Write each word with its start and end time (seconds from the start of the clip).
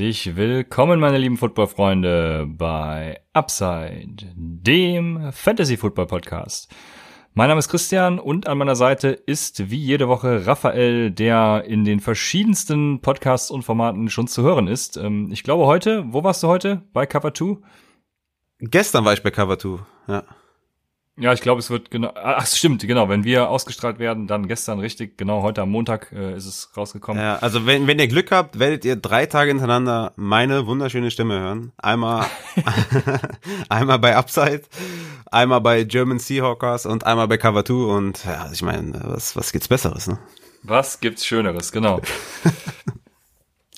Herzlich 0.00 0.34
willkommen, 0.34 0.98
meine 0.98 1.18
lieben 1.18 1.36
Footballfreunde, 1.36 2.46
bei 2.48 3.20
Upside, 3.34 4.32
dem 4.34 5.30
Fantasy 5.30 5.76
Football 5.76 6.06
Podcast. 6.06 6.74
Mein 7.34 7.48
Name 7.48 7.58
ist 7.58 7.68
Christian 7.68 8.18
und 8.18 8.46
an 8.46 8.56
meiner 8.56 8.76
Seite 8.76 9.08
ist 9.08 9.70
wie 9.70 9.76
jede 9.76 10.08
Woche 10.08 10.46
Raphael, 10.46 11.10
der 11.10 11.64
in 11.66 11.84
den 11.84 12.00
verschiedensten 12.00 13.02
Podcasts 13.02 13.50
und 13.50 13.62
Formaten 13.62 14.08
schon 14.08 14.26
zu 14.26 14.42
hören 14.42 14.68
ist. 14.68 14.96
Ähm, 14.96 15.28
ich 15.32 15.42
glaube 15.42 15.66
heute, 15.66 16.02
wo 16.06 16.24
warst 16.24 16.42
du 16.42 16.48
heute? 16.48 16.80
Bei 16.94 17.04
Cover 17.04 17.34
2? 17.34 17.58
Gestern 18.60 19.04
war 19.04 19.12
ich 19.12 19.22
bei 19.22 19.30
Cover 19.30 19.58
2, 19.58 19.80
ja. 20.08 20.24
Ja, 21.16 21.32
ich 21.32 21.40
glaube, 21.42 21.58
es 21.58 21.68
wird 21.68 21.90
genau. 21.90 22.12
Ach, 22.14 22.46
stimmt, 22.46 22.86
genau. 22.86 23.08
Wenn 23.08 23.24
wir 23.24 23.50
ausgestrahlt 23.50 23.98
werden, 23.98 24.26
dann 24.26 24.48
gestern 24.48 24.78
richtig, 24.78 25.18
genau 25.18 25.42
heute 25.42 25.60
am 25.62 25.70
Montag 25.70 26.12
äh, 26.12 26.34
ist 26.36 26.46
es 26.46 26.70
rausgekommen. 26.76 27.22
Ja, 27.22 27.36
also 27.36 27.66
wenn, 27.66 27.86
wenn 27.86 27.98
ihr 27.98 28.08
Glück 28.08 28.30
habt, 28.30 28.58
werdet 28.58 28.84
ihr 28.84 28.96
drei 28.96 29.26
Tage 29.26 29.50
hintereinander 29.50 30.12
meine 30.16 30.66
wunderschöne 30.66 31.10
Stimme 31.10 31.38
hören. 31.38 31.72
Einmal, 31.76 32.26
einmal 33.68 33.98
bei 33.98 34.16
Upside, 34.16 34.62
einmal 35.30 35.60
bei 35.60 35.84
German 35.84 36.18
Seahawkers 36.18 36.86
und 36.86 37.04
einmal 37.04 37.28
bei 37.28 37.36
Cover 37.36 37.64
2 37.64 37.74
und 37.74 38.24
ja, 38.24 38.48
ich 38.52 38.62
meine, 38.62 38.98
was, 39.04 39.36
was 39.36 39.52
gibt's 39.52 39.68
Besseres, 39.68 40.06
ne? 40.06 40.18
Was 40.62 41.00
gibt's 41.00 41.26
Schöneres, 41.26 41.72
genau. 41.72 42.00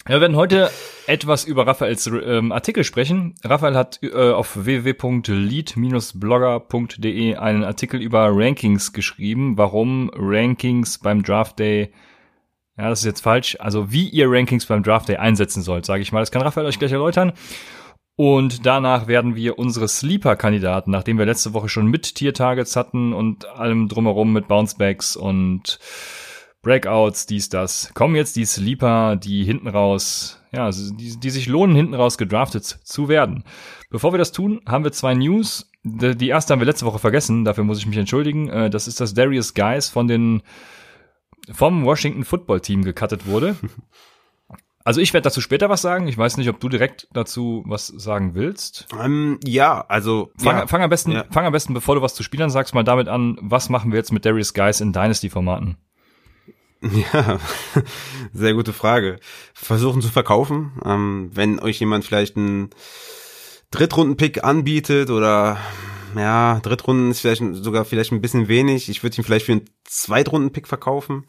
Wir 0.04 0.20
werden 0.20 0.34
heute 0.34 0.68
etwas 1.06 1.44
über 1.44 1.64
Raphaels 1.64 2.08
ähm, 2.08 2.50
Artikel 2.50 2.82
sprechen. 2.82 3.36
Raphael 3.44 3.76
hat 3.76 4.00
äh, 4.02 4.32
auf 4.32 4.64
www.lead-blogger.de 4.64 7.36
einen 7.36 7.62
Artikel 7.62 8.02
über 8.02 8.30
Rankings 8.32 8.92
geschrieben, 8.92 9.56
warum 9.56 10.10
Rankings 10.14 10.98
beim 10.98 11.22
Draft 11.22 11.60
Day, 11.60 11.92
ja, 12.76 12.88
das 12.88 12.98
ist 13.00 13.04
jetzt 13.04 13.20
falsch, 13.20 13.56
also 13.60 13.92
wie 13.92 14.08
ihr 14.08 14.28
Rankings 14.28 14.66
beim 14.66 14.82
Draft 14.82 15.08
Day 15.08 15.18
einsetzen 15.18 15.62
sollt, 15.62 15.86
sage 15.86 16.02
ich 16.02 16.10
mal. 16.10 16.18
Das 16.18 16.32
kann 16.32 16.42
Raphael 16.42 16.66
euch 16.66 16.80
gleich 16.80 16.92
erläutern. 16.92 17.32
Und 18.16 18.66
danach 18.66 19.06
werden 19.06 19.36
wir 19.36 19.56
unsere 19.58 19.86
Sleeper-Kandidaten, 19.86 20.90
nachdem 20.90 21.16
wir 21.16 21.26
letzte 21.26 21.54
Woche 21.54 21.68
schon 21.68 21.86
mit 21.86 22.16
Tier-Targets 22.16 22.74
hatten 22.74 23.12
und 23.12 23.46
allem 23.46 23.88
drumherum 23.88 24.32
mit 24.32 24.48
Bouncebacks 24.48 25.14
und 25.14 25.78
Breakouts, 26.62 27.26
dies, 27.26 27.48
das. 27.48 27.92
Kommen 27.92 28.14
jetzt 28.14 28.36
die 28.36 28.44
Sleeper, 28.44 29.16
die 29.16 29.44
hinten 29.44 29.66
raus, 29.66 30.40
ja, 30.52 30.70
die, 30.70 31.18
die 31.18 31.30
sich 31.30 31.48
lohnen, 31.48 31.74
hinten 31.74 31.94
raus 31.94 32.18
gedraftet 32.18 32.64
zu 32.64 33.08
werden. 33.08 33.42
Bevor 33.90 34.12
wir 34.12 34.18
das 34.18 34.30
tun, 34.30 34.60
haben 34.66 34.84
wir 34.84 34.92
zwei 34.92 35.14
News. 35.14 35.68
Die 35.82 36.28
erste 36.28 36.52
haben 36.52 36.60
wir 36.60 36.66
letzte 36.66 36.86
Woche 36.86 37.00
vergessen, 37.00 37.44
dafür 37.44 37.64
muss 37.64 37.78
ich 37.78 37.86
mich 37.86 37.96
entschuldigen. 37.98 38.48
Äh, 38.48 38.70
das 38.70 38.86
ist, 38.86 39.00
dass 39.00 39.14
Darius 39.14 39.54
Guys 39.54 39.88
von 39.88 40.06
den, 40.06 40.42
vom 41.50 41.84
Washington 41.84 42.24
Football 42.24 42.60
Team 42.60 42.84
gecuttet 42.84 43.26
wurde. 43.26 43.56
Also 44.84 45.00
ich 45.00 45.12
werde 45.14 45.22
dazu 45.22 45.40
später 45.40 45.68
was 45.68 45.80
sagen. 45.80 46.08
Ich 46.08 46.18
weiß 46.18 46.38
nicht, 46.38 46.48
ob 46.48 46.58
du 46.58 46.68
direkt 46.68 47.06
dazu 47.12 47.62
was 47.66 47.86
sagen 47.86 48.34
willst. 48.34 48.88
Ähm, 49.00 49.38
ja, 49.44 49.84
also 49.86 50.32
fang, 50.36 50.56
ja. 50.58 50.66
fang 50.66 50.82
am 50.82 50.90
besten, 50.90 51.12
ja. 51.12 51.24
fang 51.30 51.46
am 51.46 51.52
besten, 51.52 51.72
bevor 51.72 51.94
du 51.94 52.02
was 52.02 52.14
zu 52.14 52.24
Spielern 52.24 52.50
sagst, 52.50 52.74
mal 52.74 52.82
damit 52.82 53.06
an. 53.06 53.38
Was 53.40 53.68
machen 53.68 53.92
wir 53.92 53.98
jetzt 53.98 54.12
mit 54.12 54.24
Darius 54.24 54.54
Guys 54.54 54.80
in 54.80 54.92
Dynasty-Formaten? 54.92 55.76
Ja, 57.12 57.38
sehr 58.32 58.54
gute 58.54 58.72
Frage. 58.72 59.18
Versuchen 59.54 60.02
zu 60.02 60.08
verkaufen. 60.08 60.72
Ähm, 60.84 61.30
wenn 61.32 61.60
euch 61.60 61.78
jemand 61.78 62.04
vielleicht 62.04 62.36
einen 62.36 62.70
Drittrunden-Pick 63.70 64.44
anbietet 64.44 65.10
oder 65.10 65.58
ja, 66.16 66.60
Drittrunden 66.60 67.10
ist 67.10 67.20
vielleicht 67.20 67.42
sogar 67.54 67.84
vielleicht 67.84 68.12
ein 68.12 68.20
bisschen 68.20 68.48
wenig. 68.48 68.88
Ich 68.88 69.02
würde 69.02 69.16
ihn 69.16 69.24
vielleicht 69.24 69.46
für 69.46 69.52
einen 69.52 69.70
Zweitrunden-Pick 69.84 70.66
verkaufen, 70.66 71.24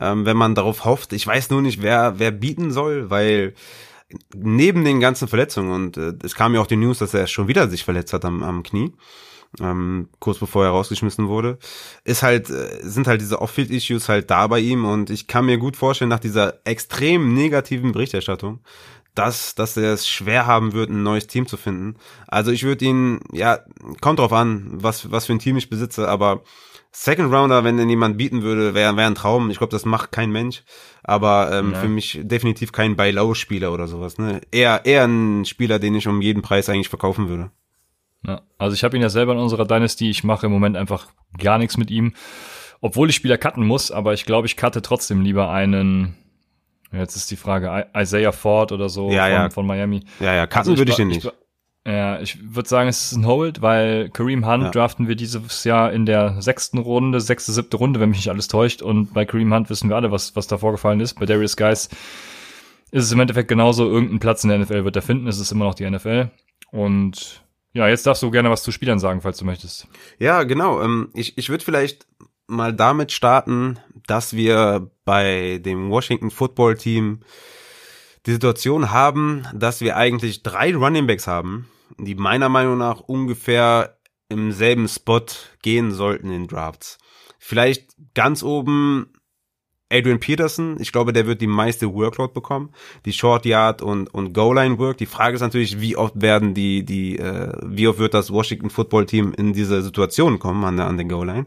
ähm, 0.00 0.24
wenn 0.24 0.36
man 0.36 0.54
darauf 0.54 0.84
hofft. 0.84 1.12
Ich 1.12 1.26
weiß 1.26 1.50
nur 1.50 1.62
nicht, 1.62 1.82
wer 1.82 2.18
wer 2.18 2.30
bieten 2.30 2.72
soll, 2.72 3.10
weil 3.10 3.54
neben 4.34 4.84
den 4.84 5.00
ganzen 5.00 5.28
Verletzungen 5.28 5.72
und 5.72 5.96
äh, 5.96 6.14
es 6.24 6.34
kam 6.34 6.54
ja 6.54 6.60
auch 6.60 6.66
die 6.66 6.76
News, 6.76 6.98
dass 6.98 7.14
er 7.14 7.26
schon 7.26 7.48
wieder 7.48 7.68
sich 7.68 7.84
verletzt 7.84 8.12
hat 8.12 8.24
am, 8.24 8.42
am 8.42 8.62
Knie 8.62 8.92
ähm, 9.60 10.08
kurz 10.18 10.38
bevor 10.38 10.64
er 10.64 10.70
rausgeschmissen 10.70 11.28
wurde, 11.28 11.58
ist 12.04 12.22
halt, 12.22 12.50
äh, 12.50 12.80
sind 12.82 13.06
halt 13.06 13.20
diese 13.20 13.40
Off-Field-Issues 13.40 14.08
halt 14.08 14.30
da 14.30 14.46
bei 14.46 14.60
ihm 14.60 14.84
und 14.84 15.10
ich 15.10 15.26
kann 15.26 15.46
mir 15.46 15.58
gut 15.58 15.76
vorstellen, 15.76 16.10
nach 16.10 16.20
dieser 16.20 16.60
extrem 16.64 17.34
negativen 17.34 17.92
Berichterstattung, 17.92 18.60
dass, 19.14 19.54
dass 19.54 19.76
er 19.76 19.94
es 19.94 20.06
schwer 20.06 20.46
haben 20.46 20.72
wird, 20.72 20.90
ein 20.90 21.02
neues 21.02 21.26
Team 21.26 21.46
zu 21.46 21.56
finden. 21.56 21.96
Also 22.28 22.50
ich 22.50 22.64
würde 22.64 22.84
ihn, 22.84 23.20
ja, 23.32 23.60
kommt 24.00 24.18
drauf 24.18 24.32
an, 24.32 24.66
was, 24.72 25.10
was 25.10 25.26
für 25.26 25.32
ein 25.32 25.38
Team 25.38 25.56
ich 25.56 25.70
besitze, 25.70 26.08
aber 26.08 26.42
Second 26.98 27.30
Rounder, 27.30 27.62
wenn 27.62 27.76
denn 27.76 27.90
jemand 27.90 28.16
bieten 28.16 28.40
würde, 28.40 28.72
wäre 28.72 28.96
wär 28.96 29.06
ein 29.06 29.14
Traum. 29.14 29.50
Ich 29.50 29.58
glaube, 29.58 29.70
das 29.70 29.84
macht 29.84 30.12
kein 30.12 30.30
Mensch. 30.32 30.64
Aber 31.02 31.50
ähm, 31.52 31.72
ja. 31.72 31.80
für 31.80 31.88
mich 31.88 32.20
definitiv 32.22 32.72
kein 32.72 32.96
Buy-Low-Spieler 32.96 33.70
oder 33.70 33.86
sowas. 33.86 34.16
Ne? 34.16 34.40
Eher, 34.50 34.86
eher 34.86 35.04
ein 35.04 35.44
Spieler, 35.44 35.78
den 35.78 35.94
ich 35.94 36.08
um 36.08 36.22
jeden 36.22 36.40
Preis 36.40 36.70
eigentlich 36.70 36.88
verkaufen 36.88 37.28
würde. 37.28 37.50
Ja, 38.24 38.42
also 38.58 38.74
ich 38.74 38.84
habe 38.84 38.96
ihn 38.96 39.02
ja 39.02 39.08
selber 39.08 39.32
in 39.32 39.38
unserer 39.38 39.66
Dynasty. 39.66 40.10
Ich 40.10 40.24
mache 40.24 40.46
im 40.46 40.52
Moment 40.52 40.76
einfach 40.76 41.08
gar 41.38 41.58
nichts 41.58 41.76
mit 41.76 41.90
ihm, 41.90 42.14
obwohl 42.80 43.10
ich 43.10 43.16
Spieler 43.16 43.38
cutten 43.38 43.66
muss. 43.66 43.90
Aber 43.90 44.14
ich 44.14 44.24
glaube, 44.24 44.46
ich 44.46 44.56
cutte 44.56 44.82
trotzdem 44.82 45.22
lieber 45.22 45.50
einen. 45.50 46.16
Jetzt 46.92 47.16
ist 47.16 47.30
die 47.30 47.36
Frage 47.36 47.88
Isaiah 47.96 48.32
Ford 48.32 48.72
oder 48.72 48.88
so 48.88 49.10
ja, 49.10 49.24
von, 49.24 49.32
ja. 49.32 49.50
von 49.50 49.66
Miami. 49.66 50.04
Ja, 50.20 50.34
ja, 50.34 50.46
cutten 50.46 50.70
also 50.70 50.78
würde 50.78 50.90
ich 50.90 50.96
den 50.96 51.08
nicht. 51.08 51.30
ja, 51.84 52.20
ich 52.20 52.54
würde 52.54 52.68
sagen, 52.68 52.88
es 52.88 53.12
ist 53.12 53.16
ein 53.16 53.26
Hold, 53.26 53.60
weil 53.60 54.08
Kareem 54.10 54.46
Hunt 54.46 54.64
ja. 54.64 54.70
draften 54.70 55.08
wir 55.08 55.16
dieses 55.16 55.64
Jahr 55.64 55.92
in 55.92 56.06
der 56.06 56.40
sechsten 56.40 56.78
Runde, 56.78 57.20
sechste, 57.20 57.52
siebte 57.52 57.76
Runde, 57.76 58.00
wenn 58.00 58.10
mich 58.10 58.18
nicht 58.18 58.30
alles 58.30 58.48
täuscht. 58.48 58.82
Und 58.82 59.12
bei 59.12 59.24
Kareem 59.24 59.52
Hunt 59.52 59.68
wissen 59.68 59.88
wir 59.88 59.96
alle, 59.96 60.10
was, 60.10 60.36
was 60.36 60.46
da 60.46 60.58
vorgefallen 60.58 61.00
ist. 61.00 61.18
Bei 61.18 61.26
Darius 61.26 61.56
Guys 61.56 61.88
ist 62.92 63.04
es 63.04 63.12
im 63.12 63.20
Endeffekt 63.20 63.48
genauso. 63.48 63.84
Irgendeinen 63.84 64.20
Platz 64.20 64.44
in 64.44 64.50
der 64.50 64.58
NFL 64.60 64.84
wird 64.84 64.96
er 64.96 65.02
finden. 65.02 65.26
Es 65.26 65.38
ist 65.38 65.52
immer 65.52 65.64
noch 65.64 65.74
die 65.74 65.88
NFL. 65.88 66.30
Und 66.70 67.45
ja, 67.76 67.86
jetzt 67.88 68.06
darfst 68.06 68.22
du 68.22 68.30
gerne 68.30 68.50
was 68.50 68.62
zu 68.62 68.72
Spielern 68.72 68.98
sagen, 68.98 69.20
falls 69.20 69.36
du 69.36 69.44
möchtest. 69.44 69.86
Ja, 70.18 70.44
genau. 70.44 70.82
Ähm, 70.82 71.10
ich 71.12 71.36
ich 71.36 71.50
würde 71.50 71.62
vielleicht 71.62 72.06
mal 72.46 72.72
damit 72.72 73.12
starten, 73.12 73.78
dass 74.06 74.34
wir 74.34 74.90
bei 75.04 75.60
dem 75.62 75.90
Washington 75.90 76.30
Football 76.30 76.78
Team 76.78 77.20
die 78.24 78.32
Situation 78.32 78.92
haben, 78.92 79.46
dass 79.52 79.82
wir 79.82 79.96
eigentlich 79.96 80.42
drei 80.42 80.74
Running 80.74 81.06
Backs 81.06 81.26
haben, 81.26 81.68
die 81.98 82.14
meiner 82.14 82.48
Meinung 82.48 82.78
nach 82.78 83.00
ungefähr 83.00 83.98
im 84.30 84.52
selben 84.52 84.88
Spot 84.88 85.26
gehen 85.60 85.92
sollten 85.92 86.30
in 86.30 86.46
Drafts. 86.46 86.96
Vielleicht 87.38 87.94
ganz 88.14 88.42
oben 88.42 89.12
Adrian 89.88 90.18
Peterson, 90.18 90.76
ich 90.80 90.90
glaube, 90.90 91.12
der 91.12 91.26
wird 91.26 91.40
die 91.40 91.46
meiste 91.46 91.92
Workload 91.92 92.32
bekommen, 92.32 92.72
die 93.04 93.12
Short 93.12 93.46
Yard 93.46 93.82
und 93.82 94.12
und 94.12 94.32
Goal 94.32 94.56
Line 94.56 94.78
Work. 94.78 94.98
Die 94.98 95.06
Frage 95.06 95.36
ist 95.36 95.42
natürlich, 95.42 95.80
wie 95.80 95.96
oft 95.96 96.20
werden 96.20 96.54
die 96.54 96.84
die 96.84 97.18
äh, 97.18 97.52
wie 97.64 97.86
oft 97.86 97.98
wird 97.98 98.14
das 98.14 98.32
Washington 98.32 98.70
Football 98.70 99.06
Team 99.06 99.32
in 99.36 99.52
diese 99.52 99.82
Situation 99.82 100.38
kommen 100.38 100.64
an 100.64 100.76
der 100.76 100.86
an 100.86 100.96
der 100.96 101.06
Goal 101.06 101.26
Line? 101.26 101.44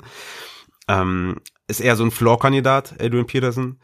Ähm, 0.88 1.36
ist 1.68 1.82
eher 1.82 1.96
so 1.98 2.04
ein 2.04 2.12
Floor 2.12 2.40
Kandidat 2.40 2.96
Adrian 3.00 3.28
Peterson. 3.28 3.78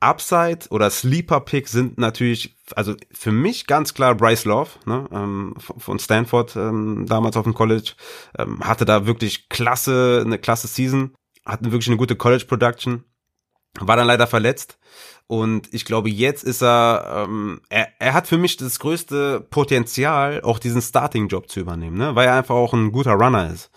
Upside 0.00 0.66
oder 0.70 0.90
Sleeper 0.90 1.40
Pick 1.40 1.66
sind 1.68 1.96
natürlich, 1.96 2.56
also 2.76 2.94
für 3.10 3.32
mich 3.32 3.66
ganz 3.66 3.94
klar 3.94 4.14
Bryce 4.14 4.44
Love 4.44 4.70
ne, 4.84 5.08
ähm, 5.10 5.54
von 5.58 5.98
Stanford 5.98 6.56
ähm, 6.56 7.06
damals 7.08 7.38
auf 7.38 7.44
dem 7.44 7.54
College 7.54 7.92
ähm, 8.38 8.60
hatte 8.60 8.84
da 8.84 9.06
wirklich 9.06 9.48
klasse 9.48 10.22
eine 10.24 10.38
klasse 10.38 10.66
Season, 10.66 11.14
hatten 11.46 11.72
wirklich 11.72 11.88
eine 11.88 11.96
gute 11.96 12.16
College 12.16 12.44
Production 12.44 13.04
war 13.80 13.96
dann 13.96 14.06
leider 14.06 14.26
verletzt. 14.26 14.78
Und 15.26 15.72
ich 15.72 15.84
glaube, 15.84 16.10
jetzt 16.10 16.44
ist 16.44 16.62
er, 16.62 17.26
ähm, 17.26 17.60
er, 17.70 17.88
er 17.98 18.12
hat 18.12 18.26
für 18.26 18.36
mich 18.36 18.56
das 18.56 18.78
größte 18.78 19.40
Potenzial, 19.50 20.42
auch 20.42 20.58
diesen 20.58 20.82
Starting-Job 20.82 21.48
zu 21.48 21.60
übernehmen, 21.60 21.96
ne? 21.96 22.14
weil 22.14 22.28
er 22.28 22.34
einfach 22.34 22.54
auch 22.54 22.74
ein 22.74 22.92
guter 22.92 23.12
Runner 23.12 23.50
ist. 23.50 23.70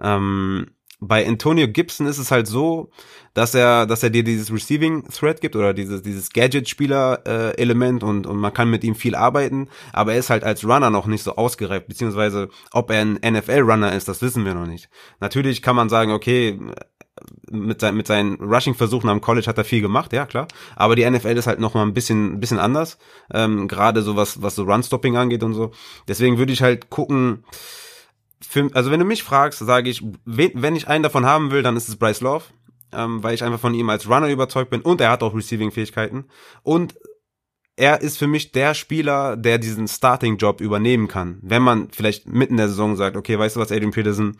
Ähm, 0.00 0.68
bei 1.04 1.26
Antonio 1.26 1.66
Gibson 1.66 2.06
ist 2.06 2.18
es 2.18 2.30
halt 2.30 2.46
so, 2.46 2.90
dass 3.34 3.56
er, 3.56 3.86
dass 3.86 4.04
er 4.04 4.10
dir 4.10 4.22
dieses 4.22 4.52
Receiving 4.52 5.08
Threat 5.08 5.40
gibt 5.40 5.56
oder 5.56 5.74
dieses, 5.74 6.02
dieses 6.02 6.30
Gadget-Spieler-Element 6.30 8.02
äh, 8.02 8.06
und, 8.06 8.26
und 8.26 8.36
man 8.36 8.54
kann 8.54 8.70
mit 8.70 8.84
ihm 8.84 8.94
viel 8.94 9.16
arbeiten, 9.16 9.68
aber 9.92 10.12
er 10.12 10.20
ist 10.20 10.30
halt 10.30 10.44
als 10.44 10.64
Runner 10.64 10.90
noch 10.90 11.06
nicht 11.06 11.24
so 11.24 11.34
ausgereift, 11.34 11.88
beziehungsweise 11.88 12.50
ob 12.72 12.92
er 12.92 13.00
ein 13.00 13.18
NFL-Runner 13.20 13.92
ist, 13.92 14.06
das 14.06 14.22
wissen 14.22 14.44
wir 14.44 14.54
noch 14.54 14.66
nicht. 14.66 14.88
Natürlich 15.18 15.60
kann 15.60 15.74
man 15.74 15.88
sagen, 15.88 16.12
okay, 16.12 16.60
mit, 17.50 17.80
sein, 17.80 17.96
mit 17.96 18.06
seinen 18.06 18.36
Rushing-Versuchen 18.36 19.08
am 19.08 19.20
College 19.20 19.46
hat 19.46 19.58
er 19.58 19.64
viel 19.64 19.80
gemacht, 19.80 20.12
ja 20.12 20.26
klar. 20.26 20.48
Aber 20.76 20.96
die 20.96 21.08
NFL 21.08 21.36
ist 21.36 21.46
halt 21.46 21.60
noch 21.60 21.74
mal 21.74 21.82
ein 21.82 21.94
bisschen, 21.94 22.34
ein 22.34 22.40
bisschen 22.40 22.58
anders. 22.58 22.98
Ähm, 23.32 23.68
Gerade 23.68 24.02
so 24.02 24.16
was, 24.16 24.42
was 24.42 24.54
so 24.54 24.64
Run-Stopping 24.64 25.16
angeht 25.16 25.42
und 25.42 25.54
so. 25.54 25.72
Deswegen 26.08 26.38
würde 26.38 26.52
ich 26.52 26.62
halt 26.62 26.90
gucken, 26.90 27.44
für, 28.40 28.68
also 28.74 28.90
wenn 28.90 29.00
du 29.00 29.06
mich 29.06 29.22
fragst, 29.22 29.60
sage 29.60 29.88
ich, 29.90 30.04
wenn 30.24 30.76
ich 30.76 30.88
einen 30.88 31.02
davon 31.02 31.26
haben 31.26 31.50
will, 31.50 31.62
dann 31.62 31.76
ist 31.76 31.88
es 31.88 31.96
Bryce 31.96 32.20
Love, 32.20 32.44
ähm, 32.92 33.22
weil 33.22 33.34
ich 33.34 33.44
einfach 33.44 33.60
von 33.60 33.74
ihm 33.74 33.88
als 33.88 34.08
Runner 34.08 34.28
überzeugt 34.28 34.70
bin 34.70 34.82
und 34.82 35.00
er 35.00 35.10
hat 35.10 35.22
auch 35.22 35.34
Receiving-Fähigkeiten. 35.34 36.26
Und 36.62 36.94
er 37.76 38.02
ist 38.02 38.18
für 38.18 38.26
mich 38.26 38.52
der 38.52 38.74
Spieler, 38.74 39.36
der 39.36 39.58
diesen 39.58 39.88
Starting-Job 39.88 40.60
übernehmen 40.60 41.08
kann. 41.08 41.38
Wenn 41.42 41.62
man 41.62 41.88
vielleicht 41.90 42.28
mitten 42.28 42.54
in 42.54 42.58
der 42.58 42.68
Saison 42.68 42.96
sagt, 42.96 43.16
okay, 43.16 43.38
weißt 43.38 43.56
du 43.56 43.60
was, 43.60 43.72
Adrian 43.72 43.92
Peterson, 43.92 44.36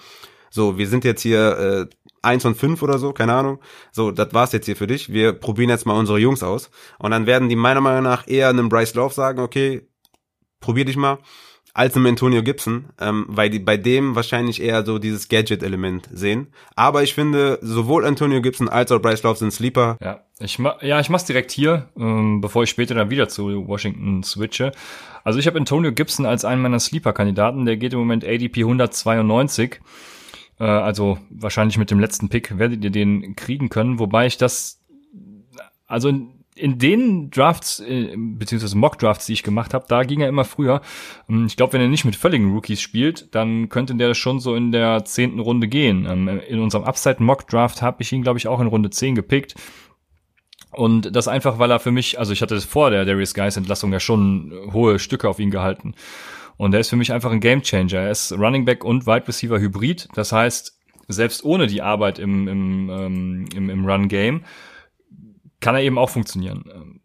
so, 0.53 0.77
wir 0.77 0.87
sind 0.87 1.05
jetzt 1.05 1.23
hier 1.23 1.89
äh, 1.91 1.97
eins 2.21 2.43
von 2.43 2.55
fünf 2.55 2.83
oder 2.83 2.99
so, 2.99 3.15
keine 3.15 3.33
Ahnung. 3.33 3.59
So, 3.91 4.11
das 4.11 4.35
war's 4.35 4.53
jetzt 4.53 4.67
hier 4.67 4.77
für 4.77 4.87
dich. 4.87 5.11
Wir 5.11 5.33
probieren 5.33 5.71
jetzt 5.71 5.87
mal 5.87 5.99
unsere 5.99 6.19
Jungs 6.19 6.43
aus. 6.43 6.71
Und 6.99 7.11
dann 7.11 7.25
werden 7.25 7.49
die 7.49 7.57
meiner 7.57 7.81
Meinung 7.81 8.05
nach 8.05 8.29
eher 8.29 8.51
einem 8.51 8.69
Bryce 8.69 8.95
Love 8.95 9.15
sagen, 9.15 9.41
okay, 9.41 9.89
probier 10.61 10.85
dich 10.85 10.97
mal 10.97 11.19
als 11.73 11.97
einem 11.97 12.05
Antonio 12.05 12.43
Gibson, 12.43 12.91
ähm, 13.01 13.25
weil 13.29 13.49
die 13.49 13.59
bei 13.59 13.79
dem 13.79 14.15
wahrscheinlich 14.15 14.61
eher 14.61 14.85
so 14.85 14.99
dieses 14.99 15.29
Gadget-Element 15.29 16.11
sehen. 16.13 16.49
Aber 16.77 17.03
ich 17.03 17.15
finde, 17.15 17.59
sowohl 17.63 18.05
Antonio 18.05 18.43
Gibson 18.43 18.69
als 18.69 18.93
auch 18.93 19.01
Bryce 19.01 19.23
Love 19.23 19.39
sind 19.39 19.53
Sleeper. 19.53 19.97
Ja, 20.03 20.21
ich 20.39 20.59
ma 20.59 20.77
ja, 20.83 21.01
ich 21.01 21.09
mach's 21.09 21.25
direkt 21.25 21.51
hier, 21.51 21.89
ähm, 21.97 22.43
bevor 22.43 22.65
ich 22.65 22.71
später 22.71 22.95
dann 22.95 23.09
wieder 23.09 23.29
zu 23.31 23.67
Washington 23.67 24.23
switche. 24.23 24.73
Also 25.25 25.39
ich 25.39 25.47
habe 25.47 25.59
Antonio 25.59 25.93
Gibson 25.93 26.27
als 26.27 26.45
einen 26.45 26.61
meiner 26.61 26.79
Sleeper-Kandidaten. 26.79 27.65
Der 27.65 27.79
geht 27.79 27.95
im 27.95 28.01
Moment 28.01 28.23
ADP 28.23 28.61
192. 28.61 29.81
Äh, 30.63 30.67
also 30.67 31.19
wahrscheinlich 31.29 31.77
mit 31.77 31.91
dem 31.91 31.99
letzten 31.99 32.29
Pick 32.29 32.57
werdet 32.57 32.85
ihr 32.85 32.91
den 32.91 33.35
kriegen 33.35 33.69
können, 33.69 33.99
wobei 33.99 34.27
ich 34.27 34.37
das 34.37 34.81
also 35.87 36.09
in 36.55 36.79
den 36.79 37.31
Drafts, 37.31 37.81
äh, 37.81 38.15
beziehungsweise 38.17 38.77
Mock-Drafts, 38.77 39.27
die 39.27 39.33
ich 39.33 39.43
gemacht 39.43 39.75
habe, 39.75 39.87
da 39.89 40.05
ging 40.05 40.21
er 40.21 40.29
immer 40.29 40.45
früher. 40.45 40.81
Ähm, 41.29 41.47
ich 41.47 41.57
glaube, 41.57 41.73
wenn 41.73 41.81
er 41.81 41.89
nicht 41.89 42.05
mit 42.05 42.15
völligen 42.15 42.53
Rookies 42.53 42.81
spielt, 42.81 43.35
dann 43.35 43.69
könnte 43.69 43.95
der 43.97 44.15
schon 44.15 44.39
so 44.39 44.55
in 44.55 44.71
der 44.71 45.05
zehnten 45.05 45.41
Runde 45.41 45.67
gehen. 45.67 46.07
Ähm, 46.09 46.29
in 46.29 46.61
unserem 46.61 46.85
Upside-Mock-Draft 46.85 47.83
habe 47.83 48.03
ich 48.03 48.13
ihn, 48.13 48.23
glaube 48.23 48.39
ich, 48.39 48.47
auch 48.47 48.61
in 48.61 48.69
Runde 48.69 48.91
10 48.91 49.15
gepickt. 49.15 49.55
Und 50.71 51.15
das 51.15 51.29
einfach, 51.29 51.59
weil 51.59 51.71
er 51.71 51.81
für 51.81 51.91
mich, 51.91 52.19
also 52.19 52.33
ich 52.33 52.41
hatte 52.41 52.59
vor 52.61 52.91
der 52.91 53.05
Darius 53.05 53.35
Guys 53.35 53.57
Entlassung 53.57 53.93
ja 53.93 54.01
schon 54.01 54.53
hohe 54.73 54.99
Stücke 54.99 55.29
auf 55.29 55.39
ihn 55.39 55.51
gehalten. 55.51 55.95
Und 56.57 56.75
er 56.75 56.81
ist 56.81 56.91
für 56.91 56.97
mich 56.97 57.13
einfach 57.13 57.31
ein 57.31 57.41
Gamechanger. 57.41 58.01
Er 58.01 58.11
ist 58.11 58.33
Running 58.33 58.65
Back 58.65 58.85
und 58.85 59.07
Wide 59.07 59.27
Receiver 59.27 59.59
Hybrid. 59.59 60.09
Das 60.15 60.33
heißt, 60.33 60.79
selbst 61.09 61.45
ohne 61.45 61.67
die 61.67 61.83
Arbeit 61.83 62.19
im, 62.19 62.49
im, 62.49 62.91
ähm, 62.91 63.45
im, 63.55 63.71
im 63.71 63.85
Run-Game 63.85 64.45
kann 65.61 65.75
er 65.75 65.83
eben 65.83 65.99
auch 65.99 66.11
funktionieren. 66.11 66.65
Ähm, 66.73 67.01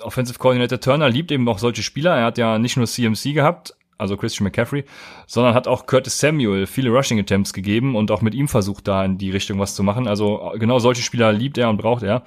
Offensive 0.00 0.38
Coordinator 0.38 0.80
Turner 0.80 1.08
liebt 1.08 1.32
eben 1.32 1.48
auch 1.48 1.58
solche 1.58 1.82
Spieler. 1.82 2.16
Er 2.16 2.26
hat 2.26 2.38
ja 2.38 2.58
nicht 2.58 2.76
nur 2.76 2.86
CMC 2.86 3.34
gehabt, 3.34 3.74
also 3.98 4.16
Christian 4.16 4.44
McCaffrey, 4.44 4.84
sondern 5.26 5.54
hat 5.54 5.66
auch 5.66 5.86
Curtis 5.86 6.20
Samuel 6.20 6.66
viele 6.66 6.90
Rushing 6.90 7.18
Attempts 7.18 7.52
gegeben 7.52 7.96
und 7.96 8.10
auch 8.10 8.22
mit 8.22 8.34
ihm 8.34 8.48
versucht, 8.48 8.86
da 8.86 9.04
in 9.04 9.18
die 9.18 9.30
Richtung 9.30 9.58
was 9.58 9.74
zu 9.74 9.82
machen. 9.82 10.06
Also 10.06 10.52
genau 10.56 10.78
solche 10.78 11.02
Spieler 11.02 11.32
liebt 11.32 11.58
er 11.58 11.68
und 11.68 11.78
braucht 11.78 12.04
er. 12.04 12.22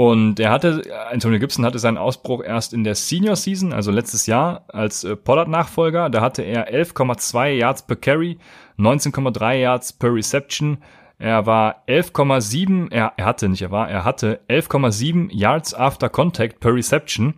Und 0.00 0.40
er 0.40 0.50
hatte, 0.50 0.82
Antonio 1.10 1.38
Gibson 1.38 1.66
hatte 1.66 1.78
seinen 1.78 1.98
Ausbruch 1.98 2.42
erst 2.42 2.72
in 2.72 2.84
der 2.84 2.94
Senior 2.94 3.36
Season, 3.36 3.74
also 3.74 3.90
letztes 3.90 4.24
Jahr, 4.24 4.64
als 4.68 5.04
äh, 5.04 5.14
Pollard-Nachfolger. 5.14 6.08
Da 6.08 6.22
hatte 6.22 6.40
er 6.40 6.72
11,2 6.72 7.50
Yards 7.50 7.86
per 7.86 7.96
Carry, 7.96 8.38
19,3 8.78 9.56
Yards 9.56 9.92
per 9.92 10.14
Reception, 10.14 10.78
er 11.18 11.44
war 11.44 11.84
11,7, 11.86 12.90
er, 12.90 13.12
er 13.18 13.26
hatte 13.26 13.50
nicht, 13.50 13.60
er 13.60 13.70
war, 13.70 13.90
er 13.90 14.06
hatte 14.06 14.40
11,7 14.48 15.28
Yards 15.30 15.74
after 15.74 16.08
Contact 16.08 16.60
per 16.60 16.74
Reception. 16.74 17.34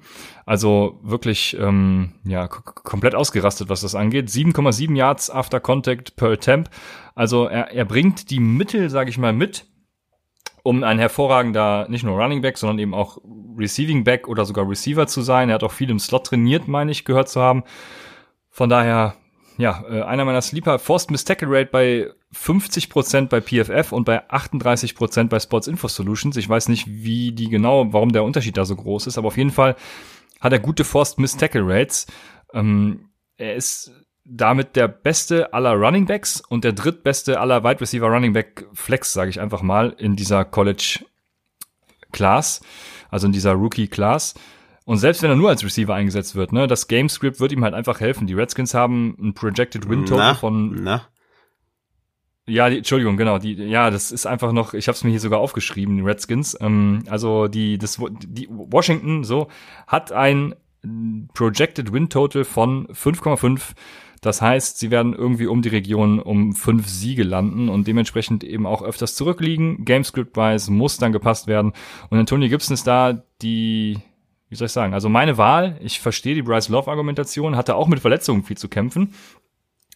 Also 0.46 1.00
wirklich 1.02 1.56
ähm, 1.58 2.12
ja 2.22 2.46
komplett 2.46 3.16
ausgerastet, 3.16 3.70
was 3.70 3.80
das 3.80 3.96
angeht. 3.96 4.28
7,7 4.28 4.94
Yards 4.94 5.30
after 5.30 5.58
Contact 5.58 6.14
per 6.14 6.30
Attempt. 6.30 6.70
Also 7.16 7.46
er, 7.46 7.72
er 7.72 7.84
bringt 7.84 8.30
die 8.30 8.38
Mittel, 8.38 8.88
sage 8.88 9.10
ich 9.10 9.18
mal, 9.18 9.32
mit, 9.32 9.66
um 10.62 10.84
ein 10.84 10.98
hervorragender, 10.98 11.86
nicht 11.88 12.04
nur 12.04 12.20
Running 12.20 12.42
Back, 12.42 12.58
sondern 12.58 12.78
eben 12.78 12.94
auch 12.94 13.18
Receiving 13.56 14.04
Back 14.04 14.28
oder 14.28 14.44
sogar 14.44 14.68
Receiver 14.68 15.06
zu 15.06 15.22
sein. 15.22 15.48
Er 15.48 15.56
hat 15.56 15.64
auch 15.64 15.72
viel 15.72 15.90
im 15.90 15.98
Slot 15.98 16.26
trainiert, 16.26 16.68
meine 16.68 16.90
ich, 16.90 17.04
gehört 17.04 17.28
zu 17.28 17.40
haben. 17.40 17.64
Von 18.50 18.68
daher 18.68 19.16
ja, 19.58 19.84
äh, 19.88 20.02
einer 20.02 20.24
meiner 20.24 20.42
Sleeper, 20.42 20.78
Forced 20.78 21.10
Miss 21.10 21.24
Tackle 21.24 21.48
Rate 21.50 21.70
bei 21.70 22.10
50% 22.34 23.28
bei 23.28 23.40
PFF 23.40 23.92
und 23.92 24.04
bei 24.04 24.28
38% 24.30 25.28
bei 25.28 25.38
Sports 25.38 25.66
Info 25.66 25.88
Solutions. 25.88 26.36
Ich 26.36 26.48
weiß 26.48 26.68
nicht, 26.68 26.86
wie 26.86 27.32
die 27.32 27.48
genau, 27.48 27.92
warum 27.92 28.12
der 28.12 28.24
Unterschied 28.24 28.56
da 28.56 28.64
so 28.64 28.76
groß 28.76 29.06
ist, 29.06 29.18
aber 29.18 29.28
auf 29.28 29.36
jeden 29.36 29.50
Fall 29.50 29.76
hat 30.40 30.52
er 30.52 30.58
gute 30.58 30.84
Forced 30.84 31.18
Miss 31.18 31.36
Tackle 31.36 31.62
Rates. 31.64 32.06
Ähm, 32.54 33.10
er 33.36 33.54
ist 33.54 33.92
damit 34.24 34.76
der 34.76 34.88
beste 34.88 35.52
aller 35.52 35.72
Running 35.72 36.06
Backs 36.06 36.40
und 36.40 36.64
der 36.64 36.72
drittbeste 36.72 37.40
aller 37.40 37.64
Wide 37.64 37.80
Receiver 37.80 38.06
Running 38.06 38.32
Back 38.32 38.66
Flex, 38.72 39.12
sage 39.12 39.30
ich 39.30 39.40
einfach 39.40 39.62
mal, 39.62 39.94
in 39.98 40.16
dieser 40.16 40.44
College 40.44 41.00
Class, 42.12 42.60
also 43.10 43.26
in 43.26 43.32
dieser 43.32 43.52
Rookie 43.52 43.88
Class. 43.88 44.34
Und 44.84 44.98
selbst 44.98 45.22
wenn 45.22 45.30
er 45.30 45.36
nur 45.36 45.48
als 45.48 45.64
Receiver 45.64 45.94
eingesetzt 45.94 46.34
wird, 46.34 46.52
ne, 46.52 46.66
das 46.66 46.88
Gamescript 46.88 47.40
wird 47.40 47.52
ihm 47.52 47.64
halt 47.64 47.74
einfach 47.74 48.00
helfen. 48.00 48.26
Die 48.26 48.34
Redskins 48.34 48.74
haben 48.74 49.16
ein 49.20 49.34
Projected 49.34 49.88
Win 49.88 50.06
Total 50.06 50.34
von 50.34 50.82
na. 50.82 51.06
Ja, 52.44 52.68
die, 52.68 52.78
Entschuldigung, 52.78 53.16
genau. 53.16 53.38
Die, 53.38 53.54
ja, 53.54 53.90
das 53.90 54.10
ist 54.10 54.26
einfach 54.26 54.50
noch. 54.50 54.74
Ich 54.74 54.88
habe 54.88 54.96
es 54.96 55.04
mir 55.04 55.10
hier 55.10 55.20
sogar 55.20 55.38
aufgeschrieben. 55.38 55.96
Die 55.96 56.02
Redskins. 56.02 56.56
Ähm, 56.60 57.04
also 57.08 57.46
die, 57.46 57.78
das, 57.78 58.02
die 58.10 58.48
Washington 58.50 59.22
so 59.22 59.48
hat 59.86 60.10
ein 60.10 60.56
Projected 61.34 61.92
Win 61.92 62.08
Total 62.08 62.44
von 62.44 62.88
5,5. 62.88 63.74
Das 64.22 64.40
heißt, 64.40 64.78
sie 64.78 64.90
werden 64.90 65.12
irgendwie 65.12 65.46
um 65.46 65.60
die 65.60 65.68
Region 65.68 66.18
um 66.18 66.54
fünf 66.54 66.88
Siege 66.88 67.24
landen 67.24 67.68
und 67.68 67.86
dementsprechend 67.86 68.44
eben 68.44 68.66
auch 68.66 68.82
öfters 68.82 69.14
zurückliegen. 69.14 69.84
Gamescript-wise 69.84 70.72
muss 70.72 70.96
dann 70.96 71.12
gepasst 71.12 71.46
werden. 71.48 71.72
Und 72.08 72.18
Antonio 72.18 72.48
Gibson 72.48 72.72
ist 72.72 72.86
da 72.86 73.24
die 73.42 73.98
wie 74.52 74.56
soll 74.56 74.66
ich 74.66 74.72
sagen, 74.72 74.92
also 74.92 75.08
meine 75.08 75.38
Wahl, 75.38 75.78
ich 75.80 75.98
verstehe 75.98 76.34
die 76.34 76.42
Bryce 76.42 76.68
Love-Argumentation, 76.68 77.56
hatte 77.56 77.74
auch 77.74 77.88
mit 77.88 78.00
Verletzungen 78.00 78.42
viel 78.42 78.58
zu 78.58 78.68
kämpfen, 78.68 79.14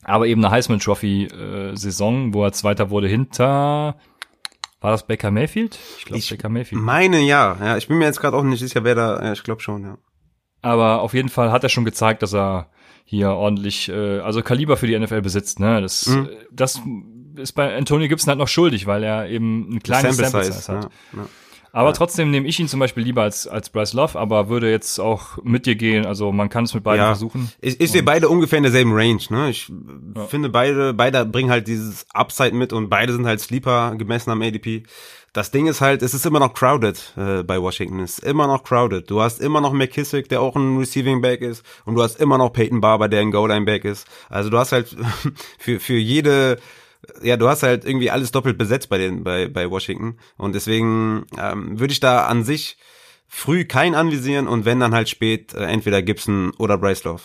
aber 0.03 0.29
eben 0.29 0.43
eine 0.43 0.51
Heisman 0.51 0.81
Trophy-Saison, 0.81 2.33
wo 2.33 2.43
er 2.43 2.53
Zweiter 2.53 2.89
wurde 2.89 3.07
hinter, 3.07 3.97
war 4.81 4.91
das 4.91 5.07
Baker 5.07 5.31
Mayfield? 5.31 5.79
Ich 5.99 6.07
glaube 6.07 6.23
Baker 6.31 6.49
Mayfield. 6.49 6.81
Meine 6.81 7.21
ja, 7.21 7.59
ja, 7.61 7.77
ich 7.77 7.87
bin 7.87 7.99
mir 7.99 8.07
jetzt 8.07 8.19
gerade 8.19 8.35
auch 8.35 8.43
nicht 8.43 8.61
sicher, 8.61 8.83
wer 8.83 8.95
da, 8.95 9.23
ja, 9.23 9.33
ich 9.33 9.43
glaube 9.43 9.61
schon, 9.61 9.83
ja. 9.83 9.99
Aber 10.63 11.03
auf 11.03 11.13
jeden 11.13 11.29
Fall 11.29 11.53
hat 11.53 11.63
er 11.63 11.69
schon 11.69 11.85
gezeigt, 11.85 12.23
dass 12.23 12.35
er 12.35 12.71
hier 13.09 13.31
ordentlich, 13.31 13.89
äh, 13.89 14.19
also 14.19 14.43
Kaliber 14.43 14.77
für 14.77 14.89
die 14.89 14.99
NFL 14.99 15.23
besitzt, 15.23 15.61
ne? 15.61 15.81
Das, 15.81 16.07
mhm. 16.07 16.29
das 16.51 16.83
ist 17.37 17.53
bei 17.53 17.75
Antonio 17.77 18.09
Gibson 18.09 18.31
halt 18.31 18.39
noch 18.39 18.49
schuldig, 18.49 18.87
weil 18.87 19.05
er 19.05 19.29
eben 19.29 19.77
ein 19.77 19.83
kleines 19.83 20.17
Sample, 20.17 20.45
Sample 20.45 20.53
Size, 20.53 20.73
hat. 20.73 20.85
Ja, 21.13 21.19
ja. 21.21 21.29
Aber 21.77 21.91
ja. 21.91 21.93
trotzdem 21.93 22.31
nehme 22.31 22.49
ich 22.49 22.59
ihn 22.59 22.69
zum 22.69 22.81
Beispiel 22.81 23.05
lieber 23.05 23.23
als, 23.23 23.47
als 23.47 23.69
Bryce 23.69 23.93
Love, 23.93 24.19
aber 24.19 24.49
würde 24.49 24.71
jetzt 24.71 24.99
auch 24.99 25.37
mit 25.45 25.67
dir 25.67 25.77
gehen. 25.77 26.07
Also 26.07 26.33
man 26.33 26.49
kann 26.49 26.65
es 26.65 26.73
mit 26.73 26.83
beiden 26.83 27.03
ja. 27.03 27.09
versuchen. 27.09 27.53
Ich, 27.61 27.79
ich 27.79 27.93
sehe 27.93 28.03
beide 28.03 28.31
ungefähr 28.31 28.57
in 28.57 28.63
derselben 28.63 28.95
Range. 28.95 29.21
Ne? 29.29 29.51
Ich 29.51 29.71
ja. 30.15 30.25
finde 30.25 30.49
beide, 30.49 30.95
beide 30.95 31.27
bringen 31.27 31.51
halt 31.51 31.69
dieses 31.69 32.07
Upside 32.15 32.53
mit 32.55 32.73
und 32.73 32.89
beide 32.89 33.13
sind 33.13 33.27
halt 33.27 33.41
Sleeper 33.41 33.95
gemessen 33.97 34.31
am 34.31 34.41
ADP. 34.41 34.85
Das 35.37 35.51
Ding 35.51 35.67
ist 35.67 35.83
halt, 35.83 36.01
es 36.01 36.15
ist 36.15 36.25
immer 36.25 36.41
noch 36.41 36.55
crowded 36.55 37.13
äh, 37.19 37.43
bei 37.43 37.61
Washington. 37.61 38.01
Es 38.01 38.21
ist 38.21 38.25
immer 38.25 38.47
noch 38.47 38.65
crowded. 38.65 39.11
Du 39.11 39.21
hast 39.21 39.39
immer 39.39 39.61
noch 39.61 39.75
McKissick, 39.75 40.31
der 40.31 40.41
auch 40.41 40.57
ein 40.57 40.79
Receiving 40.79 41.21
Back 41.21 41.43
ist, 41.43 41.63
und 41.85 41.95
du 41.95 42.03
hast 42.03 42.19
immer 42.19 42.39
noch 42.39 42.55
Peyton 42.55 42.81
Barber, 42.81 43.07
der 43.07 43.21
ein 43.21 43.31
Goal 43.33 43.51
Line 43.51 43.67
Back 43.67 43.85
ist. 43.85 44.07
Also 44.31 44.49
du 44.49 44.57
hast 44.57 44.73
halt 44.73 44.97
für 45.59 45.79
für 45.79 45.99
jede 45.99 46.57
ja, 47.23 47.37
du 47.37 47.49
hast 47.49 47.63
halt 47.63 47.85
irgendwie 47.85 48.11
alles 48.11 48.33
doppelt 48.33 48.57
besetzt 48.57 48.89
bei 48.89 48.97
den 48.97 49.25
bei 49.25 49.47
bei 49.47 49.71
Washington 49.71 50.17
und 50.39 50.55
deswegen 50.55 51.27
ähm, 51.39 51.79
würde 51.79 51.93
ich 51.93 52.01
da 52.01 52.27
an 52.27 52.43
sich 52.43 52.79
früh 53.29 53.67
kein 53.67 53.95
anvisieren 53.95 54.49
und 54.49 54.65
wenn 54.65 54.81
dann 54.81 54.95
halt 54.95 55.11
spät 55.11 55.53
äh, 55.53 55.65
entweder 55.65 56.01
Gibson 56.01 56.53
oder 56.57 56.79
Bryce 56.79 57.05
Love. 57.05 57.23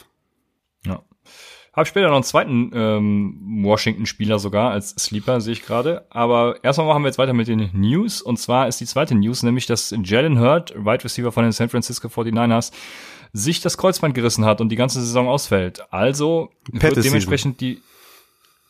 Ja. 1.72 1.78
Hab 1.78 1.88
später 1.88 2.08
noch 2.08 2.16
einen 2.16 2.24
zweiten 2.24 2.72
ähm, 2.74 3.63
Washington-Spieler 3.63 4.40
sogar 4.40 4.72
als 4.72 4.90
Sleeper, 4.90 5.40
sehe 5.42 5.54
ich 5.54 5.63
gerade. 5.63 6.06
Aber 6.10 6.63
erstmal 6.63 6.88
machen 6.88 7.04
wir 7.04 7.08
jetzt 7.08 7.18
weiter 7.18 7.34
mit 7.34 7.48
den 7.48 7.70
News. 7.74 8.22
Und 8.22 8.38
zwar 8.38 8.68
ist 8.68 8.82
die 8.82 8.86
zweite 8.86 9.16
News, 9.16 9.44
nämlich 9.44 9.68
dass 9.68 9.96
Jalen 10.04 10.40
Hurd, 10.40 10.75
Wide 10.75 11.04
Receiver 11.04 11.32
von 11.32 11.44
den 11.44 11.54
San 11.54 11.70
Francisco 11.70 12.08
49ers, 12.08 12.72
sich 13.34 13.62
das 13.62 13.78
Kreuzband 13.78 14.13
gerissen 14.13 14.44
hat 14.46 14.60
und 14.60 14.70
die 14.70 14.75
ganze 14.75 15.00
Saison 15.00 15.28
ausfällt. 15.28 15.82
Also 15.92 16.50
Pet 16.72 16.96
wird 16.96 17.06
dementsprechend 17.06 17.62
die. 17.62 17.82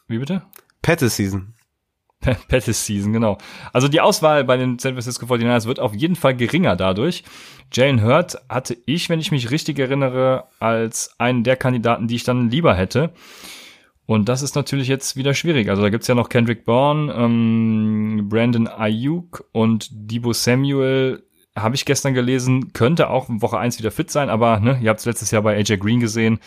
Wie 0.07 0.19
bitte? 0.19 0.43
Pettis 0.81 1.15
Season. 1.15 1.53
Pettis 2.47 2.85
Season, 2.85 3.13
genau. 3.13 3.37
Also 3.73 3.87
die 3.87 4.01
Auswahl 4.01 4.43
bei 4.43 4.57
den 4.57 4.79
San 4.79 4.93
Francisco 4.93 5.25
49ers 5.25 5.65
wird 5.65 5.79
auf 5.79 5.93
jeden 5.93 6.15
Fall 6.15 6.35
geringer 6.35 6.75
dadurch. 6.75 7.23
Jalen 7.73 8.03
Hurt 8.03 8.37
hatte 8.49 8.77
ich, 8.85 9.09
wenn 9.09 9.19
ich 9.19 9.31
mich 9.31 9.51
richtig 9.51 9.79
erinnere, 9.79 10.45
als 10.59 11.15
einen 11.17 11.43
der 11.43 11.55
Kandidaten, 11.55 12.07
die 12.07 12.15
ich 12.15 12.23
dann 12.23 12.49
lieber 12.49 12.75
hätte. 12.75 13.11
Und 14.05 14.27
das 14.29 14.41
ist 14.41 14.55
natürlich 14.55 14.87
jetzt 14.87 15.15
wieder 15.15 15.33
schwierig. 15.33 15.69
Also 15.69 15.81
da 15.81 15.89
gibt's 15.89 16.07
ja 16.07 16.15
noch 16.15 16.29
Kendrick 16.29 16.65
Bourne, 16.65 17.13
ähm, 17.13 18.27
Brandon 18.29 18.67
Ayuk 18.67 19.45
und 19.51 19.87
Debo 19.91 20.33
Samuel 20.33 21.23
habe 21.55 21.75
ich 21.75 21.85
gestern 21.85 22.13
gelesen, 22.13 22.73
könnte 22.73 23.09
auch 23.09 23.25
Woche 23.29 23.57
eins 23.57 23.77
wieder 23.77 23.91
fit 23.91 24.09
sein, 24.09 24.29
aber 24.29 24.59
ne, 24.59 24.79
ihr 24.81 24.89
habt 24.89 24.99
es 25.01 25.05
letztes 25.05 25.31
Jahr 25.31 25.41
bei 25.41 25.57
AJ 25.57 25.77
Green 25.77 25.99
gesehen. 25.99 26.39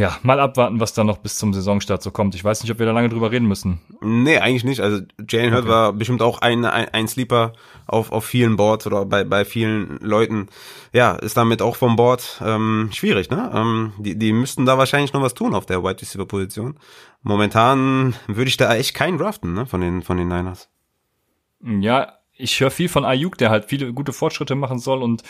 Ja, 0.00 0.16
mal 0.22 0.40
abwarten, 0.40 0.80
was 0.80 0.94
da 0.94 1.04
noch 1.04 1.18
bis 1.18 1.36
zum 1.36 1.52
Saisonstart 1.52 2.02
so 2.02 2.10
kommt. 2.10 2.34
Ich 2.34 2.42
weiß 2.42 2.62
nicht, 2.62 2.72
ob 2.72 2.78
wir 2.78 2.86
da 2.86 2.92
lange 2.92 3.10
drüber 3.10 3.30
reden 3.30 3.46
müssen. 3.46 3.82
Nee, 4.00 4.38
eigentlich 4.38 4.64
nicht. 4.64 4.80
Also 4.80 5.02
Jalen 5.28 5.52
Hurt 5.52 5.64
okay. 5.64 5.70
war 5.70 5.92
bestimmt 5.92 6.22
auch 6.22 6.38
ein, 6.40 6.64
ein, 6.64 6.88
ein 6.88 7.06
Sleeper 7.06 7.52
auf, 7.86 8.10
auf 8.10 8.24
vielen 8.24 8.56
Boards 8.56 8.86
oder 8.86 9.04
bei, 9.04 9.24
bei 9.24 9.44
vielen 9.44 9.98
Leuten. 9.98 10.46
Ja, 10.94 11.16
ist 11.16 11.36
damit 11.36 11.60
auch 11.60 11.76
vom 11.76 11.96
Board 11.96 12.40
ähm, 12.42 12.88
schwierig, 12.94 13.28
ne? 13.28 13.50
Ähm, 13.54 13.92
die, 13.98 14.18
die 14.18 14.32
müssten 14.32 14.64
da 14.64 14.78
wahrscheinlich 14.78 15.12
noch 15.12 15.20
was 15.20 15.34
tun 15.34 15.52
auf 15.52 15.66
der 15.66 15.84
Wide 15.84 16.00
Receiver 16.00 16.24
Position. 16.24 16.78
Momentan 17.20 18.14
würde 18.26 18.48
ich 18.48 18.56
da 18.56 18.74
echt 18.74 18.94
keinen 18.94 19.18
draften, 19.18 19.52
ne, 19.52 19.66
von 19.66 19.82
den, 19.82 20.00
von 20.00 20.16
den 20.16 20.28
Niners. 20.28 20.70
Ja, 21.62 22.14
ich 22.32 22.58
höre 22.58 22.70
viel 22.70 22.88
von 22.88 23.04
Ayuk, 23.04 23.36
der 23.36 23.50
halt 23.50 23.66
viele 23.66 23.92
gute 23.92 24.14
Fortschritte 24.14 24.54
machen 24.54 24.78
soll 24.78 25.02
und 25.02 25.24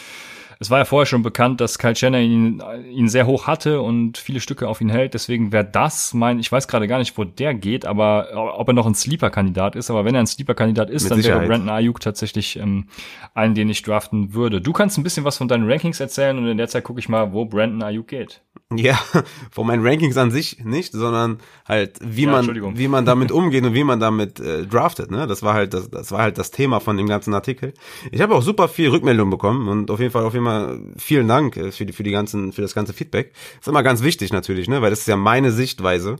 es 0.63 0.69
war 0.69 0.79
ja 0.79 0.85
vorher 0.85 1.07
schon 1.07 1.23
bekannt, 1.23 1.63
dass 1.63 1.79
Kyle 1.79 1.95
Jenner 1.97 2.21
ihn, 2.21 2.63
ihn 2.91 3.09
sehr 3.09 3.27
hoch 3.27 3.47
hatte 3.47 3.81
und 3.81 4.19
viele 4.19 4.41
Stücke 4.41 4.69
auf 4.69 4.83
ihn 4.83 4.91
hält. 4.91 5.15
Deswegen 5.15 5.53
wäre 5.53 5.65
das 5.65 6.13
mein, 6.13 6.39
ich 6.39 6.53
weiß 6.53 6.69
gerade 6.69 6.87
gar 6.87 6.99
nicht, 6.99 7.17
wo 7.17 7.25
der 7.25 7.55
geht, 7.55 7.87
aber 7.87 8.29
ob 8.59 8.69
er 8.69 8.75
noch 8.75 8.85
ein 8.85 8.95
Sleeper-Kandidat 8.95 9.75
ist. 9.75 9.91
Aber 9.91 10.05
wenn 10.05 10.15
er 10.15 10.21
ein 10.21 10.27
Sleeper-Kandidat 10.27 10.91
ist, 10.91 11.05
Mit 11.05 11.13
dann 11.13 11.23
Sicherheit. 11.23 11.41
wäre 11.41 11.49
Brandon 11.49 11.71
Ayuk 11.71 12.01
tatsächlich 12.01 12.59
ähm, 12.59 12.89
einen, 13.33 13.55
den 13.55 13.71
ich 13.71 13.83
draften 13.83 14.35
würde. 14.35 14.61
Du 14.61 14.75
kannst 14.75 14.99
ein 14.99 15.03
bisschen 15.03 15.25
was 15.25 15.39
von 15.39 15.49
deinen 15.49 15.67
Rankings 15.67 15.99
erzählen 15.99 16.37
und 16.37 16.47
in 16.47 16.59
der 16.59 16.69
Zeit 16.69 16.85
gucke 16.85 17.01
ich 17.01 17.09
mal, 17.09 17.33
wo 17.33 17.47
Brandon 17.47 17.83
Ayuk 17.83 18.09
geht. 18.09 18.43
Ja, 18.77 19.01
von 19.51 19.67
meinen 19.67 19.85
Rankings 19.85 20.19
an 20.19 20.31
sich 20.31 20.63
nicht, 20.63 20.93
sondern 20.93 21.39
halt 21.67 21.99
wie 22.03 22.25
ja, 22.25 22.33
man 22.33 22.77
wie 22.77 22.89
man 22.89 23.07
damit 23.07 23.33
umgeht 23.33 23.65
und 23.65 23.73
wie 23.73 23.83
man 23.83 23.99
damit 23.99 24.39
äh, 24.41 24.67
draftet, 24.67 25.11
ne? 25.11 25.27
Das 25.27 25.43
war 25.43 25.55
halt 25.55 25.73
das 25.73 25.91
das 25.91 26.13
war 26.13 26.21
halt 26.21 26.39
das 26.39 26.51
Thema 26.51 26.81
von 26.81 26.99
dem 26.99 27.09
ganzen 27.09 27.33
Artikel. 27.33 27.73
Ich 28.13 28.21
habe 28.21 28.35
auch 28.35 28.43
super 28.43 28.69
viel 28.69 28.91
Rückmeldung 28.91 29.31
bekommen 29.31 29.69
und 29.69 29.91
auf 29.91 29.99
jeden 29.99 30.13
Fall 30.13 30.25
auf 30.25 30.35
jeden 30.35 30.45
Fall 30.45 30.50
vielen 30.97 31.29
Dank 31.29 31.57
äh, 31.57 31.73
für 31.73 31.87
die 31.87 31.93
für 31.93 32.03
die 32.03 32.11
ganzen 32.11 32.53
für 32.53 32.63
das 32.63 32.75
ganze 32.75 32.93
Feedback. 32.93 33.33
ist 33.61 33.69
immer 33.69 33.83
ganz 33.83 34.03
wichtig 34.03 34.33
natürlich, 34.33 34.69
ne, 34.69 34.83
weil 34.83 34.91
das 34.91 35.01
ist 35.01 35.09
ja 35.09 35.17
meine 35.17 35.53
Sichtweise 35.53 36.17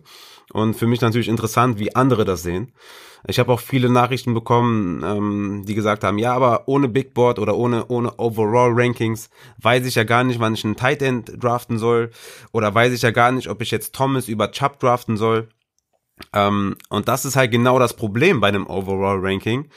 und 0.53 0.75
für 0.75 0.87
mich 0.87 1.01
natürlich 1.01 1.29
interessant, 1.29 1.79
wie 1.79 1.95
andere 1.95 2.25
das 2.25 2.43
sehen. 2.43 2.73
Ich 3.27 3.39
habe 3.39 3.53
auch 3.53 3.61
viele 3.61 3.91
Nachrichten 3.91 4.33
bekommen, 4.33 5.03
ähm, 5.05 5.65
die 5.67 5.75
gesagt 5.75 6.05
haben, 6.05 6.19
ja, 6.19 6.33
aber 6.33 6.67
ohne 6.67 6.89
Big 6.89 7.13
Board 7.13 7.39
oder 7.39 7.55
ohne, 7.55 7.87
ohne 7.89 8.19
Overall 8.19 8.73
Rankings 8.73 9.29
weiß 9.59 9.85
ich 9.87 9.95
ja 9.95 10.05
gar 10.05 10.25
nicht, 10.25 10.41
wann 10.41 10.55
ich 10.55 10.65
einen 10.65 10.77
Tight 10.77 11.03
End 11.03 11.33
draften 11.39 11.79
soll 11.79 12.11
oder 12.53 12.75
weiß 12.75 12.93
ich 12.93 13.03
ja 13.03 13.11
gar 13.11 13.31
nicht, 13.33 13.49
ob 13.49 13.61
ich 13.61 13.71
jetzt 13.71 13.95
Thomas 13.95 14.29
über 14.29 14.51
Chubb 14.53 14.81
draften 14.81 15.17
soll. 15.17 15.49
Ähm, 16.33 16.77
und 16.89 17.09
das 17.09 17.25
ist 17.25 17.37
halt 17.37 17.51
genau 17.51 17.79
das 17.79 17.95
Problem 17.95 18.41
bei 18.41 18.49
einem 18.49 18.67
Overall 18.67 19.19
Ranking, 19.21 19.69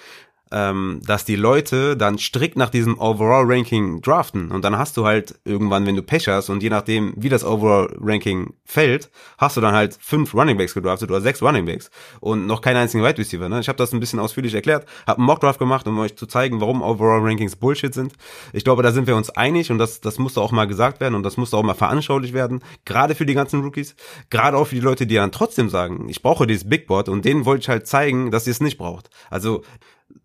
ähm, 0.53 1.01
dass 1.03 1.25
die 1.25 1.36
Leute 1.36 1.98
dann 1.98 2.19
strikt 2.19 2.55
nach 2.57 2.69
diesem 2.69 3.00
Overall-Ranking 3.00 4.01
draften. 4.01 4.51
Und 4.51 4.63
dann 4.63 4.77
hast 4.77 4.95
du 4.98 5.05
halt 5.05 5.39
irgendwann, 5.43 5.88
wenn 5.88 5.95
du 5.95 6.03
Pech 6.03 6.27
hast 6.27 6.50
und 6.50 6.62
je 6.62 6.69
nachdem, 6.69 7.13
wie 7.17 7.29
das 7.29 7.43
Overall-Ranking 7.43 8.53
fällt, 8.63 9.10
hast 9.39 9.57
du 9.57 9.62
dann 9.62 9.74
halt 9.74 9.98
fünf 10.00 10.36
Runningbacks 10.36 10.75
gedraftet 10.75 11.10
oder 11.10 11.22
sechs 11.22 11.41
Runningbacks 11.41 11.89
und 12.19 12.45
noch 12.45 12.62
keinen 12.62 12.77
einzigen 12.77 13.03
Wide 13.03 13.17
Receiver. 13.17 13.50
Ne? 13.50 13.60
Ich 13.60 13.67
habe 13.67 13.77
das 13.77 13.93
ein 13.93 14.00
bisschen 14.00 14.19
ausführlich 14.19 14.53
erklärt, 14.53 14.86
habe 15.07 15.17
einen 15.17 15.25
Mockdraft 15.25 15.57
gemacht, 15.57 15.88
um 15.88 15.98
euch 15.98 16.15
zu 16.15 16.27
zeigen, 16.27 16.62
warum 16.62 16.83
Overall-Rankings 16.83 17.55
Bullshit 17.55 17.93
sind. 17.93 18.13
Ich 18.53 18.63
glaube, 18.63 18.83
da 18.83 18.91
sind 18.91 19.07
wir 19.07 19.15
uns 19.15 19.31
einig 19.31 19.72
und 19.72 19.79
das, 19.79 20.01
das 20.01 20.19
musste 20.19 20.39
auch 20.39 20.51
mal 20.51 20.67
gesagt 20.67 21.01
werden 21.01 21.15
und 21.15 21.24
das 21.24 21.36
musste 21.38 21.57
auch 21.57 21.63
mal 21.63 21.74
veranschaulich 21.74 22.33
werden, 22.33 22.63
gerade 22.86 23.15
für 23.15 23.25
die 23.25 23.33
ganzen 23.33 23.62
Rookies, 23.62 23.95
gerade 24.29 24.55
auch 24.57 24.67
für 24.67 24.75
die 24.75 24.81
Leute, 24.81 25.07
die 25.07 25.15
dann 25.15 25.31
trotzdem 25.31 25.69
sagen, 25.69 26.10
ich 26.10 26.22
brauche 26.22 26.45
dieses 26.45 26.69
Big 26.69 26.86
Board 26.86 27.10
und 27.10 27.25
denen 27.25 27.45
wollte 27.45 27.62
ich 27.62 27.69
halt 27.69 27.88
zeigen, 27.88 28.29
dass 28.29 28.45
ihr 28.45 28.51
es 28.51 28.62
nicht 28.62 28.77
braucht. 28.77 29.10
Also 29.31 29.63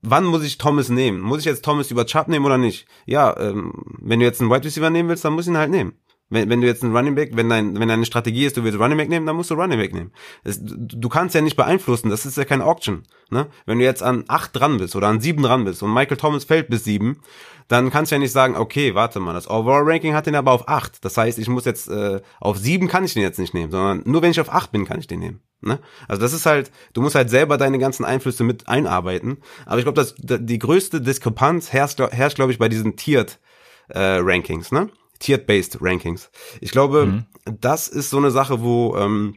wann 0.03 0.25
muss 0.25 0.45
ich 0.45 0.59
Thomas 0.59 0.89
nehmen? 0.89 1.21
Muss 1.21 1.41
ich 1.41 1.45
jetzt 1.45 1.65
Thomas 1.65 1.91
über 1.91 2.07
Chubb 2.07 2.29
nehmen 2.29 2.45
oder 2.45 2.59
nicht? 2.59 2.87
Ja, 3.07 3.37
ähm, 3.39 3.73
wenn 4.01 4.21
du 4.21 4.27
jetzt 4.27 4.41
einen 4.41 4.51
Wide 4.51 4.65
Receiver 4.65 4.91
nehmen 4.91 5.09
willst, 5.09 5.25
dann 5.25 5.33
musst 5.33 5.49
du 5.49 5.53
ihn 5.53 5.59
halt 5.59 5.71
nehmen. 5.71 5.95
Wenn, 6.31 6.51
wenn 6.51 6.61
du 6.61 6.67
jetzt 6.67 6.85
einen 6.85 6.95
Running 6.95 7.15
Back, 7.15 7.31
wenn 7.35 7.49
dein, 7.49 7.79
wenn 7.79 7.89
deine 7.89 8.05
Strategie 8.05 8.45
ist, 8.45 8.57
du 8.57 8.65
willst 8.65 8.79
Running 8.79 8.99
Back 8.99 9.09
nehmen, 9.09 9.25
dann 9.27 9.37
musst 9.37 9.51
du 9.51 9.55
Running 9.55 9.79
Back 9.79 9.95
nehmen. 9.95 10.13
Das, 10.45 10.61
du 10.63 11.09
kannst 11.09 11.35
ja 11.35 11.41
nicht 11.41 11.57
beeinflussen, 11.57 12.11
das 12.11 12.27
ist 12.27 12.37
ja 12.37 12.45
kein 12.45 12.61
Auction. 12.61 13.05
Ne? 13.31 13.47
Wenn 13.65 13.79
du 13.79 13.85
jetzt 13.85 14.03
an 14.03 14.25
acht 14.29 14.55
dran 14.55 14.77
bist 14.77 14.95
oder 14.95 15.09
an 15.09 15.21
sieben 15.21 15.43
dran 15.43 15.65
bist 15.65 15.83
und 15.83 15.93
Michael 15.93 16.19
Thomas 16.19 16.45
fällt 16.45 16.69
bis 16.69 16.85
sieben, 16.85 17.21
dann 17.69 17.91
kannst 17.91 18.11
du 18.11 18.17
ja 18.17 18.19
nicht 18.19 18.33
sagen, 18.33 18.57
okay, 18.57 18.95
warte 18.95 19.21
mal, 19.21 19.35
das 19.35 19.49
Overall 19.49 19.83
Ranking 19.85 20.15
hat 20.15 20.27
den 20.27 20.35
aber 20.35 20.53
auf 20.53 20.69
acht. 20.69 21.05
Das 21.05 21.17
heißt, 21.17 21.39
ich 21.39 21.49
muss 21.49 21.67
jetzt 21.67 21.89
äh, 21.89 22.21
auf 22.41 22.57
sieben 22.57 22.89
kann 22.89 23.05
ich 23.05 23.15
den 23.15 23.23
jetzt 23.23 23.39
nicht 23.39 23.55
nehmen, 23.55 23.71
sondern 23.71 24.03
nur 24.07 24.23
wenn 24.23 24.31
ich 24.31 24.41
auf 24.41 24.53
acht 24.53 24.73
bin, 24.73 24.87
kann 24.87 24.99
ich 24.99 25.07
den 25.07 25.21
nehmen. 25.21 25.41
Ne? 25.61 25.79
Also 26.09 26.23
das 26.23 26.33
ist 26.33 26.47
halt, 26.47 26.71
du 26.95 27.03
musst 27.03 27.15
halt 27.15 27.29
selber 27.29 27.59
deine 27.59 27.79
ganzen 27.79 28.05
Einflüsse 28.05 28.43
mit 28.43 28.69
einarbeiten. 28.69 29.39
Aber 29.67 29.79
ich 29.79 29.85
glaube, 29.85 29.97
dass 29.97 30.15
die 30.19 30.59
größte 30.59 31.03
Diskrepanz 31.03 31.73
herrscht, 31.73 32.01
herrscht 32.01 32.37
glaube 32.37 32.53
ich, 32.53 32.59
bei 32.59 32.69
diesen 32.69 32.97
Tiered 32.97 33.39
äh, 33.89 34.19
Rankings, 34.21 34.73
ne? 34.73 34.91
Tiered-based 35.19 35.79
Rankings. 35.81 36.31
Ich 36.61 36.71
glaube, 36.71 37.07
mhm. 37.07 37.25
das 37.61 37.89
ist 37.89 38.11
so 38.11 38.19
eine 38.19 38.31
Sache, 38.31 38.63
wo 38.63 38.97
ähm, 38.97 39.37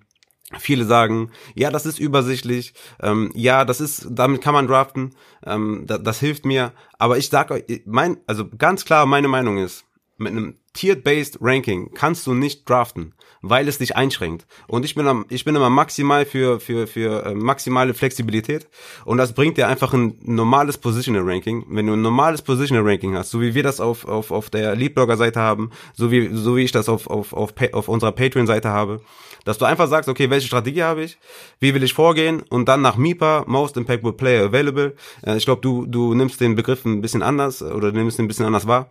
viele 0.60 0.86
sagen, 0.86 1.32
ja, 1.56 1.70
das 1.70 1.86
ist 1.86 2.00
übersichtlich, 2.00 2.74
ähm, 3.02 3.32
ja, 3.36 3.66
das 3.66 3.82
ist, 3.82 4.08
damit 4.10 4.42
kann 4.42 4.54
man 4.54 4.68
draften, 4.68 5.16
ähm, 5.46 5.84
da, 5.88 5.98
das 5.98 6.20
hilft 6.20 6.46
mir. 6.46 6.74
Aber 6.98 7.18
ich 7.18 7.30
sag 7.30 7.52
euch, 7.52 7.64
mein, 7.86 8.18
also 8.28 8.48
ganz 8.48 8.86
klar, 8.86 9.06
meine 9.06 9.28
Meinung 9.28 9.58
ist, 9.58 9.86
mit 10.18 10.32
einem 10.32 10.56
Tiered-based 10.74 11.40
Ranking 11.42 11.94
kannst 11.94 12.28
du 12.28 12.34
nicht 12.34 12.70
draften 12.70 13.14
weil 13.42 13.68
es 13.68 13.78
dich 13.78 13.96
einschränkt. 13.96 14.46
Und 14.68 14.86
ich 14.86 14.96
bin 14.96 15.08
am, 15.08 15.26
ich 15.30 15.46
bin 15.46 15.56
immer 15.56 15.70
maximal 15.70 16.26
für, 16.26 16.60
für, 16.60 16.88
für 16.88 17.26
äh, 17.26 17.34
maximale 17.34 17.94
Flexibilität. 17.94 18.68
Und 19.06 19.18
das 19.18 19.34
bringt 19.34 19.58
dir 19.58 19.68
einfach 19.68 19.94
ein 19.94 20.18
normales 20.22 20.78
Positional 20.78 21.24
Ranking. 21.24 21.66
Wenn 21.70 21.88
du 21.88 21.94
ein 21.94 22.02
normales 22.02 22.42
Positional 22.42 22.88
Ranking 22.88 23.16
hast, 23.16 23.32
so 23.32 23.42
wie 23.42 23.54
wir 23.54 23.64
das 23.64 23.80
auf, 23.80 24.08
auf, 24.08 24.32
auf 24.32 24.50
der 24.50 24.76
Leadblogger-Seite 24.76 25.40
haben, 25.40 25.72
so 25.94 26.12
wie, 26.12 26.30
so 26.32 26.56
wie 26.56 26.64
ich 26.64 26.72
das 26.72 26.90
auf, 26.90 27.08
auf, 27.08 27.34
auf, 27.34 27.54
auf 27.74 27.88
unserer 27.88 28.12
Patreon-Seite 28.12 28.70
habe, 28.70 29.02
dass 29.44 29.58
du 29.58 29.66
einfach 29.66 29.88
sagst, 29.88 30.10
okay, 30.10 30.30
welche 30.30 30.48
Strategie 30.48 30.84
habe 30.84 31.04
ich, 31.04 31.18
wie 31.60 31.74
will 31.74 31.84
ich 31.84 31.94
vorgehen 31.94 32.44
und 32.50 32.68
dann 32.68 32.82
nach 32.82 32.98
MIPA, 32.98 33.46
Most 33.48 33.78
Impactful 33.78 34.14
Player 34.14 34.46
Available. 34.46 34.96
Äh, 35.26 35.38
ich 35.38 35.46
glaube, 35.46 35.62
du, 35.62 35.86
du 35.86 36.14
nimmst 36.14 36.40
den 36.42 36.56
Begriff 36.56 36.86
ein 36.86 37.02
bisschen 37.02 37.24
anders 37.24 37.62
oder 37.62 37.92
nimmst 37.92 38.20
ihn 38.20 38.26
ein 38.26 38.28
bisschen 38.28 38.46
anders 38.46 38.68
wahr. 38.68 38.90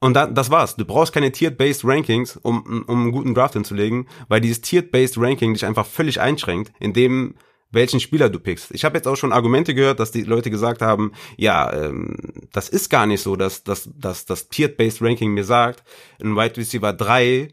Und 0.00 0.14
da, 0.14 0.26
das 0.26 0.50
war's. 0.50 0.76
Du 0.76 0.84
brauchst 0.84 1.12
keine 1.12 1.32
Tiered-Based 1.32 1.84
Rankings, 1.84 2.36
um, 2.36 2.84
um 2.86 3.02
einen 3.02 3.12
guten 3.12 3.34
Draft 3.34 3.54
hinzulegen, 3.54 4.08
weil 4.28 4.40
dieses 4.40 4.60
Tiered-Based 4.60 5.16
Ranking 5.18 5.54
dich 5.54 5.64
einfach 5.64 5.86
völlig 5.86 6.20
einschränkt, 6.20 6.72
in 6.78 6.92
dem 6.92 7.34
welchen 7.70 8.00
Spieler 8.00 8.28
du 8.30 8.38
pickst. 8.38 8.70
Ich 8.72 8.84
habe 8.84 8.96
jetzt 8.96 9.08
auch 9.08 9.16
schon 9.16 9.32
Argumente 9.32 9.74
gehört, 9.74 9.98
dass 10.00 10.12
die 10.12 10.22
Leute 10.22 10.50
gesagt 10.50 10.82
haben, 10.82 11.12
ja, 11.36 11.72
ähm, 11.72 12.16
das 12.52 12.68
ist 12.68 12.90
gar 12.90 13.06
nicht 13.06 13.22
so, 13.22 13.36
dass, 13.36 13.64
dass, 13.64 13.90
dass 13.94 14.24
das 14.24 14.48
Tiered-Based 14.48 15.02
Ranking 15.02 15.32
mir 15.32 15.44
sagt, 15.44 15.82
ein 16.22 16.36
Wide 16.36 16.56
Receiver 16.56 16.92
3 16.92 17.48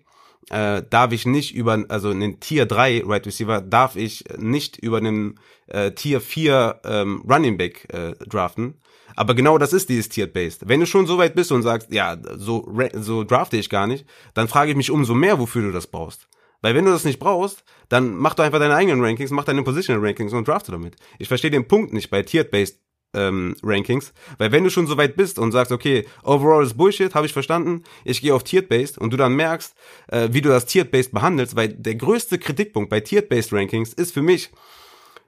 äh, 0.50 0.84
darf 0.90 1.12
ich 1.12 1.26
nicht 1.26 1.56
über, 1.56 1.84
also 1.90 2.10
einen 2.10 2.40
Tier 2.40 2.66
3 2.66 3.04
Wide 3.06 3.26
Receiver 3.26 3.62
darf 3.62 3.96
ich 3.96 4.26
nicht 4.38 4.78
über 4.78 4.98
einen 4.98 5.40
äh, 5.68 5.92
Tier 5.92 6.22
4 6.22 6.82
ähm, 6.84 7.24
Running 7.28 7.58
Back 7.58 7.88
äh, 7.94 8.14
draften, 8.28 8.76
aber 9.16 9.36
genau 9.36 9.58
das 9.58 9.74
ist 9.74 9.90
dieses 9.90 10.10
Tiered-Based. 10.10 10.68
Wenn 10.68 10.80
du 10.80 10.86
schon 10.86 11.08
so 11.08 11.18
weit 11.18 11.36
bist 11.36 11.52
und 11.52 11.64
sagst, 11.64 11.92
ja, 11.92 12.18
so, 12.36 12.72
so 12.94 13.24
drafte 13.24 13.58
ich 13.58 13.70
gar 13.70 13.88
nicht, 13.88 14.06
dann 14.34 14.48
frage 14.48 14.72
ich 14.72 14.78
mich 14.78 14.92
umso 14.92 15.14
mehr, 15.14 15.40
wofür 15.40 15.64
du 15.64 15.72
das 15.72 15.88
brauchst. 15.88 16.28
Weil 16.62 16.76
wenn 16.76 16.86
du 16.86 16.92
das 16.92 17.04
nicht 17.04 17.20
brauchst, 17.20 17.64
dann 17.90 18.16
mach 18.16 18.36
doch 18.36 18.46
einfach 18.46 18.60
deine 18.60 18.76
eigenen 18.76 19.04
Rankings, 19.04 19.32
mach 19.32 19.44
deine 19.44 19.64
Positional 19.64 20.04
Rankings 20.04 20.34
und 20.34 20.48
drafte 20.48 20.72
damit. 20.72 20.96
Ich 21.20 21.28
verstehe 21.28 21.52
den 21.52 21.68
Punkt 21.68 21.92
nicht 21.92 22.10
bei 22.10 22.24
Tiered-Based 22.24 22.80
ähm, 23.14 23.56
Rankings, 23.62 24.14
weil 24.38 24.52
wenn 24.52 24.64
du 24.64 24.70
schon 24.70 24.88
so 24.88 24.98
weit 24.98 25.16
bist 25.16 25.38
und 25.38 25.52
sagst, 25.52 25.72
okay, 25.72 26.08
overall 26.24 26.64
ist 26.64 26.78
Bullshit, 26.78 27.14
habe 27.14 27.26
ich 27.26 27.34
verstanden, 27.34 27.84
ich 28.06 28.22
gehe 28.22 28.34
auf 28.34 28.44
Tiered-Based 28.44 28.98
und 28.98 29.12
du 29.12 29.18
dann 29.18 29.36
merkst, 29.36 29.76
äh, 30.08 30.30
wie 30.32 30.42
du 30.42 30.50
das 30.50 30.66
Tiered-Based 30.66 31.12
behandelst, 31.12 31.56
weil 31.56 31.68
der 31.68 31.96
größte 31.96 32.40
Kritikpunkt 32.40 32.90
bei 32.90 33.02
Tiered-Based 33.02 33.54
Rankings 33.54 33.94
ist 33.94 34.14
für 34.14 34.22
mich, 34.22 34.50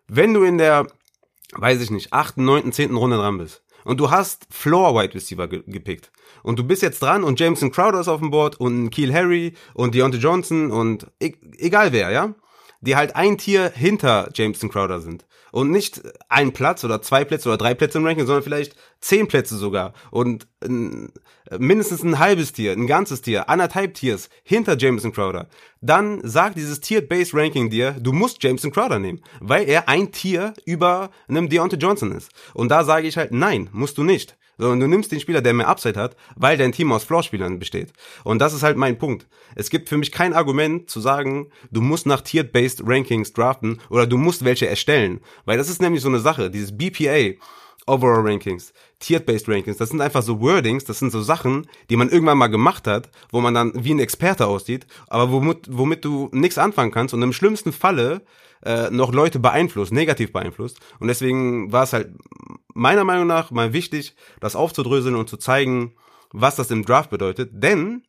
wenn 0.07 0.33
du 0.33 0.43
in 0.43 0.57
der, 0.57 0.87
weiß 1.51 1.81
ich 1.81 1.91
nicht, 1.91 2.13
achten, 2.13 2.45
neunten, 2.45 2.71
zehnten 2.71 2.95
Runde 2.95 3.17
dran 3.17 3.37
bist 3.37 3.64
und 3.85 3.99
du 3.99 4.11
hast 4.11 4.47
Floor 4.49 4.93
Wide 4.95 5.13
Receiver 5.13 5.47
ge 5.47 5.63
gepickt. 5.65 6.11
Und 6.43 6.59
du 6.59 6.63
bist 6.65 6.81
jetzt 6.81 7.01
dran 7.01 7.23
und 7.23 7.39
Jameson 7.39 7.71
Crowder 7.71 8.01
ist 8.01 8.09
auf 8.09 8.19
dem 8.19 8.31
Board 8.31 8.59
und 8.59 8.89
Keel 8.89 9.13
Harry 9.13 9.53
und 9.73 9.95
Deontay 9.95 10.17
Johnson 10.17 10.71
und 10.71 11.07
e 11.21 11.33
egal 11.57 11.93
wer, 11.93 12.11
ja? 12.11 12.35
Die 12.85 12.95
halt 12.95 13.15
ein 13.15 13.37
Tier 13.37 13.71
hinter 13.73 14.29
Jameson 14.33 14.69
Crowder 14.69 14.99
sind. 14.99 15.25
Und 15.51 15.71
nicht 15.71 16.01
ein 16.27 16.51
Platz 16.51 16.83
oder 16.83 17.01
zwei 17.01 17.23
Plätze 17.23 17.47
oder 17.47 17.57
drei 17.57 17.73
Plätze 17.73 17.97
im 17.97 18.05
Ranking, 18.05 18.25
sondern 18.25 18.43
vielleicht 18.43 18.75
zehn 18.99 19.27
Plätze 19.27 19.55
sogar 19.55 19.93
und 20.11 20.47
ein, 20.61 21.13
mindestens 21.57 22.03
ein 22.03 22.19
halbes 22.19 22.51
Tier, 22.51 22.73
ein 22.73 22.87
ganzes 22.87 23.21
Tier, 23.21 23.47
anderthalb 23.47 23.93
Tiers 23.93 24.29
hinter 24.43 24.77
Jameson 24.77 25.13
Crowder, 25.13 25.47
dann 25.79 26.19
sagt 26.27 26.57
dieses 26.57 26.81
Tiered-Based 26.81 27.33
Ranking 27.33 27.69
dir, 27.69 27.91
du 27.93 28.11
musst 28.11 28.43
Jameson 28.43 28.71
Crowder 28.71 28.99
nehmen, 28.99 29.21
weil 29.39 29.69
er 29.69 29.87
ein 29.87 30.11
Tier 30.11 30.53
über 30.65 31.09
einem 31.29 31.47
Deontay 31.47 31.77
Johnson 31.77 32.11
ist. 32.11 32.31
Und 32.53 32.69
da 32.69 32.83
sage 32.83 33.07
ich 33.07 33.15
halt, 33.15 33.31
nein, 33.31 33.69
musst 33.71 33.97
du 33.97 34.03
nicht 34.03 34.35
sondern 34.57 34.79
du 34.79 34.87
nimmst 34.87 35.11
den 35.11 35.19
Spieler, 35.19 35.41
der 35.41 35.53
mehr 35.53 35.67
Upside 35.67 35.99
hat, 35.99 36.15
weil 36.35 36.57
dein 36.57 36.71
Team 36.71 36.91
aus 36.91 37.03
Floor-Spielern 37.03 37.59
besteht. 37.59 37.93
Und 38.23 38.39
das 38.39 38.53
ist 38.53 38.63
halt 38.63 38.77
mein 38.77 38.97
Punkt. 38.97 39.27
Es 39.55 39.69
gibt 39.69 39.89
für 39.89 39.97
mich 39.97 40.11
kein 40.11 40.33
Argument 40.33 40.89
zu 40.89 40.99
sagen, 40.99 41.47
du 41.71 41.81
musst 41.81 42.05
nach 42.05 42.21
Tiered-Based 42.21 42.83
Rankings 42.85 43.33
draften 43.33 43.79
oder 43.89 44.07
du 44.07 44.17
musst 44.17 44.45
welche 44.45 44.67
erstellen. 44.67 45.21
Weil 45.45 45.57
das 45.57 45.69
ist 45.69 45.81
nämlich 45.81 46.01
so 46.01 46.09
eine 46.09 46.19
Sache, 46.19 46.49
dieses 46.49 46.77
BPA, 46.77 47.37
Overall 47.87 48.27
Rankings, 48.27 48.73
Tiered-Based 48.99 49.47
Rankings, 49.47 49.77
das 49.77 49.89
sind 49.89 50.01
einfach 50.01 50.23
so 50.23 50.41
Wordings, 50.41 50.85
das 50.85 50.97
sind 50.97 51.11
so 51.11 51.21
Sachen, 51.21 51.67
die 51.91 51.95
man 51.95 52.09
irgendwann 52.09 52.37
mal 52.37 52.47
gemacht 52.47 52.87
hat, 52.87 53.11
wo 53.31 53.41
man 53.41 53.53
dann 53.53 53.73
wie 53.75 53.93
ein 53.93 53.99
Experte 53.99 54.47
aussieht, 54.47 54.87
aber 55.07 55.31
womit, 55.31 55.67
womit 55.69 56.03
du 56.03 56.29
nichts 56.31 56.57
anfangen 56.57 56.91
kannst 56.91 57.13
und 57.13 57.21
im 57.21 57.33
schlimmsten 57.33 57.71
Falle 57.71 58.23
äh, 58.63 58.89
noch 58.89 59.13
Leute 59.13 59.39
beeinflusst, 59.39 59.93
negativ 59.93 60.33
beeinflusst. 60.33 60.79
Und 60.99 61.07
deswegen 61.07 61.71
war 61.71 61.83
es 61.83 61.93
halt 61.93 62.09
meiner 62.75 63.03
Meinung 63.03 63.25
nach 63.25 63.49
mal 63.49 63.73
wichtig, 63.73 64.15
das 64.39 64.55
aufzudröseln 64.55 65.15
und 65.15 65.27
zu 65.27 65.37
zeigen, 65.37 65.95
was 66.31 66.55
das 66.57 66.69
im 66.69 66.85
Draft 66.85 67.09
bedeutet. 67.09 67.49
Denn 67.53 68.03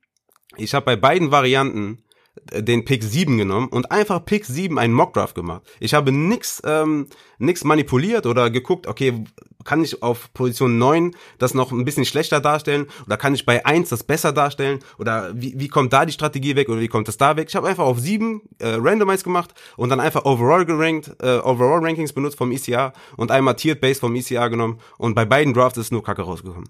ich 0.56 0.74
habe 0.74 0.84
bei 0.84 0.96
beiden 0.96 1.30
Varianten 1.30 2.02
den 2.52 2.84
Pick 2.84 3.02
7 3.02 3.38
genommen 3.38 3.68
und 3.68 3.90
einfach 3.90 4.24
Pick 4.24 4.44
7 4.44 4.78
einen 4.78 4.94
Mockdraft 4.94 5.34
gemacht. 5.34 5.62
Ich 5.80 5.94
habe 5.94 6.12
nix, 6.12 6.62
ähm, 6.64 7.08
nix 7.38 7.64
manipuliert 7.64 8.26
oder 8.26 8.50
geguckt, 8.50 8.86
okay, 8.86 9.24
kann 9.64 9.82
ich 9.82 10.02
auf 10.02 10.32
Position 10.32 10.78
9 10.78 11.14
das 11.38 11.52
noch 11.52 11.72
ein 11.72 11.84
bisschen 11.84 12.04
schlechter 12.04 12.40
darstellen 12.40 12.86
oder 13.04 13.16
kann 13.16 13.34
ich 13.34 13.44
bei 13.44 13.66
1 13.66 13.88
das 13.88 14.04
besser 14.04 14.32
darstellen 14.32 14.78
oder 14.98 15.32
wie, 15.34 15.54
wie 15.58 15.68
kommt 15.68 15.92
da 15.92 16.06
die 16.06 16.12
Strategie 16.12 16.56
weg 16.56 16.68
oder 16.68 16.80
wie 16.80 16.88
kommt 16.88 17.08
das 17.08 17.18
da 17.18 17.36
weg? 17.36 17.48
Ich 17.48 17.56
habe 17.56 17.68
einfach 17.68 17.84
auf 17.84 17.98
7 17.98 18.42
äh, 18.58 18.76
randomized 18.78 19.24
gemacht 19.24 19.54
und 19.76 19.90
dann 19.90 20.00
einfach 20.00 20.24
overall 20.24 20.64
gerankt, 20.64 21.16
äh, 21.20 21.38
overall 21.38 21.84
Rankings 21.84 22.12
benutzt 22.12 22.38
vom 22.38 22.52
ECR 22.52 22.92
und 23.16 23.30
einmal 23.30 23.56
Tiered 23.56 23.80
Base 23.80 24.00
vom 24.00 24.14
ECR 24.14 24.48
genommen 24.48 24.78
und 24.98 25.14
bei 25.14 25.24
beiden 25.24 25.52
Drafts 25.52 25.78
ist 25.78 25.92
nur 25.92 26.04
Kacke 26.04 26.22
rausgekommen. 26.22 26.68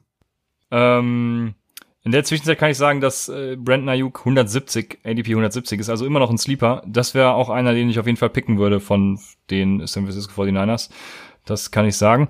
Ähm 0.70 1.54
in 2.06 2.12
der 2.12 2.22
Zwischenzeit 2.22 2.56
kann 2.56 2.70
ich 2.70 2.76
sagen, 2.76 3.00
dass 3.00 3.28
äh, 3.28 3.56
Brandon 3.58 3.88
Ayuk 3.88 4.20
170, 4.20 5.00
ADP 5.02 5.30
170 5.30 5.80
ist, 5.80 5.90
also 5.90 6.06
immer 6.06 6.20
noch 6.20 6.30
ein 6.30 6.38
Sleeper. 6.38 6.84
Das 6.86 7.14
wäre 7.14 7.34
auch 7.34 7.50
einer, 7.50 7.74
den 7.74 7.90
ich 7.90 7.98
auf 7.98 8.06
jeden 8.06 8.16
Fall 8.16 8.30
picken 8.30 8.58
würde 8.58 8.78
von 8.78 9.18
den 9.50 9.84
San 9.88 10.04
Francisco 10.04 10.40
49ers. 10.40 10.88
Das 11.46 11.72
kann 11.72 11.84
ich 11.84 11.96
sagen. 11.96 12.28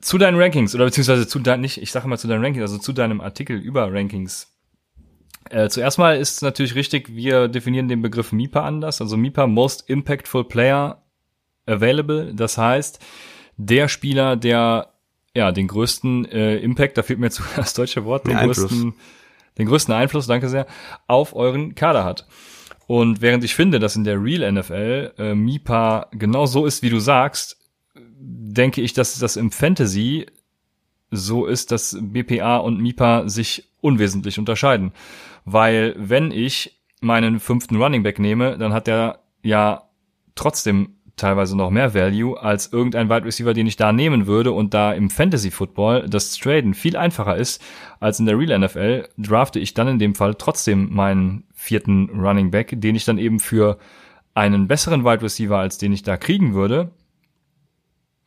Zu 0.00 0.16
deinen 0.16 0.40
Rankings, 0.40 0.76
oder 0.76 0.84
beziehungsweise 0.84 1.26
zu 1.26 1.40
deinen, 1.40 1.62
nicht, 1.62 1.82
ich 1.82 1.90
sage 1.90 2.06
mal 2.06 2.18
zu 2.18 2.28
deinen 2.28 2.44
Rankings, 2.44 2.62
also 2.62 2.78
zu 2.78 2.92
deinem 2.92 3.20
Artikel 3.20 3.58
über 3.58 3.92
Rankings. 3.92 4.56
Äh, 5.50 5.68
zuerst 5.70 5.98
mal 5.98 6.16
ist 6.16 6.42
natürlich 6.42 6.76
richtig, 6.76 7.12
wir 7.12 7.48
definieren 7.48 7.88
den 7.88 8.00
Begriff 8.00 8.30
MIPA 8.30 8.62
anders. 8.62 9.00
Also 9.00 9.16
MIPA, 9.16 9.48
Most 9.48 9.90
Impactful 9.90 10.44
Player 10.44 11.02
Available. 11.66 12.32
Das 12.32 12.56
heißt, 12.56 13.04
der 13.56 13.88
Spieler, 13.88 14.36
der 14.36 14.94
ja, 15.34 15.52
den 15.52 15.68
größten 15.68 16.24
äh, 16.26 16.56
Impact, 16.58 16.98
da 16.98 17.02
fehlt 17.02 17.18
mir 17.18 17.26
jetzt 17.26 17.42
das 17.56 17.74
deutsche 17.74 18.04
Wort, 18.04 18.26
den, 18.26 18.36
den 18.36 18.46
größten, 18.46 18.94
den 19.58 19.66
größten 19.66 19.94
Einfluss, 19.94 20.26
danke 20.26 20.48
sehr, 20.48 20.66
auf 21.06 21.34
euren 21.34 21.74
Kader 21.74 22.04
hat. 22.04 22.26
Und 22.86 23.20
während 23.20 23.44
ich 23.44 23.54
finde, 23.54 23.78
dass 23.78 23.96
in 23.96 24.04
der 24.04 24.22
Real 24.22 24.50
NFL 24.50 25.12
äh, 25.18 25.34
MIPA 25.34 26.08
genau 26.12 26.46
so 26.46 26.64
ist, 26.64 26.82
wie 26.82 26.90
du 26.90 27.00
sagst, 27.00 27.58
denke 27.94 28.80
ich, 28.80 28.94
dass 28.94 29.18
das 29.18 29.36
im 29.36 29.50
Fantasy 29.50 30.26
so 31.10 31.46
ist, 31.46 31.70
dass 31.70 31.96
BPA 32.00 32.58
und 32.58 32.80
MIPA 32.80 33.28
sich 33.28 33.70
unwesentlich 33.80 34.38
unterscheiden. 34.38 34.92
Weil 35.44 35.94
wenn 35.98 36.30
ich 36.30 36.80
meinen 37.00 37.40
fünften 37.40 37.76
Running 37.76 38.02
Back 38.02 38.18
nehme, 38.18 38.58
dann 38.58 38.72
hat 38.72 38.86
der 38.86 39.20
ja 39.42 39.88
trotzdem 40.34 40.97
teilweise 41.18 41.56
noch 41.56 41.70
mehr 41.70 41.94
Value 41.94 42.40
als 42.40 42.72
irgendein 42.72 43.10
Wide 43.10 43.26
Receiver, 43.26 43.52
den 43.52 43.66
ich 43.66 43.76
da 43.76 43.92
nehmen 43.92 44.26
würde 44.26 44.52
und 44.52 44.72
da 44.72 44.92
im 44.92 45.10
Fantasy 45.10 45.50
Football 45.50 46.08
das 46.08 46.36
Traden 46.36 46.74
viel 46.74 46.96
einfacher 46.96 47.36
ist 47.36 47.62
als 48.00 48.20
in 48.20 48.26
der 48.26 48.38
Real 48.38 48.58
NFL, 48.58 49.08
drafte 49.18 49.58
ich 49.58 49.74
dann 49.74 49.88
in 49.88 49.98
dem 49.98 50.14
Fall 50.14 50.34
trotzdem 50.34 50.94
meinen 50.94 51.44
vierten 51.52 52.08
Running 52.10 52.50
Back, 52.50 52.74
den 52.76 52.94
ich 52.94 53.04
dann 53.04 53.18
eben 53.18 53.40
für 53.40 53.78
einen 54.34 54.68
besseren 54.68 55.04
Wide 55.04 55.22
Receiver 55.22 55.58
als 55.58 55.78
den 55.78 55.92
ich 55.92 56.02
da 56.02 56.16
kriegen 56.16 56.54
würde, 56.54 56.90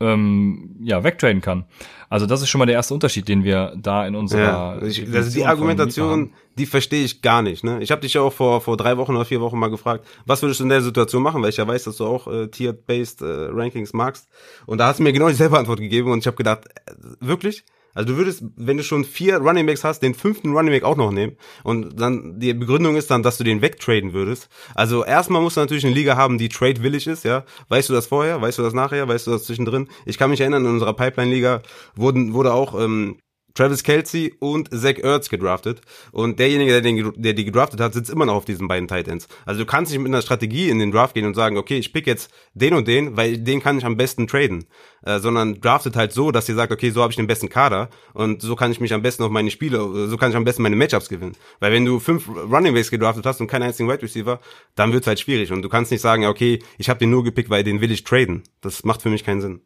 ähm, 0.02 0.76
ja, 0.82 1.04
wegtraden 1.04 1.42
kann. 1.42 1.66
Also 2.10 2.26
das 2.26 2.42
ist 2.42 2.50
schon 2.50 2.60
mal 2.60 2.66
der 2.66 2.76
erste 2.76 2.94
Unterschied, 2.94 3.28
den 3.28 3.46
wir 3.46 3.74
da 3.78 4.06
in 4.06 4.16
unserer 4.16 4.42
ja, 4.42 4.82
ich, 4.82 5.00
ist 5.00 5.36
die 5.36 5.46
Argumentation, 5.46 6.34
die 6.58 6.66
verstehe 6.66 7.06
ich 7.06 7.22
gar 7.22 7.42
nicht. 7.42 7.64
Ne? 7.64 7.82
Ich 7.82 7.92
habe 7.92 8.02
dich 8.02 8.16
ja 8.16 8.22
auch 8.22 8.34
vor 8.34 8.60
vor 8.60 8.76
drei 8.76 8.98
Wochen 8.98 9.16
oder 9.16 9.24
vier 9.24 9.40
Wochen 9.40 9.58
mal 9.58 9.70
gefragt, 9.70 10.06
was 10.26 10.42
würdest 10.42 10.60
du 10.60 10.66
in 10.66 10.70
der 10.70 10.82
Situation 10.82 11.24
machen, 11.24 11.42
weil 11.42 11.50
ich 11.50 11.58
ja 11.58 11.68
weiß, 11.68 11.86
dass 11.86 11.98
du 11.98 12.06
auch 12.06 12.28
äh, 12.28 12.48
Tier-based 12.48 13.22
äh, 13.22 13.50
Rankings 13.52 13.94
magst. 13.94 14.28
Und 14.66 14.80
da 14.80 14.88
hast 14.88 15.00
du 15.00 15.04
mir 15.04 15.14
genau 15.14 15.30
dieselbe 15.30 15.58
Antwort 15.58 15.80
gegeben 15.80 16.12
und 16.12 16.20
ich 16.20 16.28
habe 16.28 16.38
gedacht, 16.38 16.66
äh, 16.86 16.92
wirklich? 17.20 17.64
Also 17.94 18.10
du 18.10 18.18
würdest, 18.18 18.44
wenn 18.56 18.78
du 18.78 18.84
schon 18.84 19.06
vier 19.06 19.38
Running 19.38 19.66
Backs 19.66 19.84
hast, 19.84 20.02
den 20.02 20.14
fünften 20.14 20.54
Running 20.54 20.72
Back 20.72 20.84
auch 20.84 20.96
noch 20.96 21.12
nehmen. 21.12 21.38
Und 21.64 22.00
dann 22.00 22.40
die 22.40 22.54
Begründung 22.54 22.96
ist 22.96 23.12
dann, 23.12 23.24
dass 23.24 23.38
du 23.38 23.44
den 23.44 23.62
wegtraden 23.62 24.14
würdest. 24.14 24.50
Also 24.76 25.04
erstmal 25.04 25.42
musst 25.42 25.58
du 25.58 25.62
natürlich 25.62 25.86
eine 25.86 25.96
Liga 25.96 26.16
haben, 26.16 26.38
die 26.38 26.50
trade-willig 26.50 27.08
ist, 27.08 27.26
ja. 27.26 27.44
Weißt 27.70 27.90
du 27.90 27.94
das 27.94 28.08
vorher? 28.08 28.42
Weißt 28.42 28.58
du 28.58 28.64
das 28.64 28.74
nachher? 28.74 29.08
Weißt 29.08 29.28
du 29.28 29.32
das 29.32 29.44
zwischendrin? 29.44 29.88
Ich 30.06 30.18
kann 30.18 30.30
mich 30.30 30.42
erinnern, 30.42 30.66
in 30.66 30.72
unserer 30.72 30.94
Pipeline-Liga 30.94 31.62
wurden, 31.96 32.34
wurde 32.34 32.54
auch 32.54 32.80
ähm, 32.80 33.18
Travis 33.54 33.84
Kelsey 33.84 34.34
und 34.40 34.70
Zach 34.74 34.98
Ertz 34.98 35.30
gedraftet. 35.30 35.82
Und 36.12 36.40
derjenige, 36.40 36.72
der, 36.72 36.82
den, 36.82 37.14
der 37.16 37.34
die 37.34 37.46
gedraftet 37.46 37.80
hat, 37.80 37.94
sitzt 37.94 38.10
immer 38.10 38.26
noch 38.26 38.36
auf 38.36 38.46
diesen 38.46 38.68
beiden 38.68 38.88
Titans. 38.88 39.28
Also 39.46 39.62
du 39.62 39.66
kannst 39.66 39.92
nicht 39.92 40.02
mit 40.02 40.10
einer 40.10 40.22
Strategie 40.22 40.70
in 40.70 40.80
den 40.80 40.92
Draft 40.92 41.14
gehen 41.14 41.26
und 41.26 41.36
sagen, 41.36 41.58
okay, 41.58 41.78
ich 41.78 41.94
pick 41.94 42.08
jetzt 42.08 42.32
den 42.54 42.74
und 42.74 42.88
den, 42.88 43.18
weil 43.18 43.38
den 43.38 43.62
kann 43.62 43.78
ich 43.78 43.86
am 43.86 43.98
besten 43.98 44.28
traden. 44.28 44.66
Äh, 45.04 45.20
sondern 45.20 45.60
draftet 45.60 45.96
halt 45.96 46.14
so, 46.14 46.32
dass 46.32 46.48
ihr 46.48 46.54
sagt, 46.54 46.72
okay, 46.72 46.92
so 46.92 47.02
habe 47.02 47.12
ich 47.12 47.16
den 47.18 47.26
besten 47.26 47.50
Kader 47.50 47.90
und 48.14 48.44
so 48.44 48.56
kann 48.56 48.72
ich 48.72 48.80
mich 48.80 48.94
am 48.94 49.02
besten 49.02 49.24
auf 49.24 49.32
meine 49.32 49.50
Spiele, 49.50 50.08
so 50.08 50.16
kann 50.16 50.30
ich 50.30 50.38
am 50.38 50.44
besten 50.44 50.62
meine 50.62 50.76
Matchups 50.76 51.10
gewinnen. 51.10 51.36
Weil 51.60 51.72
wenn 51.72 51.86
du 51.86 52.00
fünf 52.00 52.30
Running 52.30 52.76
Backs 52.76 52.92
gedraftet 52.92 53.26
hast 53.26 53.42
und 53.42 53.48
keinen 53.48 53.64
einzigen 53.64 53.90
Wide 53.90 54.04
Receiver, 54.04 54.40
dann 54.76 54.94
wird's 54.94 55.08
halt 55.08 55.20
schwierig. 55.20 55.52
Und 55.52 55.64
du 55.64 55.70
kannst 55.70 55.92
nicht 55.92 56.02
sagen, 56.02 56.26
okay, 56.26 56.60
ich 56.78 56.90
habe 56.90 57.00
den 57.00 57.10
nur 57.10 57.24
gepickt, 57.24 57.50
weil 57.50 57.64
den 57.64 57.82
will 57.82 57.92
ich 57.92 58.04
traden. 58.04 58.44
Das 58.62 58.84
macht 58.84 59.02
für 59.02 59.10
mich 59.10 59.24
keinen 59.24 59.42
Sinn. 59.42 59.62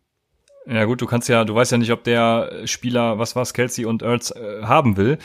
Ja 0.68 0.86
gut, 0.86 1.02
du 1.02 1.06
kannst 1.06 1.30
ja, 1.30 1.44
du 1.44 1.54
weißt 1.54 1.72
ja 1.72 1.78
nicht, 1.78 1.92
ob 1.92 2.04
der 2.04 2.64
Spieler, 2.66 3.20
was 3.20 3.36
war's, 3.36 3.54
Kelsey 3.54 3.86
und 3.86 4.02
Earls 4.02 4.32
äh, 4.32 4.64
haben 4.64 4.98
will. 4.98 5.20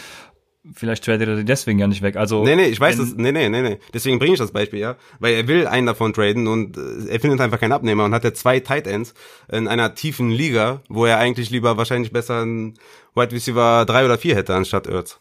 Vielleicht 0.74 1.04
tradet 1.04 1.26
er 1.26 1.36
die 1.36 1.44
deswegen 1.46 1.78
ja 1.78 1.86
nicht 1.86 2.02
weg. 2.02 2.16
Also 2.16 2.44
nee, 2.44 2.54
nee, 2.54 2.66
ich 2.66 2.78
weiß 2.78 2.98
das. 2.98 3.14
Nee, 3.14 3.32
nee, 3.32 3.48
nee, 3.48 3.62
nee. 3.62 3.78
Deswegen 3.94 4.18
bringe 4.18 4.34
ich 4.34 4.38
das 4.38 4.52
Beispiel 4.52 4.78
ja, 4.78 4.96
weil 5.18 5.32
er 5.32 5.48
will 5.48 5.66
einen 5.66 5.86
davon 5.86 6.12
traden 6.12 6.46
und 6.46 6.76
äh, 6.76 7.08
er 7.08 7.20
findet 7.20 7.40
einfach 7.40 7.58
keinen 7.58 7.72
Abnehmer 7.72 8.04
und 8.04 8.12
hat 8.12 8.24
er 8.24 8.34
zwei 8.34 8.60
Tight 8.60 8.86
Ends 8.86 9.14
in 9.50 9.68
einer 9.68 9.94
tiefen 9.94 10.30
Liga, 10.30 10.82
wo 10.90 11.06
er 11.06 11.16
eigentlich 11.16 11.48
lieber 11.48 11.78
wahrscheinlich 11.78 12.12
besser 12.12 12.42
einen 12.42 12.74
Wide 13.14 13.32
Receiver 13.32 13.86
drei 13.86 14.04
oder 14.04 14.18
vier 14.18 14.36
hätte 14.36 14.54
anstatt 14.54 14.86
Ertz. 14.86 15.18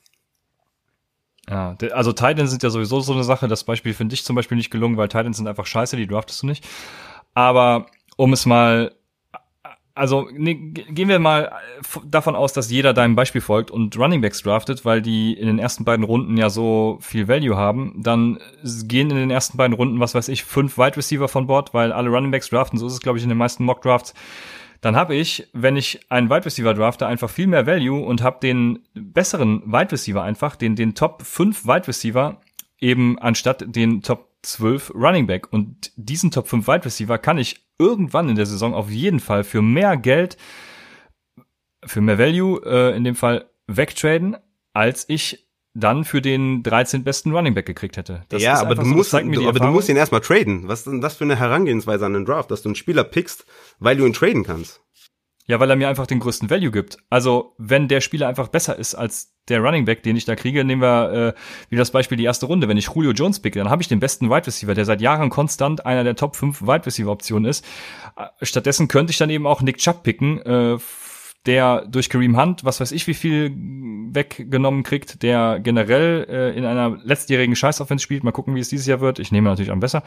Ja, 1.49 1.77
also 1.93 2.11
Titans 2.11 2.51
sind 2.51 2.61
ja 2.61 2.69
sowieso 2.69 2.99
so 2.99 3.13
eine 3.13 3.23
Sache. 3.23 3.47
Das 3.47 3.63
Beispiel 3.63 3.93
finde 3.93 4.15
ich 4.15 4.25
zum 4.25 4.35
Beispiel 4.35 4.57
nicht 4.57 4.71
gelungen, 4.71 4.97
weil 4.97 5.07
Titans 5.07 5.37
sind 5.37 5.47
einfach 5.47 5.65
scheiße, 5.65 5.95
die 5.95 6.05
draftest 6.05 6.43
du 6.43 6.47
nicht. 6.47 6.67
Aber 7.33 7.85
um 8.17 8.33
es 8.33 8.45
mal 8.45 8.91
also 9.99 10.29
nee, 10.31 10.55
gehen 10.55 11.09
wir 11.09 11.19
mal 11.19 11.45
äh, 11.45 11.99
davon 12.05 12.33
aus, 12.33 12.53
dass 12.53 12.71
jeder 12.71 12.93
deinem 12.93 13.17
Beispiel 13.17 13.41
folgt 13.41 13.69
und 13.69 13.97
Running 13.97 14.21
Backs 14.21 14.41
draftet, 14.41 14.85
weil 14.85 15.01
die 15.01 15.33
in 15.33 15.45
den 15.45 15.59
ersten 15.59 15.83
beiden 15.83 16.05
Runden 16.05 16.37
ja 16.37 16.49
so 16.49 16.99
viel 17.01 17.27
Value 17.27 17.57
haben, 17.57 18.01
dann 18.01 18.39
gehen 18.63 19.11
in 19.11 19.17
den 19.17 19.29
ersten 19.29 19.57
beiden 19.57 19.75
Runden, 19.75 19.99
was 19.99 20.15
weiß 20.15 20.29
ich, 20.29 20.45
fünf 20.45 20.77
Wide 20.77 20.95
Receiver 20.95 21.27
von 21.27 21.47
Bord, 21.47 21.73
weil 21.73 21.91
alle 21.91 22.09
Running 22.09 22.31
Backs 22.31 22.49
draften, 22.49 22.79
so 22.79 22.87
ist 22.87 22.93
es 22.93 23.01
glaube 23.01 23.17
ich 23.17 23.23
in 23.23 23.29
den 23.29 23.37
meisten 23.37 23.65
Mock 23.65 23.81
Drafts. 23.81 24.13
Dann 24.79 24.95
habe 24.95 25.15
ich, 25.15 25.49
wenn 25.51 25.75
ich 25.75 25.99
einen 26.09 26.29
Wide 26.29 26.45
Receiver 26.45 26.73
drafte, 26.73 27.05
einfach 27.05 27.29
viel 27.29 27.47
mehr 27.47 27.67
Value 27.67 27.99
und 28.01 28.23
habe 28.23 28.39
den 28.41 28.79
besseren 28.93 29.61
Wide 29.65 29.91
Receiver 29.91 30.23
einfach, 30.23 30.55
den 30.55 30.77
den 30.77 30.95
Top 30.95 31.23
5 31.23 31.65
Wide 31.65 31.89
Receiver 31.89 32.39
eben 32.79 33.19
anstatt 33.19 33.65
den 33.67 34.01
Top 34.01 34.29
12 34.43 34.93
Running 34.95 35.27
Back 35.27 35.51
und 35.51 35.91
diesen 35.97 36.31
Top 36.31 36.47
5 36.47 36.65
Wide 36.69 36.85
Receiver 36.85 37.17
kann 37.17 37.37
ich 37.37 37.68
irgendwann 37.79 38.29
in 38.29 38.35
der 38.35 38.45
Saison 38.45 38.73
auf 38.73 38.89
jeden 38.89 39.19
Fall 39.19 39.43
für 39.43 39.61
mehr 39.61 39.97
Geld, 39.97 40.37
für 41.85 42.01
mehr 42.01 42.19
Value 42.19 42.61
äh, 42.65 42.95
in 42.95 43.03
dem 43.03 43.15
Fall 43.15 43.49
wegtraden, 43.67 44.37
als 44.73 45.05
ich 45.07 45.47
dann 45.73 46.03
für 46.03 46.21
den 46.21 46.63
13 46.63 47.03
besten 47.03 47.31
Running 47.31 47.53
Back 47.53 47.65
gekriegt 47.65 47.97
hätte. 47.97 48.23
Das 48.29 48.41
ja, 48.41 48.59
aber, 48.59 48.75
du, 48.75 48.83
so, 48.83 48.87
musst, 48.87 49.13
du, 49.13 49.47
aber 49.47 49.59
du 49.59 49.67
musst 49.67 49.87
ihn 49.87 49.95
erstmal 49.95 50.21
traden. 50.21 50.67
Was 50.67 50.79
ist 50.79 50.87
denn 50.87 51.01
das 51.01 51.15
für 51.15 51.23
eine 51.23 51.35
Herangehensweise 51.35 52.05
an 52.05 52.13
den 52.13 52.25
Draft, 52.25 52.51
dass 52.51 52.63
du 52.63 52.69
einen 52.69 52.75
Spieler 52.75 53.03
pickst, 53.03 53.45
weil 53.79 53.95
du 53.95 54.05
ihn 54.05 54.13
traden 54.13 54.43
kannst? 54.43 54.81
Ja, 55.49 55.59
weil 55.59 55.71
er 55.71 55.75
mir 55.75 55.89
einfach 55.89 56.05
den 56.05 56.19
größten 56.19 56.51
Value 56.51 56.69
gibt. 56.69 56.99
Also, 57.09 57.55
wenn 57.57 57.87
der 57.87 58.01
Spieler 58.01 58.27
einfach 58.27 58.49
besser 58.49 58.77
ist 58.77 58.93
als 58.93 59.33
der 59.47 59.61
Running 59.61 59.83
Back, 59.83 60.03
den 60.03 60.15
ich 60.15 60.23
da 60.23 60.35
kriege, 60.35 60.63
nehmen 60.63 60.83
wir 60.83 61.11
äh, 61.11 61.39
wie 61.69 61.75
das 61.75 61.89
Beispiel 61.89 62.19
die 62.19 62.23
erste 62.23 62.45
Runde. 62.45 62.67
Wenn 62.67 62.77
ich 62.77 62.91
Julio 62.93 63.13
Jones 63.13 63.39
picke, 63.39 63.57
dann 63.57 63.71
habe 63.71 63.81
ich 63.81 63.87
den 63.87 63.99
besten 63.99 64.29
Wide 64.29 64.45
Receiver, 64.45 64.75
der 64.75 64.85
seit 64.85 65.01
Jahren 65.01 65.31
konstant 65.31 65.87
einer 65.87 66.03
der 66.03 66.15
Top 66.15 66.35
5 66.35 66.61
Wide 66.61 66.85
Receiver 66.85 67.09
Optionen 67.09 67.49
ist. 67.49 67.65
Äh, 68.15 68.45
stattdessen 68.45 68.87
könnte 68.87 69.09
ich 69.09 69.17
dann 69.17 69.31
eben 69.31 69.47
auch 69.47 69.63
Nick 69.63 69.77
Chubb 69.77 70.03
picken, 70.03 70.39
äh, 70.43 70.77
der 71.47 71.83
durch 71.87 72.11
Kareem 72.11 72.39
Hunt, 72.39 72.63
was 72.63 72.79
weiß 72.79 72.91
ich, 72.91 73.07
wie 73.07 73.15
viel 73.15 73.51
weggenommen 73.51 74.83
kriegt, 74.83 75.23
der 75.23 75.59
generell 75.59 76.27
äh, 76.29 76.55
in 76.55 76.63
einer 76.63 76.99
letztjährigen 77.03 77.55
Scheißoffense 77.55 78.03
spielt. 78.03 78.23
Mal 78.23 78.33
gucken, 78.33 78.53
wie 78.53 78.59
es 78.59 78.69
dieses 78.69 78.85
Jahr 78.85 79.01
wird. 79.01 79.17
Ich 79.17 79.31
nehme 79.31 79.49
natürlich 79.49 79.71
am 79.71 79.79
besser. 79.79 80.03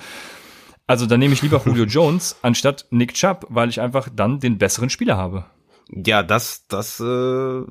Also 0.87 1.07
dann 1.07 1.21
nehme 1.21 1.35
ich 1.35 1.43
lieber 1.43 1.63
Julio 1.65 1.85
Jones 1.85 2.37
anstatt 2.43 2.87
Nick 2.91 3.15
Chubb, 3.15 3.47
weil 3.49 3.69
ich 3.69 3.81
einfach 3.81 4.09
dann 4.15 4.41
den 4.41 4.59
besseren 4.59 4.91
Spieler 4.91 5.17
habe. 5.17 5.47
Ja, 5.89 6.23
das, 6.23 6.67
das 6.69 7.01
äh, 7.01 7.63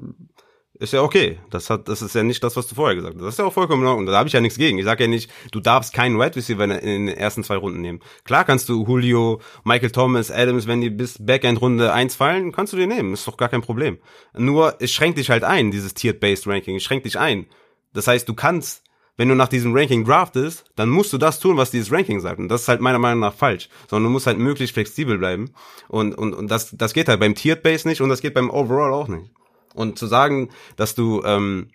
ist 0.81 0.93
ja 0.93 1.03
okay. 1.03 1.39
Das 1.49 1.69
hat, 1.69 1.87
das 1.87 2.01
ist 2.01 2.15
ja 2.15 2.23
nicht 2.23 2.43
das, 2.43 2.55
was 2.55 2.67
du 2.67 2.75
vorher 2.75 2.95
gesagt 2.95 3.15
hast. 3.15 3.23
Das 3.23 3.33
ist 3.35 3.37
ja 3.39 3.45
auch 3.45 3.53
vollkommen 3.53 3.83
in 3.83 3.87
Ordnung. 3.87 4.05
Da 4.07 4.17
habe 4.17 4.27
ich 4.27 4.33
ja 4.33 4.41
nichts 4.41 4.57
gegen. 4.57 4.79
Ich 4.79 4.85
sage 4.85 5.03
ja 5.03 5.07
nicht, 5.07 5.29
du 5.51 5.59
darfst 5.59 5.93
keinen 5.93 6.17
Wide 6.17 6.35
Receiver 6.35 6.63
in 6.63 7.05
den 7.05 7.07
ersten 7.07 7.43
zwei 7.43 7.57
Runden 7.57 7.81
nehmen. 7.81 7.99
Klar 8.23 8.45
kannst 8.45 8.67
du 8.67 8.83
Julio, 8.85 9.41
Michael 9.63 9.91
Thomas, 9.91 10.31
Adams, 10.31 10.65
wenn 10.65 10.81
die 10.81 10.89
bis 10.89 11.23
Backend 11.23 11.61
Runde 11.61 11.93
eins 11.93 12.15
fallen, 12.15 12.51
kannst 12.51 12.73
du 12.73 12.77
die 12.77 12.87
nehmen. 12.87 13.13
Ist 13.13 13.27
doch 13.27 13.37
gar 13.37 13.49
kein 13.49 13.61
Problem. 13.61 13.99
Nur, 14.33 14.75
es 14.79 14.91
schränkt 14.91 15.19
dich 15.19 15.29
halt 15.29 15.43
ein, 15.43 15.69
dieses 15.69 15.93
Tiered-Based 15.93 16.47
Ranking. 16.47 16.75
Es 16.75 16.83
schränkt 16.83 17.05
dich 17.05 17.19
ein. 17.19 17.45
Das 17.93 18.07
heißt, 18.07 18.27
du 18.27 18.33
kannst, 18.33 18.83
wenn 19.17 19.29
du 19.29 19.35
nach 19.35 19.47
diesem 19.47 19.75
Ranking 19.75 20.05
draftest, 20.05 20.65
dann 20.75 20.89
musst 20.89 21.13
du 21.13 21.17
das 21.17 21.39
tun, 21.39 21.57
was 21.57 21.71
dieses 21.71 21.91
Ranking 21.91 22.19
sagt. 22.21 22.39
Und 22.39 22.49
das 22.49 22.61
ist 22.61 22.67
halt 22.67 22.81
meiner 22.81 22.99
Meinung 22.99 23.19
nach 23.19 23.33
falsch. 23.33 23.69
Sondern 23.89 24.05
du 24.05 24.09
musst 24.11 24.27
halt 24.27 24.39
möglichst 24.39 24.73
flexibel 24.73 25.17
bleiben. 25.17 25.51
Und, 25.89 26.15
und, 26.15 26.33
und 26.33 26.49
das, 26.49 26.71
das 26.71 26.93
geht 26.93 27.07
halt 27.07 27.19
beim 27.19 27.35
Tiered-Base 27.35 27.87
nicht 27.87 28.01
und 28.01 28.09
das 28.09 28.21
geht 28.21 28.33
beim 28.33 28.49
Overall 28.49 28.93
auch 28.93 29.07
nicht. 29.07 29.31
Und 29.73 29.99
zu 29.99 30.07
sagen, 30.07 30.49
dass 30.75 30.95
du, 30.95 31.21
ähm, 31.23 31.69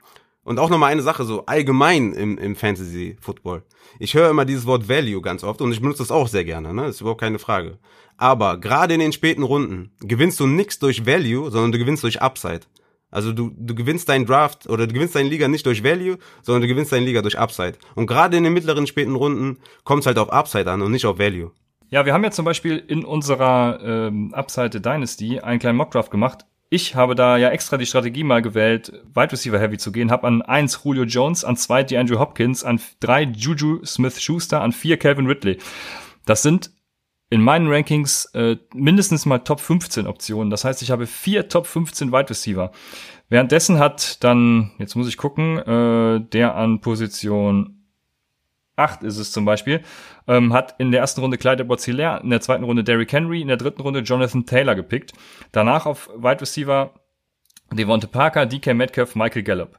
und 0.44 0.58
auch 0.58 0.70
nochmal 0.70 0.92
eine 0.92 1.02
Sache 1.02 1.24
so 1.24 1.46
allgemein 1.46 2.12
im, 2.12 2.38
im 2.38 2.56
Fantasy 2.56 3.16
Football. 3.20 3.62
Ich 3.98 4.14
höre 4.14 4.30
immer 4.30 4.44
dieses 4.44 4.66
Wort 4.66 4.88
Value 4.88 5.22
ganz 5.22 5.44
oft 5.44 5.60
und 5.60 5.72
ich 5.72 5.80
benutze 5.80 5.98
das 5.98 6.10
auch 6.10 6.28
sehr 6.28 6.44
gerne, 6.44 6.74
ne? 6.74 6.82
Das 6.82 6.96
ist 6.96 7.00
überhaupt 7.00 7.20
keine 7.20 7.38
Frage. 7.38 7.78
Aber 8.16 8.58
gerade 8.58 8.94
in 8.94 9.00
den 9.00 9.12
späten 9.12 9.42
Runden 9.42 9.90
gewinnst 10.00 10.40
du 10.40 10.46
nichts 10.46 10.78
durch 10.78 11.06
Value, 11.06 11.50
sondern 11.50 11.72
du 11.72 11.78
gewinnst 11.78 12.02
durch 12.02 12.22
Upside. 12.22 12.60
Also 13.16 13.32
du, 13.32 13.50
du 13.56 13.74
gewinnst 13.74 14.10
deinen 14.10 14.26
Draft 14.26 14.68
oder 14.68 14.86
du 14.86 14.92
gewinnst 14.92 15.14
deine 15.14 15.30
Liga 15.30 15.48
nicht 15.48 15.64
durch 15.64 15.82
Value, 15.82 16.18
sondern 16.42 16.60
du 16.60 16.68
gewinnst 16.68 16.92
deine 16.92 17.06
Liga 17.06 17.22
durch 17.22 17.38
Upside. 17.38 17.78
Und 17.94 18.06
gerade 18.06 18.36
in 18.36 18.44
den 18.44 18.52
mittleren 18.52 18.86
späten 18.86 19.14
Runden 19.14 19.56
kommt 19.84 20.00
es 20.00 20.06
halt 20.06 20.18
auf 20.18 20.30
Upside 20.30 20.70
an 20.70 20.82
und 20.82 20.92
nicht 20.92 21.06
auf 21.06 21.18
Value. 21.18 21.50
Ja, 21.88 22.04
wir 22.04 22.12
haben 22.12 22.24
ja 22.24 22.30
zum 22.30 22.44
Beispiel 22.44 22.76
in 22.76 23.06
unserer 23.06 23.80
ähm, 23.82 24.34
Upside 24.34 24.82
Dynasty 24.82 25.40
einen 25.40 25.60
kleinen 25.60 25.78
Mockdraft 25.78 26.10
gemacht 26.10 26.44
ich 26.68 26.96
habe 26.96 27.14
da 27.14 27.36
ja 27.36 27.50
extra 27.50 27.76
die 27.76 27.86
Strategie 27.86 28.24
mal 28.24 28.42
gewählt, 28.42 28.92
Wide 29.14 29.30
Receiver 29.30 29.60
Heavy 29.60 29.78
zu 29.78 29.92
gehen, 29.92 30.10
habe 30.10 30.26
an 30.26 30.42
eins 30.42 30.80
Julio 30.82 31.04
Jones, 31.04 31.44
an 31.44 31.56
zwei 31.56 31.84
die 31.84 31.96
Andrew 31.96 32.18
Hopkins, 32.18 32.64
an 32.64 32.80
drei 32.98 33.22
Juju 33.22 33.84
Smith-Schuster, 33.84 34.60
an 34.60 34.72
vier 34.72 34.96
Calvin 34.96 35.28
Ridley. 35.28 35.58
Das 36.24 36.42
sind 36.42 36.72
in 37.28 37.40
meinen 37.40 37.68
Rankings 37.68 38.26
äh, 38.34 38.56
mindestens 38.72 39.26
mal 39.26 39.38
Top 39.40 39.60
15 39.60 40.06
Optionen. 40.06 40.50
Das 40.50 40.64
heißt, 40.64 40.82
ich 40.82 40.90
habe 40.90 41.06
vier 41.06 41.48
Top 41.48 41.66
15 41.66 42.12
Wide 42.12 42.30
Receiver. 42.30 42.70
Währenddessen 43.28 43.78
hat 43.78 44.22
dann, 44.22 44.72
jetzt 44.78 44.94
muss 44.94 45.08
ich 45.08 45.16
gucken, 45.16 45.58
äh, 45.58 46.20
der 46.20 46.54
an 46.54 46.80
Position 46.80 47.76
8 48.76 49.02
ist 49.02 49.16
es 49.16 49.32
zum 49.32 49.44
Beispiel, 49.44 49.82
ähm, 50.28 50.52
hat 50.52 50.76
in 50.78 50.92
der 50.92 51.00
ersten 51.00 51.20
Runde 51.20 51.38
Clyde 51.38 51.62
edwards 51.62 51.88
in 51.88 51.96
der 51.96 52.40
zweiten 52.40 52.64
Runde 52.64 52.84
Derrick 52.84 53.12
Henry, 53.12 53.40
in 53.40 53.48
der 53.48 53.56
dritten 53.56 53.82
Runde 53.82 54.00
Jonathan 54.00 54.46
Taylor 54.46 54.74
gepickt. 54.74 55.12
Danach 55.50 55.86
auf 55.86 56.08
Wide 56.14 56.42
Receiver 56.42 56.92
Devonte 57.72 58.06
Parker, 58.06 58.46
DK 58.46 58.74
Metcalf, 58.74 59.16
Michael 59.16 59.42
Gallup. 59.42 59.78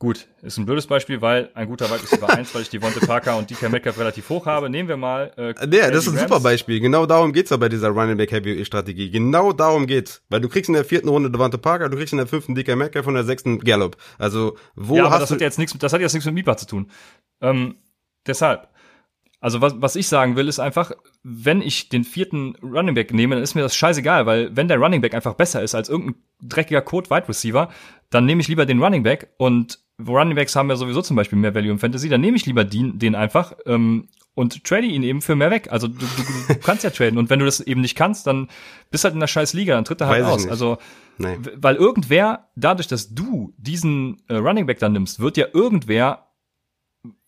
Gut, 0.00 0.28
ist 0.40 0.56
ein 0.56 0.64
blödes 0.64 0.86
Beispiel, 0.86 1.20
weil 1.20 1.50
ein 1.52 1.68
guter 1.68 1.84
Wide 1.90 2.02
Receiver 2.02 2.30
1, 2.30 2.54
weil 2.54 2.62
ich 2.62 2.70
Devonte 2.70 3.00
Parker 3.00 3.36
und 3.36 3.50
DK 3.50 3.68
Metcalf 3.68 3.98
relativ 3.98 4.30
hoch 4.30 4.46
habe. 4.46 4.70
Nehmen 4.70 4.88
wir 4.88 4.96
mal. 4.96 5.30
Äh, 5.36 5.48
ja, 5.76 5.90
das 5.90 6.06
ist 6.06 6.08
ein 6.08 6.16
Rams. 6.16 6.22
super 6.22 6.40
Beispiel. 6.40 6.80
Genau 6.80 7.04
darum 7.04 7.34
geht's 7.34 7.50
ja 7.50 7.58
bei 7.58 7.68
dieser 7.68 7.90
Running 7.90 8.16
Back 8.16 8.32
Heavy 8.32 8.64
Strategie. 8.64 9.10
Genau 9.10 9.52
darum 9.52 9.86
geht's. 9.86 10.22
Weil 10.30 10.40
du 10.40 10.48
kriegst 10.48 10.70
in 10.70 10.74
der 10.74 10.86
vierten 10.86 11.10
Runde 11.10 11.30
Devonte 11.30 11.58
Parker, 11.58 11.90
du 11.90 11.98
kriegst 11.98 12.14
in 12.14 12.16
der 12.16 12.26
fünften 12.26 12.54
DK 12.54 12.76
Metcalf 12.76 13.06
und 13.06 13.12
in 13.12 13.16
der 13.16 13.24
sechsten 13.24 13.58
Gallup. 13.58 13.98
Also, 14.16 14.56
wo 14.74 14.96
ja, 14.96 15.02
aber 15.02 15.10
hast 15.10 15.20
das 15.20 15.32
hat 15.32 15.42
jetzt 15.42 15.58
nichts, 15.58 15.76
das 15.78 15.92
hat 15.92 16.00
jetzt 16.00 16.14
nichts 16.14 16.24
mit 16.24 16.34
Mipa 16.34 16.56
zu 16.56 16.64
tun. 16.64 16.90
Ähm, 17.42 17.74
deshalb. 18.26 18.70
Also 19.42 19.60
was, 19.60 19.74
was 19.80 19.96
ich 19.96 20.06
sagen 20.06 20.36
will, 20.36 20.48
ist 20.48 20.60
einfach, 20.60 20.92
wenn 21.22 21.62
ich 21.62 21.88
den 21.88 22.04
vierten 22.04 22.56
Running 22.62 22.94
Back 22.94 23.12
nehme, 23.12 23.34
dann 23.34 23.44
ist 23.44 23.54
mir 23.54 23.62
das 23.62 23.74
scheißegal, 23.74 24.26
weil 24.26 24.54
wenn 24.54 24.68
der 24.68 24.78
Running 24.78 25.00
Back 25.00 25.14
einfach 25.14 25.34
besser 25.34 25.62
ist 25.62 25.74
als 25.74 25.88
irgendein 25.88 26.22
dreckiger 26.42 26.82
Code 26.82 27.08
Wide 27.10 27.28
Receiver, 27.28 27.70
dann 28.10 28.26
nehme 28.26 28.42
ich 28.42 28.48
lieber 28.48 28.66
den 28.66 28.82
Running 28.82 29.02
Back 29.02 29.32
und 29.38 29.78
Running 30.06 30.36
Backs 30.36 30.56
haben 30.56 30.70
ja 30.70 30.76
sowieso 30.76 31.02
zum 31.02 31.16
Beispiel 31.16 31.38
mehr 31.38 31.54
Value 31.54 31.70
im 31.70 31.78
Fantasy, 31.78 32.08
dann 32.08 32.20
nehme 32.20 32.36
ich 32.36 32.46
lieber 32.46 32.64
den, 32.64 32.98
den 32.98 33.14
einfach 33.14 33.54
ähm, 33.66 34.08
und 34.34 34.64
trade 34.64 34.86
ihn 34.86 35.02
eben 35.02 35.20
für 35.22 35.36
mehr 35.36 35.50
weg. 35.50 35.68
Also 35.70 35.88
du, 35.88 35.94
du, 35.98 36.54
du 36.54 36.60
kannst 36.62 36.84
ja 36.84 36.90
traden 36.90 37.18
und 37.18 37.30
wenn 37.30 37.38
du 37.38 37.44
das 37.44 37.60
eben 37.60 37.80
nicht 37.80 37.96
kannst, 37.96 38.26
dann 38.26 38.48
bist 38.90 39.04
halt 39.04 39.14
in 39.14 39.20
der 39.20 39.26
scheiß 39.26 39.52
Liga, 39.54 39.74
dann 39.74 39.84
tritt 39.84 40.00
er 40.00 40.08
halt 40.08 40.24
Weiß 40.24 40.32
aus. 40.32 40.48
Also 40.48 40.78
nee. 41.18 41.36
weil 41.56 41.76
irgendwer, 41.76 42.48
dadurch, 42.56 42.88
dass 42.88 43.14
du 43.14 43.54
diesen 43.56 44.22
äh, 44.28 44.36
Running 44.36 44.66
Back 44.66 44.78
dann 44.78 44.92
nimmst, 44.92 45.20
wird 45.20 45.36
ja 45.36 45.46
irgendwer 45.52 46.26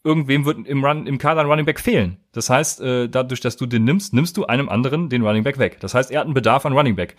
irgendwem 0.04 0.44
wird 0.44 0.66
im, 0.66 0.84
Run, 0.84 1.06
im 1.06 1.18
Kader 1.18 1.42
ein 1.42 1.46
Running 1.46 1.64
Back 1.64 1.80
fehlen. 1.80 2.18
Das 2.32 2.50
heißt, 2.50 2.80
äh, 2.80 3.08
dadurch, 3.08 3.40
dass 3.40 3.56
du 3.56 3.66
den 3.66 3.84
nimmst, 3.84 4.12
nimmst 4.12 4.36
du 4.36 4.46
einem 4.46 4.68
anderen 4.68 5.08
den 5.08 5.22
Running 5.22 5.44
Back 5.44 5.58
weg. 5.58 5.78
Das 5.80 5.94
heißt, 5.94 6.10
er 6.10 6.20
hat 6.20 6.26
einen 6.26 6.34
Bedarf 6.34 6.66
an 6.66 6.72
Running 6.72 6.96
Back. 6.96 7.16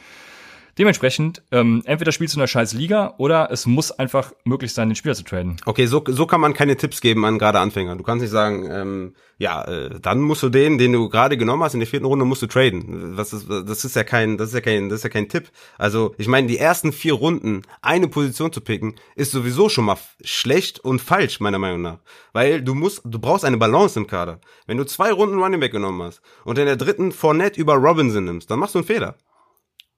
Dementsprechend, 0.77 1.43
ähm, 1.51 1.83
entweder 1.85 2.11
spielst 2.11 2.33
du 2.33 2.39
in 2.39 2.41
einer 2.41 2.47
scheiß 2.47 2.73
Liga 2.73 3.13
oder 3.19 3.51
es 3.51 3.67
muss 3.67 3.91
einfach 3.91 4.33
möglich 4.43 4.73
sein, 4.73 4.89
den 4.89 4.95
Spieler 4.95 5.13
zu 5.13 5.23
traden. 5.23 5.57
Okay, 5.65 5.85
so, 5.85 6.03
so 6.07 6.25
kann 6.25 6.41
man 6.41 6.55
keine 6.55 6.75
Tipps 6.77 6.99
geben 6.99 7.25
an 7.25 7.37
gerade 7.37 7.59
Anfänger. 7.59 7.95
Du 7.95 8.03
kannst 8.03 8.23
nicht 8.23 8.31
sagen, 8.31 8.67
ähm, 8.71 9.13
ja, 9.37 9.63
äh, 9.65 9.99
dann 9.99 10.21
musst 10.21 10.41
du 10.41 10.49
den, 10.49 10.79
den 10.79 10.91
du 10.91 11.09
gerade 11.09 11.37
genommen 11.37 11.61
hast, 11.61 11.75
in 11.75 11.79
der 11.79 11.87
vierten 11.87 12.07
Runde 12.07 12.25
musst 12.25 12.41
du 12.41 12.47
traden. 12.47 13.15
Was 13.15 13.33
ist, 13.33 13.47
das 13.49 13.85
ist 13.85 13.95
ja 13.95 14.03
kein, 14.03 14.37
das 14.37 14.49
ist 14.49 14.55
ja 14.55 14.61
kein, 14.61 14.89
das 14.89 14.99
ist 14.99 15.03
ja 15.03 15.09
kein 15.11 15.29
Tipp. 15.29 15.51
Also, 15.77 16.15
ich 16.17 16.27
meine, 16.27 16.47
die 16.47 16.57
ersten 16.57 16.91
vier 16.91 17.13
Runden 17.13 17.61
eine 17.83 18.07
Position 18.07 18.51
zu 18.51 18.61
picken, 18.61 18.95
ist 19.15 19.31
sowieso 19.31 19.69
schon 19.69 19.85
mal 19.85 19.97
schlecht 20.23 20.79
und 20.79 21.01
falsch, 21.01 21.39
meiner 21.39 21.59
Meinung 21.59 21.81
nach. 21.81 21.99
Weil 22.31 22.63
du 22.63 22.73
musst, 22.73 23.01
du 23.05 23.19
brauchst 23.19 23.45
eine 23.45 23.57
Balance 23.57 23.99
im 23.99 24.07
Kader. 24.07 24.39
Wenn 24.65 24.77
du 24.77 24.85
zwei 24.85 25.11
Runden 25.11 25.37
Running 25.37 25.59
Back 25.59 25.71
genommen 25.71 26.01
hast 26.01 26.21
und 26.45 26.57
in 26.57 26.65
der 26.65 26.77
dritten 26.77 27.11
Fournette 27.11 27.61
über 27.61 27.75
Robinson 27.75 28.25
nimmst, 28.25 28.49
dann 28.49 28.57
machst 28.57 28.73
du 28.73 28.79
einen 28.79 28.87
Fehler. 28.87 29.17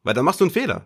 Weil 0.06 0.14
dann 0.14 0.24
machst 0.24 0.40
du 0.40 0.46
einen 0.46 0.52
Fehler. 0.52 0.86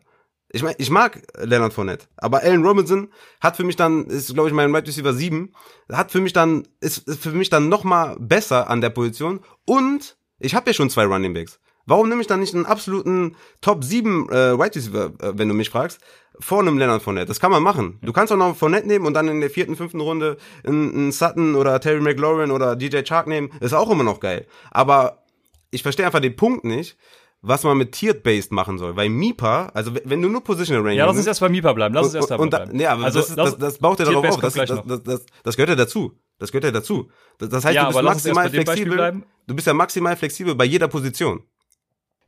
Ich 0.51 0.63
meine, 0.63 0.75
ich 0.79 0.89
mag 0.89 1.21
Leonard 1.37 1.73
Fournette, 1.73 2.07
aber 2.17 2.41
Allen 2.41 2.65
Robinson 2.65 3.09
hat 3.39 3.55
für 3.55 3.63
mich 3.63 3.75
dann, 3.75 4.07
ist 4.07 4.33
glaube 4.33 4.49
ich 4.49 4.55
mein 4.55 4.73
Wide 4.73 4.87
Receiver 4.87 5.13
7, 5.13 5.53
hat 5.91 6.11
für 6.11 6.21
mich 6.21 6.33
dann, 6.33 6.67
ist, 6.81 7.07
ist 7.07 7.21
für 7.21 7.31
mich 7.33 7.51
dann 7.51 7.69
nochmal 7.69 8.17
besser 8.19 8.67
an 8.67 8.81
der 8.81 8.89
Position 8.89 9.41
und 9.65 10.17
ich 10.39 10.55
habe 10.55 10.71
ja 10.71 10.73
schon 10.73 10.89
zwei 10.89 11.05
Running 11.05 11.35
Backs. 11.35 11.59
Warum 11.85 12.09
nehme 12.09 12.21
ich 12.21 12.27
dann 12.27 12.39
nicht 12.39 12.55
einen 12.55 12.65
absoluten 12.65 13.35
Top 13.61 13.83
7 13.83 14.29
äh, 14.29 14.57
Wide 14.57 14.75
Receiver, 14.75 15.11
äh, 15.21 15.33
wenn 15.35 15.49
du 15.49 15.53
mich 15.53 15.69
fragst, 15.69 15.99
vor 16.39 16.59
einem 16.59 16.79
Leonard 16.79 17.03
Fournette? 17.03 17.27
Das 17.27 17.39
kann 17.39 17.51
man 17.51 17.61
machen. 17.61 17.99
Du 18.01 18.13
kannst 18.13 18.33
auch 18.33 18.37
noch 18.37 18.55
Fournette 18.55 18.87
nehmen 18.87 19.05
und 19.05 19.13
dann 19.13 19.27
in 19.27 19.41
der 19.41 19.49
vierten, 19.49 19.75
fünften 19.75 19.99
Runde 19.99 20.37
einen, 20.63 20.93
einen 20.93 21.11
Sutton 21.11 21.55
oder 21.55 21.79
Terry 21.79 21.99
McLaurin 21.99 22.51
oder 22.51 22.75
DJ 22.75 23.01
Chark 23.03 23.27
nehmen. 23.27 23.51
Ist 23.59 23.73
auch 23.73 23.89
immer 23.89 24.03
noch 24.03 24.19
geil. 24.19 24.47
Aber 24.71 25.23
ich 25.71 25.83
verstehe 25.83 26.05
einfach 26.05 26.21
den 26.21 26.35
Punkt 26.35 26.63
nicht, 26.63 26.97
was 27.41 27.63
man 27.63 27.77
mit 27.77 27.93
Tiered-Based 27.93 28.51
machen 28.51 28.77
soll. 28.77 28.95
Weil 28.95 29.09
MIPA, 29.09 29.67
also 29.73 29.91
wenn 30.03 30.21
du 30.21 30.29
nur 30.29 30.43
Positional 30.43 30.81
Ranking... 30.81 30.99
Ja, 30.99 31.05
lass 31.05 31.17
uns 31.17 31.27
erst 31.27 31.39
bei 31.39 31.49
MIPA 31.49 31.73
bleiben. 31.73 31.95
Lass 31.95 32.07
uns 32.07 32.15
erst 32.15 32.31
dabei 32.31 32.47
bleiben. 32.47 32.71
Nee, 32.75 32.85
aber 32.85 33.05
also, 33.05 33.19
das, 33.19 33.35
das, 33.35 33.57
das 33.57 33.77
baut 33.77 33.99
ja 33.99 34.05
darauf 34.05 34.25
auf. 34.25 34.41
Das, 34.41 34.53
das, 34.53 35.03
das, 35.03 35.25
das, 35.43 35.55
gehört 35.55 35.69
ja 35.69 35.75
dazu. 35.75 36.17
Das 36.37 36.51
gehört 36.51 36.65
ja 36.65 36.71
dazu. 36.71 37.09
Das, 37.37 37.49
das 37.49 37.65
heißt, 37.65 37.75
ja, 37.75 37.85
du 37.85 37.93
bist 37.93 38.03
maximal 38.03 38.49
flexibel. 38.49 39.23
Du 39.47 39.55
bist 39.55 39.67
ja 39.67 39.73
maximal 39.73 40.15
flexibel 40.15 40.55
bei 40.55 40.65
jeder 40.65 40.87
Position. 40.87 41.43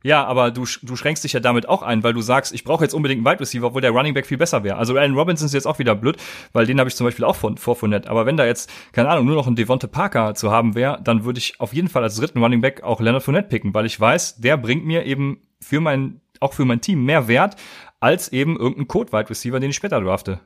Ja, 0.02 0.24
aber 0.24 0.50
du, 0.50 0.64
du 0.82 0.96
schränkst 0.96 1.24
dich 1.24 1.32
ja 1.32 1.40
damit 1.40 1.68
auch 1.68 1.82
ein, 1.82 2.02
weil 2.02 2.12
du 2.12 2.20
sagst, 2.20 2.52
ich 2.52 2.64
brauche 2.64 2.84
jetzt 2.84 2.94
unbedingt 2.94 3.24
einen 3.24 3.32
Wide 3.32 3.40
Receiver, 3.40 3.66
obwohl 3.66 3.80
der 3.80 3.90
Running 3.90 4.14
Back 4.14 4.26
viel 4.26 4.38
besser 4.38 4.64
wäre. 4.64 4.76
Also 4.76 4.96
Allen 4.96 5.14
Robinson 5.14 5.46
ist 5.46 5.54
jetzt 5.54 5.66
auch 5.66 5.78
wieder 5.78 5.94
blöd, 5.94 6.16
weil 6.52 6.66
den 6.66 6.78
habe 6.78 6.88
ich 6.88 6.96
zum 6.96 7.06
Beispiel 7.06 7.24
auch 7.24 7.36
von, 7.36 7.56
vor 7.56 7.76
von 7.76 7.90
nett. 7.90 8.06
Aber 8.06 8.26
wenn 8.26 8.36
da 8.36 8.46
jetzt, 8.46 8.70
keine 8.92 9.08
Ahnung, 9.08 9.26
nur 9.26 9.36
noch 9.36 9.46
ein 9.46 9.56
Devonte 9.56 9.88
Parker 9.88 10.34
zu 10.34 10.50
haben 10.50 10.74
wäre, 10.74 11.00
dann 11.02 11.24
würde 11.24 11.38
ich 11.38 11.60
auf 11.60 11.72
jeden 11.72 11.88
Fall 11.88 12.02
als 12.02 12.16
dritten 12.16 12.42
Running 12.42 12.60
Back 12.60 12.82
auch 12.82 13.00
Leonard 13.00 13.22
Fournette 13.22 13.48
picken, 13.48 13.74
weil 13.74 13.86
ich 13.86 13.98
weiß, 13.98 14.38
der 14.38 14.56
bringt 14.56 14.84
mir 14.84 15.04
eben 15.04 15.38
für 15.60 15.80
mein, 15.80 16.20
auch 16.40 16.52
für 16.52 16.64
mein 16.64 16.80
Team 16.80 17.04
mehr 17.04 17.28
Wert 17.28 17.56
als 18.00 18.32
eben 18.32 18.56
irgendein 18.58 18.88
Code 18.88 19.12
Wide 19.12 19.30
Receiver, 19.30 19.60
den 19.60 19.70
ich 19.70 19.76
später 19.76 20.00
drafte. 20.00 20.40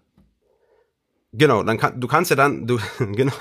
Genau, 1.39 1.63
dann 1.63 1.77
kann, 1.77 2.01
du 2.01 2.09
kannst 2.09 2.31
ja 2.31 2.37
dann, 2.37 2.67
du, 2.67 2.79
genau, 2.99 3.33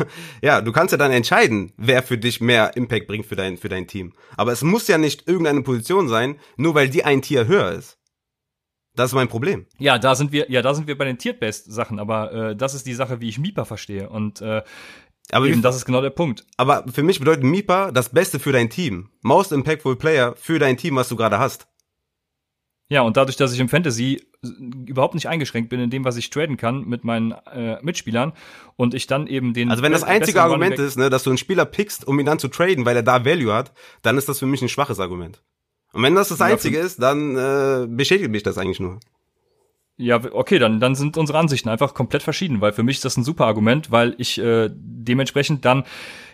ja, 0.41 0.61
du 0.61 0.71
kannst 0.71 0.91
ja 0.91 0.97
dann 0.97 1.11
entscheiden, 1.11 1.71
wer 1.77 2.03
für 2.03 2.17
dich 2.17 2.41
mehr 2.41 2.75
Impact 2.75 3.07
bringt 3.07 3.25
für 3.25 3.35
dein, 3.35 3.57
für 3.57 3.69
dein 3.69 3.87
Team. 3.87 4.13
Aber 4.35 4.51
es 4.51 4.63
muss 4.63 4.87
ja 4.87 4.97
nicht 4.97 5.27
irgendeine 5.27 5.61
Position 5.61 6.09
sein, 6.09 6.37
nur 6.57 6.75
weil 6.75 6.89
die 6.89 7.05
ein 7.05 7.21
Tier 7.21 7.47
höher 7.47 7.71
ist. 7.71 7.97
Das 8.95 9.11
ist 9.11 9.15
mein 9.15 9.27
Problem. 9.27 9.65
Ja, 9.77 9.97
da 9.97 10.15
sind 10.15 10.31
wir, 10.31 10.49
ja, 10.49 10.61
da 10.61 10.73
sind 10.73 10.87
wir 10.87 10.97
bei 10.97 11.05
den 11.05 11.17
Tiered-Based-Sachen, 11.17 11.99
aber 11.99 12.31
äh, 12.31 12.55
das 12.55 12.73
ist 12.73 12.85
die 12.85 12.93
Sache, 12.93 13.19
wie 13.19 13.29
ich 13.29 13.39
Mipa 13.39 13.65
verstehe. 13.65 14.09
Und 14.09 14.41
äh, 14.41 14.61
aber 15.31 15.47
eben, 15.47 15.61
das 15.61 15.75
ist 15.75 15.85
genau 15.85 16.01
der 16.01 16.11
Punkt. 16.11 16.45
Aber 16.55 16.85
für 16.91 17.03
mich 17.03 17.19
bedeutet 17.19 17.43
Mipa 17.43 17.91
das 17.91 18.09
Beste 18.09 18.39
für 18.39 18.51
dein 18.51 18.69
Team. 18.69 19.09
Most 19.21 19.51
impactful 19.51 19.95
Player 19.95 20.35
für 20.37 20.59
dein 20.59 20.77
Team, 20.77 20.95
was 20.95 21.09
du 21.09 21.15
gerade 21.15 21.39
hast. 21.39 21.67
Ja, 22.87 23.01
und 23.01 23.17
dadurch, 23.17 23.35
dass 23.35 23.51
ich 23.51 23.59
im 23.59 23.69
Fantasy 23.69 24.23
überhaupt 24.87 25.15
nicht 25.15 25.27
eingeschränkt 25.27 25.69
bin 25.69 25.79
in 25.79 25.89
dem, 25.89 26.05
was 26.05 26.17
ich 26.17 26.29
traden 26.29 26.57
kann 26.57 26.85
mit 26.85 27.03
meinen 27.03 27.31
äh, 27.31 27.81
Mitspielern 27.81 28.33
und 28.75 28.93
ich 28.93 29.07
dann 29.07 29.27
eben 29.27 29.53
den 29.53 29.71
Also 29.71 29.83
wenn 29.83 29.91
das 29.91 30.03
einzige 30.03 30.41
Argument 30.41 30.77
ist, 30.79 30.97
ne, 30.97 31.09
dass 31.09 31.23
du 31.23 31.29
einen 31.29 31.37
Spieler 31.37 31.65
pickst, 31.65 32.07
um 32.07 32.19
ihn 32.19 32.25
dann 32.25 32.39
zu 32.39 32.47
traden, 32.47 32.85
weil 32.85 32.95
er 32.95 33.03
da 33.03 33.25
Value 33.25 33.53
hat, 33.53 33.73
dann 34.01 34.17
ist 34.17 34.29
das 34.29 34.39
für 34.39 34.45
mich 34.45 34.61
ein 34.61 34.69
schwaches 34.69 34.99
Argument. 34.99 35.41
Und 35.93 36.03
wenn 36.03 36.15
das 36.15 36.29
das 36.29 36.41
einzige 36.41 36.77
ist, 36.77 37.01
dann 37.01 37.37
äh, 37.37 37.87
beschädigt 37.87 38.29
mich 38.29 38.43
das 38.43 38.57
eigentlich 38.57 38.79
nur. 38.79 38.99
Ja, 39.97 40.19
okay, 40.33 40.59
dann, 40.59 40.81
dann 40.81 40.93
sind 40.93 41.15
unsere 41.15 41.37
Ansichten 41.37 41.69
einfach 41.69 41.93
komplett 41.93 42.21
verschieden, 42.21 42.59
weil 42.59 42.73
für 42.73 42.83
mich 42.83 42.97
ist 42.97 43.05
das 43.05 43.15
ein 43.15 43.23
super 43.23 43.45
Argument, 43.45 43.91
weil 43.91 44.13
ich 44.17 44.37
äh, 44.37 44.69
dementsprechend 44.73 45.63
dann, 45.63 45.85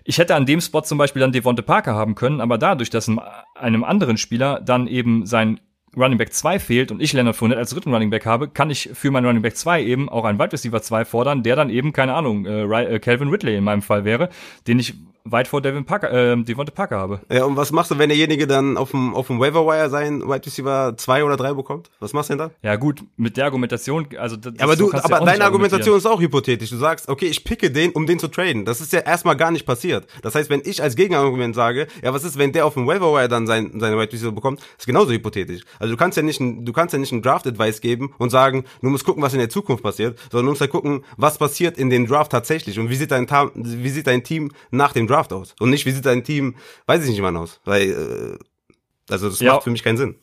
ich 0.03 0.17
hätte 0.17 0.33
an 0.33 0.47
dem 0.47 0.61
Spot 0.61 0.81
zum 0.81 0.97
Beispiel 0.97 1.19
dann 1.19 1.31
Devonte 1.31 1.61
Parker 1.61 1.93
haben 1.93 2.15
können, 2.15 2.41
aber 2.41 2.57
dadurch, 2.57 2.89
dass 2.89 3.07
einem 3.53 3.83
anderen 3.83 4.17
Spieler 4.17 4.59
dann 4.61 4.87
eben 4.87 5.27
sein 5.27 5.59
Running 5.97 6.17
Back 6.17 6.33
2 6.33 6.59
fehlt 6.59 6.91
und 6.91 7.01
ich 7.01 7.13
Leonard 7.13 7.35
Fournette 7.35 7.59
als 7.59 7.71
dritten 7.71 7.93
Running 7.93 8.09
Back 8.09 8.25
habe, 8.25 8.47
kann 8.47 8.69
ich 8.69 8.89
für 8.93 9.11
meinen 9.11 9.25
Running 9.25 9.41
Back 9.41 9.57
2 9.57 9.83
eben 9.83 10.09
auch 10.09 10.23
einen 10.23 10.39
Wide 10.39 10.53
Receiver 10.53 10.81
2 10.81 11.05
fordern, 11.05 11.43
der 11.43 11.55
dann 11.55 11.69
eben, 11.69 11.91
keine 11.91 12.13
Ahnung, 12.13 12.45
äh, 12.45 12.63
äh, 12.63 12.99
Calvin 12.99 13.29
Ridley 13.29 13.57
in 13.57 13.63
meinem 13.63 13.81
Fall 13.81 14.05
wäre, 14.05 14.29
den 14.67 14.79
ich 14.79 14.93
weit 15.23 15.47
vor 15.47 15.61
Devin 15.61 15.85
Parker, 15.85 16.11
äh, 16.11 16.43
Devonte 16.43 16.71
Parker 16.71 16.97
habe. 16.97 17.21
Ja, 17.31 17.45
und 17.45 17.57
was 17.57 17.71
machst 17.71 17.91
du, 17.91 17.97
wenn 17.97 18.09
derjenige 18.09 18.47
dann 18.47 18.77
auf 18.77 18.91
dem, 18.91 19.13
auf 19.13 19.27
dem 19.27 19.39
Waiver 19.39 19.89
sein 19.89 20.21
Wide 20.21 20.45
Receiver 20.45 20.93
2 20.95 21.23
oder 21.23 21.37
3 21.37 21.53
bekommt? 21.53 21.89
Was 21.99 22.13
machst 22.13 22.29
du 22.29 22.35
denn 22.35 22.49
da? 22.49 22.67
Ja, 22.67 22.75
gut, 22.75 23.03
mit 23.17 23.37
der 23.37 23.45
Argumentation, 23.45 24.07
also 24.17 24.35
das, 24.35 24.53
ja, 24.57 24.63
aber 24.63 24.75
du, 24.75 24.91
aber 24.91 25.19
ja 25.19 25.25
deine 25.25 25.43
Argumentation 25.43 25.97
ist 25.97 26.05
auch 26.05 26.19
hypothetisch. 26.19 26.69
Du 26.69 26.77
sagst, 26.77 27.09
okay, 27.09 27.27
ich 27.27 27.43
picke 27.43 27.71
den, 27.71 27.91
um 27.91 28.05
den 28.05 28.19
zu 28.19 28.27
traden. 28.27 28.65
Das 28.65 28.81
ist 28.81 28.93
ja 28.93 28.99
erstmal 28.99 29.35
gar 29.35 29.51
nicht 29.51 29.65
passiert. 29.65 30.07
Das 30.21 30.35
heißt, 30.35 30.49
wenn 30.49 30.61
ich 30.63 30.81
als 30.81 30.95
Gegenargument 30.95 31.55
sage, 31.55 31.87
ja, 32.03 32.13
was 32.13 32.23
ist, 32.23 32.37
wenn 32.37 32.51
der 32.51 32.65
auf 32.65 32.73
dem 32.73 32.87
Waiver 32.87 33.27
dann 33.27 33.47
sein, 33.47 33.79
seine 33.79 33.97
Wide 33.97 34.11
Receiver 34.11 34.31
bekommt, 34.31 34.61
ist 34.77 34.85
genauso 34.85 35.11
hypothetisch. 35.11 35.61
Also 35.79 35.93
du 35.93 35.97
kannst 35.97 36.17
ja 36.17 36.23
nicht, 36.23 36.39
du 36.39 36.73
kannst 36.73 36.93
ja 36.93 36.99
nicht 36.99 37.11
einen 37.11 37.21
Draft 37.21 37.47
Advice 37.47 37.81
geben 37.81 38.13
und 38.17 38.29
sagen, 38.29 38.65
du 38.81 38.89
musst 38.89 39.05
gucken, 39.05 39.21
was 39.21 39.33
in 39.33 39.39
der 39.39 39.49
Zukunft 39.49 39.83
passiert, 39.83 40.17
sondern 40.31 40.45
du 40.47 40.51
musst 40.51 40.61
ja 40.61 40.67
gucken, 40.67 41.03
was 41.17 41.37
passiert 41.37 41.77
in 41.77 41.89
dem 41.89 42.07
Draft 42.07 42.31
tatsächlich 42.31 42.79
und 42.79 42.89
wie 42.89 42.95
sieht 42.95 43.11
dein, 43.11 43.27
wie 43.55 43.89
sieht 43.89 44.07
dein 44.07 44.23
Team 44.23 44.51
nach 44.71 44.93
dem 44.93 45.07
Draft 45.11 45.33
aus 45.33 45.55
und 45.59 45.69
nicht 45.69 45.85
wie 45.85 45.91
sieht 45.91 46.05
dein 46.05 46.23
Team, 46.23 46.55
weiß 46.85 47.03
ich 47.03 47.09
nicht 47.09 47.21
mal 47.21 47.35
aus, 47.37 47.59
weil 47.65 47.89
äh, 47.89 49.11
also 49.11 49.29
das 49.29 49.39
ja. 49.39 49.53
macht 49.53 49.63
für 49.63 49.69
mich 49.71 49.83
keinen 49.83 49.97
Sinn. 49.97 50.15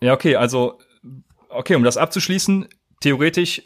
Ja, 0.00 0.12
okay, 0.12 0.36
also 0.36 0.78
okay, 1.48 1.76
um 1.76 1.84
das 1.84 1.96
abzuschließen, 1.96 2.68
theoretisch 3.00 3.62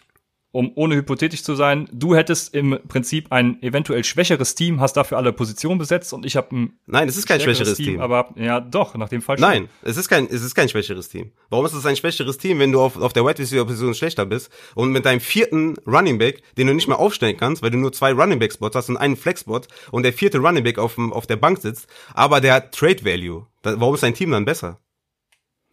um 0.50 0.72
ohne 0.74 0.96
hypothetisch 0.96 1.42
zu 1.42 1.54
sein, 1.54 1.88
du 1.92 2.16
hättest 2.16 2.54
im 2.54 2.78
Prinzip 2.88 3.30
ein 3.30 3.62
eventuell 3.62 4.02
schwächeres 4.02 4.54
Team, 4.54 4.80
hast 4.80 4.96
dafür 4.96 5.18
alle 5.18 5.32
Positionen 5.32 5.78
besetzt 5.78 6.12
und 6.12 6.24
ich 6.24 6.36
habe 6.36 6.56
ein 6.56 6.78
Nein, 6.86 7.08
es 7.08 7.16
ist 7.16 7.26
kein 7.26 7.40
schwächeres 7.40 7.74
Team, 7.74 7.86
Team, 7.86 8.00
aber 8.00 8.30
ja, 8.36 8.60
doch, 8.60 8.94
nach 8.94 9.10
dem 9.10 9.20
Fall 9.20 9.36
schon. 9.38 9.48
Nein, 9.48 9.68
es 9.82 9.96
ist 9.96 10.08
kein 10.08 10.26
es 10.26 10.42
ist 10.42 10.54
kein 10.54 10.68
schwächeres 10.68 11.08
Team. 11.10 11.32
Warum 11.50 11.66
ist 11.66 11.74
es 11.74 11.84
ein 11.84 11.96
schwächeres 11.96 12.38
Team, 12.38 12.58
wenn 12.58 12.72
du 12.72 12.80
auf, 12.80 12.96
auf 12.96 13.12
der 13.12 13.24
Wide 13.24 13.38
Receiver 13.38 13.64
Position 13.66 13.94
schlechter 13.94 14.24
bist 14.24 14.50
und 14.74 14.90
mit 14.90 15.04
deinem 15.04 15.20
vierten 15.20 15.76
Running 15.86 16.18
Back, 16.18 16.42
den 16.56 16.66
du 16.66 16.74
nicht 16.74 16.88
mehr 16.88 16.98
aufstellen 16.98 17.36
kannst, 17.36 17.62
weil 17.62 17.70
du 17.70 17.76
nur 17.76 17.92
zwei 17.92 18.12
Running 18.12 18.38
Back 18.38 18.52
Spots 18.52 18.74
hast 18.74 18.88
und 18.88 18.96
einen 18.96 19.16
Flex 19.16 19.42
Spot 19.42 19.60
und 19.90 20.02
der 20.02 20.12
vierte 20.12 20.38
Running 20.38 20.64
Back 20.64 20.78
auf 20.78 20.98
auf 20.98 21.26
der 21.26 21.36
Bank 21.36 21.58
sitzt, 21.58 21.86
aber 22.14 22.40
der 22.40 22.54
hat 22.54 22.74
Trade 22.74 23.04
Value. 23.04 23.46
warum 23.62 23.94
ist 23.94 24.02
dein 24.02 24.14
Team 24.14 24.30
dann 24.30 24.44
besser? 24.44 24.80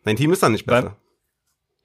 Dein 0.03 0.17
Team 0.17 0.31
ist 0.31 0.43
dann 0.43 0.51
nicht 0.51 0.65
besser. 0.65 0.81
Beim 0.81 1.04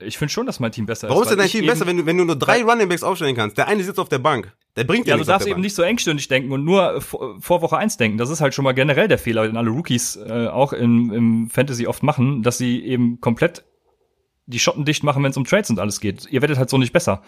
ich 0.01 0.19
finde 0.19 0.33
schon, 0.33 0.47
dass 0.47 0.61
mein 0.61 0.73
Team 0.73 0.87
besser 0.87 1.09
Warum 1.09 1.23
ist. 1.23 1.31
Warum 1.31 1.41
ist 1.41 1.53
denn 1.53 1.61
dein 1.61 1.63
Team 1.63 1.71
besser, 1.71 1.87
wenn 1.87 1.97
du, 1.99 2.07
wenn 2.07 2.17
du 2.17 2.25
nur 2.25 2.37
drei 2.37 2.63
Runningbacks 2.63 3.03
aufstellen 3.03 3.37
kannst? 3.37 3.59
Der 3.59 3.69
eine 3.69 3.83
sitzt 3.83 3.99
auf 3.99 4.09
der 4.09 4.19
Bank. 4.19 4.53
Der 4.77 4.85
bringt 4.85 5.07
ja, 5.07 5.17
du 5.17 5.25
darfst 5.25 5.49
eben 5.49 5.61
nicht 5.61 5.75
so 5.75 5.83
engstirnig 5.83 6.29
denken 6.29 6.53
und 6.53 6.65
nur 6.65 7.01
vor 7.01 7.63
Woche 7.63 7.77
eins 7.77 7.97
denken. 7.97 8.19
Das 8.19 8.31
ist 8.31 8.41
halt 8.41 8.55
schon 8.55 8.65
mal 8.65 8.73
generell 8.73 9.09
der 9.09 9.19
Fehler, 9.19 9.47
den 9.47 9.57
alle 9.57 9.71
Rookies 9.71 10.17
äh, 10.17 10.49
auch 10.49 10.73
im, 10.73 11.13
im 11.13 11.51
Fantasy 11.51 11.87
oft 11.87 12.03
machen, 12.03 12.43
dass 12.43 12.59
sie 12.59 12.85
eben 12.85 13.21
komplett 13.21 13.65
die 14.47 14.59
Schotten 14.59 14.85
dicht 14.85 15.05
machen, 15.05 15.23
wenn 15.23 15.31
es 15.31 15.37
um 15.37 15.45
Trades 15.45 15.71
und 15.71 15.79
alles 15.79 16.01
geht. 16.01 16.27
Ihr 16.31 16.41
werdet 16.43 16.59
halt 16.59 16.71
so 16.71 16.79
nicht 16.79 16.93
besser. 16.93 17.23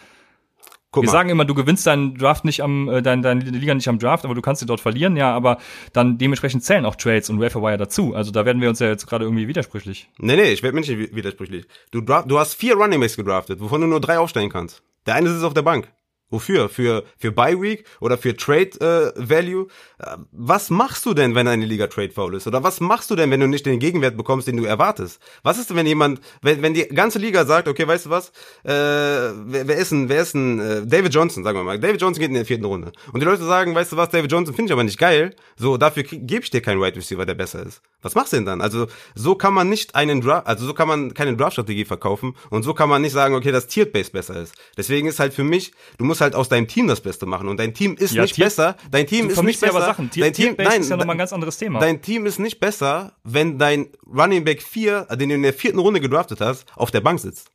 Guck 0.92 1.04
Wir 1.04 1.06
mal. 1.06 1.12
sagen 1.12 1.30
immer, 1.30 1.46
du 1.46 1.54
gewinnst 1.54 1.86
deinen 1.86 2.16
Draft 2.16 2.44
nicht 2.44 2.62
am, 2.62 2.86
äh, 2.88 3.00
dein, 3.00 3.22
deine 3.22 3.40
Liga 3.40 3.74
nicht 3.74 3.88
am 3.88 3.98
Draft, 3.98 4.26
aber 4.26 4.34
du 4.34 4.42
kannst 4.42 4.60
sie 4.60 4.66
dort 4.66 4.80
verlieren, 4.80 5.16
ja, 5.16 5.34
aber 5.34 5.56
dann 5.94 6.18
dementsprechend 6.18 6.62
zählen 6.64 6.84
auch 6.84 6.96
Trades 6.96 7.30
und 7.30 7.40
Wire 7.40 7.78
dazu. 7.78 8.14
Also 8.14 8.30
da 8.30 8.44
werden 8.44 8.60
wir 8.60 8.68
uns 8.68 8.78
ja 8.78 8.88
jetzt 8.88 9.06
gerade 9.06 9.24
irgendwie 9.24 9.48
widersprüchlich. 9.48 10.10
Nee, 10.18 10.36
nee, 10.36 10.52
ich 10.52 10.62
werde 10.62 10.76
mich 10.76 10.88
nicht 10.88 11.14
widersprüchlich. 11.14 11.66
Du, 11.90 12.02
draft, 12.02 12.30
du 12.30 12.38
hast 12.38 12.54
vier 12.54 12.74
Running 12.74 13.00
Backs 13.00 13.16
gedraftet, 13.16 13.58
wovon 13.60 13.80
du 13.80 13.86
nur 13.86 14.00
drei 14.00 14.18
aufstellen 14.18 14.50
kannst. 14.50 14.82
Der 15.06 15.14
eine 15.14 15.30
sitzt 15.30 15.44
auf 15.44 15.54
der 15.54 15.62
Bank. 15.62 15.90
Wofür? 16.32 16.70
Für, 16.70 17.04
für 17.18 17.30
Bye 17.30 17.60
Week 17.60 17.84
oder 18.00 18.16
für 18.16 18.34
Trade 18.34 18.70
äh, 18.80 19.12
Value? 19.16 19.66
Äh, 19.98 20.16
was 20.32 20.70
machst 20.70 21.04
du 21.04 21.12
denn, 21.12 21.34
wenn 21.34 21.46
eine 21.46 21.66
Liga 21.66 21.88
Trade 21.88 22.10
Foul 22.10 22.34
ist? 22.36 22.46
Oder 22.46 22.62
was 22.62 22.80
machst 22.80 23.10
du 23.10 23.16
denn, 23.16 23.30
wenn 23.30 23.38
du 23.38 23.46
nicht 23.46 23.66
den 23.66 23.78
Gegenwert 23.78 24.16
bekommst, 24.16 24.48
den 24.48 24.56
du 24.56 24.64
erwartest? 24.64 25.20
Was 25.42 25.58
ist 25.58 25.68
denn, 25.68 25.76
wenn 25.76 25.86
jemand, 25.86 26.20
wenn, 26.40 26.62
wenn 26.62 26.72
die 26.72 26.88
ganze 26.88 27.18
Liga 27.18 27.44
sagt, 27.44 27.68
okay, 27.68 27.86
weißt 27.86 28.06
du 28.06 28.10
was, 28.10 28.30
äh, 28.64 28.72
wer, 28.72 29.68
wer 29.68 29.76
ist 29.76 29.92
ein, 29.92 30.08
wer 30.08 30.22
ist 30.22 30.34
ein, 30.34 30.58
äh, 30.58 30.86
David 30.86 31.12
Johnson, 31.12 31.44
sagen 31.44 31.58
wir 31.58 31.64
mal. 31.64 31.78
David 31.78 32.00
Johnson 32.00 32.18
geht 32.18 32.28
in 32.28 32.34
der 32.34 32.46
vierten 32.46 32.64
Runde. 32.64 32.92
Und 33.12 33.20
die 33.20 33.26
Leute 33.26 33.44
sagen, 33.44 33.74
weißt 33.74 33.92
du 33.92 33.98
was, 33.98 34.08
David 34.08 34.32
Johnson 34.32 34.54
finde 34.54 34.70
ich 34.70 34.72
aber 34.72 34.84
nicht 34.84 34.98
geil. 34.98 35.36
So, 35.56 35.76
dafür 35.76 36.02
gebe 36.02 36.42
ich 36.42 36.50
dir 36.50 36.62
keinen 36.62 36.80
Wide 36.80 36.96
Receiver, 36.96 37.26
der 37.26 37.34
besser 37.34 37.66
ist. 37.66 37.82
Was 38.00 38.14
machst 38.14 38.32
du 38.32 38.38
denn 38.38 38.46
dann? 38.46 38.62
Also, 38.62 38.86
so 39.14 39.34
kann 39.34 39.52
man 39.52 39.68
nicht 39.68 39.94
einen 39.94 40.22
Draft, 40.22 40.46
also 40.46 40.64
so 40.64 40.72
kann 40.72 40.88
man 40.88 41.12
keine 41.12 41.36
Draft-Strategie 41.36 41.84
verkaufen 41.84 42.34
und 42.48 42.62
so 42.62 42.72
kann 42.72 42.88
man 42.88 43.02
nicht 43.02 43.12
sagen, 43.12 43.34
okay, 43.34 43.52
das 43.52 43.66
Tiered 43.66 43.92
Base 43.92 44.10
besser 44.10 44.40
ist. 44.40 44.54
Deswegen 44.78 45.08
ist 45.08 45.20
halt 45.20 45.34
für 45.34 45.44
mich, 45.44 45.72
du 45.98 46.04
musst 46.04 46.21
halt 46.22 46.34
aus 46.34 46.48
deinem 46.48 46.66
Team 46.66 46.86
das 46.86 47.02
Beste 47.02 47.26
machen. 47.26 47.48
Und 47.48 47.58
dein 47.58 47.74
Team 47.74 47.96
ist 47.96 48.14
ja, 48.14 48.22
nicht 48.22 48.36
Tier, 48.36 48.46
besser. 48.46 48.76
Dein 48.90 49.06
Team 49.06 49.28
ist 49.28 49.42
nicht 49.42 49.60
besser. 49.60 49.80
Sachen. 49.80 50.10
Tier, 50.10 50.24
dein 50.24 50.32
Team, 50.32 50.54
nein, 50.56 50.80
ist 50.80 50.88
ja 50.88 50.96
nochmal 50.96 51.16
ein 51.16 51.18
ganz 51.18 51.32
anderes 51.32 51.58
Thema. 51.58 51.80
Dein 51.80 52.00
Team 52.00 52.24
ist 52.24 52.38
nicht 52.38 52.60
besser, 52.60 53.12
wenn 53.24 53.58
dein 53.58 53.88
Running 54.06 54.44
Back 54.44 54.62
4, 54.62 55.08
den 55.16 55.28
du 55.28 55.34
in 55.34 55.42
der 55.42 55.52
vierten 55.52 55.78
Runde 55.78 56.00
gedraftet 56.00 56.40
hast, 56.40 56.64
auf 56.74 56.90
der 56.90 57.02
Bank 57.02 57.20
sitzt. 57.20 57.50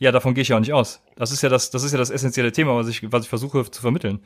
Ja, 0.00 0.10
davon 0.10 0.34
gehe 0.34 0.42
ich 0.42 0.48
ja 0.48 0.56
auch 0.56 0.60
nicht 0.60 0.72
aus. 0.72 1.00
Das 1.16 1.30
ist 1.30 1.42
ja 1.42 1.48
das, 1.48 1.70
das 1.70 1.84
ist 1.84 1.92
ja 1.92 1.98
das 1.98 2.10
essentielle 2.10 2.50
Thema, 2.50 2.74
was 2.74 2.88
ich, 2.88 3.12
was 3.12 3.22
ich 3.22 3.28
versuche 3.28 3.70
zu 3.70 3.80
vermitteln. 3.80 4.24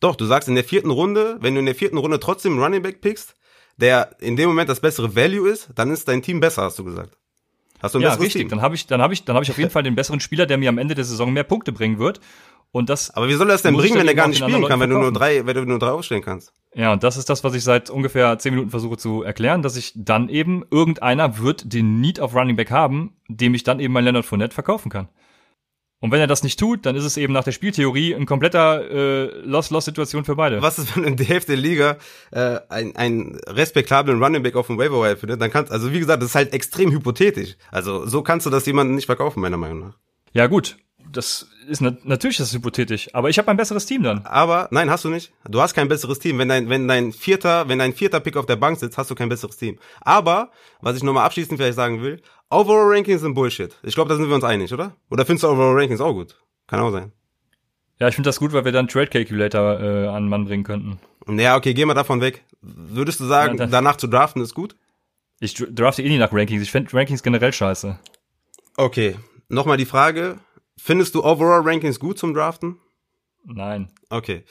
Doch, 0.00 0.16
du 0.16 0.24
sagst 0.24 0.48
in 0.48 0.54
der 0.54 0.64
vierten 0.64 0.90
Runde, 0.90 1.36
wenn 1.40 1.54
du 1.54 1.60
in 1.60 1.66
der 1.66 1.74
vierten 1.74 1.98
Runde 1.98 2.18
trotzdem 2.20 2.58
Running 2.58 2.82
Back 2.82 3.00
pickst, 3.00 3.34
der 3.76 4.16
in 4.20 4.36
dem 4.36 4.48
Moment 4.48 4.68
das 4.68 4.80
bessere 4.80 5.14
Value 5.14 5.48
ist, 5.48 5.68
dann 5.74 5.90
ist 5.90 6.08
dein 6.08 6.22
Team 6.22 6.40
besser, 6.40 6.62
hast 6.62 6.78
du 6.78 6.84
gesagt. 6.84 7.16
Hast 7.84 7.94
du 7.94 7.98
ein 7.98 8.02
ja, 8.02 8.14
richtig. 8.14 8.40
Team? 8.40 8.48
Dann 8.48 8.62
habe 8.62 8.74
ich, 8.74 8.86
dann 8.86 9.02
habe 9.02 9.12
ich, 9.12 9.24
dann 9.26 9.36
habe 9.36 9.44
ich 9.44 9.50
auf 9.50 9.58
jeden 9.58 9.70
Fall 9.74 9.82
den 9.82 9.94
besseren 9.94 10.18
Spieler, 10.18 10.46
der 10.46 10.56
mir 10.56 10.70
am 10.70 10.78
Ende 10.78 10.94
der 10.94 11.04
Saison 11.04 11.30
mehr 11.32 11.44
Punkte 11.44 11.70
bringen 11.70 11.98
wird. 11.98 12.18
Und 12.72 12.88
das. 12.88 13.10
Aber 13.10 13.28
wie 13.28 13.34
soll 13.34 13.48
er 13.48 13.52
das 13.52 13.62
denn 13.62 13.76
bringen, 13.76 13.98
wenn 13.98 14.08
er 14.08 14.14
gar 14.14 14.26
nicht 14.26 14.38
spielen 14.38 14.64
kann, 14.64 14.80
wenn 14.80 14.88
du 14.88 14.98
nur 14.98 15.12
drei, 15.12 15.44
wenn 15.44 15.54
du 15.54 15.64
nur 15.66 15.78
drei 15.78 15.90
aufstellen 15.90 16.22
kannst? 16.22 16.54
Ja, 16.74 16.94
und 16.94 17.04
das 17.04 17.18
ist 17.18 17.28
das, 17.28 17.44
was 17.44 17.54
ich 17.54 17.62
seit 17.62 17.90
ungefähr 17.90 18.38
zehn 18.38 18.54
Minuten 18.54 18.70
versuche 18.70 18.96
zu 18.96 19.22
erklären, 19.22 19.60
dass 19.60 19.76
ich 19.76 19.92
dann 19.94 20.30
eben 20.30 20.64
irgendeiner 20.70 21.38
wird 21.38 21.72
den 21.72 22.00
Need 22.00 22.20
auf 22.20 22.34
Running 22.34 22.56
Back 22.56 22.70
haben, 22.70 23.12
dem 23.28 23.54
ich 23.54 23.64
dann 23.64 23.80
eben 23.80 23.92
mein 23.92 24.04
Leonard 24.04 24.24
Fournette 24.24 24.54
verkaufen 24.54 24.90
kann. 24.90 25.08
Und 26.04 26.10
wenn 26.10 26.20
er 26.20 26.26
das 26.26 26.42
nicht 26.42 26.60
tut, 26.60 26.84
dann 26.84 26.96
ist 26.96 27.04
es 27.04 27.16
eben 27.16 27.32
nach 27.32 27.44
der 27.44 27.52
Spieltheorie 27.52 28.14
ein 28.14 28.26
kompletter 28.26 28.90
äh, 28.90 29.40
Loss-Loss-Situation 29.46 30.26
für 30.26 30.36
beide. 30.36 30.60
Was 30.60 30.78
ist, 30.78 30.94
wenn 30.94 31.04
in 31.04 31.16
der 31.16 31.24
Hälfte 31.24 31.52
der 31.52 31.62
Liga 31.62 31.96
äh, 32.30 32.60
ein, 32.68 32.94
ein 32.94 33.38
respektablen 33.46 34.22
Running 34.22 34.42
Back 34.42 34.54
auf 34.54 34.66
dem 34.66 34.76
Waiver 34.76 35.16
findet? 35.16 35.40
Dann 35.40 35.50
kannst, 35.50 35.72
also 35.72 35.94
wie 35.94 36.00
gesagt, 36.00 36.20
das 36.20 36.28
ist 36.28 36.34
halt 36.34 36.52
extrem 36.52 36.92
hypothetisch. 36.92 37.56
Also 37.70 38.06
so 38.06 38.20
kannst 38.20 38.44
du 38.44 38.50
das 38.50 38.66
jemandem 38.66 38.96
nicht 38.96 39.06
verkaufen, 39.06 39.40
meiner 39.40 39.56
Meinung 39.56 39.78
nach. 39.78 39.94
Ja 40.34 40.46
gut, 40.46 40.76
das 41.10 41.48
ist 41.68 41.80
na 41.80 41.96
natürlich 42.04 42.36
das 42.36 42.48
ist 42.48 42.54
hypothetisch, 42.54 43.08
aber 43.14 43.30
ich 43.30 43.38
habe 43.38 43.50
ein 43.50 43.56
besseres 43.56 43.86
Team 43.86 44.02
dann. 44.02 44.26
Aber 44.26 44.68
nein, 44.70 44.90
hast 44.90 45.04
du 45.04 45.08
nicht. 45.08 45.32
Du 45.48 45.60
hast 45.60 45.74
kein 45.74 45.88
besseres 45.88 46.18
Team. 46.18 46.38
Wenn 46.38 46.48
dein 46.48 46.68
wenn 46.68 46.86
dein 46.86 47.12
vierter, 47.12 47.68
wenn 47.68 47.78
dein 47.78 47.94
vierter 47.94 48.20
Pick 48.20 48.36
auf 48.36 48.46
der 48.46 48.56
Bank 48.56 48.78
sitzt, 48.78 48.98
hast 48.98 49.10
du 49.10 49.14
kein 49.14 49.28
besseres 49.28 49.56
Team. 49.56 49.78
Aber 50.02 50.50
was 50.80 50.96
ich 50.96 51.02
nochmal 51.02 51.24
abschließend 51.24 51.58
vielleicht 51.58 51.76
sagen 51.76 52.02
will, 52.02 52.20
Overall 52.54 52.92
Rankings 52.92 53.20
sind 53.20 53.34
Bullshit. 53.34 53.74
Ich 53.82 53.94
glaube, 53.94 54.08
da 54.08 54.16
sind 54.16 54.28
wir 54.28 54.34
uns 54.34 54.44
einig, 54.44 54.72
oder? 54.72 54.94
Oder 55.10 55.26
findest 55.26 55.42
du 55.42 55.48
Overall 55.48 55.76
Rankings 55.76 56.00
auch 56.00 56.12
gut? 56.12 56.36
Kann 56.68 56.80
auch 56.80 56.92
sein. 56.92 57.12
Ja, 57.98 58.08
ich 58.08 58.14
finde 58.14 58.28
das 58.28 58.38
gut, 58.38 58.52
weil 58.52 58.64
wir 58.64 58.72
dann 58.72 58.88
Trade 58.88 59.08
Calculator 59.08 59.80
äh, 59.80 60.06
an 60.06 60.24
den 60.24 60.28
Mann 60.28 60.44
bringen 60.44 60.64
könnten. 60.64 60.98
Ja, 61.38 61.56
okay, 61.56 61.74
geh 61.74 61.84
mal 61.84 61.94
davon 61.94 62.20
weg. 62.20 62.44
Würdest 62.60 63.18
du 63.20 63.24
sagen, 63.24 63.58
ja, 63.58 63.66
danach 63.66 63.96
zu 63.96 64.06
draften 64.06 64.40
ist 64.40 64.54
gut? 64.54 64.76
Ich 65.40 65.54
drafte 65.54 66.02
eh 66.02 66.08
nie 66.08 66.18
nach 66.18 66.32
Rankings. 66.32 66.62
Ich 66.62 66.70
finde 66.70 66.92
Rankings 66.92 67.22
generell 67.22 67.52
scheiße. 67.52 67.98
Okay, 68.76 69.16
nochmal 69.48 69.76
die 69.76 69.84
Frage. 69.84 70.38
Findest 70.76 71.14
du 71.14 71.24
Overall 71.24 71.62
Rankings 71.62 71.98
gut 71.98 72.18
zum 72.18 72.34
Draften? 72.34 72.78
Nein. 73.44 73.90
Okay. 74.10 74.44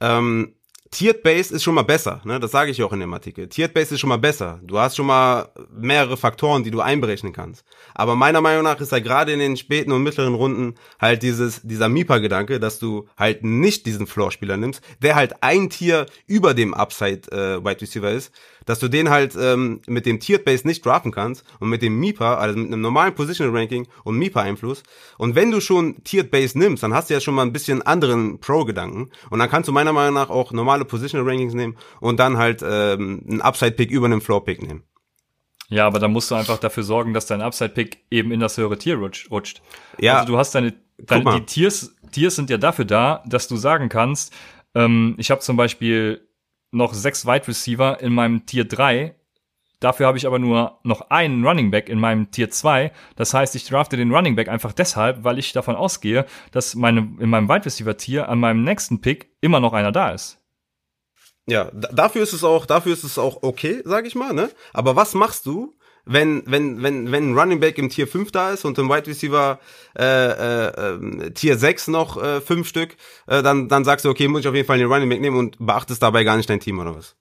Ähm, 0.00 0.54
Tiered 0.94 1.24
Base 1.24 1.52
ist 1.52 1.64
schon 1.64 1.74
mal 1.74 1.82
besser, 1.82 2.20
ne? 2.24 2.38
Das 2.38 2.52
sage 2.52 2.70
ich 2.70 2.80
auch 2.80 2.92
in 2.92 3.00
dem 3.00 3.12
Artikel. 3.12 3.48
Tiered 3.48 3.74
Base 3.74 3.94
ist 3.94 4.00
schon 4.00 4.08
mal 4.08 4.16
besser. 4.16 4.60
Du 4.62 4.78
hast 4.78 4.94
schon 4.94 5.06
mal 5.06 5.48
mehrere 5.76 6.16
Faktoren, 6.16 6.62
die 6.62 6.70
du 6.70 6.80
einberechnen 6.80 7.32
kannst. 7.32 7.64
Aber 7.94 8.14
meiner 8.14 8.40
Meinung 8.40 8.62
nach 8.62 8.80
ist 8.80 8.92
halt 8.92 9.02
gerade 9.02 9.32
in 9.32 9.40
den 9.40 9.56
späten 9.56 9.90
und 9.90 10.04
mittleren 10.04 10.34
Runden 10.34 10.76
halt 11.00 11.24
dieses 11.24 11.62
dieser 11.62 11.88
Mipa-Gedanke, 11.88 12.60
dass 12.60 12.78
du 12.78 13.08
halt 13.18 13.42
nicht 13.42 13.86
diesen 13.86 14.06
Floor-Spieler 14.06 14.56
nimmst, 14.56 14.82
der 15.02 15.16
halt 15.16 15.42
ein 15.42 15.68
Tier 15.68 16.06
über 16.28 16.54
dem 16.54 16.74
Upside 16.74 17.28
äh, 17.32 17.64
Wide 17.64 17.80
Receiver 17.80 18.12
ist, 18.12 18.32
dass 18.66 18.78
du 18.78 18.88
den 18.88 19.10
halt 19.10 19.36
ähm, 19.38 19.80
mit 19.86 20.06
dem 20.06 20.20
Tiered 20.20 20.44
Base 20.44 20.66
nicht 20.66 20.84
draften 20.84 21.12
kannst 21.12 21.44
und 21.60 21.68
mit 21.68 21.82
dem 21.82 21.98
MIPA, 21.98 22.36
also 22.36 22.58
mit 22.58 22.68
einem 22.68 22.80
normalen 22.80 23.14
Positional 23.14 23.56
Ranking 23.56 23.86
und 24.04 24.18
MIPA 24.18 24.42
Einfluss. 24.42 24.82
Und 25.18 25.34
wenn 25.34 25.50
du 25.50 25.60
schon 25.60 26.02
Tiered 26.04 26.30
Base 26.30 26.58
nimmst, 26.58 26.82
dann 26.82 26.94
hast 26.94 27.10
du 27.10 27.14
ja 27.14 27.20
schon 27.20 27.34
mal 27.34 27.42
ein 27.42 27.52
bisschen 27.52 27.82
anderen 27.82 28.40
Pro-Gedanken 28.40 29.10
und 29.30 29.38
dann 29.38 29.50
kannst 29.50 29.68
du 29.68 29.72
meiner 29.72 29.92
Meinung 29.92 30.14
nach 30.14 30.30
auch 30.30 30.52
normale 30.52 30.84
Positional 30.84 31.28
Rankings 31.28 31.54
nehmen 31.54 31.76
und 32.00 32.18
dann 32.20 32.38
halt 32.38 32.62
ähm, 32.66 33.22
einen 33.28 33.40
Upside 33.40 33.72
Pick 33.72 33.90
über 33.90 34.06
einen 34.06 34.20
Floor 34.20 34.44
Pick 34.44 34.62
nehmen. 34.62 34.82
Ja, 35.68 35.86
aber 35.86 35.98
da 35.98 36.08
musst 36.08 36.30
du 36.30 36.34
einfach 36.34 36.58
dafür 36.58 36.82
sorgen, 36.82 37.14
dass 37.14 37.26
dein 37.26 37.40
Upside 37.40 37.70
Pick 37.70 38.04
eben 38.10 38.30
in 38.32 38.40
das 38.40 38.56
höhere 38.56 38.78
Tier 38.78 38.96
rutscht. 38.96 39.62
Ja. 39.98 40.18
Also 40.18 40.32
du 40.32 40.38
hast 40.38 40.54
deine, 40.54 40.74
deine 40.98 41.24
die 41.34 41.46
Tiers, 41.46 41.94
Tiers 42.12 42.36
sind 42.36 42.50
ja 42.50 42.58
dafür 42.58 42.84
da, 42.84 43.22
dass 43.26 43.48
du 43.48 43.56
sagen 43.56 43.88
kannst, 43.88 44.32
ähm, 44.74 45.14
ich 45.18 45.30
habe 45.30 45.40
zum 45.40 45.56
Beispiel 45.56 46.28
noch 46.74 46.94
sechs 46.94 47.26
Wide 47.26 47.48
Receiver 47.48 48.00
in 48.00 48.12
meinem 48.12 48.46
Tier 48.46 48.64
3. 48.64 49.14
Dafür 49.80 50.06
habe 50.06 50.16
ich 50.16 50.26
aber 50.26 50.38
nur 50.38 50.78
noch 50.82 51.10
einen 51.10 51.46
Running 51.46 51.70
Back 51.70 51.88
in 51.88 52.00
meinem 52.00 52.30
Tier 52.30 52.50
2. 52.50 52.90
Das 53.16 53.34
heißt, 53.34 53.54
ich 53.54 53.66
drafte 53.66 53.96
den 53.96 54.14
Running 54.14 54.36
Back 54.36 54.48
einfach 54.48 54.72
deshalb, 54.72 55.24
weil 55.24 55.38
ich 55.38 55.52
davon 55.52 55.76
ausgehe, 55.76 56.24
dass 56.52 56.74
meine, 56.74 57.00
in 57.18 57.28
meinem 57.28 57.48
Wide 57.48 57.66
Receiver 57.66 57.96
Tier 57.96 58.28
an 58.28 58.40
meinem 58.40 58.64
nächsten 58.64 59.00
Pick 59.00 59.30
immer 59.40 59.60
noch 59.60 59.72
einer 59.72 59.92
da 59.92 60.10
ist. 60.10 60.40
Ja, 61.46 61.70
dafür 61.72 62.22
ist 62.22 62.32
es 62.32 62.42
auch, 62.42 62.64
dafür 62.64 62.94
ist 62.94 63.04
es 63.04 63.18
auch 63.18 63.42
okay, 63.42 63.82
sag 63.84 64.06
ich 64.06 64.14
mal, 64.14 64.32
ne? 64.32 64.50
Aber 64.72 64.96
was 64.96 65.12
machst 65.12 65.44
du, 65.44 65.76
wenn, 66.06 66.42
wenn, 66.46 66.82
wenn, 66.82 67.10
wenn 67.10 67.30
ein 67.30 67.38
Running 67.38 67.60
Back 67.60 67.78
im 67.78 67.88
Tier 67.88 68.06
5 68.06 68.30
da 68.30 68.50
ist 68.50 68.64
und 68.64 68.78
im 68.78 68.88
Wide 68.88 69.06
Receiver 69.06 69.58
äh, 69.98 70.04
äh, 70.04 70.66
äh, 70.66 71.30
Tier 71.30 71.56
6 71.56 71.88
noch 71.88 72.22
äh, 72.22 72.40
fünf 72.40 72.68
Stück, 72.68 72.96
äh, 73.26 73.42
dann, 73.42 73.68
dann 73.68 73.84
sagst 73.84 74.04
du, 74.04 74.10
okay, 74.10 74.28
muss 74.28 74.40
ich 74.40 74.48
auf 74.48 74.54
jeden 74.54 74.66
Fall 74.66 74.78
den 74.78 74.92
Running 74.92 75.08
Back 75.08 75.20
nehmen 75.20 75.38
und 75.38 75.56
beachtest 75.58 76.02
dabei 76.02 76.24
gar 76.24 76.36
nicht 76.36 76.50
dein 76.50 76.60
Team 76.60 76.78
oder 76.78 76.94
was? 76.94 77.16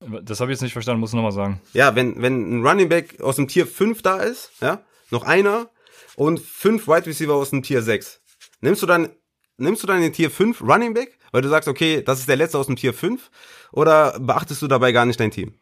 Das 0.00 0.40
habe 0.40 0.50
ich 0.50 0.56
jetzt 0.56 0.62
nicht 0.62 0.74
verstanden, 0.74 1.00
muss 1.00 1.10
ich 1.10 1.16
nochmal 1.16 1.32
sagen. 1.32 1.60
Ja, 1.72 1.94
wenn, 1.94 2.20
wenn 2.20 2.60
ein 2.60 2.66
Running 2.66 2.88
Back 2.88 3.20
aus 3.22 3.36
dem 3.36 3.48
Tier 3.48 3.66
5 3.66 4.02
da 4.02 4.18
ist, 4.18 4.50
ja, 4.60 4.82
noch 5.10 5.22
einer 5.22 5.70
und 6.16 6.40
fünf 6.40 6.86
Wide 6.86 7.06
Receiver 7.06 7.34
aus 7.34 7.50
dem 7.50 7.62
Tier 7.62 7.80
6. 7.80 8.20
Nimmst 8.60 8.82
du 8.82 8.86
dann, 8.86 9.08
nimmst 9.56 9.82
du 9.82 9.86
dann 9.86 10.02
den 10.02 10.12
Tier 10.12 10.30
5 10.30 10.60
Running 10.60 10.92
Back, 10.92 11.18
weil 11.32 11.42
du 11.42 11.48
sagst, 11.48 11.68
okay, 11.68 12.02
das 12.02 12.20
ist 12.20 12.28
der 12.28 12.36
letzte 12.36 12.58
aus 12.58 12.66
dem 12.66 12.76
Tier 12.76 12.92
5, 12.92 13.30
oder 13.72 14.18
beachtest 14.20 14.60
du 14.60 14.68
dabei 14.68 14.92
gar 14.92 15.06
nicht 15.06 15.18
dein 15.18 15.30
Team? 15.30 15.54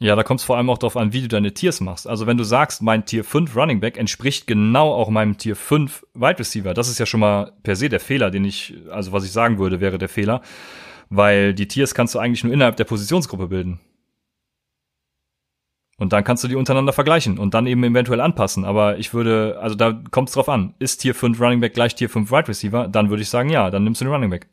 Ja, 0.00 0.16
da 0.16 0.22
kommt 0.22 0.40
es 0.40 0.46
vor 0.46 0.56
allem 0.56 0.70
auch 0.70 0.78
darauf 0.78 0.96
an, 0.96 1.12
wie 1.12 1.20
du 1.20 1.28
deine 1.28 1.52
Tiers 1.52 1.80
machst. 1.80 2.08
Also 2.08 2.26
wenn 2.26 2.38
du 2.38 2.44
sagst, 2.44 2.82
mein 2.82 3.04
Tier 3.04 3.22
5 3.22 3.54
Running 3.54 3.80
Back 3.80 3.98
entspricht 3.98 4.46
genau 4.46 4.92
auch 4.92 5.10
meinem 5.10 5.36
Tier 5.36 5.54
5 5.54 6.06
Wide 6.14 6.38
Receiver, 6.38 6.74
das 6.74 6.88
ist 6.88 6.98
ja 6.98 7.06
schon 7.06 7.20
mal 7.20 7.52
per 7.62 7.76
se 7.76 7.88
der 7.88 8.00
Fehler, 8.00 8.30
den 8.30 8.44
ich, 8.44 8.74
also 8.90 9.12
was 9.12 9.24
ich 9.24 9.32
sagen 9.32 9.58
würde, 9.58 9.80
wäre 9.80 9.98
der 9.98 10.08
Fehler 10.08 10.40
weil 11.10 11.52
die 11.52 11.68
Tiers 11.68 11.94
kannst 11.94 12.14
du 12.14 12.18
eigentlich 12.18 12.44
nur 12.44 12.52
innerhalb 12.52 12.76
der 12.76 12.84
Positionsgruppe 12.84 13.48
bilden. 13.48 13.80
Und 15.98 16.14
dann 16.14 16.24
kannst 16.24 16.42
du 16.42 16.48
die 16.48 16.54
untereinander 16.54 16.94
vergleichen 16.94 17.38
und 17.38 17.52
dann 17.52 17.66
eben 17.66 17.84
eventuell 17.84 18.22
anpassen. 18.22 18.64
Aber 18.64 18.96
ich 18.96 19.12
würde, 19.12 19.58
also 19.60 19.74
da 19.74 20.00
kommt 20.10 20.30
es 20.30 20.34
drauf 20.34 20.48
an. 20.48 20.72
Ist 20.78 20.98
Tier 20.98 21.14
5 21.14 21.38
Running 21.38 21.60
Back 21.60 21.74
gleich 21.74 21.94
Tier 21.94 22.08
5 22.08 22.30
Wide 22.30 22.48
Receiver? 22.48 22.88
Dann 22.88 23.10
würde 23.10 23.22
ich 23.22 23.28
sagen, 23.28 23.50
ja, 23.50 23.70
dann 23.70 23.84
nimmst 23.84 24.00
du 24.00 24.06
den 24.06 24.14
Running 24.14 24.30
Back. 24.30 24.48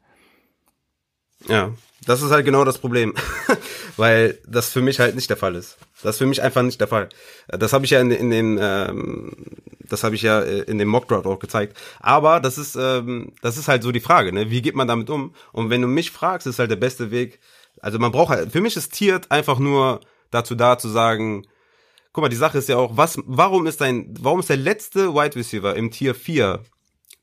Ja, 1.48 1.72
das 2.06 2.22
ist 2.22 2.32
halt 2.32 2.46
genau 2.46 2.64
das 2.64 2.78
Problem, 2.78 3.14
weil 3.98 4.38
das 4.48 4.70
für 4.70 4.82
mich 4.82 5.00
halt 5.00 5.16
nicht 5.16 5.30
der 5.30 5.38
Fall 5.38 5.56
ist. 5.56 5.78
Das 6.04 6.16
ist 6.16 6.20
für 6.20 6.28
mich 6.28 6.42
einfach 6.42 6.62
nicht 6.62 6.80
der 6.80 6.88
Fall. 6.88 7.10
Das 7.48 7.74
habe 7.74 7.86
ich 7.86 7.92
ja 7.92 8.00
in, 8.00 8.12
in 8.12 8.30
den, 8.30 8.60
ähm, 8.62 9.32
das 9.82 10.04
habe 10.04 10.16
ich 10.16 10.22
ja 10.22 10.42
äh, 10.42 10.62
in 10.62 10.78
dem 10.78 10.88
Mockdraft 10.88 11.26
auch 11.26 11.40
gezeigt. 11.40 11.78
Aber 12.00 12.40
das 12.40 12.58
ist, 12.58 12.76
ähm, 12.76 13.34
das 13.42 13.58
ist 13.58 13.68
halt 13.68 13.84
so 13.84 13.92
die 13.92 14.00
Frage, 14.00 14.32
ne? 14.32 14.52
Wie 14.52 14.62
geht 14.62 14.76
man 14.76 14.88
damit 14.88 15.10
um? 15.10 15.34
Und 15.52 15.70
wenn 15.70 15.82
du 15.82 15.88
mich 15.88 16.12
fragst, 16.12 16.46
ist 16.46 16.60
halt 16.60 16.72
der 16.72 16.76
beste 16.76 17.10
Weg. 17.10 17.40
Also 17.82 17.98
man 18.00 18.12
braucht 18.12 18.30
halt, 18.30 18.52
für 18.52 18.62
mich 18.62 18.76
ist 18.76 18.94
Tiert 18.94 19.32
einfach 19.32 19.60
nur 19.60 20.02
dazu 20.30 20.56
da 20.56 20.78
zu 20.78 20.90
sagen, 20.90 21.48
guck 22.14 22.24
mal, 22.24 22.30
die 22.30 22.36
Sache 22.36 22.60
ist 22.60 22.70
ja 22.70 22.78
auch, 22.78 22.96
was, 22.96 23.20
warum 23.26 23.66
ist 23.68 23.82
dein, 23.82 24.14
warum 24.20 24.40
ist 24.40 24.50
der 24.50 24.58
letzte 24.58 25.14
Wide 25.14 25.36
Receiver 25.36 25.76
im 25.76 25.92
Tier 25.92 26.14
4 26.14 26.64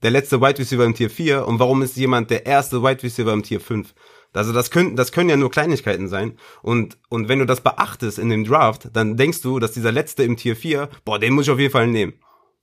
der 0.04 0.10
letzte 0.10 0.40
Wide 0.40 0.58
Receiver 0.58 0.84
im 0.84 0.94
Tier 0.94 1.08
4 1.08 1.46
und 1.46 1.58
warum 1.58 1.80
ist 1.80 1.96
jemand 1.96 2.30
der 2.30 2.44
erste 2.44 2.82
Wide 2.82 3.02
Receiver 3.02 3.32
im 3.32 3.42
Tier 3.42 3.58
5? 3.58 3.94
Also 4.34 4.52
das 4.52 4.70
können, 4.70 4.96
das 4.96 5.12
können 5.12 5.30
ja 5.30 5.36
nur 5.36 5.50
Kleinigkeiten 5.50 6.08
sein. 6.08 6.36
Und, 6.62 6.98
und 7.08 7.28
wenn 7.28 7.38
du 7.38 7.46
das 7.46 7.60
beachtest 7.60 8.18
in 8.18 8.28
dem 8.28 8.44
Draft, 8.44 8.88
dann 8.92 9.16
denkst 9.16 9.40
du, 9.42 9.58
dass 9.58 9.72
dieser 9.72 9.92
letzte 9.92 10.24
im 10.24 10.36
Tier 10.36 10.56
4, 10.56 10.88
boah, 11.04 11.18
den 11.18 11.32
muss 11.32 11.46
ich 11.46 11.50
auf 11.50 11.58
jeden 11.58 11.72
Fall 11.72 11.86
nehmen. 11.86 12.14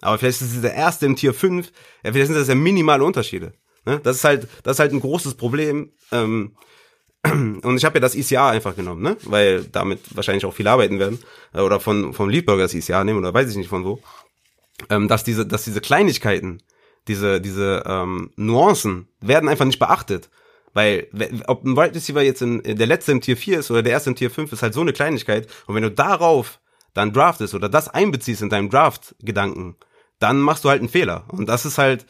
Aber 0.01 0.17
vielleicht 0.17 0.41
ist 0.41 0.55
es 0.55 0.61
der 0.61 0.73
erste 0.73 1.05
im 1.05 1.15
Tier 1.15 1.33
5, 1.33 1.71
ja, 2.03 2.11
vielleicht 2.11 2.27
sind 2.27 2.35
das 2.35 2.47
ja 2.47 2.55
minimale 2.55 3.03
Unterschiede. 3.03 3.53
Ne? 3.85 3.99
Das 4.03 4.17
ist 4.17 4.23
halt, 4.23 4.47
das 4.63 4.75
ist 4.75 4.79
halt 4.79 4.93
ein 4.93 4.99
großes 4.99 5.35
Problem. 5.35 5.91
Ähm, 6.11 6.55
und 7.23 7.77
ich 7.77 7.85
habe 7.85 7.95
ja 7.95 7.99
das 7.99 8.15
ICA 8.15 8.49
einfach 8.49 8.75
genommen, 8.75 9.03
ne? 9.03 9.15
Weil 9.25 9.63
damit 9.65 10.15
wahrscheinlich 10.15 10.45
auch 10.45 10.53
viel 10.53 10.67
arbeiten 10.67 10.97
werden. 10.97 11.19
Oder 11.53 11.79
von, 11.79 12.13
vom 12.13 12.29
Leadburger 12.29 12.63
das 12.63 12.73
ICA 12.73 13.03
nehmen, 13.03 13.19
oder 13.19 13.33
weiß 13.33 13.49
ich 13.49 13.57
nicht 13.57 13.69
von 13.69 13.85
wo. 13.85 14.01
Ähm, 14.89 15.07
dass 15.07 15.23
diese, 15.23 15.45
dass 15.45 15.63
diese 15.63 15.81
Kleinigkeiten, 15.81 16.63
diese, 17.07 17.39
diese 17.39 17.83
ähm, 17.85 18.31
Nuancen 18.35 19.07
werden 19.19 19.49
einfach 19.49 19.65
nicht 19.65 19.79
beachtet. 19.79 20.29
Weil, 20.73 21.07
ob 21.47 21.65
ein 21.65 21.75
Wide 21.75 21.95
Receiver 21.95 22.21
jetzt 22.21 22.41
in, 22.41 22.61
der 22.63 22.87
letzte 22.87 23.11
im 23.11 23.21
Tier 23.21 23.35
4 23.35 23.59
ist 23.59 23.71
oder 23.71 23.83
der 23.83 23.91
erste 23.91 24.09
im 24.09 24.15
Tier 24.15 24.31
5, 24.31 24.51
ist 24.53 24.63
halt 24.63 24.73
so 24.73 24.81
eine 24.81 24.93
Kleinigkeit. 24.93 25.47
Und 25.67 25.75
wenn 25.75 25.83
du 25.83 25.91
darauf 25.91 26.59
dann 26.93 27.13
draftest 27.13 27.53
oder 27.53 27.69
das 27.69 27.89
einbeziehst 27.89 28.41
in 28.41 28.49
deinem 28.49 28.69
Draft-Gedanken, 28.69 29.75
dann 30.19 30.39
machst 30.39 30.63
du 30.63 30.69
halt 30.69 30.79
einen 30.79 30.89
Fehler. 30.89 31.25
Und 31.29 31.49
das 31.49 31.65
ist 31.65 31.77
halt 31.77 32.05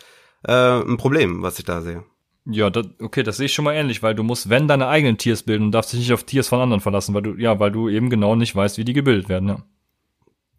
äh, 0.48 0.82
ein 0.82 0.98
Problem, 0.98 1.42
was 1.42 1.60
ich 1.60 1.66
da 1.66 1.82
sehe. 1.82 2.04
Ja, 2.46 2.70
das, 2.70 2.88
okay, 3.00 3.24
das 3.24 3.38
sehe 3.38 3.46
ich 3.46 3.54
schon 3.54 3.66
mal 3.66 3.74
ähnlich, 3.74 4.02
weil 4.02 4.16
du 4.16 4.24
musst, 4.24 4.50
wenn 4.50 4.68
deine 4.68 4.88
eigenen 4.88 5.18
Tiers 5.18 5.44
bilden 5.44 5.66
und 5.66 5.72
darfst 5.72 5.94
dich 5.94 6.00
nicht 6.00 6.14
auf 6.14 6.24
Tiers 6.24 6.48
von 6.48 6.60
anderen 6.60 6.82
verlassen, 6.82 7.14
weil 7.14 7.22
du, 7.22 7.36
ja, 7.36 7.60
weil 7.60 7.72
du 7.72 7.88
eben 7.88 8.10
genau 8.10 8.36
nicht 8.36 8.56
weißt, 8.56 8.78
wie 8.78 8.86
die 8.86 8.94
gebildet 8.94 9.30
werden, 9.30 9.50
ja. 9.50 9.64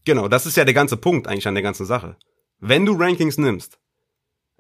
Genau, 0.05 0.29
das 0.29 0.47
ist 0.47 0.57
ja 0.57 0.65
der 0.65 0.75
ganze 0.75 0.97
Punkt 0.97 1.29
eigentlich 1.29 1.47
an 1.47 1.55
der 1.55 1.63
ganzen 1.63 1.87
Sache. 1.87 2.17
Wenn 2.59 2.87
du 2.87 2.95
Rankings 2.95 3.39
nimmst, 3.39 3.79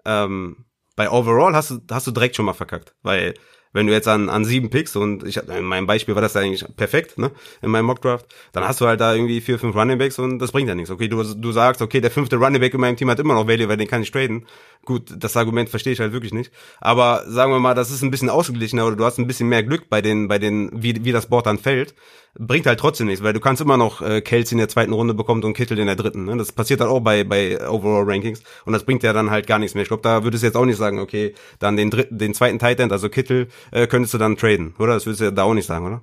ähm, 0.04 0.64
bei 0.96 1.10
Overall 1.10 1.54
hast 1.54 1.70
du, 1.70 1.78
hast 1.90 2.06
du 2.06 2.10
direkt 2.10 2.36
schon 2.36 2.44
mal 2.44 2.52
verkackt, 2.52 2.94
weil 3.02 3.34
wenn 3.72 3.86
du 3.86 3.92
jetzt 3.92 4.08
an, 4.08 4.28
an 4.28 4.44
sieben 4.44 4.70
Picks 4.70 4.96
und 4.96 5.26
ich 5.26 5.36
in 5.36 5.64
meinem 5.64 5.86
Beispiel 5.86 6.14
war 6.14 6.22
das 6.22 6.36
eigentlich 6.36 6.64
perfekt, 6.76 7.18
ne, 7.18 7.30
in 7.62 7.70
meinem 7.70 7.86
Mockdraft, 7.86 8.26
dann 8.52 8.64
hast 8.64 8.80
du 8.80 8.86
halt 8.86 9.00
da 9.00 9.14
irgendwie 9.14 9.40
vier, 9.40 9.58
fünf 9.58 9.74
Running 9.74 9.98
Backs 9.98 10.18
und 10.18 10.38
das 10.38 10.52
bringt 10.52 10.68
ja 10.68 10.74
nichts. 10.74 10.90
Okay, 10.90 11.08
du, 11.08 11.22
du 11.22 11.52
sagst, 11.52 11.80
okay, 11.80 12.00
der 12.00 12.10
fünfte 12.10 12.36
Running 12.36 12.60
Back 12.60 12.74
in 12.74 12.80
meinem 12.80 12.96
Team 12.96 13.10
hat 13.10 13.18
immer 13.18 13.34
noch 13.34 13.48
Value, 13.48 13.68
weil 13.68 13.78
den 13.78 13.88
kann 13.88 14.02
ich 14.02 14.10
traden. 14.10 14.46
Gut, 14.84 15.14
das 15.16 15.36
Argument 15.36 15.68
verstehe 15.70 15.92
ich 15.92 16.00
halt 16.00 16.12
wirklich 16.12 16.34
nicht. 16.34 16.52
Aber 16.80 17.24
sagen 17.26 17.52
wir 17.52 17.60
mal, 17.60 17.74
das 17.74 17.90
ist 17.90 18.02
ein 18.02 18.10
bisschen 18.10 18.28
ausgeglichener 18.28 18.86
oder 18.86 18.96
du 18.96 19.04
hast 19.04 19.18
ein 19.18 19.26
bisschen 19.26 19.48
mehr 19.48 19.62
Glück 19.62 19.88
bei 19.88 20.02
den, 20.02 20.28
bei 20.28 20.38
den, 20.38 20.70
wie, 20.74 21.04
wie 21.04 21.12
das 21.12 21.26
Board 21.28 21.46
dann 21.46 21.58
fällt 21.58 21.94
bringt 22.38 22.66
halt 22.66 22.80
trotzdem 22.80 23.08
nichts, 23.08 23.22
weil 23.22 23.32
du 23.32 23.40
kannst 23.40 23.60
immer 23.60 23.76
noch 23.76 24.00
äh, 24.00 24.20
Kelsey 24.20 24.52
in 24.52 24.58
der 24.58 24.68
zweiten 24.68 24.92
Runde 24.92 25.14
bekommen 25.14 25.42
und 25.44 25.54
Kittel 25.54 25.78
in 25.78 25.86
der 25.86 25.96
dritten. 25.96 26.24
Ne? 26.24 26.36
Das 26.36 26.52
passiert 26.52 26.80
dann 26.80 26.88
auch 26.88 27.00
bei, 27.00 27.24
bei 27.24 27.68
Overall 27.68 28.04
Rankings 28.04 28.42
und 28.64 28.72
das 28.72 28.84
bringt 28.84 29.02
ja 29.02 29.12
dann 29.12 29.30
halt 29.30 29.46
gar 29.46 29.58
nichts 29.58 29.74
mehr. 29.74 29.82
Ich 29.82 29.88
glaube, 29.88 30.02
da 30.02 30.24
würdest 30.24 30.42
du 30.42 30.46
jetzt 30.46 30.56
auch 30.56 30.64
nicht 30.64 30.78
sagen, 30.78 30.98
okay, 30.98 31.34
dann 31.58 31.76
den 31.76 31.90
dritten, 31.90 32.18
den 32.18 32.34
zweiten 32.34 32.58
Tight 32.58 32.80
End, 32.80 32.92
also 32.92 33.08
Kittel, 33.08 33.48
äh, 33.70 33.86
könntest 33.86 34.14
du 34.14 34.18
dann 34.18 34.36
traden, 34.36 34.74
oder? 34.78 34.94
Das 34.94 35.06
würdest 35.06 35.20
du 35.20 35.24
ja 35.26 35.30
da 35.30 35.42
auch 35.42 35.54
nicht 35.54 35.66
sagen, 35.66 35.86
oder? 35.86 36.02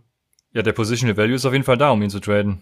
Ja, 0.53 0.61
der 0.61 0.73
Positional 0.73 1.17
Value 1.17 1.35
ist 1.35 1.45
auf 1.45 1.53
jeden 1.53 1.65
Fall 1.65 1.77
da, 1.77 1.91
um 1.91 2.01
ihn 2.01 2.09
zu 2.09 2.19
traden. 2.19 2.61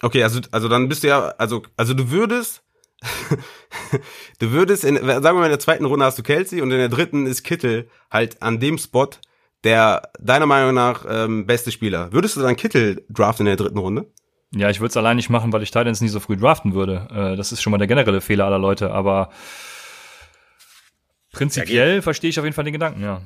Okay, 0.00 0.22
also, 0.22 0.40
also 0.50 0.68
dann 0.68 0.88
bist 0.88 1.04
du 1.04 1.08
ja, 1.08 1.28
also, 1.38 1.62
also 1.76 1.94
du 1.94 2.10
würdest, 2.10 2.62
du 4.40 4.50
würdest, 4.50 4.84
in, 4.84 4.96
sagen 4.96 5.22
wir 5.22 5.32
mal, 5.34 5.44
in 5.44 5.50
der 5.50 5.58
zweiten 5.58 5.84
Runde 5.84 6.04
hast 6.04 6.18
du 6.18 6.22
Kelsey 6.22 6.60
und 6.60 6.70
in 6.70 6.78
der 6.78 6.88
dritten 6.88 7.26
ist 7.26 7.44
Kittel 7.44 7.88
halt 8.10 8.42
an 8.42 8.60
dem 8.60 8.78
Spot, 8.78 9.08
der 9.64 10.10
deiner 10.20 10.46
Meinung 10.46 10.74
nach 10.74 11.04
ähm, 11.08 11.46
beste 11.46 11.70
Spieler. 11.70 12.12
Würdest 12.12 12.36
du 12.36 12.40
dann 12.40 12.56
Kittel 12.56 13.04
draften 13.08 13.46
in 13.46 13.56
der 13.56 13.64
dritten 13.64 13.78
Runde? 13.78 14.06
Ja, 14.54 14.68
ich 14.68 14.80
würde 14.80 14.90
es 14.90 14.96
allein 14.96 15.16
nicht 15.16 15.30
machen, 15.30 15.52
weil 15.52 15.62
ich 15.62 15.70
Titans 15.70 16.00
nie 16.00 16.08
so 16.08 16.20
früh 16.20 16.36
draften 16.36 16.74
würde. 16.74 17.08
Äh, 17.10 17.36
das 17.36 17.52
ist 17.52 17.62
schon 17.62 17.70
mal 17.70 17.78
der 17.78 17.86
generelle 17.86 18.20
Fehler 18.20 18.44
aller 18.44 18.58
Leute, 18.58 18.90
aber 18.90 19.30
prinzipiell 21.32 21.96
ja, 21.96 22.02
verstehe 22.02 22.30
ich 22.30 22.38
auf 22.38 22.44
jeden 22.44 22.54
Fall 22.54 22.64
den 22.64 22.74
Gedanken, 22.74 23.02
ja. 23.02 23.22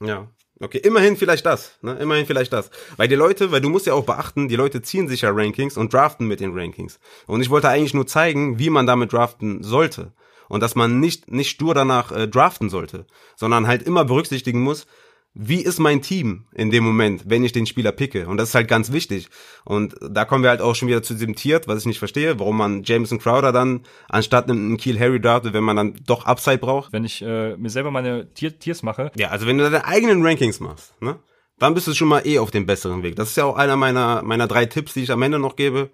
Ja. 0.00 0.28
Okay, 0.60 0.78
immerhin 0.78 1.16
vielleicht 1.16 1.46
das, 1.46 1.78
ne? 1.82 1.94
Immerhin 2.00 2.26
vielleicht 2.26 2.52
das. 2.52 2.70
Weil 2.96 3.06
die 3.06 3.14
Leute, 3.14 3.52
weil 3.52 3.60
du 3.60 3.68
musst 3.68 3.86
ja 3.86 3.94
auch 3.94 4.04
beachten, 4.04 4.48
die 4.48 4.56
Leute 4.56 4.82
ziehen 4.82 5.08
sich 5.08 5.20
ja 5.20 5.30
Rankings 5.32 5.76
und 5.76 5.92
draften 5.92 6.26
mit 6.26 6.40
den 6.40 6.56
Rankings. 6.56 6.98
Und 7.26 7.40
ich 7.42 7.50
wollte 7.50 7.68
eigentlich 7.68 7.94
nur 7.94 8.08
zeigen, 8.08 8.58
wie 8.58 8.70
man 8.70 8.86
damit 8.86 9.12
draften 9.12 9.62
sollte. 9.62 10.12
Und 10.48 10.60
dass 10.62 10.74
man 10.74 10.98
nicht, 10.98 11.30
nicht 11.30 11.50
stur 11.50 11.74
danach 11.74 12.10
äh, 12.10 12.26
draften 12.26 12.70
sollte, 12.70 13.06
sondern 13.36 13.66
halt 13.66 13.82
immer 13.82 14.04
berücksichtigen 14.04 14.60
muss, 14.60 14.86
wie 15.34 15.62
ist 15.62 15.78
mein 15.78 16.02
Team 16.02 16.46
in 16.52 16.70
dem 16.70 16.82
Moment, 16.82 17.24
wenn 17.26 17.44
ich 17.44 17.52
den 17.52 17.66
Spieler 17.66 17.92
picke? 17.92 18.26
Und 18.26 18.38
das 18.38 18.50
ist 18.50 18.54
halt 18.54 18.66
ganz 18.66 18.92
wichtig. 18.92 19.28
Und 19.64 19.94
da 20.00 20.24
kommen 20.24 20.42
wir 20.42 20.50
halt 20.50 20.60
auch 20.60 20.74
schon 20.74 20.88
wieder 20.88 21.02
zu 21.02 21.14
diesem 21.14 21.36
Tiert, 21.36 21.68
was 21.68 21.80
ich 21.80 21.86
nicht 21.86 21.98
verstehe, 21.98 22.38
warum 22.40 22.56
man 22.56 22.82
Jameson 22.82 23.18
Crowder 23.18 23.52
dann 23.52 23.84
anstatt 24.08 24.50
einem 24.50 24.76
Kiel 24.78 24.98
Harry 24.98 25.20
draftet, 25.20 25.52
wenn 25.52 25.64
man 25.64 25.76
dann 25.76 25.96
doch 26.06 26.26
Upside 26.26 26.58
braucht. 26.58 26.92
Wenn 26.92 27.04
ich 27.04 27.22
äh, 27.22 27.56
mir 27.56 27.70
selber 27.70 27.90
meine 27.90 28.32
Tier 28.34 28.58
Tiers 28.58 28.82
mache. 28.82 29.12
Ja, 29.16 29.28
also 29.28 29.46
wenn 29.46 29.58
du 29.58 29.64
deine 29.64 29.84
eigenen 29.84 30.24
Rankings 30.26 30.60
machst, 30.60 31.00
ne? 31.00 31.18
Dann 31.60 31.74
bist 31.74 31.88
du 31.88 31.94
schon 31.94 32.06
mal 32.08 32.24
eh 32.24 32.38
auf 32.38 32.52
dem 32.52 32.66
besseren 32.66 33.02
Weg. 33.02 33.16
Das 33.16 33.30
ist 33.30 33.36
ja 33.36 33.44
auch 33.44 33.56
einer 33.56 33.76
meiner, 33.76 34.22
meiner 34.22 34.46
drei 34.46 34.66
Tipps, 34.66 34.94
die 34.94 35.02
ich 35.02 35.10
am 35.10 35.22
Ende 35.22 35.40
noch 35.40 35.56
gebe. 35.56 35.90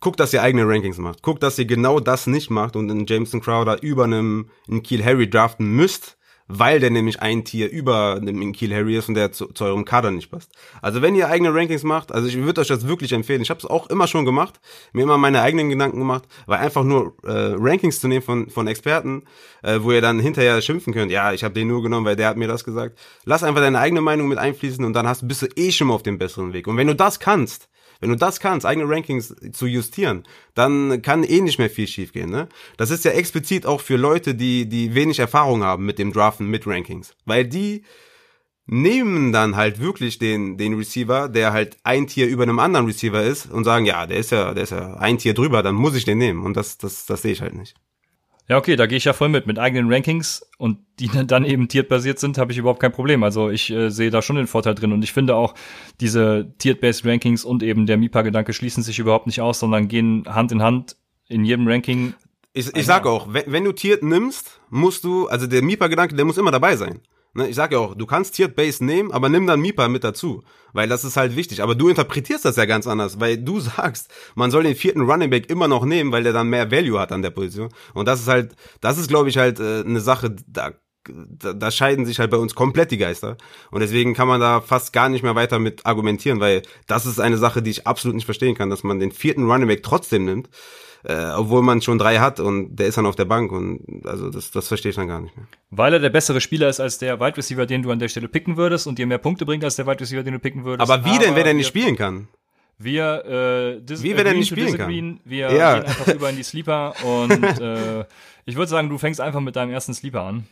Guckt, 0.00 0.18
dass 0.18 0.32
ihr 0.32 0.42
eigene 0.42 0.66
Rankings 0.66 0.96
macht. 0.96 1.22
Guckt, 1.22 1.42
dass 1.42 1.58
ihr 1.58 1.66
genau 1.66 2.00
das 2.00 2.26
nicht 2.26 2.50
macht 2.50 2.74
und 2.74 2.90
einen 2.90 3.06
Jameson 3.06 3.42
Crowder 3.42 3.82
über 3.82 4.04
einem, 4.04 4.50
einen 4.68 4.82
Kiel 4.82 5.04
Harry 5.04 5.28
draften 5.28 5.66
müsst 5.66 6.16
weil 6.46 6.80
der 6.80 6.90
nämlich 6.90 7.20
ein 7.22 7.44
Tier 7.44 7.70
über 7.70 8.20
dem 8.20 8.52
Kiel 8.52 8.74
Harry 8.74 8.96
ist 8.96 9.08
und 9.08 9.14
der 9.14 9.32
zu, 9.32 9.46
zu, 9.46 9.64
eurem 9.64 9.84
Kader 9.84 10.10
nicht 10.10 10.30
passt. 10.30 10.52
Also 10.82 11.00
wenn 11.00 11.14
ihr 11.14 11.28
eigene 11.28 11.54
Rankings 11.54 11.84
macht, 11.84 12.12
also 12.12 12.28
ich 12.28 12.36
würde 12.36 12.60
euch 12.60 12.68
das 12.68 12.86
wirklich 12.86 13.12
empfehlen. 13.12 13.40
Ich 13.42 13.50
habe 13.50 13.58
es 13.58 13.66
auch 13.66 13.88
immer 13.88 14.06
schon 14.06 14.24
gemacht, 14.24 14.60
mir 14.92 15.02
immer 15.02 15.16
meine 15.16 15.40
eigenen 15.40 15.70
Gedanken 15.70 15.98
gemacht, 15.98 16.24
weil 16.46 16.58
einfach 16.58 16.84
nur 16.84 17.14
äh, 17.24 17.54
Rankings 17.56 18.00
zu 18.00 18.08
nehmen 18.08 18.22
von 18.22 18.50
von 18.50 18.66
Experten, 18.66 19.22
äh, 19.62 19.78
wo 19.80 19.92
ihr 19.92 20.02
dann 20.02 20.20
hinterher 20.20 20.60
schimpfen 20.60 20.92
könnt, 20.92 21.10
ja, 21.10 21.32
ich 21.32 21.44
habe 21.44 21.54
den 21.54 21.68
nur 21.68 21.82
genommen, 21.82 22.04
weil 22.06 22.16
der 22.16 22.28
hat 22.28 22.36
mir 22.36 22.48
das 22.48 22.64
gesagt. 22.64 22.98
Lass 23.24 23.42
einfach 23.42 23.60
deine 23.60 23.78
eigene 23.78 24.00
Meinung 24.00 24.28
mit 24.28 24.38
einfließen 24.38 24.84
und 24.84 24.92
dann 24.92 25.08
hast 25.08 25.26
bist 25.26 25.42
du 25.42 25.46
eh 25.56 25.72
schon 25.72 25.88
mal 25.88 25.94
auf 25.94 26.02
dem 26.02 26.18
besseren 26.18 26.52
Weg. 26.52 26.66
Und 26.66 26.76
wenn 26.76 26.86
du 26.86 26.94
das 26.94 27.20
kannst, 27.20 27.68
wenn 28.04 28.10
du 28.10 28.16
das 28.16 28.38
kannst, 28.38 28.66
eigene 28.66 28.86
Rankings 28.86 29.34
zu 29.52 29.64
justieren, 29.64 30.24
dann 30.54 31.00
kann 31.00 31.24
eh 31.24 31.40
nicht 31.40 31.58
mehr 31.58 31.70
viel 31.70 31.86
schiefgehen. 31.86 32.28
Ne? 32.28 32.50
Das 32.76 32.90
ist 32.90 33.02
ja 33.06 33.12
explizit 33.12 33.64
auch 33.64 33.80
für 33.80 33.96
Leute, 33.96 34.34
die, 34.34 34.68
die 34.68 34.94
wenig 34.94 35.20
Erfahrung 35.20 35.62
haben 35.62 35.86
mit 35.86 35.98
dem 35.98 36.12
Draften 36.12 36.48
mit 36.48 36.66
Rankings. 36.66 37.14
Weil 37.24 37.46
die 37.46 37.82
nehmen 38.66 39.32
dann 39.32 39.56
halt 39.56 39.80
wirklich 39.80 40.18
den, 40.18 40.58
den 40.58 40.74
Receiver, 40.74 41.30
der 41.30 41.54
halt 41.54 41.78
ein 41.82 42.06
Tier 42.06 42.26
über 42.26 42.42
einem 42.42 42.58
anderen 42.58 42.84
Receiver 42.84 43.22
ist 43.22 43.50
und 43.50 43.64
sagen, 43.64 43.86
ja, 43.86 44.06
der 44.06 44.18
ist 44.18 44.32
ja, 44.32 44.52
der 44.52 44.64
ist 44.64 44.72
ja 44.72 44.96
ein 44.96 45.16
Tier 45.16 45.32
drüber, 45.32 45.62
dann 45.62 45.74
muss 45.74 45.94
ich 45.94 46.04
den 46.04 46.18
nehmen. 46.18 46.44
Und 46.44 46.58
das, 46.58 46.76
das, 46.76 47.06
das 47.06 47.22
sehe 47.22 47.32
ich 47.32 47.40
halt 47.40 47.54
nicht. 47.54 47.74
Ja, 48.46 48.58
okay, 48.58 48.76
da 48.76 48.86
gehe 48.86 48.98
ich 48.98 49.04
ja 49.04 49.14
voll 49.14 49.30
mit. 49.30 49.46
Mit 49.46 49.58
eigenen 49.58 49.90
Rankings 49.92 50.46
und 50.58 50.78
die 50.98 51.08
dann 51.26 51.44
eben 51.44 51.68
tierbasiert 51.68 52.18
sind, 52.18 52.38
habe 52.38 52.52
ich 52.52 52.58
überhaupt 52.58 52.80
kein 52.80 52.92
Problem. 52.92 53.22
Also 53.22 53.50
ich 53.50 53.70
äh, 53.70 53.90
sehe 53.90 54.10
da 54.10 54.22
schon 54.22 54.36
den 54.36 54.46
Vorteil 54.46 54.74
drin. 54.74 54.92
Und 54.92 55.02
ich 55.02 55.12
finde 55.12 55.34
auch, 55.36 55.54
diese 56.00 56.52
tiered-based 56.58 57.06
Rankings 57.06 57.44
und 57.44 57.62
eben 57.62 57.86
der 57.86 57.96
MIPA-Gedanke 57.96 58.52
schließen 58.52 58.82
sich 58.82 58.98
überhaupt 58.98 59.26
nicht 59.26 59.40
aus, 59.40 59.60
sondern 59.60 59.88
gehen 59.88 60.24
Hand 60.26 60.52
in 60.52 60.62
Hand 60.62 60.96
in 61.28 61.44
jedem 61.44 61.66
Ranking. 61.66 62.14
Ich, 62.52 62.74
ich 62.76 62.86
sage 62.86 63.08
auch, 63.08 63.32
wenn, 63.32 63.44
wenn 63.46 63.64
du 63.64 63.72
tiered 63.72 64.02
nimmst, 64.02 64.60
musst 64.68 65.04
du, 65.04 65.26
also 65.26 65.46
der 65.46 65.62
MIPA-Gedanke, 65.62 66.14
der 66.14 66.24
muss 66.24 66.38
immer 66.38 66.50
dabei 66.50 66.76
sein. 66.76 67.00
Ne, 67.36 67.48
ich 67.48 67.56
sage 67.56 67.74
ja 67.74 67.80
auch, 67.80 67.96
du 67.96 68.06
kannst 68.06 68.34
Tiered 68.34 68.54
Base 68.54 68.84
nehmen, 68.84 69.10
aber 69.10 69.28
nimm 69.28 69.46
dann 69.46 69.60
Mipa 69.60 69.88
mit 69.88 70.04
dazu, 70.04 70.44
weil 70.72 70.88
das 70.88 71.04
ist 71.04 71.16
halt 71.16 71.34
wichtig. 71.34 71.62
Aber 71.62 71.74
du 71.74 71.88
interpretierst 71.88 72.44
das 72.44 72.54
ja 72.56 72.64
ganz 72.64 72.86
anders, 72.86 73.18
weil 73.18 73.38
du 73.38 73.58
sagst, 73.60 74.08
man 74.36 74.52
soll 74.52 74.62
den 74.62 74.76
vierten 74.76 75.02
Running 75.02 75.30
Back 75.30 75.50
immer 75.50 75.66
noch 75.66 75.84
nehmen, 75.84 76.12
weil 76.12 76.22
der 76.22 76.32
dann 76.32 76.48
mehr 76.48 76.70
Value 76.70 76.98
hat 76.98 77.10
an 77.10 77.22
der 77.22 77.30
Position. 77.30 77.70
Und 77.92 78.06
das 78.06 78.20
ist 78.20 78.28
halt, 78.28 78.54
das 78.80 78.98
ist 78.98 79.08
glaube 79.08 79.28
ich 79.28 79.36
halt 79.36 79.58
äh, 79.58 79.80
eine 79.80 80.00
Sache, 80.00 80.34
da 80.46 80.72
da, 81.06 81.52
da 81.52 81.70
scheiden 81.70 82.06
sich 82.06 82.18
halt 82.18 82.30
bei 82.30 82.38
uns 82.38 82.54
komplett 82.54 82.90
die 82.90 82.96
Geister. 82.96 83.36
Und 83.70 83.80
deswegen 83.80 84.14
kann 84.14 84.28
man 84.28 84.40
da 84.40 84.62
fast 84.62 84.92
gar 84.92 85.10
nicht 85.10 85.22
mehr 85.22 85.34
weiter 85.34 85.58
mit 85.58 85.84
argumentieren, 85.84 86.40
weil 86.40 86.62
das 86.86 87.04
ist 87.04 87.20
eine 87.20 87.36
Sache, 87.36 87.60
die 87.60 87.70
ich 87.70 87.86
absolut 87.86 88.14
nicht 88.14 88.24
verstehen 88.24 88.54
kann, 88.54 88.70
dass 88.70 88.84
man 88.84 89.00
den 89.00 89.12
vierten 89.12 89.50
Running 89.50 89.68
Back 89.68 89.82
trotzdem 89.82 90.24
nimmt 90.24 90.48
äh, 91.04 91.32
obwohl 91.36 91.62
man 91.62 91.82
schon 91.82 91.98
drei 91.98 92.18
hat 92.18 92.40
und 92.40 92.76
der 92.76 92.86
ist 92.86 92.96
dann 92.96 93.06
auf 93.06 93.16
der 93.16 93.26
Bank 93.26 93.52
und 93.52 94.04
also 94.04 94.30
das, 94.30 94.50
das 94.50 94.68
verstehe 94.68 94.90
ich 94.90 94.96
dann 94.96 95.08
gar 95.08 95.20
nicht 95.20 95.36
mehr. 95.36 95.46
Weil 95.70 95.92
er 95.92 95.98
der 95.98 96.10
bessere 96.10 96.40
Spieler 96.40 96.68
ist 96.68 96.80
als 96.80 96.98
der 96.98 97.20
Wide 97.20 97.36
Receiver, 97.36 97.66
den 97.66 97.82
du 97.82 97.90
an 97.90 97.98
der 97.98 98.08
Stelle 98.08 98.28
picken 98.28 98.56
würdest 98.56 98.86
und 98.86 98.98
dir 98.98 99.06
mehr 99.06 99.18
Punkte 99.18 99.44
bringt 99.44 99.64
als 99.64 99.76
der 99.76 99.86
Wide 99.86 100.00
Receiver, 100.00 100.22
den 100.22 100.34
du 100.34 100.38
picken 100.38 100.64
würdest. 100.64 100.90
Aber 100.90 101.04
wie 101.04 101.10
Aber 101.10 101.18
denn, 101.18 101.36
wenn 101.36 101.46
er 101.46 101.54
nicht 101.54 101.66
spielen 101.66 101.96
kann? 101.96 102.28
Wir, 102.76 103.80
äh, 103.86 104.02
Wie, 104.02 104.16
wenn 104.16 104.26
er 104.26 104.34
nicht 104.34 104.48
spielen 104.48 104.76
kann? 104.76 105.20
Wir 105.24 105.52
ja. 105.52 105.74
gehen 105.74 105.86
einfach 105.86 106.08
über 106.14 106.30
in 106.30 106.36
die 106.36 106.42
Sleeper 106.42 106.94
und 107.04 107.60
äh, 107.60 108.04
ich 108.46 108.56
würde 108.56 108.68
sagen, 108.68 108.88
du 108.88 108.98
fängst 108.98 109.20
einfach 109.20 109.40
mit 109.40 109.56
deinem 109.56 109.70
ersten 109.70 109.94
Sleeper 109.94 110.22
an. 110.22 110.46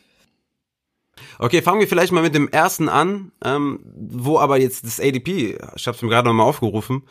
Okay, 1.38 1.62
fangen 1.62 1.80
wir 1.80 1.88
vielleicht 1.88 2.12
mal 2.12 2.22
mit 2.22 2.34
dem 2.34 2.48
ersten 2.48 2.88
an, 2.88 3.32
ähm, 3.44 3.80
wo 3.84 4.38
aber 4.38 4.58
jetzt 4.58 4.86
das 4.86 5.00
ADP, 5.00 5.58
ich 5.76 5.86
habe 5.86 5.96
es 5.96 6.02
mir 6.02 6.08
gerade 6.08 6.28
nochmal 6.28 6.46
aufgerufen, 6.46 7.02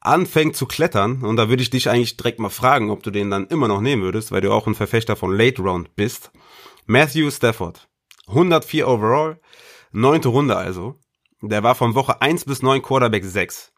anfängt 0.00 0.56
zu 0.56 0.66
klettern, 0.66 1.22
und 1.22 1.36
da 1.36 1.48
würde 1.48 1.62
ich 1.62 1.70
dich 1.70 1.88
eigentlich 1.88 2.16
direkt 2.16 2.38
mal 2.38 2.48
fragen, 2.48 2.90
ob 2.90 3.02
du 3.02 3.10
den 3.10 3.30
dann 3.30 3.46
immer 3.46 3.68
noch 3.68 3.80
nehmen 3.80 4.02
würdest, 4.02 4.32
weil 4.32 4.40
du 4.40 4.52
auch 4.52 4.66
ein 4.66 4.74
Verfechter 4.74 5.16
von 5.16 5.36
Late 5.36 5.62
Round 5.62 5.94
bist. 5.94 6.30
Matthew 6.86 7.30
Stafford, 7.30 7.88
104 8.28 8.88
overall, 8.88 9.40
neunte 9.92 10.28
Runde 10.28 10.56
also. 10.56 10.96
Der 11.42 11.62
war 11.62 11.74
von 11.74 11.94
Woche 11.94 12.20
1 12.20 12.44
bis 12.44 12.62
9 12.62 12.82
Quarterback 12.82 13.24
6. 13.24 13.72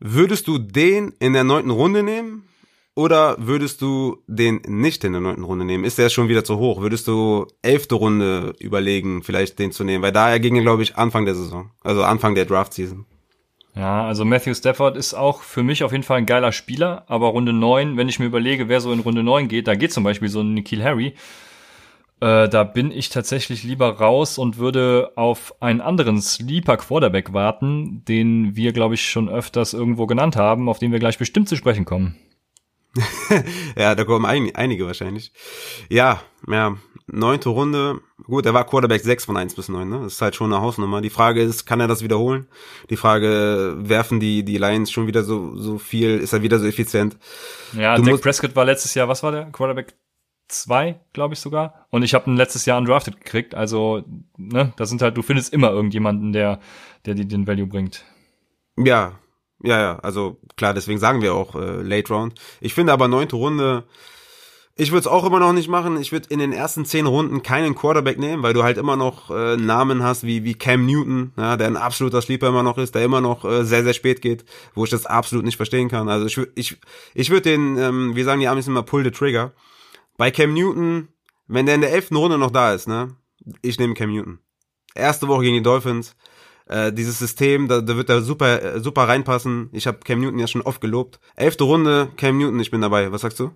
Würdest 0.00 0.46
du 0.46 0.58
den 0.58 1.12
in 1.18 1.32
der 1.32 1.44
neunten 1.44 1.70
Runde 1.70 2.02
nehmen? 2.02 2.44
Oder 2.94 3.36
würdest 3.38 3.80
du 3.80 4.24
den 4.26 4.60
nicht 4.66 5.04
in 5.04 5.12
der 5.12 5.20
neunten 5.20 5.44
Runde 5.44 5.64
nehmen? 5.64 5.84
Ist 5.84 5.98
der 5.98 6.08
schon 6.08 6.28
wieder 6.28 6.42
zu 6.42 6.58
hoch? 6.58 6.80
Würdest 6.80 7.06
du 7.06 7.46
elfte 7.62 7.94
Runde 7.94 8.54
überlegen, 8.58 9.22
vielleicht 9.22 9.58
den 9.58 9.70
zu 9.70 9.84
nehmen? 9.84 10.02
Weil 10.02 10.12
da 10.12 10.30
er 10.30 10.40
ging, 10.40 10.60
glaube 10.62 10.82
ich, 10.82 10.96
Anfang 10.96 11.24
der 11.24 11.36
Saison. 11.36 11.70
Also 11.82 12.02
Anfang 12.02 12.34
der 12.34 12.44
Draft-Season. 12.44 13.06
Ja, 13.78 14.04
also 14.04 14.24
Matthew 14.24 14.54
Stafford 14.54 14.96
ist 14.96 15.14
auch 15.14 15.42
für 15.42 15.62
mich 15.62 15.84
auf 15.84 15.92
jeden 15.92 16.02
Fall 16.02 16.18
ein 16.18 16.26
geiler 16.26 16.50
Spieler, 16.50 17.04
aber 17.06 17.28
Runde 17.28 17.52
9, 17.52 17.96
wenn 17.96 18.08
ich 18.08 18.18
mir 18.18 18.26
überlege, 18.26 18.68
wer 18.68 18.80
so 18.80 18.92
in 18.92 18.98
Runde 18.98 19.22
9 19.22 19.46
geht, 19.46 19.68
da 19.68 19.76
geht 19.76 19.92
zum 19.92 20.02
Beispiel 20.02 20.28
so 20.28 20.40
ein 20.40 20.52
Nikhil 20.52 20.82
Harry, 20.82 21.14
äh, 22.20 22.48
da 22.48 22.64
bin 22.64 22.90
ich 22.90 23.08
tatsächlich 23.08 23.62
lieber 23.62 23.98
raus 24.00 24.36
und 24.36 24.58
würde 24.58 25.12
auf 25.14 25.54
einen 25.62 25.80
anderen 25.80 26.20
Sleeper 26.20 26.76
Quarterback 26.76 27.32
warten, 27.32 28.04
den 28.06 28.56
wir, 28.56 28.72
glaube 28.72 28.94
ich, 28.94 29.08
schon 29.08 29.28
öfters 29.28 29.74
irgendwo 29.74 30.06
genannt 30.06 30.34
haben, 30.34 30.68
auf 30.68 30.80
den 30.80 30.90
wir 30.90 30.98
gleich 30.98 31.16
bestimmt 31.16 31.48
zu 31.48 31.54
sprechen 31.54 31.84
kommen. 31.84 32.16
ja, 33.76 33.94
da 33.94 34.02
kommen 34.02 34.26
ein, 34.26 34.52
einige 34.56 34.86
wahrscheinlich. 34.86 35.32
Ja, 35.88 36.20
ja, 36.48 36.76
neunte 37.10 37.48
Runde. 37.48 38.00
Gut, 38.24 38.46
er 38.46 38.54
war 38.54 38.64
Quarterback 38.64 39.02
6 39.02 39.24
von 39.24 39.36
1 39.36 39.54
bis 39.54 39.68
9, 39.68 39.88
ne? 39.88 40.00
Das 40.02 40.14
ist 40.14 40.22
halt 40.22 40.34
schon 40.34 40.52
eine 40.52 40.62
Hausnummer. 40.62 41.00
Die 41.00 41.10
Frage 41.10 41.42
ist, 41.42 41.66
kann 41.66 41.80
er 41.80 41.88
das 41.88 42.02
wiederholen? 42.02 42.46
Die 42.90 42.96
Frage, 42.96 43.76
werfen 43.78 44.20
die, 44.20 44.44
die 44.44 44.58
Lions 44.58 44.90
schon 44.90 45.06
wieder 45.06 45.24
so, 45.24 45.56
so 45.56 45.78
viel? 45.78 46.18
Ist 46.18 46.32
er 46.32 46.42
wieder 46.42 46.58
so 46.58 46.66
effizient? 46.66 47.16
Ja, 47.72 47.96
du 47.96 48.02
Dak 48.02 48.20
Prescott 48.20 48.54
war 48.54 48.64
letztes 48.64 48.94
Jahr, 48.94 49.08
was 49.08 49.22
war 49.22 49.32
der? 49.32 49.46
Quarterback 49.46 49.94
2, 50.48 50.98
glaube 51.12 51.34
ich 51.34 51.40
sogar. 51.40 51.86
Und 51.90 52.02
ich 52.02 52.14
habe 52.14 52.30
ihn 52.30 52.36
letztes 52.36 52.66
Jahr 52.66 52.78
undrafted 52.78 53.20
gekriegt. 53.20 53.54
Also, 53.54 54.04
ne, 54.36 54.72
das 54.76 54.88
sind 54.88 55.02
halt, 55.02 55.16
du 55.16 55.22
findest 55.22 55.52
immer 55.52 55.70
irgendjemanden, 55.70 56.32
der, 56.32 56.60
der 57.06 57.14
dir 57.14 57.26
den 57.26 57.46
Value 57.46 57.66
bringt. 57.66 58.04
Ja, 58.76 59.18
ja, 59.62 59.80
ja, 59.80 59.98
also 60.00 60.38
klar, 60.56 60.72
deswegen 60.72 61.00
sagen 61.00 61.20
wir 61.20 61.34
auch 61.34 61.54
äh, 61.56 61.82
Late 61.82 62.12
Round. 62.12 62.40
Ich 62.60 62.74
finde 62.74 62.92
aber 62.92 63.08
neunte 63.08 63.36
Runde, 63.36 63.84
ich 64.80 64.92
würde 64.92 65.00
es 65.00 65.06
auch 65.08 65.24
immer 65.24 65.40
noch 65.40 65.52
nicht 65.52 65.68
machen. 65.68 66.00
Ich 66.00 66.12
würde 66.12 66.28
in 66.30 66.38
den 66.38 66.52
ersten 66.52 66.84
zehn 66.84 67.06
Runden 67.06 67.42
keinen 67.42 67.74
Quarterback 67.74 68.16
nehmen, 68.16 68.44
weil 68.44 68.54
du 68.54 68.62
halt 68.62 68.78
immer 68.78 68.96
noch 68.96 69.28
äh, 69.28 69.56
Namen 69.56 70.04
hast 70.04 70.24
wie, 70.24 70.44
wie 70.44 70.54
Cam 70.54 70.86
Newton, 70.86 71.32
ja, 71.36 71.56
der 71.56 71.66
ein 71.66 71.76
absoluter 71.76 72.22
Sleeper 72.22 72.48
immer 72.48 72.62
noch 72.62 72.78
ist, 72.78 72.94
der 72.94 73.04
immer 73.04 73.20
noch 73.20 73.44
äh, 73.44 73.64
sehr, 73.64 73.82
sehr 73.82 73.92
spät 73.92 74.22
geht, 74.22 74.44
wo 74.74 74.84
ich 74.84 74.90
das 74.90 75.04
absolut 75.04 75.44
nicht 75.44 75.56
verstehen 75.56 75.88
kann. 75.88 76.08
Also 76.08 76.26
ich, 76.26 76.48
ich, 76.54 76.78
ich 77.12 77.30
würde 77.30 77.50
den, 77.50 77.76
ähm, 77.76 78.14
wir 78.14 78.24
sagen 78.24 78.40
die 78.40 78.46
Amis 78.46 78.68
immer 78.68 78.84
Pull 78.84 79.02
the 79.02 79.10
Trigger. 79.10 79.52
Bei 80.16 80.30
Cam 80.30 80.54
Newton, 80.54 81.08
wenn 81.48 81.66
der 81.66 81.74
in 81.74 81.80
der 81.80 81.92
elften 81.92 82.16
Runde 82.16 82.38
noch 82.38 82.52
da 82.52 82.72
ist, 82.72 82.86
ne, 82.86 83.16
ich 83.62 83.80
nehme 83.80 83.94
Cam 83.94 84.12
Newton. 84.12 84.38
Erste 84.94 85.26
Woche 85.26 85.42
gegen 85.42 85.56
die 85.56 85.62
Dolphins, 85.62 86.14
äh, 86.66 86.92
dieses 86.92 87.18
System, 87.18 87.66
da, 87.66 87.80
da 87.80 87.96
wird 87.96 88.10
er 88.10 88.22
super, 88.22 88.62
äh, 88.62 88.80
super 88.80 89.08
reinpassen. 89.08 89.70
Ich 89.72 89.88
habe 89.88 89.98
Cam 90.04 90.20
Newton 90.20 90.38
ja 90.38 90.46
schon 90.46 90.62
oft 90.62 90.80
gelobt. 90.80 91.18
Elfte 91.34 91.64
Runde, 91.64 92.10
Cam 92.16 92.38
Newton, 92.38 92.60
ich 92.60 92.70
bin 92.70 92.80
dabei. 92.80 93.10
Was 93.10 93.22
sagst 93.22 93.40
du? 93.40 93.50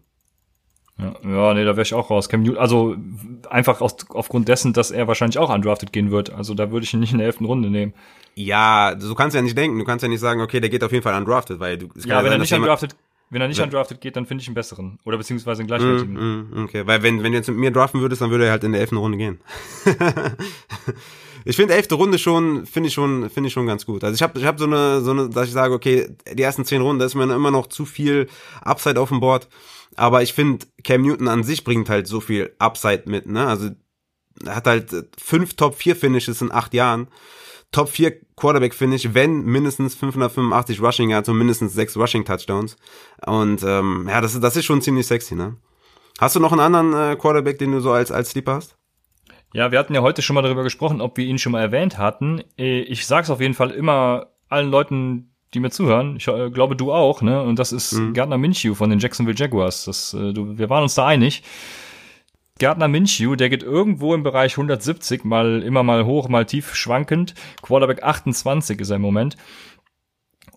Ja, 0.98 1.14
ja 1.24 1.54
nee, 1.54 1.64
da 1.64 1.72
wäre 1.72 1.82
ich 1.82 1.94
auch 1.94 2.10
raus. 2.10 2.28
Cam 2.28 2.42
Newton, 2.42 2.58
also 2.58 2.96
einfach 3.50 3.80
aus, 3.80 3.96
aufgrund 4.10 4.48
dessen, 4.48 4.72
dass 4.72 4.90
er 4.90 5.08
wahrscheinlich 5.08 5.38
auch 5.38 5.52
undrafted 5.52 5.92
gehen 5.92 6.10
wird. 6.10 6.32
Also 6.32 6.54
da 6.54 6.70
würde 6.70 6.84
ich 6.84 6.94
ihn 6.94 7.00
nicht 7.00 7.12
in 7.12 7.18
der 7.18 7.26
elften 7.26 7.44
Runde 7.44 7.70
nehmen. 7.70 7.94
Ja, 8.34 8.94
du 8.94 9.14
kannst 9.14 9.34
ja 9.34 9.42
nicht 9.42 9.56
denken. 9.56 9.78
Du 9.78 9.84
kannst 9.84 10.02
ja 10.02 10.08
nicht 10.08 10.20
sagen, 10.20 10.40
okay, 10.40 10.60
der 10.60 10.70
geht 10.70 10.84
auf 10.84 10.92
jeden 10.92 11.02
Fall 11.02 11.14
undrafted, 11.14 11.60
weil 11.60 11.78
du. 11.78 11.88
Es 11.96 12.02
kann 12.02 12.10
ja, 12.10 12.16
wenn 12.18 12.24
sein, 12.24 12.32
er 12.32 12.38
nicht 12.38 12.52
undrafted, 12.52 12.96
wenn 13.32 13.40
er 13.40 13.48
nicht 13.48 13.60
undrafted 13.60 14.00
geht, 14.00 14.16
dann 14.16 14.26
finde 14.26 14.42
ich 14.42 14.48
einen 14.48 14.54
besseren. 14.54 14.98
Oder 15.04 15.16
beziehungsweise 15.16 15.60
einen 15.60 15.66
gleichwertigen. 15.66 16.12
Mm, 16.12 16.50
mm, 16.50 16.64
okay, 16.64 16.86
weil 16.86 17.02
wenn, 17.02 17.22
wenn 17.22 17.32
du 17.32 17.38
jetzt 17.38 17.48
mit 17.48 17.56
mir 17.56 17.70
draften 17.70 18.02
würdest, 18.02 18.20
dann 18.20 18.30
würde 18.30 18.44
er 18.44 18.50
halt 18.50 18.62
in 18.62 18.72
der 18.72 18.82
elften 18.82 18.98
Runde 18.98 19.16
gehen. 19.16 19.40
ich 21.46 21.56
finde 21.56 21.72
elfte 21.72 21.94
Runde 21.94 22.18
schon, 22.18 22.66
finde 22.66 22.88
ich 22.88 22.94
schon, 22.94 23.30
finde 23.30 23.48
ich 23.48 23.54
schon 23.54 23.66
ganz 23.66 23.86
gut. 23.86 24.04
Also 24.04 24.14
ich 24.14 24.22
habe 24.22 24.38
ich 24.38 24.44
hab 24.44 24.58
so 24.58 24.66
eine, 24.66 25.00
so 25.00 25.12
eine, 25.12 25.30
dass 25.30 25.46
ich 25.46 25.54
sage, 25.54 25.72
okay, 25.72 26.08
die 26.30 26.42
ersten 26.42 26.66
zehn 26.66 26.82
Runden, 26.82 26.98
da 26.98 27.06
ist 27.06 27.14
mir 27.14 27.24
immer 27.24 27.50
noch 27.50 27.68
zu 27.68 27.86
viel 27.86 28.28
Upside 28.60 29.00
auf 29.00 29.08
dem 29.08 29.20
Board. 29.20 29.48
Aber 29.96 30.22
ich 30.22 30.32
finde, 30.32 30.66
Cam 30.84 31.02
Newton 31.02 31.28
an 31.28 31.44
sich 31.44 31.64
bringt 31.64 31.88
halt 31.88 32.06
so 32.06 32.20
viel 32.20 32.54
Upside 32.58 33.04
mit, 33.06 33.26
ne? 33.26 33.46
Also 33.46 33.70
er 34.44 34.56
hat 34.56 34.66
halt 34.66 34.90
fünf 35.18 35.54
Top 35.54 35.74
4 35.74 35.96
Finishes 35.96 36.40
in 36.40 36.52
acht 36.52 36.74
Jahren. 36.74 37.08
Top 37.70 37.88
4 37.88 38.12
Quarterback 38.36 38.74
Finish, 38.74 39.14
wenn 39.14 39.44
mindestens 39.44 39.94
585 39.94 40.80
Rushing 40.80 41.10
Yards 41.10 41.28
und 41.28 41.38
mindestens 41.38 41.72
sechs 41.72 41.96
Rushing 41.96 42.24
Touchdowns. 42.24 42.76
Und 43.26 43.62
ähm, 43.62 44.06
ja, 44.08 44.20
das 44.20 44.34
ist, 44.34 44.42
das 44.42 44.56
ist 44.56 44.66
schon 44.66 44.82
ziemlich 44.82 45.06
sexy, 45.06 45.34
ne? 45.34 45.56
Hast 46.20 46.36
du 46.36 46.40
noch 46.40 46.52
einen 46.52 46.60
anderen 46.60 46.92
äh, 46.92 47.16
Quarterback, 47.16 47.58
den 47.58 47.72
du 47.72 47.80
so 47.80 47.90
als, 47.90 48.12
als 48.12 48.30
Sleeper 48.30 48.54
hast? 48.54 48.76
Ja, 49.54 49.70
wir 49.70 49.78
hatten 49.78 49.94
ja 49.94 50.02
heute 50.02 50.22
schon 50.22 50.34
mal 50.34 50.42
darüber 50.42 50.62
gesprochen, 50.62 51.00
ob 51.00 51.16
wir 51.16 51.24
ihn 51.24 51.38
schon 51.38 51.52
mal 51.52 51.60
erwähnt 51.60 51.98
hatten. 51.98 52.42
Äh, 52.58 52.80
ich 52.82 53.06
sag's 53.06 53.30
auf 53.30 53.40
jeden 53.40 53.54
Fall 53.54 53.70
immer 53.70 54.32
allen 54.48 54.70
Leuten, 54.70 55.31
die 55.54 55.60
mir 55.60 55.70
zuhören. 55.70 56.16
Ich 56.16 56.28
äh, 56.28 56.50
glaube, 56.50 56.76
du 56.76 56.92
auch, 56.92 57.22
ne? 57.22 57.42
Und 57.42 57.58
das 57.58 57.72
ist 57.72 57.92
mhm. 57.92 58.14
Gardner 58.14 58.38
Minshew 58.38 58.74
von 58.74 58.90
den 58.90 58.98
Jacksonville 58.98 59.36
Jaguars. 59.36 59.84
Das, 59.84 60.14
äh, 60.14 60.32
du, 60.32 60.58
wir 60.58 60.70
waren 60.70 60.82
uns 60.82 60.94
da 60.94 61.06
einig. 61.06 61.42
Gardner 62.58 62.88
Minshew, 62.88 63.34
der 63.34 63.48
geht 63.48 63.62
irgendwo 63.62 64.14
im 64.14 64.22
Bereich 64.22 64.52
170, 64.52 65.24
mal 65.24 65.62
immer 65.62 65.82
mal 65.82 66.04
hoch, 66.04 66.28
mal 66.28 66.46
tief 66.46 66.74
schwankend. 66.74 67.34
Quarterback 67.62 68.02
28 68.02 68.80
ist 68.80 68.90
er 68.90 68.96
im 68.96 69.02
Moment. 69.02 69.36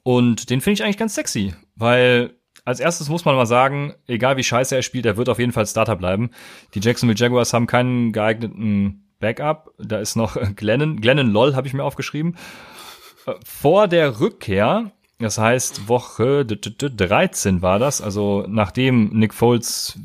Und 0.03 0.49
den 0.49 0.61
finde 0.61 0.75
ich 0.75 0.83
eigentlich 0.83 0.97
ganz 0.97 1.15
sexy, 1.15 1.55
weil 1.75 2.35
als 2.63 2.79
erstes 2.79 3.09
muss 3.09 3.25
man 3.25 3.35
mal 3.35 3.45
sagen, 3.45 3.93
egal 4.07 4.37
wie 4.37 4.43
scheiße 4.43 4.75
er 4.75 4.81
spielt, 4.81 5.05
er 5.05 5.17
wird 5.17 5.29
auf 5.29 5.39
jeden 5.39 5.51
Fall 5.51 5.65
Starter 5.65 5.95
bleiben. 5.95 6.29
Die 6.73 6.79
Jacksonville 6.79 7.17
Jaguars 7.17 7.53
haben 7.53 7.67
keinen 7.67 8.11
geeigneten 8.11 9.05
Backup. 9.19 9.73
Da 9.79 9.99
ist 9.99 10.15
noch 10.15 10.37
Glennon, 10.55 11.01
Glennon 11.01 11.31
Loll 11.31 11.55
habe 11.55 11.67
ich 11.67 11.73
mir 11.73 11.83
aufgeschrieben. 11.83 12.35
Vor 13.43 13.87
der 13.87 14.19
Rückkehr, 14.19 14.91
das 15.19 15.37
heißt 15.37 15.87
Woche 15.87 16.45
13 16.45 17.61
war 17.61 17.79
das, 17.79 18.01
also 18.01 18.45
nachdem 18.47 19.09
Nick 19.09 19.33
Foles 19.33 19.97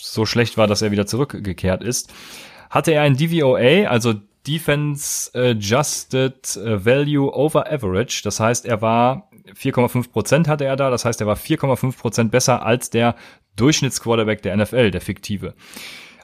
so 0.00 0.26
schlecht 0.26 0.56
war, 0.56 0.66
dass 0.66 0.82
er 0.82 0.90
wieder 0.90 1.06
zurückgekehrt 1.06 1.82
ist, 1.82 2.12
hatte 2.70 2.92
er 2.92 3.02
ein 3.02 3.16
DVOA, 3.16 3.88
also 3.88 4.14
Defense 4.46 5.30
Adjusted 5.34 6.56
Value 6.56 7.32
over 7.34 7.70
Average. 7.70 8.22
Das 8.24 8.40
heißt, 8.40 8.66
er 8.66 8.82
war 8.82 9.30
4,5 9.54 10.10
Prozent 10.10 10.48
hatte 10.48 10.64
er 10.64 10.76
da. 10.76 10.90
Das 10.90 11.04
heißt, 11.04 11.20
er 11.20 11.26
war 11.26 11.36
4,5 11.36 11.98
Prozent 11.98 12.30
besser 12.30 12.64
als 12.64 12.90
der 12.90 13.14
Durchschnittsquarterback 13.56 14.42
der 14.42 14.56
NFL, 14.56 14.90
der 14.90 15.00
fiktive. 15.00 15.54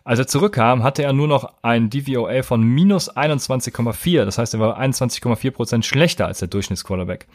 Als 0.05 0.19
er 0.19 0.27
zurückkam, 0.27 0.83
hatte 0.83 1.03
er 1.03 1.13
nur 1.13 1.29
noch 1.29 1.55
ein 1.63 1.91
DVOA 1.91 2.43
von 2.43 2.63
minus 2.63 3.15
21,4. 3.15 4.25
Das 4.25 4.39
heißt, 4.39 4.55
er 4.55 4.61
war 4.61 4.81
21,4 4.81 5.51
Prozent 5.51 5.85
schlechter 5.85 6.27
als 6.27 6.39
der 6.39 6.49
Durchschnittsquarterback. 6.49 7.27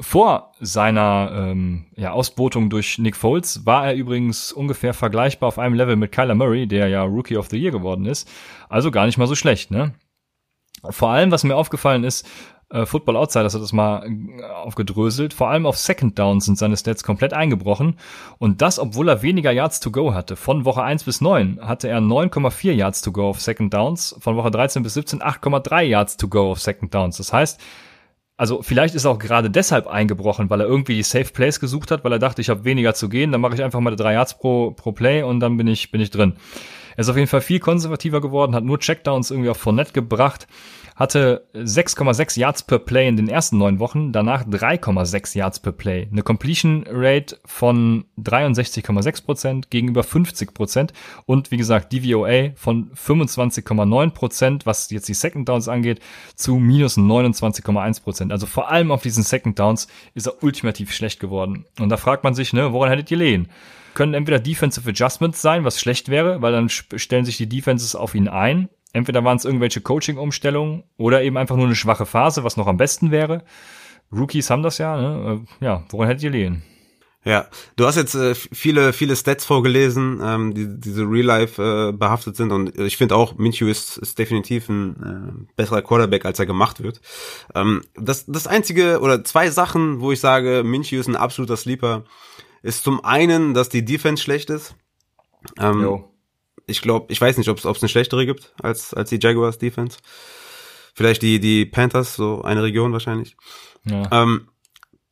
Vor 0.00 0.52
seiner 0.58 1.32
ähm, 1.34 1.84
ja, 1.96 2.12
Ausbotung 2.12 2.70
durch 2.70 2.96
Nick 2.96 3.14
Foles 3.14 3.66
war 3.66 3.86
er 3.86 3.94
übrigens 3.94 4.50
ungefähr 4.50 4.94
vergleichbar 4.94 5.48
auf 5.48 5.58
einem 5.58 5.74
Level 5.74 5.96
mit 5.96 6.12
Kyler 6.12 6.34
Murray, 6.34 6.66
der 6.66 6.88
ja 6.88 7.02
Rookie 7.02 7.36
of 7.36 7.48
the 7.50 7.58
Year 7.58 7.72
geworden 7.72 8.06
ist. 8.06 8.26
Also 8.70 8.90
gar 8.90 9.04
nicht 9.04 9.18
mal 9.18 9.26
so 9.26 9.34
schlecht, 9.34 9.70
ne? 9.70 9.92
Vor 10.88 11.10
allem, 11.10 11.30
was 11.30 11.44
mir 11.44 11.54
aufgefallen 11.56 12.04
ist, 12.04 12.28
äh, 12.72 12.86
Football 12.86 13.16
Outsiders 13.16 13.54
hat 13.54 13.62
das 13.62 13.72
mal 13.72 14.06
äh, 14.06 14.42
aufgedröselt. 14.44 15.34
Vor 15.34 15.50
allem 15.50 15.66
auf 15.66 15.76
Second 15.76 16.18
Downs 16.18 16.46
sind 16.46 16.58
seine 16.58 16.76
Stats 16.76 17.04
komplett 17.04 17.34
eingebrochen. 17.34 17.96
Und 18.38 18.62
das, 18.62 18.78
obwohl 18.78 19.08
er 19.08 19.22
weniger 19.22 19.52
Yards 19.52 19.80
to 19.80 19.90
go 19.90 20.14
hatte. 20.14 20.36
Von 20.36 20.64
Woche 20.64 20.82
1 20.82 21.04
bis 21.04 21.20
9 21.20 21.60
hatte 21.60 21.88
er 21.88 21.98
9,4 22.00 22.72
Yards 22.72 23.02
to 23.02 23.12
go 23.12 23.28
auf 23.28 23.40
Second 23.40 23.72
Downs. 23.74 24.16
Von 24.20 24.36
Woche 24.36 24.50
13 24.50 24.82
bis 24.82 24.94
17 24.94 25.20
8,3 25.20 25.82
Yards 25.82 26.16
to 26.16 26.28
go 26.28 26.50
auf 26.50 26.60
Second 26.60 26.94
Downs. 26.94 27.18
Das 27.18 27.32
heißt, 27.32 27.60
also 28.36 28.62
vielleicht 28.62 28.94
ist 28.94 29.04
er 29.04 29.12
auch 29.12 29.18
gerade 29.18 29.50
deshalb 29.50 29.86
eingebrochen, 29.86 30.50
weil 30.50 30.60
er 30.60 30.66
irgendwie 30.66 30.94
die 30.94 31.02
Safe 31.02 31.30
Plays 31.30 31.60
gesucht 31.60 31.90
hat, 31.90 32.02
weil 32.04 32.12
er 32.12 32.18
dachte, 32.18 32.40
ich 32.40 32.48
habe 32.48 32.64
weniger 32.64 32.94
zu 32.94 33.08
gehen, 33.08 33.30
dann 33.30 33.40
mache 33.40 33.54
ich 33.54 33.62
einfach 33.62 33.80
mal 33.80 33.94
drei 33.94 34.14
Yards 34.14 34.38
pro, 34.38 34.72
pro 34.72 34.92
Play 34.92 35.22
und 35.22 35.40
dann 35.40 35.56
bin 35.56 35.68
ich, 35.68 35.90
bin 35.90 36.00
ich 36.00 36.10
drin. 36.10 36.34
Er 36.96 37.00
ist 37.00 37.08
auf 37.08 37.16
jeden 37.16 37.28
Fall 37.28 37.40
viel 37.40 37.60
konservativer 37.60 38.20
geworden, 38.20 38.54
hat 38.54 38.64
nur 38.64 38.78
Checkdowns 38.78 39.30
irgendwie 39.30 39.50
auf 39.50 39.56
Fournette 39.56 39.92
gebracht 39.92 40.46
hatte 40.96 41.48
6,6 41.54 42.38
Yards 42.38 42.62
per 42.62 42.78
Play 42.78 43.08
in 43.08 43.16
den 43.16 43.28
ersten 43.28 43.58
neun 43.58 43.78
Wochen, 43.78 44.12
danach 44.12 44.44
3,6 44.44 45.36
Yards 45.36 45.60
per 45.60 45.72
Play. 45.72 46.08
Eine 46.10 46.22
Completion 46.22 46.84
Rate 46.88 47.38
von 47.44 48.04
63,6 48.18 49.24
Prozent 49.24 49.70
gegenüber 49.70 50.02
50 50.02 50.54
Prozent 50.54 50.92
und 51.26 51.50
wie 51.50 51.56
gesagt 51.56 51.92
DVOA 51.92 52.50
von 52.54 52.92
25,9%, 52.92 54.10
Prozent, 54.10 54.66
was 54.66 54.90
jetzt 54.90 55.08
die 55.08 55.14
Second 55.14 55.48
Downs 55.48 55.68
angeht, 55.68 56.00
zu 56.34 56.56
minus 56.56 56.96
29,1%. 56.96 58.02
Prozent. 58.02 58.32
Also 58.32 58.46
vor 58.46 58.70
allem 58.70 58.90
auf 58.90 59.02
diesen 59.02 59.22
Second 59.22 59.58
Downs 59.58 59.88
ist 60.14 60.26
er 60.26 60.42
ultimativ 60.42 60.92
schlecht 60.92 61.20
geworden. 61.20 61.66
Und 61.78 61.88
da 61.88 61.96
fragt 61.96 62.24
man 62.24 62.34
sich, 62.34 62.52
ne, 62.52 62.72
woran 62.72 62.90
hättet 62.90 63.10
ihr 63.10 63.16
lehen? 63.16 63.48
Können 63.94 64.14
entweder 64.14 64.38
Defensive 64.38 64.88
Adjustments 64.88 65.42
sein, 65.42 65.64
was 65.64 65.80
schlecht 65.80 66.08
wäre, 66.08 66.40
weil 66.42 66.52
dann 66.52 66.68
stellen 66.68 67.24
sich 67.24 67.36
die 67.36 67.48
Defenses 67.48 67.94
auf 67.94 68.14
ihn 68.14 68.28
ein 68.28 68.68
Entweder 68.92 69.24
waren 69.24 69.38
es 69.38 69.44
irgendwelche 69.44 69.80
Coaching-Umstellungen 69.80 70.84
oder 70.96 71.22
eben 71.22 71.38
einfach 71.38 71.56
nur 71.56 71.66
eine 71.66 71.76
schwache 71.76 72.06
Phase, 72.06 72.44
was 72.44 72.56
noch 72.56 72.66
am 72.66 72.76
besten 72.76 73.10
wäre. 73.10 73.42
Rookies 74.12 74.50
haben 74.50 74.62
das 74.62 74.78
ja, 74.78 74.96
ne? 74.96 75.44
Äh, 75.60 75.64
ja, 75.64 75.84
woran 75.88 76.08
hättet 76.08 76.24
ihr 76.24 76.30
lehen? 76.30 76.62
Ja, 77.24 77.46
du 77.76 77.86
hast 77.86 77.96
jetzt 77.96 78.16
äh, 78.16 78.34
viele, 78.34 78.92
viele 78.92 79.14
Stats 79.14 79.44
vorgelesen, 79.44 80.20
ähm, 80.22 80.54
die 80.54 80.66
diese 80.68 81.04
Real 81.04 81.24
Life 81.24 81.62
äh, 81.62 81.92
behaftet 81.92 82.36
sind 82.36 82.50
und 82.50 82.76
ich 82.78 82.96
finde 82.96 83.14
auch, 83.14 83.38
Minshew 83.38 83.68
ist, 83.68 83.96
ist 83.96 84.18
definitiv 84.18 84.68
ein 84.68 85.46
äh, 85.48 85.54
besserer 85.56 85.82
Quarterback, 85.82 86.24
als 86.24 86.40
er 86.40 86.46
gemacht 86.46 86.82
wird. 86.82 87.00
Ähm, 87.54 87.82
das, 87.94 88.26
das 88.26 88.48
einzige 88.48 89.00
oder 89.00 89.22
zwei 89.22 89.50
Sachen, 89.50 90.00
wo 90.00 90.10
ich 90.10 90.18
sage, 90.18 90.64
Minshew 90.64 90.98
ist 90.98 91.06
ein 91.06 91.16
absoluter 91.16 91.56
Sleeper, 91.56 92.04
ist 92.62 92.84
zum 92.84 93.04
einen, 93.04 93.54
dass 93.54 93.68
die 93.68 93.84
Defense 93.84 94.22
schlecht 94.22 94.50
ist. 94.50 94.74
Ähm, 95.58 95.80
jo 95.82 96.12
ich 96.66 96.82
glaube, 96.82 97.06
ich 97.12 97.20
weiß 97.20 97.38
nicht, 97.38 97.48
ob 97.48 97.58
es 97.58 97.66
eine 97.66 97.88
schlechtere 97.88 98.26
gibt 98.26 98.52
als, 98.62 98.94
als 98.94 99.10
die 99.10 99.18
Jaguars 99.20 99.58
Defense. 99.58 99.98
Vielleicht 100.94 101.22
die, 101.22 101.40
die 101.40 101.64
Panthers, 101.64 102.16
so 102.16 102.42
eine 102.42 102.62
Region 102.62 102.92
wahrscheinlich. 102.92 103.36
Ja. 103.84 104.08
Ähm, 104.10 104.48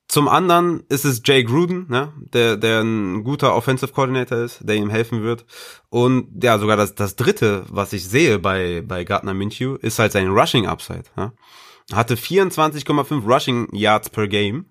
zum 0.08 0.28
anderen 0.28 0.82
ist 0.88 1.04
es 1.04 1.22
Jay 1.24 1.44
Gruden, 1.44 1.86
ne, 1.88 2.12
der, 2.18 2.56
der 2.56 2.80
ein 2.80 3.22
guter 3.22 3.54
Offensive 3.54 3.92
Coordinator 3.92 4.38
ist, 4.38 4.58
der 4.62 4.74
ihm 4.74 4.90
helfen 4.90 5.22
wird. 5.22 5.46
Und 5.88 6.42
ja, 6.42 6.58
sogar 6.58 6.76
das, 6.76 6.96
das 6.96 7.14
dritte, 7.14 7.64
was 7.68 7.92
ich 7.92 8.08
sehe 8.08 8.40
bei, 8.40 8.82
bei 8.84 9.04
Gardner 9.04 9.34
Minshew, 9.34 9.76
ist 9.76 10.00
halt 10.00 10.12
sein 10.12 10.28
Rushing 10.28 10.66
Upside. 10.66 11.04
Ne? 11.16 11.32
Hatte 11.92 12.16
24,5 12.16 13.24
Rushing 13.24 13.68
Yards 13.72 14.10
per 14.10 14.26
Game. 14.26 14.69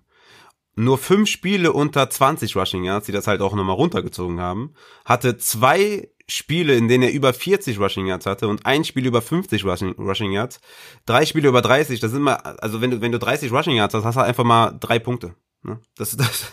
Nur 0.76 0.98
fünf 0.98 1.28
Spiele 1.28 1.72
unter 1.72 2.08
20 2.08 2.56
Rushing 2.56 2.84
Yards, 2.84 3.06
die 3.06 3.12
das 3.12 3.26
halt 3.26 3.40
auch 3.40 3.54
nochmal 3.54 3.76
runtergezogen 3.76 4.40
haben. 4.40 4.74
Hatte 5.04 5.36
zwei 5.36 6.08
Spiele, 6.30 6.74
in 6.74 6.88
denen 6.88 7.04
er 7.04 7.12
über 7.12 7.32
40 7.34 7.78
Rushing 7.78 8.06
Yards 8.06 8.26
hatte 8.26 8.48
und 8.48 8.64
ein 8.64 8.84
Spiel 8.84 9.06
über 9.06 9.20
50 9.20 9.64
Rushing, 9.64 9.92
Rushing 9.98 10.32
Yards, 10.32 10.60
drei 11.06 11.26
Spiele 11.26 11.48
über 11.48 11.60
30, 11.60 12.00
das 12.00 12.12
sind 12.12 12.22
mal, 12.22 12.34
also 12.34 12.80
wenn 12.80 12.92
du, 12.92 13.00
wenn 13.00 13.12
du 13.12 13.18
30 13.18 13.52
Rushing 13.52 13.76
Yards 13.76 13.94
hast, 13.94 14.04
hast 14.04 14.14
du 14.16 14.20
einfach 14.20 14.44
mal 14.44 14.76
drei 14.78 14.98
Punkte. 14.98 15.34
Ne? 15.62 15.78
Das, 15.96 16.16
das, 16.16 16.50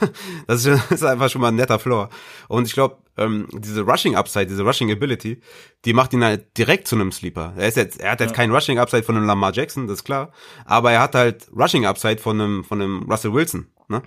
das 0.47 0.65
ist 0.65 1.03
einfach 1.03 1.29
schon 1.29 1.41
mal 1.41 1.49
ein 1.49 1.55
netter 1.55 1.79
Floor. 1.79 2.09
Und 2.47 2.67
ich 2.67 2.73
glaube, 2.73 2.97
ähm, 3.17 3.47
diese 3.53 3.81
Rushing 3.81 4.15
Upside, 4.15 4.47
diese 4.47 4.63
Rushing 4.63 4.91
Ability, 4.91 5.41
die 5.85 5.93
macht 5.93 6.13
ihn 6.13 6.23
halt 6.23 6.57
direkt 6.57 6.87
zu 6.87 6.95
einem 6.95 7.11
Sleeper. 7.11 7.53
Er 7.55 7.67
ist 7.67 7.77
jetzt, 7.77 7.99
er 7.99 8.11
hat 8.11 8.19
jetzt 8.19 8.31
ja. 8.31 8.35
keinen 8.35 8.53
Rushing 8.53 8.79
Upside 8.79 9.03
von 9.03 9.15
einem 9.15 9.25
Lamar 9.25 9.53
Jackson, 9.53 9.87
das 9.87 9.99
ist 9.99 10.03
klar, 10.03 10.31
aber 10.65 10.91
er 10.91 11.01
hat 11.01 11.15
halt 11.15 11.49
Rushing 11.55 11.85
Upside 11.85 12.17
von 12.17 12.41
einem, 12.41 12.63
von 12.63 12.81
einem 12.81 13.03
Russell 13.09 13.33
Wilson. 13.33 13.67
Ne? 13.87 14.03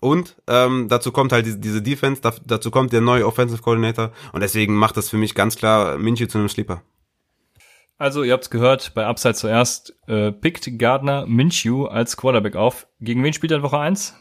Und 0.00 0.36
ähm, 0.46 0.88
dazu 0.88 1.12
kommt 1.12 1.32
halt 1.32 1.46
diese, 1.46 1.58
diese 1.58 1.82
Defense, 1.82 2.20
da, 2.20 2.32
dazu 2.44 2.70
kommt 2.70 2.92
der 2.92 3.00
neue 3.00 3.26
Offensive 3.26 3.62
Coordinator 3.62 4.12
und 4.32 4.42
deswegen 4.42 4.74
macht 4.74 4.96
das 4.96 5.10
für 5.10 5.16
mich 5.16 5.34
ganz 5.34 5.56
klar 5.56 5.98
Minshew 5.98 6.26
zu 6.26 6.38
einem 6.38 6.48
Sleeper. 6.48 6.82
Also, 7.96 8.24
ihr 8.24 8.32
habt's 8.32 8.50
gehört, 8.50 8.92
bei 8.94 9.06
Upside 9.06 9.34
zuerst 9.34 9.94
äh, 10.08 10.32
pickt 10.32 10.78
Gardner 10.78 11.26
Minshew 11.26 11.86
als 11.86 12.16
Quarterback 12.16 12.56
auf. 12.56 12.88
Gegen 13.00 13.22
wen 13.22 13.32
spielt 13.32 13.52
er 13.52 13.58
in 13.58 13.62
Woche 13.62 13.78
1? 13.78 14.14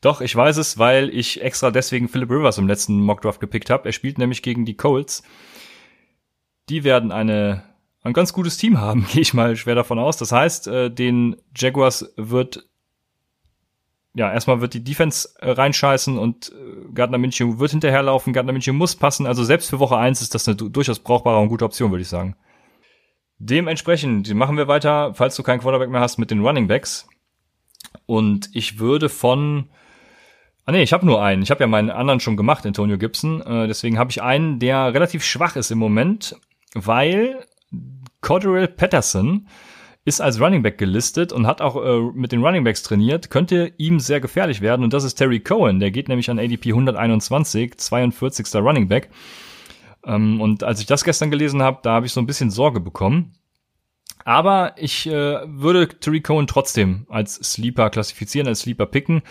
Doch, 0.00 0.20
ich 0.20 0.34
weiß 0.34 0.56
es, 0.56 0.78
weil 0.78 1.10
ich 1.10 1.42
extra 1.42 1.70
deswegen 1.70 2.08
Philip 2.08 2.30
Rivers 2.30 2.58
im 2.58 2.66
letzten 2.66 3.00
Mockdraft 3.00 3.38
gepickt 3.38 3.70
habe. 3.70 3.88
Er 3.88 3.92
spielt 3.92 4.18
nämlich 4.18 4.42
gegen 4.42 4.64
die 4.64 4.76
Colts. 4.76 5.22
Die 6.68 6.84
werden 6.84 7.12
eine 7.12 7.64
ein 8.02 8.12
ganz 8.12 8.32
gutes 8.32 8.56
Team 8.56 8.80
haben, 8.80 9.06
gehe 9.12 9.22
ich 9.22 9.34
mal 9.34 9.56
schwer 9.56 9.74
davon 9.74 9.98
aus. 9.98 10.16
Das 10.16 10.32
heißt, 10.32 10.68
äh, 10.68 10.90
den 10.90 11.36
Jaguars 11.56 12.12
wird 12.16 12.68
ja, 14.14 14.32
erstmal 14.32 14.60
wird 14.60 14.74
die 14.74 14.84
Defense 14.84 15.28
äh, 15.40 15.50
reinscheißen 15.50 16.18
und 16.18 16.52
äh, 16.52 16.92
Gardner 16.94 17.18
Minshew 17.18 17.58
wird 17.58 17.70
hinterherlaufen, 17.70 18.32
Gardner 18.32 18.52
Minshew 18.52 18.72
muss 18.72 18.94
passen. 18.96 19.26
Also 19.26 19.42
selbst 19.44 19.70
für 19.70 19.78
Woche 19.78 19.96
eins 19.96 20.20
ist 20.20 20.34
das 20.34 20.46
eine 20.46 20.56
durchaus 20.56 20.98
brauchbare 20.98 21.38
und 21.38 21.48
gute 21.48 21.64
Option, 21.64 21.90
würde 21.90 22.02
ich 22.02 22.08
sagen. 22.08 22.36
Dementsprechend 23.38 24.32
machen 24.34 24.56
wir 24.56 24.68
weiter, 24.68 25.14
falls 25.14 25.34
du 25.34 25.42
keinen 25.42 25.60
Quarterback 25.60 25.90
mehr 25.90 26.00
hast, 26.00 26.18
mit 26.18 26.30
den 26.30 26.44
Running 26.44 26.68
Backs. 26.68 27.08
Und 28.06 28.50
ich 28.52 28.78
würde 28.78 29.08
von 29.08 29.68
Ah 30.64 30.70
nee, 30.70 30.82
ich 30.82 30.92
habe 30.92 31.04
nur 31.04 31.20
einen. 31.20 31.42
Ich 31.42 31.50
habe 31.50 31.64
ja 31.64 31.66
meinen 31.66 31.90
anderen 31.90 32.20
schon 32.20 32.36
gemacht, 32.36 32.64
Antonio 32.64 32.96
Gibson. 32.96 33.40
Äh, 33.42 33.66
deswegen 33.66 33.98
habe 33.98 34.10
ich 34.10 34.22
einen, 34.22 34.60
der 34.60 34.94
relativ 34.94 35.24
schwach 35.24 35.56
ist 35.56 35.72
im 35.72 35.78
Moment, 35.78 36.36
weil 36.74 37.44
Cordell 38.20 38.68
Patterson 38.68 39.48
ist 40.04 40.20
als 40.20 40.40
Running 40.40 40.62
Back 40.62 40.78
gelistet 40.78 41.32
und 41.32 41.46
hat 41.46 41.60
auch 41.60 41.76
äh, 41.76 42.00
mit 42.14 42.32
den 42.32 42.44
Running 42.44 42.64
Backs 42.64 42.82
trainiert, 42.82 43.30
könnte 43.30 43.72
ihm 43.76 44.00
sehr 44.00 44.20
gefährlich 44.20 44.60
werden. 44.60 44.82
Und 44.82 44.92
das 44.92 45.04
ist 45.04 45.14
Terry 45.14 45.40
Cohen. 45.40 45.78
Der 45.78 45.90
geht 45.90 46.08
nämlich 46.08 46.28
an 46.28 46.38
ADP 46.38 46.70
121, 46.70 47.76
42. 47.76 48.54
Running 48.56 48.88
Back. 48.88 49.10
Ähm, 50.04 50.40
und 50.40 50.64
als 50.64 50.80
ich 50.80 50.86
das 50.86 51.04
gestern 51.04 51.30
gelesen 51.30 51.62
habe, 51.62 51.78
da 51.82 51.92
habe 51.92 52.06
ich 52.06 52.12
so 52.12 52.20
ein 52.20 52.26
bisschen 52.26 52.50
Sorge 52.50 52.80
bekommen. 52.80 53.34
Aber 54.24 54.74
ich 54.76 55.06
äh, 55.06 55.40
würde 55.46 55.88
Terry 55.88 56.20
Cohen 56.20 56.46
trotzdem 56.46 57.06
als 57.08 57.34
Sleeper 57.36 57.90
klassifizieren, 57.90 58.48
als 58.48 58.60
Sleeper 58.60 58.86
picken. 58.86 59.22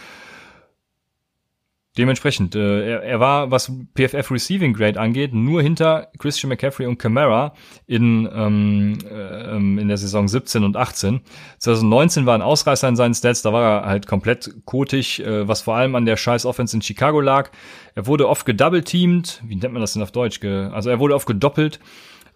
Dementsprechend, 1.97 2.55
äh, 2.55 2.89
er, 2.89 3.03
er 3.03 3.19
war, 3.19 3.51
was 3.51 3.69
PFF 3.95 4.31
Receiving 4.31 4.73
Grade 4.73 4.97
angeht, 4.97 5.33
nur 5.33 5.61
hinter 5.61 6.07
Christian 6.19 6.47
McCaffrey 6.47 6.85
und 6.85 6.97
Camara 6.97 7.53
in, 7.85 8.29
ähm, 8.33 8.97
äh, 9.09 9.57
in 9.57 9.87
der 9.89 9.97
Saison 9.97 10.29
17 10.29 10.63
und 10.63 10.77
18. 10.77 11.19
2019 11.57 12.25
war 12.25 12.35
ein 12.35 12.41
Ausreißer 12.41 12.87
in 12.87 12.95
seinen 12.95 13.13
Stats, 13.13 13.41
da 13.41 13.51
war 13.51 13.81
er 13.81 13.85
halt 13.87 14.07
komplett 14.07 14.63
kotig, 14.63 15.21
äh, 15.21 15.45
was 15.49 15.61
vor 15.61 15.75
allem 15.75 15.95
an 15.95 16.05
der 16.05 16.15
scheiß 16.15 16.45
Offense 16.45 16.77
in 16.77 16.81
Chicago 16.81 17.19
lag. 17.19 17.51
Er 17.93 18.07
wurde 18.07 18.29
oft 18.29 18.45
gedouble-teamed, 18.45 19.43
wie 19.45 19.57
nennt 19.57 19.73
man 19.73 19.81
das 19.81 19.91
denn 19.91 20.01
auf 20.01 20.13
Deutsch? 20.13 20.41
Also 20.41 20.89
er 20.89 20.99
wurde 20.99 21.13
oft 21.13 21.27
gedoppelt 21.27 21.81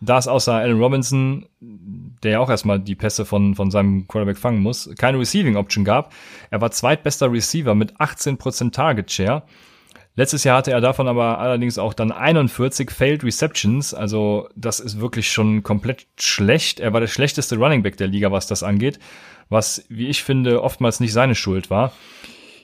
da 0.01 0.17
es 0.17 0.27
außer 0.27 0.53
Allen 0.53 0.79
Robinson, 0.79 1.45
der 1.59 2.31
ja 2.31 2.39
auch 2.39 2.49
erstmal 2.49 2.79
die 2.79 2.95
Pässe 2.95 3.25
von, 3.25 3.55
von 3.55 3.71
seinem 3.71 4.07
Quarterback 4.07 4.37
fangen 4.37 4.61
muss, 4.61 4.89
keine 4.97 5.19
Receiving 5.19 5.55
Option 5.55 5.85
gab. 5.85 6.13
Er 6.51 6.61
war 6.61 6.71
zweitbester 6.71 7.31
Receiver 7.31 7.75
mit 7.75 7.95
18% 7.97 8.71
Target 8.71 9.11
Share. 9.11 9.43
Letztes 10.17 10.45
Jahr 10.45 10.57
hatte 10.57 10.71
er 10.71 10.79
davon 10.79 11.09
aber 11.09 11.39
allerdings 11.39 11.77
auch 11.77 11.93
dann 11.93 12.11
41 12.11 12.89
Failed 12.89 13.23
Receptions, 13.25 13.93
also 13.93 14.47
das 14.55 14.79
ist 14.79 15.01
wirklich 15.01 15.29
schon 15.29 15.61
komplett 15.61 16.07
schlecht. 16.17 16.79
Er 16.79 16.93
war 16.93 17.01
der 17.01 17.07
schlechteste 17.07 17.57
Running 17.57 17.83
Back 17.83 17.97
der 17.97 18.07
Liga, 18.07 18.31
was 18.31 18.47
das 18.47 18.63
angeht, 18.63 18.97
was, 19.49 19.83
wie 19.89 20.07
ich 20.07 20.23
finde, 20.23 20.63
oftmals 20.63 21.01
nicht 21.01 21.11
seine 21.11 21.35
Schuld 21.35 21.69
war. 21.69 21.91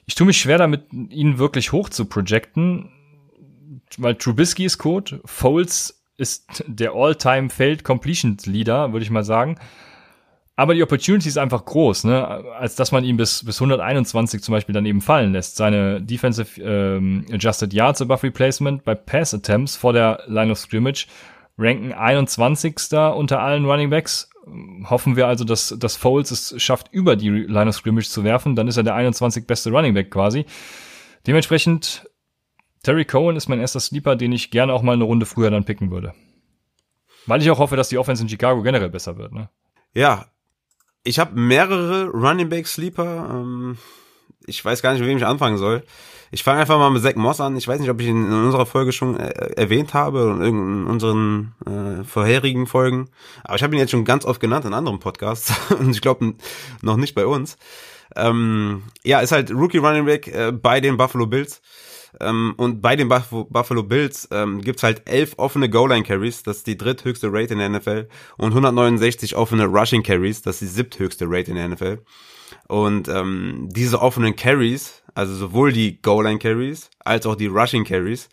Ich 0.05 0.15
tue 0.15 0.27
mich 0.27 0.37
schwer 0.37 0.57
damit, 0.57 0.93
ihn 0.93 1.39
wirklich 1.39 1.73
hoch 1.73 1.89
zu 1.89 2.05
projecten, 2.05 2.89
weil 3.97 4.15
Trubisky 4.15 4.63
ist 4.63 4.77
Code, 4.77 5.19
Foles 5.25 6.00
ist 6.21 6.63
der 6.67 6.93
All-Time 6.93 7.49
Failed 7.49 7.83
Completion 7.83 8.37
Leader, 8.45 8.93
würde 8.93 9.03
ich 9.03 9.09
mal 9.09 9.23
sagen. 9.23 9.57
Aber 10.55 10.75
die 10.75 10.83
Opportunity 10.83 11.27
ist 11.27 11.37
einfach 11.37 11.65
groß, 11.65 12.03
ne? 12.03 12.27
als 12.59 12.75
dass 12.75 12.91
man 12.91 13.03
ihn 13.03 13.17
bis, 13.17 13.43
bis 13.43 13.59
121 13.59 14.43
zum 14.43 14.53
Beispiel 14.53 14.73
dann 14.73 14.85
eben 14.85 15.01
fallen 15.01 15.33
lässt. 15.33 15.55
Seine 15.55 16.01
Defensive 16.01 16.61
ähm, 16.61 17.25
Adjusted 17.31 17.73
Yards 17.73 18.01
above 18.01 18.23
Replacement 18.23 18.83
bei 18.83 18.93
Pass 18.93 19.33
Attempts 19.33 19.75
vor 19.75 19.93
der 19.93 20.21
Line 20.27 20.51
of 20.51 20.59
Scrimmage 20.59 21.07
ranken 21.57 21.93
21. 21.93 22.75
unter 23.15 23.39
allen 23.39 23.65
Running 23.65 23.89
Backs. 23.89 24.29
Hoffen 24.89 25.15
wir 25.15 25.27
also, 25.27 25.45
dass, 25.45 25.75
dass 25.79 25.95
Foles 25.95 26.29
es 26.29 26.61
schafft, 26.61 26.89
über 26.91 27.15
die 27.15 27.29
Line 27.29 27.69
of 27.69 27.75
Scrimmage 27.75 28.09
zu 28.09 28.23
werfen. 28.23 28.55
Dann 28.55 28.67
ist 28.67 28.77
er 28.77 28.83
der 28.83 28.95
21 28.95 29.47
beste 29.47 29.71
Running 29.71 29.95
Back 29.95 30.11
quasi. 30.11 30.45
Dementsprechend, 31.25 32.07
Terry 32.83 33.05
Cohen 33.05 33.35
ist 33.35 33.47
mein 33.47 33.59
erster 33.59 33.79
Sleeper, 33.79 34.15
den 34.15 34.31
ich 34.31 34.51
gerne 34.51 34.73
auch 34.73 34.81
mal 34.81 34.93
eine 34.93 35.03
Runde 35.03 35.25
früher 35.25 35.51
dann 35.51 35.65
picken 35.65 35.91
würde. 35.91 36.13
Weil 37.27 37.41
ich 37.41 37.51
auch 37.51 37.59
hoffe, 37.59 37.75
dass 37.75 37.89
die 37.89 37.97
Offense 37.97 38.23
in 38.23 38.29
Chicago 38.29 38.63
generell 38.63 38.89
besser 38.89 39.17
wird. 39.17 39.31
Ne? 39.31 39.49
Ja, 39.93 40.25
ich 41.03 41.19
habe 41.19 41.39
mehrere 41.39 42.07
Running 42.09 42.49
Back 42.49 42.67
Sleeper. 42.67 43.29
Ähm, 43.31 43.77
ich 44.47 44.63
weiß 44.63 44.81
gar 44.81 44.93
nicht, 44.93 45.01
mit 45.01 45.09
wem 45.09 45.17
ich 45.17 45.25
anfangen 45.25 45.57
soll. 45.57 45.83
Ich 46.31 46.43
fange 46.43 46.61
einfach 46.61 46.77
mal 46.77 46.89
mit 46.89 47.03
Zach 47.03 47.15
Moss 47.15 47.41
an. 47.41 47.57
Ich 47.57 47.67
weiß 47.67 47.79
nicht, 47.79 47.89
ob 47.89 47.99
ich 47.99 48.07
ihn 48.07 48.25
in 48.25 48.33
unserer 48.33 48.65
Folge 48.65 48.91
schon 48.91 49.19
äh, 49.19 49.29
erwähnt 49.55 49.93
habe 49.93 50.31
und 50.31 50.41
in 50.41 50.87
unseren 50.87 51.53
äh, 51.65 52.03
vorherigen 52.03 52.67
Folgen. 52.67 53.09
Aber 53.43 53.55
ich 53.55 53.63
habe 53.63 53.75
ihn 53.75 53.79
jetzt 53.79 53.91
schon 53.91 54.05
ganz 54.05 54.25
oft 54.25 54.39
genannt 54.39 54.65
in 54.65 54.73
anderen 54.73 54.99
Podcasts 54.99 55.53
und 55.79 55.91
ich 55.91 56.01
glaube 56.01 56.35
noch 56.81 56.97
nicht 56.97 57.15
bei 57.15 57.25
uns. 57.25 57.57
Ähm, 58.15 58.83
ja, 59.03 59.19
ist 59.19 59.31
halt 59.31 59.51
Rookie 59.51 59.77
Running 59.77 60.05
Back 60.05 60.27
äh, 60.27 60.51
bei 60.51 60.81
den 60.81 60.97
Buffalo 60.97 61.27
Bills. 61.27 61.61
Ähm, 62.19 62.53
und 62.57 62.81
bei 62.81 62.95
den 62.95 63.07
Buff 63.07 63.29
Buffalo 63.49 63.83
Bills 63.83 64.27
ähm, 64.31 64.61
gibt's 64.61 64.83
halt 64.83 65.07
elf 65.09 65.35
offene 65.37 65.69
Goal-Line-Carries, 65.69 66.43
das 66.43 66.57
ist 66.57 66.67
die 66.67 66.77
dritthöchste 66.77 67.31
Rate 67.31 67.53
in 67.53 67.59
der 67.59 67.69
NFL, 67.69 68.07
und 68.37 68.49
169 68.49 69.35
offene 69.35 69.65
Rushing 69.65 70.03
Carries, 70.03 70.41
das 70.41 70.55
ist 70.55 70.61
die 70.61 70.75
siebthöchste 70.75 71.25
Rate 71.27 71.51
in 71.51 71.57
der 71.57 71.69
NFL. 71.69 71.99
Und 72.67 73.07
ähm, 73.07 73.69
diese 73.71 74.01
offenen 74.01 74.35
Carries, 74.35 75.01
also 75.13 75.33
sowohl 75.35 75.71
die 75.71 76.01
Goal-Line-Carries 76.01 76.89
als 76.99 77.25
auch 77.25 77.35
die 77.35 77.47
Rushing 77.47 77.85
Carries, 77.85 78.29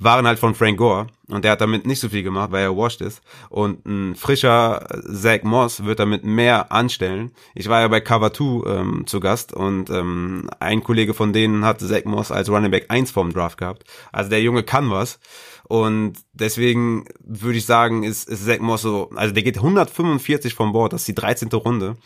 waren 0.00 0.26
halt 0.26 0.38
von 0.38 0.54
Frank 0.54 0.78
Gore 0.78 1.08
und 1.28 1.44
der 1.44 1.52
hat 1.52 1.60
damit 1.60 1.86
nicht 1.86 2.00
so 2.00 2.08
viel 2.08 2.22
gemacht, 2.22 2.50
weil 2.50 2.64
er 2.64 2.76
washed 2.76 3.02
ist. 3.02 3.20
Und 3.50 3.84
ein 3.86 4.16
frischer 4.16 4.86
Zach 5.12 5.42
Moss 5.42 5.84
wird 5.84 6.00
damit 6.00 6.24
mehr 6.24 6.72
anstellen. 6.72 7.32
Ich 7.54 7.68
war 7.68 7.82
ja 7.82 7.88
bei 7.88 8.00
Cover 8.00 8.32
2 8.32 8.44
ähm, 8.66 9.06
zu 9.06 9.20
Gast 9.20 9.52
und 9.52 9.90
ähm, 9.90 10.48
ein 10.58 10.82
Kollege 10.82 11.12
von 11.12 11.34
denen 11.34 11.66
hat 11.66 11.80
Zach 11.80 12.06
Moss 12.06 12.32
als 12.32 12.48
Running 12.48 12.70
Back 12.70 12.86
1 12.88 13.10
vom 13.10 13.32
Draft 13.32 13.58
gehabt. 13.58 13.84
Also 14.10 14.30
der 14.30 14.42
Junge 14.42 14.62
kann 14.62 14.90
was. 14.90 15.20
Und 15.64 16.14
deswegen 16.32 17.04
würde 17.20 17.58
ich 17.58 17.66
sagen, 17.66 18.02
ist, 18.02 18.26
ist 18.26 18.46
Zach 18.46 18.60
Moss 18.60 18.82
so, 18.82 19.10
also 19.14 19.34
der 19.34 19.42
geht 19.42 19.58
145 19.58 20.54
vom 20.54 20.72
Board, 20.72 20.94
das 20.94 21.02
ist 21.02 21.08
die 21.08 21.14
13. 21.14 21.50
Runde. 21.50 21.96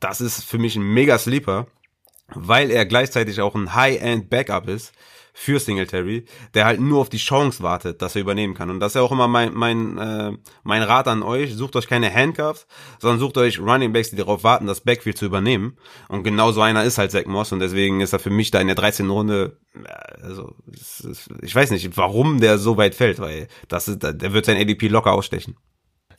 Das 0.00 0.20
ist 0.20 0.42
für 0.42 0.58
mich 0.58 0.74
ein 0.74 0.82
mega 0.82 1.16
Sleeper, 1.16 1.68
weil 2.34 2.72
er 2.72 2.84
gleichzeitig 2.86 3.40
auch 3.40 3.54
ein 3.54 3.72
High-End 3.72 4.28
Backup 4.28 4.68
ist 4.68 4.92
für 5.38 5.60
Singletary, 5.60 6.24
der 6.54 6.64
halt 6.64 6.80
nur 6.80 6.98
auf 6.98 7.10
die 7.10 7.18
Chance 7.18 7.62
wartet, 7.62 8.00
dass 8.00 8.16
er 8.16 8.22
übernehmen 8.22 8.54
kann. 8.54 8.70
Und 8.70 8.80
das 8.80 8.92
ist 8.92 8.94
ja 8.94 9.02
auch 9.02 9.12
immer 9.12 9.28
mein, 9.28 9.52
mein, 9.52 9.98
äh, 9.98 10.32
mein 10.64 10.82
Rat 10.82 11.08
an 11.08 11.22
euch. 11.22 11.54
Sucht 11.54 11.76
euch 11.76 11.86
keine 11.86 12.12
Handcuffs, 12.12 12.66
sondern 12.98 13.20
sucht 13.20 13.36
euch 13.36 13.60
Running 13.60 13.92
Backs, 13.92 14.08
die 14.08 14.16
darauf 14.16 14.44
warten, 14.44 14.66
das 14.66 14.80
Backfield 14.80 15.18
zu 15.18 15.26
übernehmen. 15.26 15.76
Und 16.08 16.22
genau 16.22 16.52
so 16.52 16.62
einer 16.62 16.84
ist 16.84 16.96
halt 16.96 17.10
Zach 17.10 17.26
Moss 17.26 17.52
und 17.52 17.60
deswegen 17.60 18.00
ist 18.00 18.14
er 18.14 18.18
für 18.18 18.30
mich 18.30 18.50
da 18.50 18.60
in 18.60 18.66
der 18.66 18.76
13. 18.76 19.10
Runde, 19.10 19.58
äh, 19.74 20.22
also 20.22 20.54
ich 21.42 21.54
weiß 21.54 21.70
nicht, 21.70 21.94
warum 21.98 22.40
der 22.40 22.56
so 22.56 22.78
weit 22.78 22.94
fällt, 22.94 23.20
weil 23.20 23.48
das 23.68 23.88
ist, 23.88 24.02
der 24.02 24.32
wird 24.32 24.46
sein 24.46 24.56
ADP 24.56 24.88
locker 24.88 25.12
ausstechen. 25.12 25.54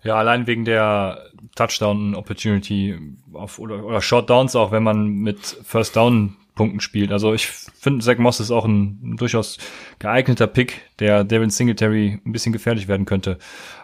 Ja, 0.04 0.16
allein 0.18 0.46
wegen 0.46 0.64
der 0.64 1.32
Touchdown-Opportunity 1.56 3.00
auf, 3.34 3.58
oder, 3.58 3.84
oder 3.84 4.00
Short 4.00 4.30
Downs 4.30 4.56
auch, 4.56 4.72
wenn 4.72 4.84
man 4.84 5.08
mit 5.08 5.40
First 5.40 5.96
Down 5.96 6.38
Punkten 6.58 6.82
spielt. 6.82 7.14
Also 7.14 7.34
ich 7.34 7.48
finde, 7.48 8.04
Zach 8.04 8.18
Moss 8.18 8.42
ist 8.42 8.52
auch 8.52 8.66
ein, 8.66 9.00
ein, 9.02 9.18
durchaus 9.18 9.58
geeigneter 10.00 10.48
Pick, 10.48 10.82
der 11.00 11.24
Devin 11.24 11.50
Singletary 11.50 12.20
ein 12.26 12.32
bisschen 12.34 12.52
gefährlich 12.52 12.90
werden 12.90 13.06
könnte. 13.06 13.38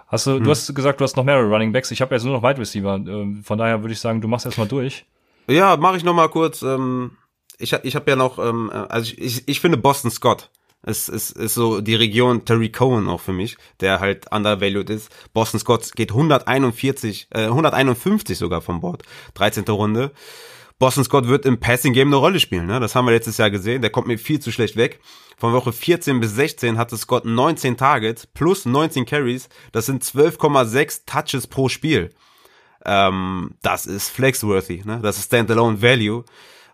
Hast 0.07 0.27
du, 0.27 0.35
hm. 0.35 0.43
du 0.43 0.51
hast 0.51 0.75
gesagt, 0.75 0.99
du 0.99 1.05
hast 1.05 1.15
noch 1.15 1.23
mehrere 1.23 1.47
Running 1.47 1.71
Backs. 1.71 1.91
Ich 1.91 2.01
habe 2.01 2.13
jetzt 2.13 2.25
nur 2.25 2.33
noch 2.33 2.43
Wide 2.43 2.59
Receiver. 2.59 2.95
Ähm, 2.95 3.43
von 3.45 3.57
daher 3.57 3.81
würde 3.81 3.93
ich 3.93 3.99
sagen, 3.99 4.19
du 4.19 4.27
machst 4.27 4.45
erstmal 4.45 4.67
durch. 4.67 5.05
Ja, 5.47 5.77
mache 5.77 5.95
ich 5.95 6.03
noch 6.03 6.13
mal 6.13 6.27
kurz. 6.27 6.61
Ähm, 6.61 7.11
ich 7.57 7.71
ich 7.83 7.95
habe 7.95 8.11
ja 8.11 8.17
noch, 8.17 8.39
ähm, 8.39 8.69
also 8.69 9.13
ich, 9.13 9.21
ich, 9.21 9.47
ich 9.47 9.59
finde 9.61 9.77
Boston 9.77 10.11
Scott 10.11 10.49
es 10.83 11.07
ist, 11.07 11.31
ist 11.31 11.53
so 11.53 11.81
die 11.81 11.95
Region 11.95 12.45
Terry 12.45 12.69
Cohen 12.69 13.07
auch 13.07 13.21
für 13.21 13.31
mich, 13.31 13.57
der 13.79 14.01
halt 14.01 14.31
undervalued 14.31 14.89
ist. 14.89 15.09
Boston 15.33 15.59
Scott 15.59 15.93
geht 15.95 16.11
141, 16.11 17.29
äh, 17.31 17.45
151 17.45 18.37
sogar 18.37 18.61
vom 18.61 18.81
Board. 18.81 19.03
13. 19.35 19.63
Runde. 19.69 20.11
Boston 20.83 21.05
Scott 21.05 21.29
wird 21.29 21.45
im 21.45 21.61
Passing 21.61 21.93
Game 21.93 22.09
eine 22.09 22.17
Rolle 22.17 22.41
spielen. 22.41 22.65
Ne? 22.65 22.77
Das 22.81 22.93
haben 22.93 23.05
wir 23.05 23.13
letztes 23.13 23.37
Jahr 23.37 23.49
gesehen. 23.49 23.81
Der 23.81 23.89
kommt 23.89 24.05
mir 24.05 24.17
viel 24.17 24.41
zu 24.41 24.51
schlecht 24.51 24.75
weg. 24.75 24.99
Von 25.37 25.53
Woche 25.53 25.71
14 25.71 26.19
bis 26.19 26.35
16 26.35 26.77
hatte 26.77 26.97
Scott 26.97 27.23
19 27.23 27.77
Targets 27.77 28.27
plus 28.27 28.65
19 28.65 29.05
Carries. 29.05 29.47
Das 29.71 29.85
sind 29.85 30.03
12,6 30.03 31.03
Touches 31.05 31.47
pro 31.47 31.69
Spiel. 31.69 32.09
Ähm, 32.83 33.51
das 33.61 33.85
ist 33.85 34.09
flexworthy. 34.09 34.81
Ne? 34.83 34.99
Das 35.01 35.17
ist 35.17 35.27
Standalone 35.27 35.81
Value. 35.81 36.25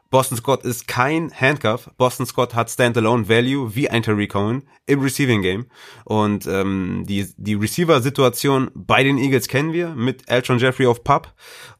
Boston 0.09 0.37
Scott 0.37 0.63
ist 0.63 0.87
kein 0.87 1.31
Handcuff. 1.31 1.89
Boston 1.97 2.25
Scott 2.25 2.55
hat 2.55 2.71
Standalone 2.71 3.29
Value 3.29 3.75
wie 3.75 3.89
ein 3.89 4.01
Terry 4.01 4.27
Cohen 4.27 4.63
im 4.87 5.01
Receiving 5.01 5.43
Game. 5.43 5.67
Und 6.03 6.47
ähm, 6.47 7.03
die, 7.07 7.27
die 7.37 7.53
Receiver-Situation 7.53 8.71
bei 8.73 9.03
den 9.03 9.19
Eagles 9.19 9.47
kennen 9.47 9.71
wir 9.71 9.89
mit 9.89 10.27
Elton 10.27 10.57
Jeffrey 10.57 10.87
auf 10.87 11.03
Pub 11.03 11.31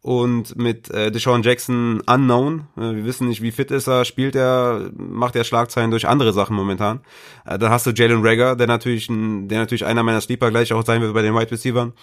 und 0.01 0.55
mit 0.55 0.91
äh, 0.91 1.11
Deshaun 1.11 1.41
Jackson 1.41 2.01
unknown. 2.05 2.67
Äh, 2.77 2.95
wir 2.95 3.05
wissen 3.05 3.27
nicht, 3.27 3.41
wie 3.41 3.51
fit 3.51 3.71
ist 3.71 3.87
er, 3.87 4.05
spielt 4.05 4.35
er, 4.35 4.91
macht 4.95 5.35
er 5.35 5.43
Schlagzeilen 5.43 5.89
durch 5.89 6.07
andere 6.07 6.31
Sachen 6.31 6.55
momentan. 6.55 7.01
Äh, 7.45 7.57
dann 7.57 7.71
hast 7.71 7.87
du 7.87 7.91
Jalen 7.91 8.23
Rager, 8.23 8.55
der 8.55 8.67
natürlich, 8.67 9.09
ein, 9.09 9.47
der 9.47 9.57
natürlich 9.57 9.85
einer 9.85 10.03
meiner 10.03 10.21
Sleeper 10.21 10.51
gleich 10.51 10.71
auch 10.71 10.85
sein 10.85 11.01
wird 11.01 11.15
bei 11.15 11.23
den 11.23 11.33
Wide 11.33 11.51
Receivers. 11.51 11.93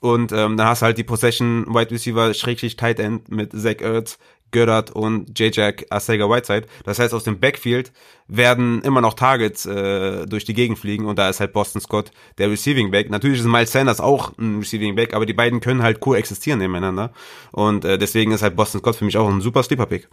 Und 0.00 0.30
ähm, 0.32 0.56
dann 0.56 0.68
hast 0.68 0.82
du 0.82 0.86
halt 0.86 0.98
die 0.98 1.04
Possession 1.04 1.66
Wide 1.68 1.90
Receiver 1.90 2.32
Schrägstrich 2.32 2.76
Tight 2.76 3.00
End 3.00 3.30
mit 3.30 3.52
Zach 3.52 3.80
Ertz, 3.80 4.18
Goddard 4.52 4.90
und 4.90 5.38
J-Jack 5.38 5.86
Arcega 5.90 6.28
Whiteside. 6.28 6.66
Das 6.84 6.98
heißt, 6.98 7.14
aus 7.14 7.24
dem 7.24 7.38
Backfield 7.38 7.92
werden 8.26 8.82
immer 8.82 9.00
noch 9.00 9.14
Targets 9.14 9.66
äh, 9.66 10.26
durch 10.26 10.44
die 10.44 10.54
Gegend 10.54 10.78
fliegen 10.78 11.06
und 11.06 11.18
da 11.18 11.28
ist 11.28 11.40
halt 11.40 11.52
Boston 11.52 11.80
Scott 11.80 12.10
der 12.38 12.50
Receiving 12.50 12.90
Back. 12.90 13.10
Natürlich 13.10 13.40
ist 13.40 13.46
Miles 13.46 13.72
Sanders 13.72 14.00
auch 14.00 14.36
ein 14.38 14.58
Receiving 14.58 14.94
Back, 14.94 15.14
aber 15.14 15.26
die 15.26 15.32
beiden 15.32 15.60
können 15.60 15.82
halt 15.82 16.00
coexistieren 16.00 16.58
nebeneinander 16.58 17.12
und 17.52 17.84
äh, 17.84 17.98
deswegen 17.98 18.32
ist 18.32 18.42
halt 18.42 18.56
Boston 18.56 18.80
Scott 18.80 18.96
für 18.96 19.04
mich 19.04 19.16
auch 19.16 19.28
ein 19.28 19.40
super 19.40 19.62
Sleeper 19.62 19.86
Pick. 19.86 20.08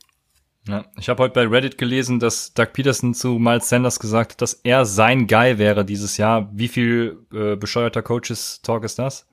Ja, 0.68 0.86
ich 0.98 1.10
habe 1.10 1.22
heute 1.22 1.36
bei 1.36 1.46
Reddit 1.46 1.78
gelesen, 1.78 2.20
dass 2.20 2.54
Doug 2.54 2.74
Peterson 2.74 3.14
zu 3.14 3.38
Miles 3.38 3.70
Sanders 3.70 4.00
gesagt 4.00 4.32
hat, 4.32 4.42
dass 4.42 4.54
er 4.64 4.86
sein 4.86 5.28
Guy 5.28 5.60
wäre 5.60 5.86
dieses 5.86 6.18
Jahr. 6.18 6.50
Wie 6.54 6.68
viel 6.68 7.20
äh, 7.32 7.56
bescheuerter 7.56 8.02
Coaches-Talk 8.02 8.84
ist 8.84 8.98
das? 8.98 9.28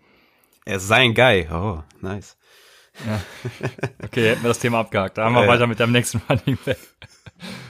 Er 0.66 0.76
ist 0.76 0.88
sein 0.88 1.14
Guy. 1.14 1.48
Oh, 1.50 1.82
nice. 2.02 2.36
Ja. 3.06 3.20
Okay, 4.04 4.30
hätten 4.30 4.42
wir 4.42 4.48
das 4.48 4.58
Thema 4.58 4.80
abgehakt. 4.80 5.18
Da 5.18 5.24
haben 5.24 5.34
wir 5.34 5.44
äh, 5.44 5.48
weiter 5.48 5.66
mit 5.66 5.80
dem 5.80 5.92
nächsten 5.92 6.20
Running 6.28 6.58
Back. 6.64 6.78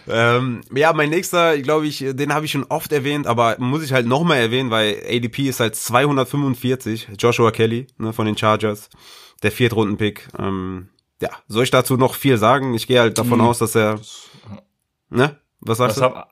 Ähm, 0.09 0.63
ja, 0.75 0.93
mein 0.93 1.11
nächster, 1.11 1.59
glaube 1.59 1.87
ich, 1.87 2.05
den 2.07 2.35
habe 2.35 2.45
ich 2.45 2.51
schon 2.51 2.65
oft 2.65 2.93
erwähnt, 2.93 3.27
aber 3.27 3.57
muss 3.59 3.83
ich 3.83 3.93
halt 3.93 4.07
nochmal 4.07 4.39
erwähnen, 4.39 4.71
weil 4.71 5.03
ADP 5.09 5.49
ist 5.49 5.61
halt 5.61 5.77
245, 5.77 7.09
Joshua 7.19 7.51
Kelly 7.53 7.87
ne, 7.99 8.13
von 8.13 8.27
den 8.27 8.37
Chargers, 8.37 8.91
der 9.43 9.53
Viertrunden-Pick. 9.53 10.29
Ähm, 10.39 10.89
ja, 11.21 11.31
soll 11.47 11.65
ich 11.65 11.71
dazu 11.71 11.97
noch 11.97 12.15
viel 12.15 12.37
sagen? 12.37 12.75
Ich 12.75 12.87
gehe 12.87 13.01
halt 13.01 13.17
davon 13.17 13.41
hm. 13.41 13.47
aus, 13.47 13.59
dass 13.59 13.77
er, 13.77 14.01
ne? 15.09 15.39
Was 15.61 15.79
sagst 15.79 15.99
das 15.99 16.11
du? 16.11 16.17
Hab, 16.17 16.32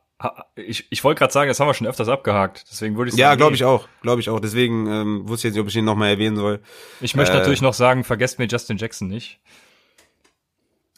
ich, 0.54 0.86
ich 0.90 1.04
wollte 1.04 1.18
gerade 1.18 1.32
sagen, 1.32 1.48
das 1.48 1.60
haben 1.60 1.66
wir 1.68 1.74
schon 1.74 1.86
öfters 1.86 2.08
abgehakt. 2.08 2.64
Deswegen 2.70 2.96
würde 2.96 3.10
ich. 3.10 3.16
Ja, 3.16 3.34
glaube 3.34 3.54
ich 3.54 3.64
auch. 3.64 3.88
Glaube 4.02 4.20
ich 4.20 4.28
auch. 4.28 4.40
Deswegen 4.40 4.86
ähm, 4.86 5.28
wusste 5.28 5.48
ich 5.48 5.50
jetzt 5.50 5.54
nicht, 5.56 5.62
ob 5.62 5.68
ich 5.68 5.76
ihn 5.76 5.84
nochmal 5.84 6.10
erwähnen 6.10 6.36
soll. 6.36 6.60
Ich 7.00 7.14
möchte 7.14 7.34
äh, 7.34 7.38
natürlich 7.38 7.62
noch 7.62 7.74
sagen, 7.74 8.04
vergesst 8.04 8.38
mir 8.38 8.46
Justin 8.46 8.76
Jackson 8.76 9.08
nicht. 9.08 9.40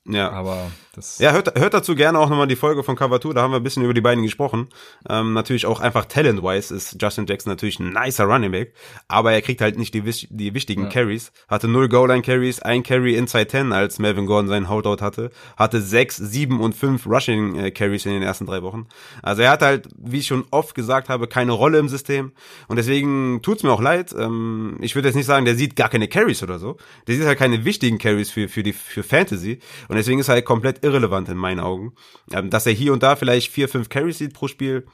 Ja. 0.05 0.31
Aber 0.31 0.70
das. 0.93 1.18
Ja, 1.18 1.32
hört, 1.32 1.59
hört 1.59 1.74
dazu 1.74 1.95
gerne 1.95 2.18
auch 2.18 2.28
nochmal 2.28 2.47
die 2.47 2.57
Folge 2.57 2.82
von 2.82 2.97
Cover 2.97 3.20
2, 3.20 3.32
da 3.32 3.43
haben 3.43 3.51
wir 3.51 3.57
ein 3.57 3.62
bisschen 3.62 3.82
über 3.82 3.95
die 3.95 4.01
beiden 4.01 4.22
gesprochen. 4.22 4.68
Ähm, 5.09 5.32
natürlich 5.32 5.66
auch 5.66 5.80
einfach 5.80 6.05
talent-wise 6.05 6.74
ist 6.74 7.01
Justin 7.01 7.26
Jackson 7.26 7.51
natürlich 7.51 7.80
ein 7.80 7.93
nicer 7.93 8.24
Running 8.24 8.53
Back, 8.53 8.74
aber 9.09 9.32
er 9.32 9.40
kriegt 9.43 9.61
halt 9.61 9.78
nicht 9.78 9.95
die, 9.95 10.03
die 10.03 10.55
wichtigen 10.55 10.84
ja. 10.84 10.88
Carries. 10.90 11.32
Hatte 11.49 11.66
null 11.66 11.88
Goal-Line-Carries, 11.88 12.61
ein 12.61 12.82
Carry 12.82 13.16
inside 13.16 13.49
10, 13.49 13.72
als 13.72 13.99
Melvin 13.99 14.26
Gordon 14.26 14.49
seinen 14.49 14.68
Holdout 14.68 15.03
hatte. 15.03 15.30
Hatte 15.57 15.80
sechs, 15.80 16.16
sieben 16.16 16.61
und 16.61 16.74
fünf 16.74 17.07
Rushing-Carries 17.07 18.07
in 18.07 18.12
den 18.12 18.22
ersten 18.22 18.47
drei 18.47 18.62
Wochen. 18.62 18.86
Also 19.22 19.43
er 19.43 19.51
hat 19.51 19.62
halt, 19.62 19.88
wie 19.97 20.18
ich 20.18 20.26
schon 20.26 20.45
oft 20.51 20.74
gesagt 20.74 21.09
habe, 21.09 21.26
keine 21.26 21.53
Rolle 21.53 21.78
im 21.78 21.88
System 21.88 22.32
und 22.68 22.76
deswegen 22.76 23.40
tut's 23.43 23.62
mir 23.62 23.72
auch 23.72 23.80
leid. 23.80 24.14
Ähm, 24.18 24.76
ich 24.80 24.95
würde 24.95 25.09
jetzt 25.09 25.16
nicht 25.16 25.26
sagen, 25.26 25.47
der 25.47 25.55
sieht 25.55 25.74
gar 25.74 25.88
keine 25.88 26.09
Carries 26.09 26.43
oder 26.43 26.59
so. 26.59 26.76
Der 27.07 27.14
sieht 27.14 27.24
halt 27.24 27.38
keine 27.38 27.64
wichtigen 27.64 27.99
Carries 27.99 28.30
für, 28.30 28.49
für 28.49 28.62
die, 28.62 28.72
für 28.72 29.03
Fantasy 29.03 29.59
und 29.88 29.97
deswegen 29.97 30.20
ist 30.20 30.28
er 30.28 30.34
halt 30.34 30.45
komplett 30.45 30.82
irrelevant 30.83 31.28
in 31.28 31.37
meinen 31.37 31.61
Augen. 31.61 31.95
Ähm, 32.33 32.51
dass 32.51 32.66
er 32.66 32.72
hier 32.72 32.93
und 32.93 33.03
da 33.03 33.16
vielleicht 33.16 33.51
vier, 33.51 33.68
fünf 33.68 33.89
Carries 33.89 34.18
sieht 34.18 34.35
pro 34.35 34.49
Spiel, 34.49 34.87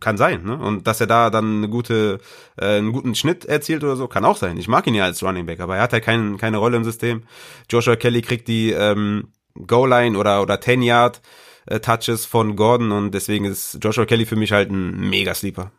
kann 0.00 0.16
sein, 0.16 0.44
ne? 0.44 0.56
Und 0.56 0.86
dass 0.86 1.00
er 1.00 1.06
da 1.06 1.30
dann 1.30 1.58
eine 1.58 1.68
gute, 1.68 2.18
äh, 2.56 2.78
einen 2.78 2.92
guten 2.92 3.14
Schnitt 3.14 3.44
erzielt 3.44 3.84
oder 3.84 3.96
so, 3.96 4.08
kann 4.08 4.24
auch 4.24 4.36
sein. 4.36 4.56
Ich 4.56 4.68
mag 4.68 4.86
ihn 4.86 4.94
ja 4.94 5.04
als 5.04 5.22
Running 5.22 5.46
Back, 5.46 5.60
aber 5.60 5.76
er 5.76 5.82
hat 5.82 5.92
halt 5.92 6.04
kein, 6.04 6.38
keine 6.38 6.58
Rolle 6.58 6.76
im 6.76 6.84
System. 6.84 7.24
Joshua 7.70 7.96
Kelly 7.96 8.22
kriegt 8.22 8.48
die 8.48 8.70
ähm, 8.70 9.32
Goal-Line 9.66 10.16
oder, 10.16 10.42
oder 10.42 10.60
10 10.60 10.82
Yard 10.82 11.20
äh, 11.66 11.80
Touches 11.80 12.26
von 12.26 12.56
Gordon 12.56 12.92
und 12.92 13.12
deswegen 13.12 13.44
ist 13.44 13.78
Joshua 13.82 14.06
Kelly 14.06 14.26
für 14.26 14.36
mich 14.36 14.52
halt 14.52 14.70
ein 14.70 15.08
Mega-Sleeper. 15.08 15.72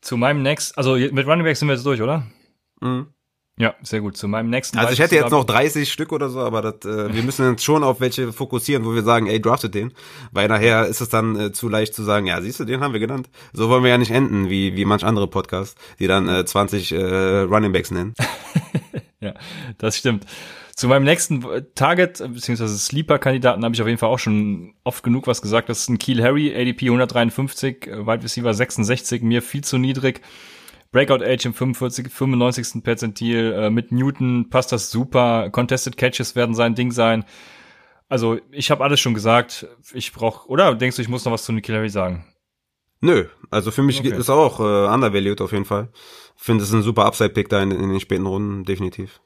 Zu 0.00 0.16
meinem 0.16 0.42
Next, 0.42 0.76
also 0.78 0.94
mit 0.94 1.26
Running 1.26 1.44
Back 1.44 1.56
sind 1.56 1.68
wir 1.68 1.74
jetzt 1.74 1.86
durch, 1.86 2.00
oder? 2.00 2.26
Mhm. 2.80 3.08
Ja, 3.58 3.74
sehr 3.82 4.00
gut. 4.00 4.16
Zu 4.16 4.28
meinem 4.28 4.50
nächsten. 4.50 4.78
Also 4.78 4.92
ich 4.92 5.00
hätte 5.00 5.16
jetzt 5.16 5.32
noch 5.32 5.44
30 5.44 5.92
Stück 5.92 6.12
oder 6.12 6.28
so, 6.30 6.40
aber 6.40 6.62
das, 6.62 6.84
äh, 6.84 7.12
wir 7.12 7.22
müssen 7.24 7.46
uns 7.46 7.62
schon 7.64 7.82
auf 7.82 8.00
welche 8.00 8.32
fokussieren, 8.32 8.84
wo 8.84 8.94
wir 8.94 9.02
sagen, 9.02 9.26
ey, 9.26 9.40
draftet 9.40 9.74
den. 9.74 9.92
Weil 10.30 10.46
nachher 10.48 10.86
ist 10.86 11.00
es 11.00 11.08
dann 11.08 11.38
äh, 11.38 11.52
zu 11.52 11.68
leicht 11.68 11.92
zu 11.92 12.04
sagen, 12.04 12.26
ja, 12.26 12.40
siehst 12.40 12.60
du, 12.60 12.64
den 12.64 12.80
haben 12.80 12.92
wir 12.92 13.00
genannt. 13.00 13.28
So 13.52 13.68
wollen 13.68 13.82
wir 13.82 13.90
ja 13.90 13.98
nicht 13.98 14.12
enden, 14.12 14.48
wie, 14.48 14.76
wie 14.76 14.84
manch 14.84 15.04
andere 15.04 15.26
Podcasts, 15.26 15.74
die 15.98 16.06
dann 16.06 16.28
äh, 16.28 16.44
20 16.44 16.92
äh, 16.92 17.40
Running 17.40 17.72
Backs 17.72 17.90
nennen. 17.90 18.14
ja, 19.20 19.34
das 19.78 19.96
stimmt. 19.96 20.24
Zu 20.76 20.86
meinem 20.86 21.02
nächsten 21.02 21.44
Target, 21.74 22.18
beziehungsweise 22.18 22.78
Sleeper-Kandidaten 22.78 23.64
habe 23.64 23.74
ich 23.74 23.82
auf 23.82 23.88
jeden 23.88 23.98
Fall 23.98 24.10
auch 24.10 24.20
schon 24.20 24.74
oft 24.84 25.02
genug 25.02 25.26
was 25.26 25.42
gesagt. 25.42 25.68
Das 25.68 25.80
ist 25.80 25.88
ein 25.88 25.98
Keel 25.98 26.22
Harry, 26.22 26.54
ADP 26.54 26.86
153, 26.86 27.86
Wide 27.86 28.22
Receiver 28.22 28.54
66, 28.54 29.22
mir 29.22 29.42
viel 29.42 29.64
zu 29.64 29.78
niedrig. 29.78 30.20
Breakout 30.90 31.22
Age 31.22 31.46
im 31.46 31.54
45, 31.54 32.10
95. 32.10 32.82
Perzentil, 32.82 33.52
äh, 33.52 33.70
mit 33.70 33.92
Newton 33.92 34.48
passt 34.48 34.72
das 34.72 34.90
super. 34.90 35.50
Contested 35.50 35.96
Catches 35.96 36.34
werden 36.34 36.54
sein 36.54 36.74
Ding 36.74 36.92
sein. 36.92 37.24
Also, 38.08 38.38
ich 38.50 38.70
habe 38.70 38.82
alles 38.82 39.00
schon 39.00 39.14
gesagt. 39.14 39.66
Ich 39.92 40.12
brauche, 40.12 40.48
oder 40.48 40.74
denkst 40.74 40.96
du, 40.96 41.02
ich 41.02 41.08
muss 41.08 41.24
noch 41.24 41.32
was 41.32 41.44
zu 41.44 41.52
Nicky 41.52 41.72
Larry 41.72 41.90
sagen? 41.90 42.24
Nö, 43.00 43.26
also 43.50 43.70
für 43.70 43.82
mich 43.82 44.00
okay. 44.00 44.16
ist 44.16 44.30
auch 44.30 44.58
äh, 44.60 44.92
undervalued 44.92 45.40
auf 45.40 45.52
jeden 45.52 45.66
Fall. 45.66 45.90
Finde 46.34 46.64
es 46.64 46.72
ein 46.72 46.82
super 46.82 47.04
Upside-Pick 47.04 47.48
da 47.48 47.62
in, 47.62 47.70
in 47.70 47.90
den 47.90 48.00
späten 48.00 48.26
Runden, 48.26 48.64
definitiv. 48.64 49.20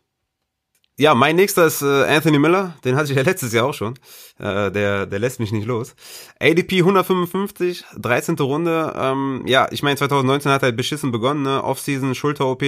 Ja, 0.98 1.14
mein 1.14 1.36
nächster 1.36 1.66
ist 1.66 1.80
äh, 1.80 2.04
Anthony 2.04 2.38
Miller, 2.38 2.74
den 2.84 2.96
hatte 2.96 3.10
ich 3.10 3.16
ja 3.16 3.22
letztes 3.30 3.52
Jahr 3.52 3.66
auch 3.66 3.74
schon. 3.74 3.94
Äh, 4.38 4.70
der, 4.70 5.06
der 5.06 5.18
lässt 5.18 5.40
mich 5.40 5.50
nicht 5.50 5.66
los. 5.66 5.94
ADP 6.38 6.80
155, 6.80 7.84
13. 7.96 8.36
Runde. 8.36 8.92
Ähm, 8.94 9.42
ja, 9.46 9.68
ich 9.70 9.82
meine, 9.82 9.96
2019 9.96 10.52
hat 10.52 10.62
er 10.62 10.72
beschissen 10.72 11.10
begonnen, 11.10 11.42
ne? 11.42 11.64
Offseason, 11.64 12.14
Schulter-OP. 12.14 12.62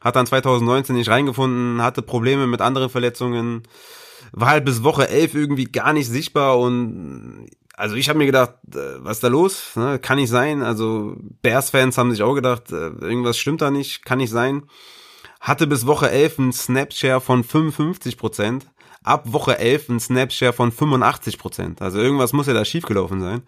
Hat 0.00 0.14
dann 0.14 0.26
2019 0.26 0.94
nicht 0.94 1.08
reingefunden, 1.08 1.82
hatte 1.82 2.02
Probleme 2.02 2.46
mit 2.46 2.60
anderen 2.60 2.88
Verletzungen. 2.88 3.64
War 4.30 4.48
halt 4.48 4.64
bis 4.64 4.84
Woche 4.84 5.08
11 5.08 5.34
irgendwie 5.34 5.64
gar 5.64 5.92
nicht 5.92 6.08
sichtbar 6.08 6.58
und 6.58 7.48
also 7.76 7.94
ich 7.96 8.08
habe 8.08 8.18
mir 8.18 8.26
gedacht, 8.26 8.54
äh, 8.74 9.04
was 9.04 9.18
ist 9.18 9.24
da 9.24 9.28
los? 9.28 9.74
Ne? 9.74 9.98
Kann 9.98 10.18
nicht 10.18 10.30
sein. 10.30 10.62
Also 10.62 11.16
Bears-Fans 11.42 11.98
haben 11.98 12.10
sich 12.10 12.22
auch 12.22 12.34
gedacht, 12.34 12.70
äh, 12.70 12.88
irgendwas 13.00 13.38
stimmt 13.38 13.60
da 13.60 13.70
nicht, 13.70 14.04
kann 14.04 14.18
nicht 14.18 14.30
sein 14.30 14.62
hatte 15.46 15.68
bis 15.68 15.86
Woche 15.86 16.10
11 16.10 16.38
einen 16.40 16.52
Snapshare 16.52 17.20
von 17.20 17.44
55%, 17.44 18.62
ab 19.04 19.32
Woche 19.32 19.58
11 19.58 19.90
einen 19.90 20.00
Snapshare 20.00 20.52
von 20.52 20.72
85%. 20.72 21.80
Also 21.80 22.00
irgendwas 22.00 22.32
muss 22.32 22.48
ja 22.48 22.52
da 22.52 22.64
schiefgelaufen 22.64 23.20
sein. 23.20 23.42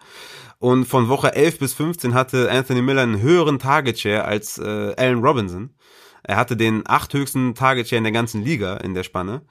Und 0.59 0.85
von 0.85 1.09
Woche 1.09 1.35
11 1.35 1.59
bis 1.59 1.73
15 1.73 2.13
hatte 2.13 2.49
Anthony 2.49 2.81
Miller 2.81 3.01
einen 3.01 3.21
höheren 3.21 3.59
Target 3.59 3.99
Share 3.99 4.23
als 4.23 4.57
äh, 4.57 4.93
Allen 4.95 5.19
Robinson. 5.19 5.71
Er 6.29 6.35
hatte 6.35 6.55
den 6.55 6.83
acht 6.85 7.11
höchsten 7.15 7.55
Target 7.55 7.87
Share 7.87 7.97
in 7.97 8.03
der 8.03 8.13
ganzen 8.13 8.43
Liga 8.43 8.77
in 8.77 8.93
der 8.93 9.01
Spanne. 9.01 9.41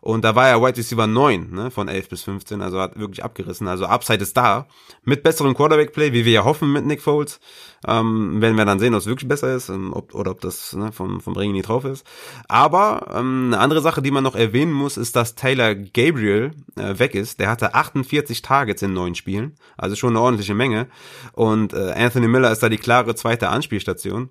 Und 0.00 0.22
da 0.22 0.36
war 0.36 0.48
er 0.48 0.62
Wide 0.62 0.76
Receiver 0.76 1.08
9, 1.08 1.50
ne, 1.50 1.72
von 1.72 1.88
11 1.88 2.08
bis 2.08 2.22
15, 2.22 2.62
also 2.62 2.78
hat 2.80 2.96
wirklich 2.96 3.24
abgerissen. 3.24 3.66
Also 3.66 3.86
Upside 3.86 4.22
ist 4.22 4.36
da. 4.36 4.68
Mit 5.02 5.24
besserem 5.24 5.52
Quarterback 5.54 5.92
Play, 5.92 6.12
wie 6.12 6.24
wir 6.24 6.30
ja 6.30 6.44
hoffen 6.44 6.72
mit 6.72 6.86
Nick 6.86 7.02
Foles. 7.02 7.40
Ähm, 7.84 8.40
werden 8.40 8.56
wir 8.56 8.64
dann 8.64 8.78
sehen, 8.78 8.94
ob 8.94 9.00
es 9.00 9.06
wirklich 9.06 9.28
besser 9.28 9.52
ist 9.52 9.68
ob, 9.68 10.14
oder 10.14 10.30
ob 10.30 10.40
das 10.40 10.74
ne, 10.74 10.92
vom, 10.92 11.20
vom 11.20 11.36
Ring 11.36 11.50
nie 11.50 11.62
drauf 11.62 11.84
ist. 11.84 12.06
Aber 12.46 13.12
ähm, 13.16 13.46
eine 13.48 13.58
andere 13.58 13.80
Sache, 13.80 14.00
die 14.00 14.12
man 14.12 14.22
noch 14.22 14.36
erwähnen 14.36 14.72
muss, 14.72 14.96
ist, 14.96 15.16
dass 15.16 15.34
Taylor 15.34 15.74
Gabriel 15.74 16.52
äh, 16.76 17.00
weg 17.00 17.16
ist. 17.16 17.40
Der 17.40 17.50
hatte 17.50 17.74
48 17.74 18.42
Targets 18.42 18.82
in 18.82 18.92
neun 18.92 19.16
Spielen, 19.16 19.56
also 19.76 19.96
schon 19.96 20.10
eine 20.10 20.20
ordentliche 20.20 20.54
Menge. 20.54 20.86
Und 21.32 21.72
äh, 21.72 21.94
Anthony 21.96 22.28
Miller 22.28 22.52
ist 22.52 22.62
da 22.62 22.68
die 22.68 22.78
klare 22.78 23.16
zweite 23.16 23.48
Anspielstation. 23.48 24.30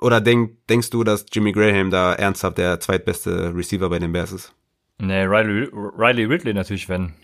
Oder 0.00 0.20
denk, 0.20 0.66
denkst 0.68 0.90
du, 0.90 1.04
dass 1.04 1.26
Jimmy 1.32 1.52
Graham 1.52 1.90
da 1.90 2.14
ernsthaft 2.14 2.58
der 2.58 2.80
zweitbeste 2.80 3.54
Receiver 3.54 3.88
bei 3.88 3.98
den 3.98 4.12
Bears 4.12 4.32
ist? 4.32 4.54
Nee, 5.00 5.24
Riley, 5.24 5.68
Riley 5.72 6.24
Ridley 6.24 6.54
natürlich, 6.54 6.88
wenn. 6.88 7.14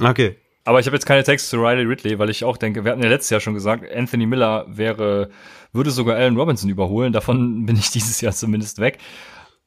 Okay. 0.00 0.36
Aber 0.64 0.78
ich 0.78 0.86
habe 0.86 0.96
jetzt 0.96 1.06
keine 1.06 1.24
Texte 1.24 1.50
zu 1.50 1.56
Riley 1.62 1.84
Ridley, 1.84 2.18
weil 2.18 2.30
ich 2.30 2.44
auch 2.44 2.56
denke, 2.56 2.84
wir 2.84 2.92
hatten 2.92 3.02
ja 3.02 3.08
letztes 3.08 3.30
Jahr 3.30 3.40
schon 3.40 3.54
gesagt, 3.54 3.84
Anthony 3.92 4.26
Miller 4.26 4.64
wäre, 4.68 5.30
würde 5.72 5.90
sogar 5.90 6.16
Allen 6.16 6.36
Robinson 6.36 6.70
überholen. 6.70 7.12
Davon 7.12 7.66
bin 7.66 7.76
ich 7.76 7.90
dieses 7.90 8.20
Jahr 8.20 8.32
zumindest 8.32 8.78
weg. 8.78 8.98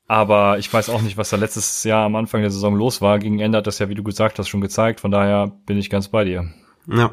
Aber 0.08 0.60
ich 0.60 0.72
weiß 0.72 0.89
auch 0.89 1.01
nicht, 1.01 1.18
was 1.18 1.32
da 1.32 1.38
letztes 1.38 1.84
Jahr 1.84 2.06
am 2.06 2.16
Anfang 2.16 2.41
der 2.41 2.51
Saison 2.51 2.76
los 2.76 3.01
war. 3.01 3.20
Gegen 3.20 3.39
Ende 3.39 3.58
hat 3.58 3.68
das 3.68 3.80
ja, 3.80 3.89
wie 3.89 3.95
du 3.95 4.03
gesagt 4.03 4.38
hast, 4.38 4.47
schon 4.47 4.62
gezeigt. 4.62 4.99
Von 4.99 5.12
daher 5.12 5.47
bin 5.66 5.78
ich 5.78 5.89
ganz 5.89 6.10
bei 6.10 6.24
dir. 6.24 6.53
Ja. 6.88 7.12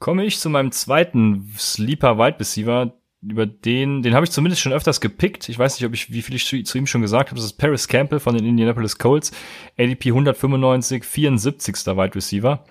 Komme 0.00 0.24
ich 0.24 0.40
zu 0.40 0.50
meinem 0.50 0.72
zweiten 0.72 1.52
Sleeper 1.56 2.18
Wide 2.18 2.40
Receiver, 2.40 2.92
über 3.22 3.46
den, 3.46 4.02
den 4.02 4.14
habe 4.14 4.24
ich 4.24 4.32
zumindest 4.32 4.62
schon 4.62 4.72
öfters 4.72 5.00
gepickt. 5.00 5.48
Ich 5.48 5.58
weiß 5.58 5.78
nicht, 5.78 5.86
ob 5.86 5.94
ich, 5.94 6.12
wie 6.12 6.22
viel 6.22 6.34
ich 6.34 6.44
zu, 6.44 6.60
zu 6.62 6.76
ihm 6.76 6.86
schon 6.86 7.02
gesagt 7.02 7.30
habe. 7.30 7.36
Das 7.36 7.44
ist 7.44 7.54
Paris 7.54 7.86
Campbell 7.86 8.20
von 8.20 8.36
den 8.36 8.44
Indianapolis 8.44 8.98
Colts. 8.98 9.30
ADP 9.78 10.08
195, 10.08 11.04
74. 11.04 11.76
Wide 11.86 12.14
Receiver. 12.14 12.64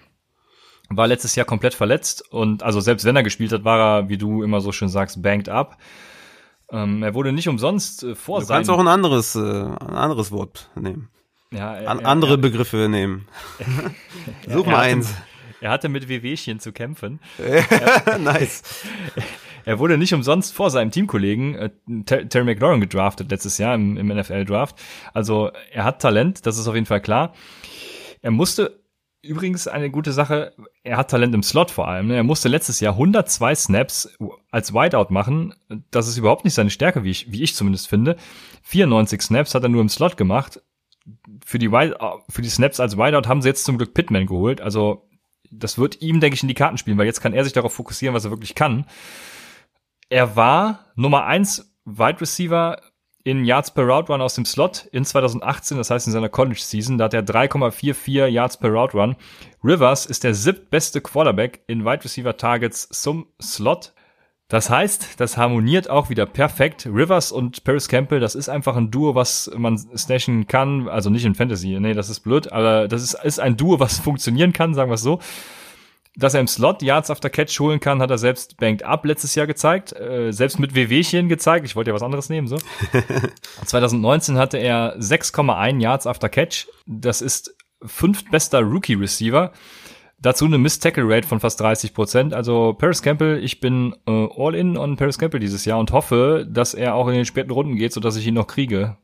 War 0.90 1.08
letztes 1.08 1.36
Jahr 1.36 1.46
komplett 1.46 1.74
verletzt 1.74 2.30
und 2.32 2.64
also 2.64 2.82
selbst 2.82 3.06
wenn 3.06 3.16
er 3.16 3.24
gespielt 3.24 3.54
hat, 3.54 3.64
war 3.64 3.80
er, 3.80 4.10
wie 4.10 4.18
du 4.18 4.44
immer 4.44 4.60
so 4.60 4.74
schön 4.74 4.90
sagst, 4.90 5.22
banked 5.22 5.48
up. 5.48 5.78
Ähm, 6.70 7.02
er 7.02 7.14
wurde 7.14 7.32
nicht 7.32 7.48
umsonst 7.48 8.04
äh, 8.04 8.14
vor 8.14 8.42
Du 8.42 8.48
kannst 8.48 8.70
auch 8.70 8.80
ein 8.80 8.90
anderes, 8.90 9.36
äh, 9.36 9.40
ein 9.40 9.96
anderes 9.96 10.32
Wort 10.32 10.70
nehmen. 10.76 11.10
Ja, 11.54 11.76
er, 11.76 11.90
An, 11.90 12.06
andere 12.06 12.34
er, 12.34 12.38
Begriffe 12.38 12.90
nehmen. 12.90 13.28
Such 14.48 14.66
mal 14.66 14.80
eins. 14.80 15.14
Er 15.62 15.70
hatte 15.72 15.88
mit 15.88 16.10
Wehwehchen 16.10 16.60
zu 16.60 16.74
kämpfen. 16.74 17.22
nice. 18.20 18.64
Er 19.66 19.80
wurde 19.80 19.98
nicht 19.98 20.14
umsonst 20.14 20.54
vor 20.54 20.70
seinem 20.70 20.92
Teamkollegen 20.92 21.56
äh, 21.56 21.70
Terry 22.06 22.46
McLaurin 22.46 22.82
gedraftet 22.82 23.32
letztes 23.32 23.58
Jahr 23.58 23.76
im, 23.76 23.98
im 23.98 24.08
NFL-Draft. 24.08 24.76
Also 25.14 25.52
er 25.72 25.84
hat 25.84 26.02
Talent, 26.02 26.46
das 26.46 26.58
ist 26.58 26.68
auf 26.68 26.76
jeden 26.76 26.86
Fall 26.88 27.02
klar. 27.02 27.34
Er 28.22 28.32
musste 28.32 28.82
übrigens 29.22 29.68
eine 29.68 29.92
gute 29.92 30.12
Sache, 30.12 30.54
er 30.84 30.98
hat 30.98 31.12
Talent 31.12 31.36
im 31.36 31.44
Slot 31.44 31.72
vor 31.72 31.88
allem. 31.88 32.08
Ne? 32.08 32.16
Er 32.16 32.24
musste 32.24 32.50
letztes 32.50 32.80
Jahr 32.80 32.94
102 32.94 33.56
Snaps 33.56 34.18
als 34.50 34.74
Wideout 34.74 35.14
machen. 35.14 35.54
Das 35.92 36.08
ist 36.08 36.18
überhaupt 36.18 36.44
nicht 36.44 36.56
seine 36.56 36.72
Stärke, 36.72 37.04
wie 37.04 37.12
ich, 37.12 37.32
wie 37.32 37.44
ich 37.44 37.56
zumindest 37.56 37.88
finde. 37.88 38.16
94 38.64 39.22
Snaps 39.22 39.54
hat 39.54 39.64
er 39.64 39.70
nur 39.70 39.82
im 39.82 39.90
Slot 39.90 40.18
gemacht. 40.18 40.62
Für 41.46 41.60
die, 41.60 41.70
für 41.70 42.42
die 42.42 42.50
Snaps 42.50 42.80
als 42.80 42.98
Wideout 42.98 43.28
haben 43.28 43.42
sie 43.42 43.50
jetzt 43.50 43.66
zum 43.66 43.78
Glück 43.78 43.94
Pittman 43.94 44.26
geholt. 44.26 44.62
Also 44.62 45.08
das 45.52 45.78
wird 45.78 46.02
ihm, 46.02 46.20
denke 46.20 46.36
ich, 46.36 46.42
in 46.42 46.48
die 46.48 46.56
Karten 46.56 46.78
spielen, 46.78 46.98
weil 46.98 47.06
jetzt 47.06 47.22
kann 47.22 47.34
er 47.34 47.44
sich 47.44 47.54
darauf 47.54 47.74
fokussieren, 47.74 48.16
was 48.16 48.26
er 48.26 48.32
wirklich 48.32 48.56
kann. 48.56 48.86
Er 50.12 50.36
war 50.36 50.88
Nummer 50.96 51.26
eins 51.26 51.74
Wide 51.86 52.20
Receiver 52.20 52.82
in 53.24 53.46
Yards 53.46 53.72
per 53.72 53.86
Route 53.86 54.12
Run 54.12 54.22
aus 54.22 54.36
dem 54.36 54.44
Slot 54.44 54.86
in 54.92 55.06
2018, 55.06 55.78
das 55.78 55.90
heißt 55.90 56.06
in 56.06 56.12
seiner 56.12 56.28
College 56.28 56.60
Season, 56.60 56.98
da 56.98 57.06
hat 57.06 57.14
er 57.14 57.24
3,44 57.24 58.28
Yards 58.28 58.58
per 58.58 58.72
Route 58.72 58.98
Run. 58.98 59.16
Rivers 59.64 60.06
ist 60.06 60.26
der 60.26 60.34
siebtbeste 60.34 61.00
Quarterback 61.00 61.62
in 61.68 61.86
Wide 61.86 62.04
Receiver 62.04 62.36
Targets 62.36 62.90
zum 62.90 63.28
Slot. 63.42 63.94
Das 64.50 64.70
heißt, 64.70 65.22
das 65.22 65.38
harmoniert 65.38 65.90
auch 65.90 66.10
wieder 66.10 66.26
perfekt. 66.26 66.86
Rivers 66.92 67.32
und 67.32 67.64
Paris 67.64 67.88
Campbell, 67.88 68.20
das 68.20 68.36
ist 68.36 68.50
einfach 68.50 68.76
ein 68.76 68.92
Duo, 68.92 69.16
was 69.16 69.50
man 69.56 69.80
stashen 69.96 70.46
kann. 70.46 70.90
Also 70.90 71.10
nicht 71.10 71.24
in 71.24 71.36
Fantasy, 71.36 71.80
nee, 71.80 71.94
das 71.94 72.10
ist 72.10 72.20
blöd, 72.20 72.52
aber 72.52 72.90
das 72.90 73.02
ist, 73.02 73.14
ist 73.14 73.40
ein 73.40 73.56
Duo, 73.56 73.80
was 73.80 74.00
funktionieren 74.02 74.52
kann, 74.52 74.74
sagen 74.74 74.92
wir 74.92 74.96
es 74.96 75.04
so. 75.04 75.20
Dass 76.16 76.34
er 76.34 76.42
im 76.42 76.48
Slot 76.48 76.82
Yards 76.82 77.10
after 77.10 77.30
Catch 77.30 77.58
holen 77.60 77.80
kann, 77.80 78.02
hat 78.02 78.12
er 78.12 78.18
selbst 78.18 78.58
Banked 78.58 78.84
Up 78.84 79.06
letztes 79.06 79.34
Jahr 79.36 79.48
gezeigt, 79.48 79.94
äh, 79.94 80.32
selbst 80.34 80.60
mit 80.60 80.76
WWchen 80.76 81.30
gezeigt. 81.30 81.66
Ich 81.66 81.76
wollte 81.76 81.92
ja 81.92 81.96
was 81.96 82.04
anderes 82.04 82.28
nehmen, 82.28 82.48
so. 82.48 82.58
2019 83.66 84.38
hatte 84.38 84.58
er 84.58 84.98
6,1 85.00 85.80
Yards 85.80 86.08
after 86.08 86.28
Catch. 86.28 86.68
Das 86.86 87.22
ist 87.22 87.56
fünftbester 87.84 88.62
Rookie 88.62 88.96
Receiver. 88.96 89.54
Dazu 90.20 90.46
eine 90.46 90.60
Miss-Tackle-Rate 90.60 91.28
von 91.28 91.40
fast 91.40 91.60
30 91.62 91.94
Prozent. 91.94 92.34
Also 92.34 92.74
Paris 92.78 93.02
Campbell, 93.02 93.44
ich 93.44 93.60
bin 93.60 93.96
äh, 94.06 94.28
all 94.38 94.54
in 94.54 94.78
on 94.78 94.98
Paris 94.98 95.18
Campbell 95.18 95.40
dieses 95.40 95.66
Jahr 95.66 95.80
und 95.80 95.92
hoffe, 95.94 96.46
dass 96.48 96.74
er 96.74 96.94
auch 96.94 97.08
in 97.08 97.16
den 97.16 97.26
späten 97.26 97.52
Runden 97.52 97.76
geht, 97.76 97.94
sodass 97.94 98.18
ich 98.18 98.28
ihn 98.28 98.36
noch 98.36 98.48
kriege. 98.48 98.98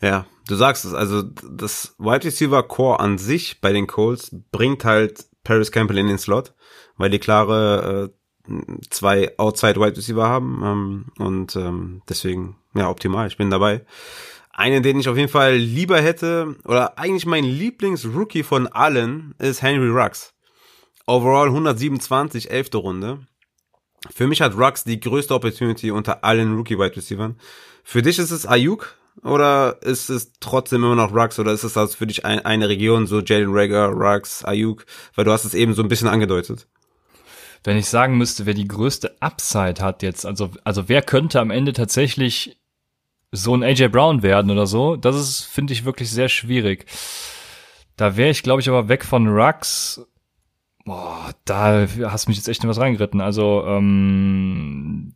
Ja, 0.00 0.26
du 0.48 0.56
sagst 0.56 0.84
es. 0.84 0.94
Also 0.94 1.22
das 1.22 1.94
Wide 1.98 2.24
Receiver 2.24 2.62
Core 2.64 3.00
an 3.00 3.18
sich 3.18 3.60
bei 3.60 3.72
den 3.72 3.86
Colts 3.86 4.34
bringt 4.50 4.84
halt 4.84 5.26
Paris 5.48 5.72
Campbell 5.72 5.96
in 5.96 6.08
den 6.08 6.18
Slot, 6.18 6.52
weil 6.98 7.08
die 7.08 7.18
klare 7.18 8.12
äh, 8.46 8.52
zwei 8.90 9.32
Outside 9.38 9.80
Wide 9.80 9.96
Receiver 9.96 10.28
haben 10.28 10.62
ähm, 10.62 11.06
und 11.16 11.56
ähm, 11.56 12.02
deswegen 12.06 12.56
ja 12.74 12.90
optimal. 12.90 13.26
Ich 13.28 13.38
bin 13.38 13.48
dabei. 13.48 13.86
Einen, 14.52 14.82
den 14.82 15.00
ich 15.00 15.08
auf 15.08 15.16
jeden 15.16 15.30
Fall 15.30 15.54
lieber 15.54 16.02
hätte, 16.02 16.56
oder 16.66 16.98
eigentlich 16.98 17.24
mein 17.24 17.44
Lieblingsrookie 17.44 18.42
von 18.42 18.66
allen, 18.66 19.34
ist 19.38 19.62
Henry 19.62 19.88
Rux. 19.88 20.34
Overall 21.06 21.46
127, 21.46 22.50
11. 22.50 22.74
Runde. 22.74 23.20
Für 24.10 24.26
mich 24.26 24.42
hat 24.42 24.54
Rux 24.54 24.84
die 24.84 25.00
größte 25.00 25.34
Opportunity 25.34 25.90
unter 25.90 26.24
allen 26.24 26.56
Rookie-Wide 26.56 26.96
Receivers. 26.96 27.32
Für 27.84 28.02
dich 28.02 28.18
ist 28.18 28.32
es 28.32 28.44
Ayuk 28.44 28.98
oder 29.22 29.78
ist 29.82 30.10
es 30.10 30.32
trotzdem 30.40 30.84
immer 30.84 30.94
noch 30.94 31.14
Rux 31.14 31.38
oder 31.38 31.52
ist 31.52 31.64
es 31.64 31.76
also 31.76 31.96
für 31.96 32.06
dich 32.06 32.24
ein, 32.24 32.44
eine 32.44 32.68
Region, 32.68 33.06
so 33.06 33.20
Jalen 33.20 33.50
Rager, 33.50 33.86
Rux, 33.88 34.44
Ayuk? 34.44 34.86
Weil 35.14 35.24
du 35.24 35.32
hast 35.32 35.44
es 35.44 35.54
eben 35.54 35.74
so 35.74 35.82
ein 35.82 35.88
bisschen 35.88 36.08
angedeutet. 36.08 36.66
Wenn 37.64 37.76
ich 37.76 37.88
sagen 37.88 38.16
müsste, 38.16 38.46
wer 38.46 38.54
die 38.54 38.68
größte 38.68 39.16
Upside 39.20 39.82
hat 39.82 40.02
jetzt, 40.02 40.24
also, 40.24 40.50
also 40.64 40.88
wer 40.88 41.02
könnte 41.02 41.40
am 41.40 41.50
Ende 41.50 41.72
tatsächlich 41.72 42.58
so 43.30 43.54
ein 43.54 43.62
AJ 43.62 43.88
Brown 43.88 44.22
werden 44.22 44.50
oder 44.50 44.66
so. 44.66 44.96
Das 44.96 45.16
ist, 45.16 45.44
finde 45.44 45.72
ich, 45.72 45.84
wirklich 45.84 46.10
sehr 46.10 46.28
schwierig. 46.28 46.86
Da 47.96 48.16
wäre 48.16 48.30
ich, 48.30 48.42
glaube 48.42 48.60
ich, 48.60 48.68
aber 48.68 48.88
weg 48.88 49.04
von 49.04 49.28
Rux. 49.28 50.06
Boah, 50.84 51.32
da 51.44 51.86
hast 52.04 52.26
du 52.26 52.30
mich 52.30 52.38
jetzt 52.38 52.48
echt 52.48 52.62
in 52.62 52.70
was 52.70 52.78
reingeritten. 52.78 53.20
Also, 53.20 53.64
ähm, 53.66 55.14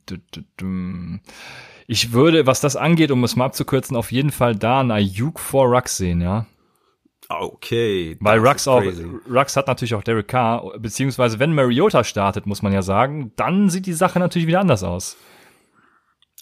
ich 1.87 2.12
würde, 2.12 2.47
was 2.47 2.61
das 2.61 2.76
angeht, 2.76 3.11
um 3.11 3.24
es 3.24 3.37
mal 3.37 3.47
abzukürzen, 3.47 3.97
auf 3.97 4.12
jeden 4.12 4.30
Fall 4.30 4.57
da 4.57 4.80
ein 4.80 4.91
Ayuk 4.91 5.41
vor 5.41 5.66
Rux 5.66 5.97
sehen, 5.97 6.20
ja. 6.20 6.47
Okay. 7.28 8.16
Weil 8.20 8.47
Rux 8.47 8.68
auch, 8.68 8.83
Rux 9.30 9.57
hat 9.57 9.66
natürlich 9.66 9.95
auch 9.95 10.03
Derek 10.03 10.28
Carr, 10.28 10.78
beziehungsweise 10.78 11.39
wenn 11.39 11.55
Mariota 11.55 12.05
startet, 12.05 12.47
muss 12.47 12.62
man 12.62 12.72
ja 12.72 12.83
sagen, 12.83 13.33
dann 13.37 13.70
sieht 13.70 13.87
die 13.87 13.93
Sache 13.93 14.18
natürlich 14.18 14.47
wieder 14.49 14.61
anders 14.61 14.83
aus. 14.83 15.16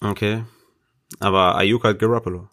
Okay. 0.01 0.45
Aber 1.19 1.57
Ayuk 1.57 1.85
hat 1.85 1.99
Garoppolo. 1.99 2.49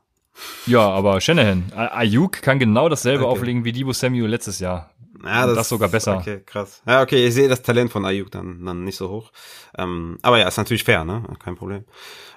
Ja, 0.66 0.88
aber 0.90 1.20
Shanahan. 1.20 1.72
Ayuk 1.74 2.42
kann 2.42 2.60
genau 2.60 2.90
dasselbe 2.90 3.26
okay. 3.26 3.32
auflegen 3.32 3.66
wie 3.66 3.72
Debo 3.72 3.94
Samuel 3.94 4.28
letztes 4.28 4.60
Jahr. 4.60 4.92
Ja, 5.24 5.48
das, 5.48 5.56
das 5.56 5.70
sogar 5.70 5.90
besser. 5.90 6.18
Okay, 6.18 6.42
krass. 6.46 6.82
Ja, 6.86 7.02
okay, 7.02 7.28
ich 7.28 7.34
sehe 7.34 7.48
das 7.48 7.62
Talent 7.62 7.92
von 7.92 8.06
Ayuk 8.06 8.32
dann, 8.32 8.64
dann 8.66 8.84
nicht 8.84 8.98
so 8.98 9.10
hoch. 9.10 9.32
Ähm, 9.78 10.18
aber 10.22 10.40
ja, 10.40 10.48
ist 10.48 10.58
natürlich 10.58 10.84
fair, 10.84 11.06
ne? 11.06 11.24
Kein 11.44 11.56
Problem. 11.56 11.86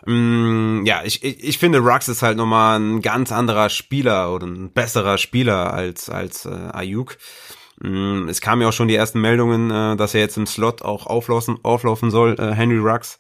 Ähm, 0.07 0.83
ja, 0.87 1.03
ich, 1.05 1.23
ich, 1.23 1.45
ich 1.45 1.59
finde, 1.59 1.81
Rux 1.81 2.09
ist 2.09 2.23
halt 2.23 2.37
nochmal 2.37 2.79
ein 2.79 3.03
ganz 3.03 3.33
anderer 3.33 3.69
Spieler 3.69 4.33
oder 4.33 4.47
ein 4.47 4.73
besserer 4.73 5.19
Spieler 5.19 5.73
als, 5.73 6.09
als 6.09 6.47
äh, 6.47 6.69
Ayuk. 6.73 7.19
Ähm, 7.83 8.29
es 8.29 8.41
kamen 8.41 8.63
ja 8.63 8.69
auch 8.69 8.73
schon 8.73 8.89
die 8.89 8.95
ersten 8.95 9.21
Meldungen, 9.21 9.71
äh, 9.71 9.97
dass 9.97 10.15
er 10.15 10.21
jetzt 10.21 10.37
im 10.37 10.47
Slot 10.47 10.83
auch 10.83 11.07
auflaufen, 11.07 11.59
auflaufen 11.63 12.11
soll, 12.11 12.37
äh, 12.39 12.53
Henry 12.53 12.79
Rux 12.79 13.19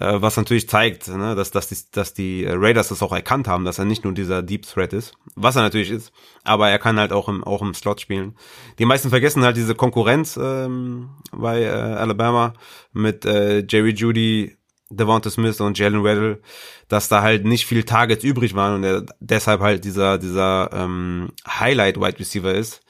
äh, 0.00 0.20
was 0.20 0.36
natürlich 0.36 0.68
zeigt, 0.68 1.08
ne, 1.08 1.34
dass, 1.34 1.50
dass, 1.50 1.68
die, 1.68 1.76
dass 1.92 2.14
die 2.14 2.46
Raiders 2.46 2.88
das 2.88 3.02
auch 3.02 3.12
erkannt 3.12 3.48
haben, 3.48 3.64
dass 3.64 3.78
er 3.78 3.84
nicht 3.84 4.04
nur 4.04 4.14
dieser 4.14 4.42
Deep 4.42 4.66
Threat 4.66 4.92
ist, 4.92 5.14
was 5.34 5.56
er 5.56 5.62
natürlich 5.62 5.90
ist, 5.90 6.12
aber 6.44 6.68
er 6.68 6.78
kann 6.78 6.98
halt 6.98 7.12
auch 7.12 7.28
im, 7.28 7.42
auch 7.44 7.62
im 7.62 7.74
Slot 7.74 8.00
spielen. 8.00 8.36
Die 8.78 8.84
meisten 8.84 9.10
vergessen 9.10 9.44
halt 9.44 9.56
diese 9.56 9.74
Konkurrenz 9.74 10.38
ähm, 10.40 11.10
bei 11.32 11.62
äh, 11.62 11.68
Alabama 11.68 12.54
mit 12.92 13.24
äh, 13.24 13.64
Jerry 13.68 13.90
Judy, 13.90 14.56
Devonta 14.90 15.30
Smith 15.30 15.60
und 15.60 15.78
Jalen 15.78 16.04
Weddle, 16.04 16.40
dass 16.88 17.08
da 17.08 17.20
halt 17.20 17.44
nicht 17.44 17.66
viel 17.66 17.84
Targets 17.84 18.24
übrig 18.24 18.54
waren 18.54 18.76
und 18.76 18.84
er 18.84 19.04
deshalb 19.20 19.60
halt 19.60 19.84
dieser 19.84 20.16
dieser 20.16 20.70
ähm, 20.72 21.32
Highlight 21.46 22.00
Wide 22.00 22.18
Receiver 22.18 22.54
ist, 22.54 22.80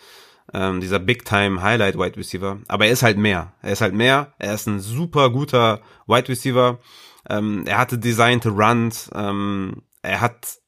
ähm, 0.53 0.81
dieser 0.81 0.99
Big 0.99 1.25
Time 1.25 1.63
Highlight 1.63 1.99
Wide 1.99 2.17
Receiver. 2.17 2.59
Aber 2.69 2.87
er 2.87 2.93
ist 2.93 3.03
halt 3.03 3.19
mehr. 3.19 3.55
Er 3.63 3.73
ist 3.73 3.81
halt 3.81 3.95
mehr. 3.95 4.35
Er 4.39 4.55
ist 4.55 4.67
ein 4.67 4.81
super 4.81 5.31
guter 5.31 5.81
Wide 6.07 6.29
Receiver. 6.29 6.79
Ähm, 7.29 7.65
er 7.67 7.79
hatte 7.79 7.99
designte 7.99 8.51
Runs. 8.51 9.11
Ähm, 9.15 9.83
er 10.03 10.21
hat 10.21 10.59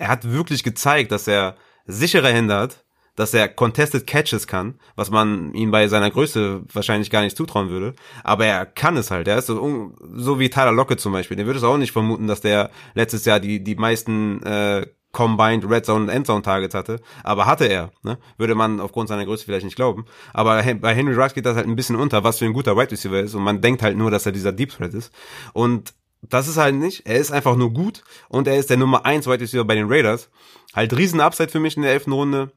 er 0.00 0.08
hat 0.08 0.30
wirklich 0.30 0.64
gezeigt, 0.64 1.12
dass 1.12 1.28
er 1.28 1.56
sichere 1.86 2.32
Hände 2.32 2.56
hat, 2.56 2.84
dass 3.16 3.34
er 3.34 3.48
contested 3.48 4.06
Catches 4.06 4.46
kann, 4.46 4.80
was 4.96 5.10
man 5.10 5.52
ihm 5.52 5.70
bei 5.70 5.88
seiner 5.88 6.10
Größe 6.10 6.62
wahrscheinlich 6.72 7.10
gar 7.10 7.20
nicht 7.20 7.36
zutrauen 7.36 7.68
würde. 7.68 7.94
Aber 8.24 8.46
er 8.46 8.64
kann 8.64 8.96
es 8.96 9.10
halt. 9.10 9.28
Er 9.28 9.36
ist 9.36 9.46
so, 9.46 9.92
so 10.14 10.38
wie 10.40 10.48
Tyler 10.48 10.72
Lockett 10.72 11.00
zum 11.00 11.12
Beispiel. 11.12 11.36
Den 11.36 11.44
würde 11.44 11.58
es 11.58 11.64
auch 11.64 11.76
nicht 11.76 11.92
vermuten, 11.92 12.28
dass 12.28 12.40
der 12.40 12.70
letztes 12.94 13.26
Jahr 13.26 13.40
die 13.40 13.62
die 13.62 13.74
meisten 13.74 14.42
äh, 14.42 14.86
Combined 15.12 15.68
Red 15.68 15.84
Zone 15.86 16.04
und 16.04 16.08
Endzone 16.08 16.42
Targets 16.42 16.74
hatte, 16.74 17.00
aber 17.24 17.46
hatte 17.46 17.64
er, 17.66 17.90
ne? 18.02 18.18
Würde 18.38 18.54
man 18.54 18.80
aufgrund 18.80 19.08
seiner 19.08 19.24
Größe 19.24 19.44
vielleicht 19.44 19.64
nicht 19.64 19.76
glauben. 19.76 20.04
Aber 20.32 20.62
bei 20.62 20.94
Henry 20.94 21.14
Ruggs 21.14 21.34
geht 21.34 21.46
das 21.46 21.56
halt 21.56 21.66
ein 21.66 21.76
bisschen 21.76 21.96
unter, 21.96 22.22
was 22.22 22.38
für 22.38 22.44
ein 22.44 22.52
guter 22.52 22.76
Wide 22.76 22.92
Receiver 22.92 23.18
ist 23.20 23.34
und 23.34 23.42
man 23.42 23.60
denkt 23.60 23.82
halt 23.82 23.96
nur, 23.96 24.10
dass 24.10 24.26
er 24.26 24.32
dieser 24.32 24.52
Deep 24.52 24.70
Threat 24.70 24.94
ist. 24.94 25.12
Und 25.52 25.94
das 26.22 26.48
ist 26.48 26.58
halt 26.58 26.74
nicht. 26.74 27.06
Er 27.06 27.16
ist 27.16 27.32
einfach 27.32 27.56
nur 27.56 27.72
gut 27.72 28.04
und 28.28 28.46
er 28.46 28.58
ist 28.58 28.70
der 28.70 28.76
Nummer 28.76 29.04
1 29.04 29.26
Wide 29.26 29.40
Receiver 29.40 29.64
bei 29.64 29.74
den 29.74 29.88
Raiders. 29.88 30.30
Halt 30.74 30.96
riesen 30.96 31.20
Upside 31.20 31.48
für 31.48 31.60
mich 31.60 31.76
in 31.76 31.82
der 31.82 31.92
elften 31.92 32.12
Runde. 32.12 32.52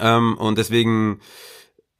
Ähm, 0.00 0.36
und 0.38 0.58
deswegen 0.58 1.20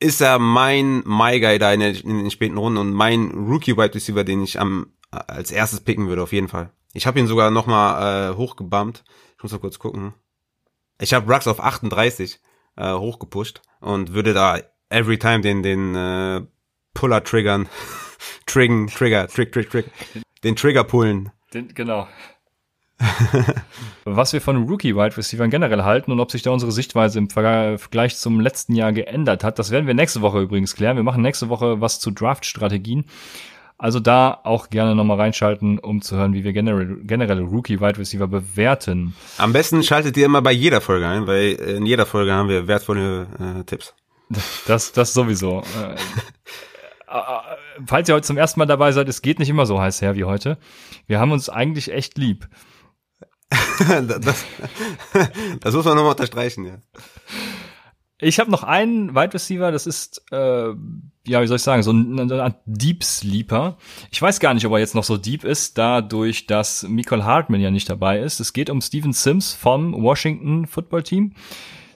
ist 0.00 0.20
er 0.20 0.38
mein 0.38 1.02
My 1.04 1.40
Guy 1.40 1.58
da 1.58 1.72
in, 1.72 1.80
der, 1.80 1.90
in 1.90 2.18
den 2.18 2.30
späten 2.30 2.56
Runden 2.56 2.78
und 2.78 2.92
mein 2.92 3.30
Rookie 3.30 3.76
Wide 3.76 3.94
Receiver, 3.94 4.24
den 4.24 4.42
ich 4.42 4.60
am 4.60 4.92
als 5.10 5.50
erstes 5.50 5.80
picken 5.80 6.08
würde 6.08 6.22
auf 6.22 6.32
jeden 6.32 6.48
Fall. 6.48 6.70
Ich 6.92 7.06
habe 7.06 7.18
ihn 7.18 7.26
sogar 7.26 7.50
nochmal 7.50 8.32
äh, 8.32 8.36
hochgebumpt. 8.36 9.04
Ich 9.38 9.42
muss 9.44 9.52
mal 9.52 9.58
kurz 9.60 9.78
gucken. 9.78 10.14
Ich 11.00 11.14
habe 11.14 11.32
Rux 11.32 11.46
auf 11.46 11.60
38 11.60 12.40
äh, 12.76 12.92
hochgepusht 12.92 13.62
und 13.78 14.12
würde 14.12 14.34
da 14.34 14.58
every 14.88 15.16
time 15.16 15.42
den 15.42 15.62
den 15.62 15.94
äh, 15.94 16.42
Puller 16.92 17.22
triggern, 17.22 17.68
triggen, 18.46 18.88
Trigger, 18.88 19.28
Trick, 19.28 19.52
Trick, 19.52 19.70
Trick, 19.70 19.86
den 20.42 20.56
Trigger 20.56 20.82
pullen. 20.82 21.30
Den, 21.54 21.72
genau. 21.72 22.08
Was 24.04 24.32
wir 24.32 24.40
von 24.40 24.64
Rookie 24.68 24.96
Wide 24.96 25.16
Receivers 25.16 25.50
generell 25.50 25.84
halten 25.84 26.10
und 26.10 26.18
ob 26.18 26.32
sich 26.32 26.42
da 26.42 26.50
unsere 26.50 26.72
Sichtweise 26.72 27.20
im 27.20 27.30
Vergleich 27.30 28.16
zum 28.16 28.40
letzten 28.40 28.74
Jahr 28.74 28.92
geändert 28.92 29.44
hat, 29.44 29.60
das 29.60 29.70
werden 29.70 29.86
wir 29.86 29.94
nächste 29.94 30.20
Woche 30.20 30.40
übrigens 30.40 30.74
klären. 30.74 30.96
Wir 30.96 31.04
machen 31.04 31.22
nächste 31.22 31.48
Woche 31.48 31.80
was 31.80 32.00
zu 32.00 32.10
Draft-Strategien. 32.10 33.04
Also 33.78 34.00
da 34.00 34.40
auch 34.42 34.70
gerne 34.70 34.96
nochmal 34.96 35.18
reinschalten, 35.18 35.78
um 35.78 36.02
zu 36.02 36.16
hören, 36.16 36.32
wie 36.32 36.42
wir 36.42 36.52
generell, 36.52 36.98
generelle 37.04 37.42
Rookie-Wide 37.42 37.98
Receiver 37.98 38.26
bewerten. 38.26 39.14
Am 39.36 39.52
besten 39.52 39.84
schaltet 39.84 40.16
ihr 40.16 40.26
immer 40.26 40.42
bei 40.42 40.50
jeder 40.50 40.80
Folge 40.80 41.06
ein, 41.06 41.28
weil 41.28 41.52
in 41.52 41.86
jeder 41.86 42.04
Folge 42.04 42.32
haben 42.32 42.48
wir 42.48 42.66
wertvolle 42.66 43.28
äh, 43.60 43.64
Tipps. 43.64 43.94
Das, 44.66 44.92
das 44.92 45.14
sowieso. 45.14 45.62
Äh, 47.10 47.16
äh, 47.16 47.56
falls 47.86 48.06
ihr 48.08 48.14
heute 48.14 48.26
zum 48.26 48.36
ersten 48.36 48.60
Mal 48.60 48.66
dabei 48.66 48.92
seid, 48.92 49.08
es 49.08 49.22
geht 49.22 49.38
nicht 49.38 49.48
immer 49.48 49.64
so 49.64 49.80
heiß 49.80 50.02
her 50.02 50.14
wie 50.14 50.24
heute. 50.24 50.58
Wir 51.06 51.18
haben 51.18 51.32
uns 51.32 51.48
eigentlich 51.48 51.90
echt 51.90 52.18
lieb. 52.18 52.46
das, 53.78 54.20
das 55.60 55.74
muss 55.74 55.84
man 55.86 55.96
nochmal 55.96 56.10
unterstreichen, 56.10 56.66
ja. 56.66 56.82
Ich 58.20 58.40
habe 58.40 58.50
noch 58.50 58.64
einen 58.64 59.14
Wide 59.14 59.34
Receiver, 59.34 59.70
das 59.70 59.86
ist, 59.86 60.24
äh, 60.32 60.68
ja, 61.26 61.42
wie 61.42 61.46
soll 61.46 61.56
ich 61.56 61.62
sagen, 61.62 61.82
so 61.84 61.92
ein, 61.92 62.30
ein 62.32 62.54
Deep 62.66 63.04
Sleeper. 63.04 63.78
Ich 64.10 64.20
weiß 64.20 64.40
gar 64.40 64.54
nicht, 64.54 64.66
ob 64.66 64.72
er 64.72 64.80
jetzt 64.80 64.96
noch 64.96 65.04
so 65.04 65.16
deep 65.16 65.44
ist, 65.44 65.78
dadurch, 65.78 66.46
dass 66.46 66.82
Michael 66.82 67.22
Hartman 67.22 67.60
ja 67.60 67.70
nicht 67.70 67.88
dabei 67.88 68.18
ist. 68.18 68.40
Es 68.40 68.52
geht 68.52 68.70
um 68.70 68.80
Steven 68.80 69.12
Sims 69.12 69.54
vom 69.54 70.02
Washington 70.02 70.66
Football 70.66 71.04
Team. 71.04 71.34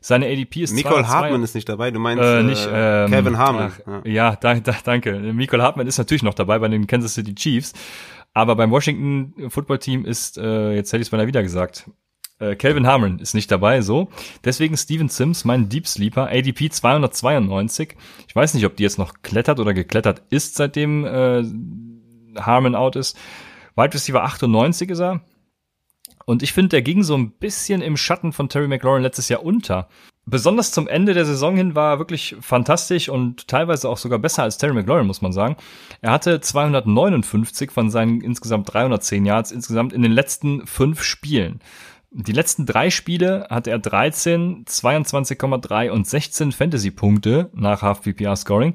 Seine 0.00 0.26
ADP 0.26 0.62
ist 0.62 0.74
Nicole 0.74 1.06
Hartman 1.06 1.42
ist 1.44 1.54
nicht 1.54 1.68
dabei, 1.68 1.92
du 1.92 2.00
meinst 2.00 2.24
äh, 2.24 2.42
nicht, 2.42 2.66
äh, 2.66 3.06
Kevin 3.08 3.38
Hartman. 3.38 3.72
Ach, 3.86 4.04
ja, 4.04 4.34
da, 4.36 4.54
da, 4.54 4.74
danke. 4.84 5.12
Nicole 5.12 5.62
Hartman 5.62 5.86
ist 5.86 5.98
natürlich 5.98 6.24
noch 6.24 6.34
dabei 6.34 6.58
bei 6.58 6.68
den 6.68 6.86
Kansas 6.86 7.14
City 7.14 7.34
Chiefs. 7.34 7.72
Aber 8.34 8.56
beim 8.56 8.70
Washington 8.70 9.50
Football 9.50 9.78
Team 9.78 10.04
ist, 10.04 10.38
äh, 10.38 10.72
jetzt 10.74 10.92
hätte 10.92 11.02
ich 11.02 11.08
es 11.08 11.12
mal 11.12 11.26
wieder 11.26 11.42
gesagt, 11.42 11.88
äh, 12.42 12.56
Calvin 12.56 12.86
Harmon 12.86 13.18
ist 13.18 13.34
nicht 13.34 13.50
dabei, 13.50 13.80
so. 13.80 14.08
Deswegen 14.44 14.76
Steven 14.76 15.08
Sims, 15.08 15.44
mein 15.44 15.68
Deep 15.68 15.86
Sleeper, 15.86 16.28
ADP 16.28 16.70
292. 16.70 17.96
Ich 18.26 18.34
weiß 18.34 18.54
nicht, 18.54 18.66
ob 18.66 18.76
die 18.76 18.82
jetzt 18.82 18.98
noch 18.98 19.22
klettert 19.22 19.60
oder 19.60 19.72
geklettert 19.72 20.22
ist, 20.30 20.56
seitdem 20.56 21.04
äh, 21.04 21.44
Harmon 22.40 22.74
out 22.74 22.96
ist. 22.96 23.16
Wide 23.76 23.94
Receiver 23.94 24.24
98 24.24 24.90
ist 24.90 25.00
er. 25.00 25.20
Und 26.24 26.42
ich 26.42 26.52
finde, 26.52 26.70
der 26.70 26.82
ging 26.82 27.02
so 27.02 27.16
ein 27.16 27.32
bisschen 27.32 27.82
im 27.82 27.96
Schatten 27.96 28.32
von 28.32 28.48
Terry 28.48 28.68
McLaurin 28.68 29.02
letztes 29.02 29.28
Jahr 29.28 29.44
unter. 29.44 29.88
Besonders 30.24 30.70
zum 30.70 30.86
Ende 30.86 31.14
der 31.14 31.24
Saison 31.24 31.56
hin 31.56 31.74
war 31.74 31.94
er 31.94 31.98
wirklich 31.98 32.36
fantastisch 32.40 33.08
und 33.08 33.48
teilweise 33.48 33.88
auch 33.88 33.96
sogar 33.98 34.20
besser 34.20 34.44
als 34.44 34.56
Terry 34.56 34.72
McLaurin, 34.72 35.06
muss 35.06 35.20
man 35.20 35.32
sagen. 35.32 35.56
Er 36.00 36.12
hatte 36.12 36.40
259 36.40 37.72
von 37.72 37.90
seinen 37.90 38.20
insgesamt 38.20 38.72
310 38.72 39.26
Yards 39.26 39.50
insgesamt 39.50 39.92
in 39.92 40.02
den 40.02 40.12
letzten 40.12 40.64
fünf 40.64 41.02
Spielen. 41.02 41.60
Die 42.14 42.32
letzten 42.32 42.66
drei 42.66 42.90
Spiele 42.90 43.46
hat 43.48 43.66
er 43.66 43.78
13, 43.78 44.66
22,3 44.66 45.90
und 45.90 46.06
16 46.06 46.52
Fantasy-Punkte 46.52 47.48
nach 47.54 47.80
Half-PPR-Scoring. 47.80 48.74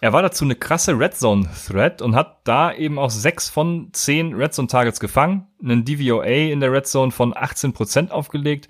Er 0.00 0.12
war 0.12 0.22
dazu 0.22 0.44
eine 0.44 0.54
krasse 0.54 0.96
Red 0.96 1.16
Zone 1.16 1.48
Threat 1.66 2.00
und 2.00 2.14
hat 2.14 2.42
da 2.44 2.72
eben 2.72 2.96
auch 3.00 3.10
sechs 3.10 3.48
von 3.48 3.88
zehn 3.92 4.34
Red 4.34 4.54
Zone 4.54 4.68
Targets 4.68 5.00
gefangen, 5.00 5.48
einen 5.60 5.84
DVOA 5.84 6.24
in 6.24 6.60
der 6.60 6.72
Red 6.72 6.86
Zone 6.86 7.10
von 7.10 7.34
18% 7.34 8.10
aufgelegt, 8.10 8.68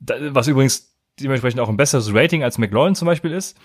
was 0.00 0.48
übrigens 0.48 0.96
dementsprechend 1.20 1.60
auch 1.60 1.68
ein 1.68 1.76
besseres 1.76 2.12
Rating 2.12 2.42
als 2.42 2.58
McLaurin 2.58 2.96
zum 2.96 3.06
Beispiel 3.06 3.30
ist. 3.30 3.56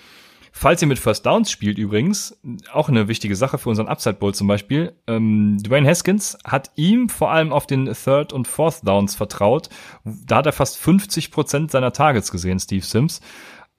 Falls 0.51 0.81
ihr 0.81 0.87
mit 0.87 0.99
First 0.99 1.25
Downs 1.25 1.51
spielt 1.51 1.77
übrigens, 1.77 2.39
auch 2.73 2.89
eine 2.89 3.07
wichtige 3.07 3.35
Sache 3.35 3.57
für 3.57 3.69
unseren 3.69 3.87
Upside 3.87 4.15
Bowl 4.15 4.33
zum 4.33 4.47
Beispiel, 4.47 4.93
ähm, 5.07 5.57
Dwayne 5.61 5.87
Haskins 5.87 6.37
hat 6.43 6.71
ihm 6.75 7.09
vor 7.09 7.31
allem 7.31 7.53
auf 7.53 7.67
den 7.67 7.93
Third 7.93 8.33
und 8.33 8.47
Fourth 8.47 8.87
Downs 8.87 9.15
vertraut. 9.15 9.69
Da 10.03 10.37
hat 10.37 10.45
er 10.45 10.51
fast 10.51 10.77
50 10.77 11.31
Prozent 11.31 11.71
seiner 11.71 11.93
Targets 11.93 12.31
gesehen, 12.31 12.59
Steve 12.59 12.85
Sims. 12.85 13.21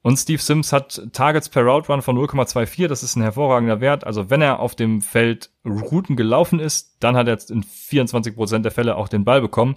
Und 0.03 0.17
Steve 0.17 0.41
Sims 0.41 0.73
hat 0.73 0.99
Targets 1.13 1.49
per 1.49 1.63
Route 1.63 1.91
Run 1.91 2.01
von 2.01 2.17
0,24. 2.17 2.87
Das 2.87 3.03
ist 3.03 3.15
ein 3.15 3.21
hervorragender 3.21 3.81
Wert. 3.81 4.03
Also 4.03 4.31
wenn 4.31 4.41
er 4.41 4.59
auf 4.59 4.73
dem 4.73 5.01
Feld 5.01 5.51
Routen 5.63 6.15
gelaufen 6.15 6.59
ist, 6.59 6.97
dann 7.01 7.15
hat 7.15 7.27
er 7.27 7.37
in 7.49 7.61
24 7.61 8.35
Prozent 8.35 8.65
der 8.65 8.71
Fälle 8.71 8.95
auch 8.95 9.09
den 9.09 9.25
Ball 9.25 9.41
bekommen, 9.41 9.75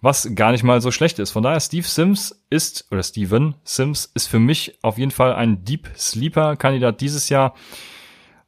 was 0.00 0.34
gar 0.34 0.50
nicht 0.50 0.64
mal 0.64 0.80
so 0.80 0.90
schlecht 0.90 1.20
ist. 1.20 1.30
Von 1.30 1.44
daher 1.44 1.60
Steve 1.60 1.86
Sims 1.86 2.42
ist, 2.50 2.88
oder 2.90 3.04
Steven 3.04 3.54
Sims 3.62 4.10
ist 4.12 4.26
für 4.26 4.40
mich 4.40 4.76
auf 4.82 4.98
jeden 4.98 5.12
Fall 5.12 5.34
ein 5.34 5.64
Deep 5.64 5.88
Sleeper 5.96 6.56
Kandidat 6.56 7.00
dieses 7.00 7.28
Jahr. 7.28 7.54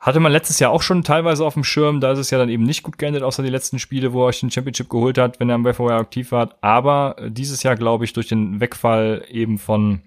Hatte 0.01 0.19
man 0.19 0.33
letztes 0.33 0.59
Jahr 0.59 0.73
auch 0.73 0.83
schon 0.83 1.05
teilweise 1.05 1.45
auf 1.45 1.55
dem 1.55 1.63
Schirm, 1.63 2.01
da 2.01 2.11
ist 2.11 2.19
es 2.19 2.31
ja 2.31 2.39
dann 2.39 2.49
eben 2.49 2.65
nicht 2.65 2.83
gut 2.83 2.99
geendet, 2.99 3.23
außer 3.23 3.45
die 3.45 3.51
letzten 3.51 3.79
Spiele, 3.79 4.13
wo 4.13 4.25
er 4.25 4.27
euch 4.27 4.41
den 4.41 4.51
Championship 4.51 4.89
geholt 4.89 5.17
hat, 5.17 5.39
wenn 5.39 5.49
er 5.49 5.55
im 5.55 5.65
Waiver 5.65 5.93
aktiv 5.93 6.33
war. 6.33 6.57
Aber 6.61 7.15
dieses 7.29 7.63
Jahr, 7.63 7.77
glaube 7.77 8.05
ich, 8.05 8.13
durch 8.13 8.27
den 8.27 8.59
Wegfall 8.59 9.25
eben 9.31 9.59
von, 9.59 10.01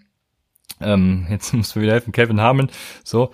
ähm, 0.82 1.28
jetzt 1.30 1.54
muss 1.54 1.76
mir 1.76 1.84
wieder 1.84 1.94
helfen, 1.94 2.12
Kevin 2.12 2.42
Harmon, 2.42 2.70
so, 3.04 3.32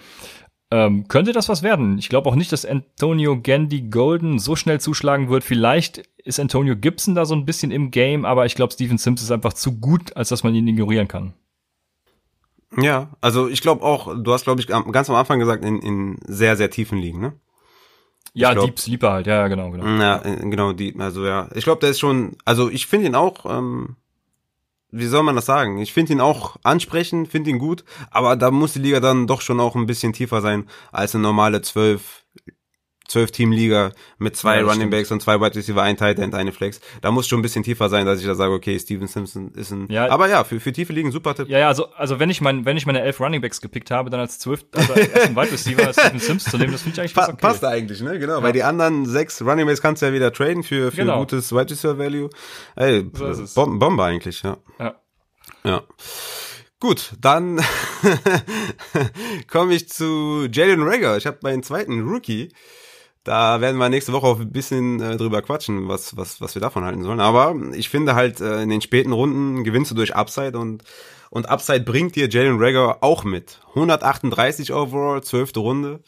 ähm, 0.71 1.07
könnte 1.09 1.33
das 1.33 1.49
was 1.49 1.63
werden. 1.63 1.97
Ich 1.97 2.07
glaube 2.07 2.29
auch 2.29 2.35
nicht, 2.35 2.51
dass 2.51 2.65
Antonio 2.65 3.39
Gandy 3.39 3.81
Golden 3.81 4.39
so 4.39 4.55
schnell 4.55 4.79
zuschlagen 4.79 5.29
wird. 5.29 5.43
Vielleicht 5.43 5.97
ist 6.23 6.39
Antonio 6.39 6.77
Gibson 6.77 7.13
da 7.13 7.25
so 7.25 7.35
ein 7.35 7.45
bisschen 7.45 7.71
im 7.71 7.91
Game, 7.91 8.23
aber 8.23 8.45
ich 8.45 8.55
glaube, 8.55 8.73
Steven 8.73 8.97
Sims 8.97 9.21
ist 9.21 9.31
einfach 9.31 9.53
zu 9.53 9.79
gut, 9.79 10.15
als 10.15 10.29
dass 10.29 10.43
man 10.43 10.55
ihn 10.55 10.67
ignorieren 10.67 11.09
kann. 11.09 11.33
Ja, 12.77 13.09
also 13.19 13.49
ich 13.49 13.61
glaube 13.61 13.83
auch, 13.83 14.15
du 14.15 14.31
hast, 14.31 14.45
glaube 14.45 14.61
ich, 14.61 14.67
ganz 14.67 15.09
am 15.09 15.15
Anfang 15.15 15.39
gesagt, 15.39 15.65
in, 15.65 15.79
in 15.79 16.17
sehr, 16.25 16.55
sehr 16.55 16.69
tiefen 16.69 16.97
Ligen, 16.97 17.19
ne? 17.19 17.33
Ja, 18.33 18.53
glaub, 18.53 18.65
Deep 18.65 18.79
Sleeper 18.79 19.11
halt, 19.11 19.27
ja, 19.27 19.49
genau, 19.49 19.71
genau. 19.71 19.85
Ja, 19.85 20.19
genau, 20.19 20.71
die, 20.71 20.97
also 20.97 21.25
ja. 21.25 21.49
Ich 21.53 21.65
glaube, 21.65 21.81
der 21.81 21.89
ist 21.89 21.99
schon, 21.99 22.37
also 22.45 22.69
ich 22.69 22.87
finde 22.87 23.07
ihn 23.07 23.15
auch, 23.15 23.45
ähm, 23.45 23.97
wie 24.91 25.07
soll 25.07 25.23
man 25.23 25.35
das 25.35 25.45
sagen? 25.45 25.77
Ich 25.77 25.93
finde 25.93 26.13
ihn 26.13 26.21
auch 26.21 26.57
ansprechend, 26.63 27.29
finde 27.29 27.49
ihn 27.49 27.59
gut, 27.59 27.83
aber 28.09 28.35
da 28.35 28.51
muss 28.51 28.73
die 28.73 28.79
Liga 28.79 28.99
dann 28.99 29.27
doch 29.27 29.41
schon 29.41 29.59
auch 29.59 29.75
ein 29.75 29.85
bisschen 29.85 30.13
tiefer 30.13 30.41
sein 30.41 30.67
als 30.91 31.15
eine 31.15 31.23
normale 31.23 31.61
12 31.61 32.20
zwölf 33.11 33.31
Team 33.31 33.51
Liga 33.51 33.91
mit 34.17 34.35
zwei 34.35 34.59
ja, 34.59 34.63
Running 34.63 34.89
Backs 34.89 35.11
und 35.11 35.21
zwei 35.21 35.39
Wide 35.39 35.55
Receiver, 35.55 35.81
ein 35.81 35.97
Tight 35.97 36.17
End, 36.19 36.33
eine 36.33 36.51
Flex. 36.51 36.79
Da 37.01 37.11
muss 37.11 37.27
schon 37.27 37.39
ein 37.39 37.41
bisschen 37.41 37.63
tiefer 37.63 37.89
sein, 37.89 38.05
dass 38.05 38.19
ich 38.19 38.25
da 38.25 38.35
sage, 38.35 38.53
okay, 38.53 38.79
Steven 38.79 39.07
Simpson 39.07 39.51
ist 39.53 39.71
ein. 39.71 39.87
Ja, 39.89 40.09
aber 40.09 40.29
ja, 40.29 40.43
für, 40.43 40.59
für 40.59 40.71
tiefe 40.71 40.93
Ligen 40.93 41.11
super 41.11 41.35
Tipp. 41.35 41.49
Ja, 41.49 41.59
ja, 41.59 41.67
also, 41.67 41.91
also 41.93 42.19
wenn 42.19 42.29
ich 42.29 42.41
mein, 42.41 42.65
wenn 42.65 42.77
ich 42.77 42.85
meine 42.85 43.01
elf 43.01 43.19
Running 43.19 43.41
Backs 43.41 43.61
gepickt 43.61 43.91
habe, 43.91 44.09
dann 44.09 44.19
als 44.19 44.39
zwölf, 44.39 44.65
also 44.73 44.93
als 44.93 45.05
Wide 45.29 45.51
Receiver 45.51 45.93
Steven 45.93 46.19
Simpson 46.19 46.51
zu 46.51 46.57
nehmen, 46.57 46.71
das 46.71 46.81
finde 46.81 46.95
ich 46.95 46.99
eigentlich 47.01 47.13
pa 47.13 47.25
okay. 47.25 47.37
Passt 47.39 47.65
eigentlich, 47.65 48.01
ne? 48.01 48.17
Genau. 48.17 48.37
Ja. 48.37 48.43
Weil 48.43 48.53
die 48.53 48.63
anderen 48.63 49.05
sechs 49.05 49.41
Running 49.41 49.67
Backs 49.67 49.81
kannst 49.81 50.01
du 50.01 50.05
ja 50.05 50.13
wieder 50.13 50.31
traden 50.31 50.63
für, 50.63 50.91
für 50.91 50.97
genau. 50.97 51.19
gutes 51.19 51.51
Wide 51.51 51.69
Receiver 51.69 51.97
Value. 51.97 52.29
Ey, 52.75 53.09
so 53.13 53.45
Bom 53.55 53.79
Bombe 53.79 54.03
eigentlich, 54.03 54.41
ja. 54.43 54.57
Ja. 54.79 54.95
Ja. 55.63 55.83
Gut, 56.79 57.13
dann 57.19 57.61
komme 59.51 59.75
ich 59.75 59.87
zu 59.87 60.47
Jalen 60.51 60.81
Rager. 60.81 61.15
Ich 61.17 61.27
habe 61.27 61.37
meinen 61.43 61.61
zweiten 61.61 62.01
Rookie 62.01 62.49
da 63.23 63.61
werden 63.61 63.77
wir 63.77 63.89
nächste 63.89 64.13
Woche 64.13 64.25
auch 64.25 64.39
ein 64.39 64.51
bisschen 64.51 64.99
äh, 64.99 65.17
drüber 65.17 65.41
quatschen, 65.41 65.87
was, 65.87 66.17
was, 66.17 66.41
was 66.41 66.55
wir 66.55 66.61
davon 66.61 66.83
halten 66.83 67.03
sollen. 67.03 67.19
Aber 67.19 67.55
ich 67.73 67.89
finde 67.89 68.15
halt, 68.15 68.41
äh, 68.41 68.63
in 68.63 68.69
den 68.69 68.81
späten 68.81 69.11
Runden 69.11 69.63
gewinnst 69.63 69.91
du 69.91 69.95
durch 69.95 70.15
Upside 70.15 70.57
und, 70.57 70.83
und 71.29 71.47
Upside 71.47 71.81
bringt 71.81 72.15
dir 72.15 72.29
Jalen 72.29 72.57
Rager 72.59 73.03
auch 73.03 73.23
mit. 73.23 73.59
138 73.69 74.73
overall, 74.73 75.21
zwölfte 75.23 75.59
Runde. 75.59 76.01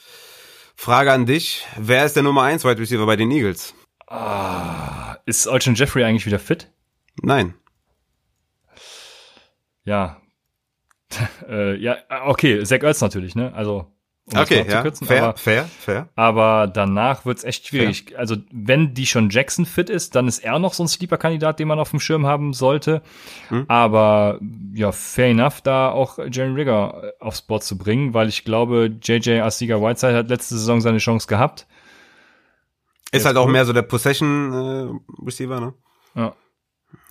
Frage 0.76 1.12
an 1.12 1.28
dich, 1.28 1.66
wer 1.78 2.06
ist 2.06 2.16
der 2.16 2.24
Nummer 2.24 2.44
1 2.44 2.66
Wide 2.66 2.80
Receiver 2.80 3.06
bei 3.06 3.16
den 3.16 3.30
Eagles? 3.30 3.76
Ah, 4.08 5.18
ist 5.26 5.48
Olsen 5.48 5.76
Jeffrey 5.76 6.04
eigentlich 6.04 6.26
wieder 6.26 6.40
fit? 6.40 6.72
Nein. 7.22 7.54
Ja. 9.86 10.22
äh, 11.48 11.76
ja, 11.76 11.98
okay, 12.26 12.64
Zach 12.64 12.82
Ertz 12.82 13.02
natürlich, 13.02 13.36
ne? 13.36 13.54
Also 13.54 13.93
um 14.32 14.40
okay, 14.40 14.66
ja, 14.70 14.82
kürzen, 14.82 15.06
fair, 15.06 15.24
aber, 15.24 15.38
fair, 15.38 15.66
fair. 15.66 16.08
Aber 16.16 16.68
danach 16.68 17.26
wird's 17.26 17.44
echt 17.44 17.68
schwierig. 17.68 18.06
Fair. 18.08 18.20
Also 18.20 18.38
wenn 18.52 18.94
die 18.94 19.06
schon 19.06 19.30
Jackson 19.30 19.66
fit 19.66 19.90
ist, 19.90 20.16
dann 20.16 20.30
ist 20.30 20.40
er 20.40 20.60
noch 20.60 20.74
so 20.74 20.84
ein 20.84 20.88
Sleeper-Kandidat, 20.88 21.60
den 21.60 21.68
man 21.68 21.78
auf 21.78 21.90
dem 21.90 22.00
Schirm 22.00 22.26
haben 22.26 22.54
sollte. 22.54 23.02
Hm. 23.50 23.66
Aber 23.68 24.40
ja, 24.74 24.94
fair 24.94 25.28
enough, 25.28 25.60
da 25.60 25.92
auch 25.92 26.20
Jerry 26.32 26.54
Rigger 26.54 27.04
äh, 27.04 27.24
aufs 27.24 27.42
Board 27.42 27.64
zu 27.64 27.78
bringen, 27.78 28.14
weil 28.14 28.30
ich 28.30 28.46
glaube, 28.46 28.96
JJ 29.02 29.42
Asiga 29.42 29.82
Whiteside 29.82 30.16
hat 30.16 30.30
letzte 30.30 30.56
Saison 30.56 30.80
seine 30.80 31.00
Chance 31.00 31.28
gehabt. 31.28 31.68
Ist 33.12 33.26
halt 33.26 33.36
auch 33.36 33.48
mehr 33.48 33.66
so 33.66 33.74
der 33.74 33.84
Possession-Receiver, 33.84 35.58
äh, 35.58 35.60
ne? 35.60 35.74
Ja. 36.16 36.34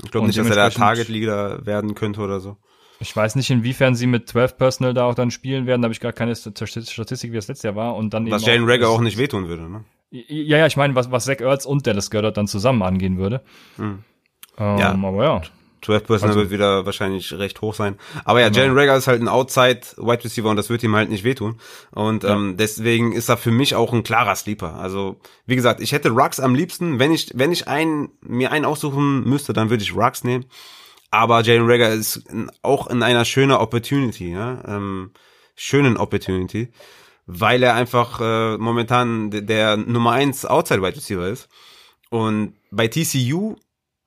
Ich 0.03 0.11
glaube 0.11 0.27
nicht, 0.27 0.39
dass 0.39 0.49
er 0.49 0.55
der 0.55 0.71
Target-Leader 0.71 1.67
werden 1.67 1.95
könnte 1.95 2.23
oder 2.23 2.41
so. 2.41 2.57
Ich 3.03 3.15
weiß 3.15 3.35
nicht, 3.35 3.51
inwiefern 3.51 3.97
sie 3.97 4.07
mit 4.07 4.29
12 4.29 4.57
Personal 4.57 4.95
da 4.95 5.05
auch 5.05 5.15
dann 5.15 5.33
spielen 5.33 5.67
werden. 5.67 5.83
Da 5.83 5.87
habe 5.87 5.93
ich 5.93 6.01
gar 6.01 6.13
keine 6.13 6.37
Statistik, 6.37 7.33
wie 7.33 7.37
das 7.37 7.49
letztes 7.49 7.63
Jahr 7.65 7.75
war. 7.75 7.97
Und 7.97 8.15
dann 8.15 8.31
was 8.31 8.47
Jane 8.47 8.67
Rager 8.67 8.89
auch 8.89 9.01
nicht 9.01 9.19
wehtun 9.19 9.49
würde, 9.49 9.69
ne? 9.69 9.85
Ja, 10.11 10.59
ja, 10.59 10.67
ich 10.67 10.77
meine, 10.77 10.95
was, 10.95 11.11
was 11.11 11.25
Zach 11.25 11.41
Ertz 11.41 11.65
und 11.65 11.87
Dallas 11.87 12.11
Goddard 12.11 12.37
dann 12.37 12.47
zusammen 12.47 12.83
angehen 12.83 13.19
würde. 13.19 13.41
Hm. 13.77 14.05
Ähm, 14.59 14.79
ja. 14.79 14.93
Aber 14.93 15.25
ja. 15.25 15.43
12 15.81 16.05
Personal 16.05 16.29
also, 16.29 16.41
wird 16.41 16.51
wieder 16.53 16.87
wahrscheinlich 16.87 17.33
recht 17.33 17.61
hoch 17.61 17.75
sein. 17.75 17.97
Aber 18.25 18.41
ja, 18.41 18.49
genau. 18.49 18.61
Jalen 18.61 18.79
Rager 18.79 18.97
ist 18.97 19.09
halt 19.09 19.21
ein 19.21 19.27
Outside 19.27 19.81
Wide 19.97 20.23
Receiver 20.23 20.49
und 20.49 20.57
das 20.57 20.71
wird 20.71 20.85
ihm 20.85 20.95
halt 20.95 21.11
nicht 21.11 21.25
wehtun. 21.25 21.59
Und 21.91 22.23
ja. 22.23 22.35
ähm, 22.35 22.57
deswegen 22.57 23.13
ist 23.13 23.29
er 23.29 23.37
für 23.37 23.51
mich 23.51 23.75
auch 23.75 23.93
ein 23.93 24.05
klarer 24.05 24.37
Sleeper. 24.37 24.75
Also, 24.75 25.17
wie 25.47 25.57
gesagt, 25.57 25.81
ich 25.81 25.91
hätte 25.91 26.11
Rux 26.11 26.39
am 26.39 26.55
liebsten. 26.55 27.01
Wenn 27.01 27.11
ich, 27.11 27.33
wenn 27.35 27.51
ich 27.51 27.67
einen, 27.67 28.11
mir 28.21 28.53
einen 28.53 28.65
aussuchen 28.65 29.25
müsste, 29.25 29.53
dann 29.55 29.71
würde 29.71 29.83
ich 29.83 29.97
Rux 29.97 30.23
nehmen. 30.23 30.45
Aber 31.13 31.43
Jalen 31.43 31.71
Rager 31.71 31.91
ist 31.91 32.25
auch 32.63 32.87
in 32.87 33.03
einer 33.03 33.27
schönen 33.27 33.53
Opportunity, 33.53 34.33
ja, 34.33 34.63
ähm, 34.67 35.13
schönen 35.55 35.99
Opportunity, 35.99 36.73
weil 37.27 37.63
er 37.63 37.75
einfach 37.75 38.19
äh, 38.19 38.57
momentan 38.57 39.31
der 39.31 39.77
Nummer 39.77 40.13
eins 40.13 40.47
Outside 40.47 40.81
Wide 40.81 40.97
Receiver 40.97 41.29
ist. 41.29 41.51
Und 42.09 42.55
bei 42.71 42.89
TCU 42.89 43.57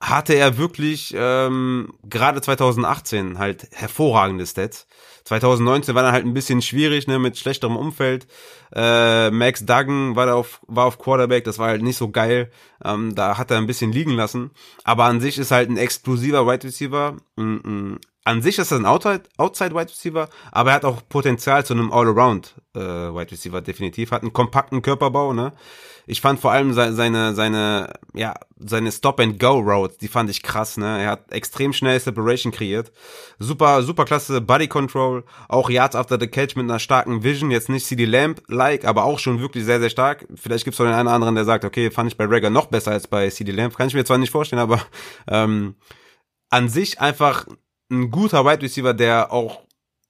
hatte 0.01 0.33
er 0.33 0.57
wirklich 0.57 1.13
ähm, 1.15 1.93
gerade 2.03 2.41
2018 2.41 3.37
halt 3.37 3.67
hervorragende 3.71 4.47
Stats. 4.47 4.87
2019 5.25 5.95
war 5.95 6.03
dann 6.03 6.13
halt 6.13 6.25
ein 6.25 6.33
bisschen 6.33 6.61
schwierig, 6.61 7.07
ne, 7.07 7.17
mit 7.17 7.37
schlechterem 7.37 7.75
Umfeld. 7.75 8.27
Äh, 8.73 9.31
Max 9.31 9.65
Duggan 9.65 10.15
war 10.15 10.33
auf, 10.33 10.61
war 10.67 10.85
auf 10.85 10.99
Quarterback, 10.99 11.43
das 11.43 11.57
war 11.57 11.67
halt 11.67 11.81
nicht 11.81 11.97
so 11.97 12.09
geil. 12.09 12.51
Ähm, 12.83 13.15
da 13.15 13.37
hat 13.37 13.49
er 13.49 13.57
ein 13.57 13.67
bisschen 13.67 13.91
liegen 13.91 14.11
lassen. 14.11 14.51
Aber 14.83 15.05
an 15.05 15.19
sich 15.19 15.39
ist 15.39 15.51
halt 15.51 15.69
ein 15.69 15.77
explosiver 15.77 16.45
Wide 16.45 16.63
Receiver. 16.63 17.17
Mm 17.35 17.55
-mm. 17.55 17.97
An 18.23 18.41
sich 18.41 18.57
ist 18.57 18.71
er 18.71 18.79
ein 18.79 18.85
Outside, 18.85 19.23
Outside 19.37 19.75
Wide 19.75 19.91
Receiver, 19.91 20.29
aber 20.51 20.71
er 20.71 20.75
hat 20.75 20.85
auch 20.85 21.01
Potenzial 21.07 21.63
zu 21.63 21.73
einem 21.73 21.91
All-Around 21.91 22.55
äh, 22.75 22.79
Wide 22.79 23.31
Receiver 23.31 23.61
definitiv. 23.61 24.11
Hat 24.11 24.23
einen 24.23 24.33
kompakten 24.33 24.81
Körperbau, 24.81 25.33
ne? 25.33 25.53
Ich 26.07 26.21
fand 26.21 26.39
vor 26.39 26.51
allem 26.51 26.73
seine, 26.73 26.93
seine, 26.93 27.33
seine, 27.33 27.93
ja, 28.13 28.35
seine 28.57 28.91
Stop-and-Go-Routes, 28.91 29.97
die 29.97 30.07
fand 30.07 30.29
ich 30.29 30.43
krass, 30.43 30.77
ne? 30.77 31.03
Er 31.03 31.11
hat 31.11 31.31
extrem 31.31 31.73
schnell 31.73 31.99
Separation 31.99 32.51
kreiert. 32.51 32.91
Super, 33.39 33.81
super 33.81 34.05
klasse 34.05 34.39
Body 34.41 34.67
Control. 34.67 35.23
Auch 35.49 35.69
Yards 35.69 35.95
after 35.95 36.19
the 36.19 36.27
Catch 36.27 36.55
mit 36.55 36.65
einer 36.65 36.79
starken 36.79 37.23
Vision. 37.23 37.49
Jetzt 37.49 37.69
nicht 37.69 37.85
CD 37.85 38.05
Lamp-like, 38.05 38.85
aber 38.85 39.05
auch 39.05 39.19
schon 39.19 39.39
wirklich 39.39 39.65
sehr, 39.65 39.79
sehr 39.79 39.89
stark. 39.89 40.27
Vielleicht 40.35 40.65
gibt's 40.65 40.79
auch 40.79 40.85
den 40.85 40.93
einen 40.93 41.07
oder 41.07 41.15
anderen, 41.15 41.35
der 41.35 41.45
sagt, 41.45 41.65
okay, 41.65 41.89
fand 41.89 42.11
ich 42.11 42.17
bei 42.17 42.25
Rager 42.25 42.49
noch 42.49 42.67
besser 42.67 42.91
als 42.91 43.07
bei 43.07 43.29
CD 43.29 43.51
Lamp. 43.51 43.75
Kann 43.75 43.87
ich 43.87 43.95
mir 43.95 44.05
zwar 44.05 44.17
nicht 44.17 44.31
vorstellen, 44.31 44.61
aber 44.61 44.81
ähm, 45.27 45.75
an 46.49 46.69
sich 46.69 47.01
einfach 47.01 47.47
ein 47.91 48.11
guter 48.11 48.45
Wide 48.45 48.61
Receiver, 48.61 48.93
der 48.93 49.31
auch 49.31 49.61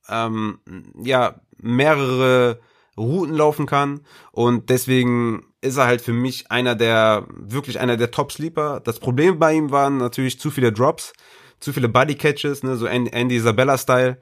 ähm, 0.09 0.59
ja 1.01 1.39
mehrere 1.57 2.59
Routen 2.97 3.35
laufen 3.35 3.65
kann 3.65 4.01
und 4.31 4.69
deswegen 4.69 5.43
ist 5.65 5.77
er 5.77 5.85
halt 5.85 6.01
für 6.01 6.13
mich 6.13 6.51
einer 6.51 6.75
der, 6.75 7.27
wirklich 7.29 7.79
einer 7.79 7.97
der 7.97 8.11
Top-Sleeper. 8.11 8.81
Das 8.83 8.99
Problem 8.99 9.39
bei 9.39 9.53
ihm 9.53 9.71
waren 9.71 9.97
natürlich 9.97 10.39
zu 10.39 10.51
viele 10.51 10.71
Drops, 10.71 11.13
zu 11.59 11.73
viele 11.73 11.89
Body-Catches, 11.89 12.63
ne, 12.63 12.77
so 12.77 12.85
Andy 12.85 13.35
Isabella-Style. 13.35 14.19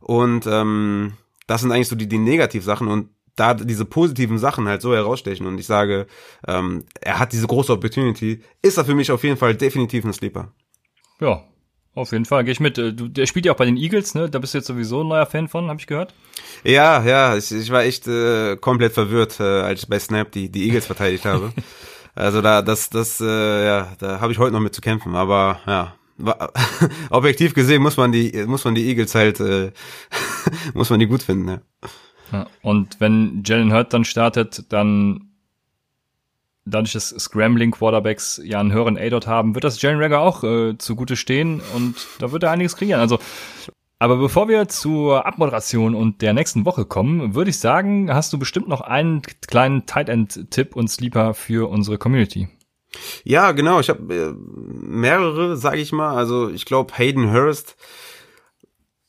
Und 0.00 0.46
ähm, 0.46 1.14
das 1.46 1.62
sind 1.62 1.72
eigentlich 1.72 1.88
so 1.88 1.96
die, 1.96 2.08
die 2.08 2.18
Negativsachen 2.18 2.88
und 2.88 3.08
da 3.36 3.54
diese 3.54 3.84
positiven 3.84 4.38
Sachen 4.38 4.68
halt 4.68 4.80
so 4.80 4.94
herausstechen 4.94 5.46
und 5.46 5.58
ich 5.58 5.66
sage, 5.66 6.06
ähm, 6.46 6.84
er 7.00 7.18
hat 7.18 7.32
diese 7.32 7.48
große 7.48 7.72
Opportunity, 7.72 8.42
ist 8.62 8.78
er 8.78 8.84
für 8.84 8.94
mich 8.94 9.10
auf 9.10 9.24
jeden 9.24 9.36
Fall 9.36 9.56
definitiv 9.56 10.04
ein 10.04 10.12
Sleeper. 10.12 10.52
Ja, 11.20 11.42
auf 11.94 12.12
jeden 12.12 12.24
Fall, 12.24 12.44
gehe 12.44 12.52
ich 12.52 12.60
mit. 12.60 12.76
Äh, 12.78 12.92
du, 12.92 13.08
der 13.08 13.26
spielt 13.26 13.46
ja 13.46 13.52
auch 13.52 13.56
bei 13.56 13.66
den 13.66 13.76
Eagles, 13.76 14.14
ne? 14.14 14.28
Da 14.28 14.38
bist 14.38 14.54
du 14.54 14.58
jetzt 14.58 14.66
sowieso 14.66 15.02
ein 15.02 15.08
neuer 15.08 15.26
Fan 15.26 15.48
von, 15.48 15.68
habe 15.68 15.80
ich 15.80 15.86
gehört. 15.86 16.14
Ja, 16.64 17.04
ja, 17.04 17.36
ich, 17.36 17.52
ich 17.52 17.70
war 17.70 17.84
echt 17.84 18.06
äh, 18.08 18.56
komplett 18.56 18.92
verwirrt, 18.92 19.38
äh, 19.40 19.42
als 19.42 19.82
ich 19.82 19.88
bei 19.88 19.98
Snap 19.98 20.32
die, 20.32 20.50
die 20.50 20.66
Eagles 20.66 20.86
verteidigt 20.86 21.24
habe. 21.24 21.52
Also 22.16 22.42
da, 22.42 22.62
das, 22.62 22.90
das, 22.90 23.20
äh, 23.20 23.66
ja, 23.66 23.88
da 23.98 24.20
habe 24.20 24.30
ich 24.30 24.38
heute 24.38 24.52
noch 24.52 24.60
mit 24.60 24.72
zu 24.72 24.80
kämpfen. 24.80 25.16
Aber 25.16 25.58
ja, 25.66 25.94
objektiv 27.10 27.54
gesehen 27.54 27.82
muss 27.82 27.96
man 27.96 28.12
die, 28.12 28.44
muss 28.46 28.64
man 28.64 28.76
die 28.76 28.86
Eagles 28.86 29.16
halt, 29.16 29.40
äh, 29.40 29.72
muss 30.74 30.90
man 30.90 31.00
die 31.00 31.08
gut 31.08 31.24
finden. 31.24 31.48
Ja. 31.48 31.60
ja 32.30 32.46
und 32.62 33.00
wenn 33.00 33.42
Jalen 33.44 33.72
Hurt 33.72 33.92
dann 33.92 34.04
startet, 34.04 34.72
dann 34.72 35.33
dadurch, 36.64 36.92
dass 36.92 37.10
Scrambling 37.10 37.70
Quarterbacks 37.70 38.40
ja 38.44 38.60
einen 38.60 38.72
höheren 38.72 38.98
A-Dot 38.98 39.26
haben, 39.26 39.54
wird 39.54 39.64
das 39.64 39.80
Jalen 39.80 40.00
Rager 40.00 40.20
auch 40.20 40.44
äh, 40.44 40.76
zugute 40.78 41.16
stehen 41.16 41.60
und 41.74 41.94
da 42.18 42.32
wird 42.32 42.42
er 42.42 42.50
einiges 42.50 42.76
kreieren. 42.76 43.00
Also 43.00 43.18
aber 43.98 44.16
bevor 44.16 44.48
wir 44.48 44.68
zur 44.68 45.24
Abmoderation 45.24 45.94
und 45.94 46.20
der 46.20 46.34
nächsten 46.34 46.66
Woche 46.66 46.84
kommen, 46.84 47.34
würde 47.34 47.50
ich 47.50 47.58
sagen, 47.58 48.12
hast 48.12 48.32
du 48.32 48.38
bestimmt 48.38 48.68
noch 48.68 48.82
einen 48.82 49.22
kleinen 49.22 49.86
Tight 49.86 50.08
End 50.08 50.50
Tipp 50.50 50.76
und 50.76 50.88
Sleeper 50.88 51.32
für 51.32 51.70
unsere 51.70 51.96
Community. 51.96 52.48
Ja, 53.22 53.52
genau. 53.52 53.80
Ich 53.80 53.88
habe 53.88 54.14
äh, 54.14 54.34
mehrere, 54.36 55.56
sage 55.56 55.80
ich 55.80 55.92
mal. 55.92 56.16
Also 56.16 56.50
ich 56.50 56.64
glaube 56.64 56.92
Hayden 56.98 57.32
Hurst. 57.32 57.76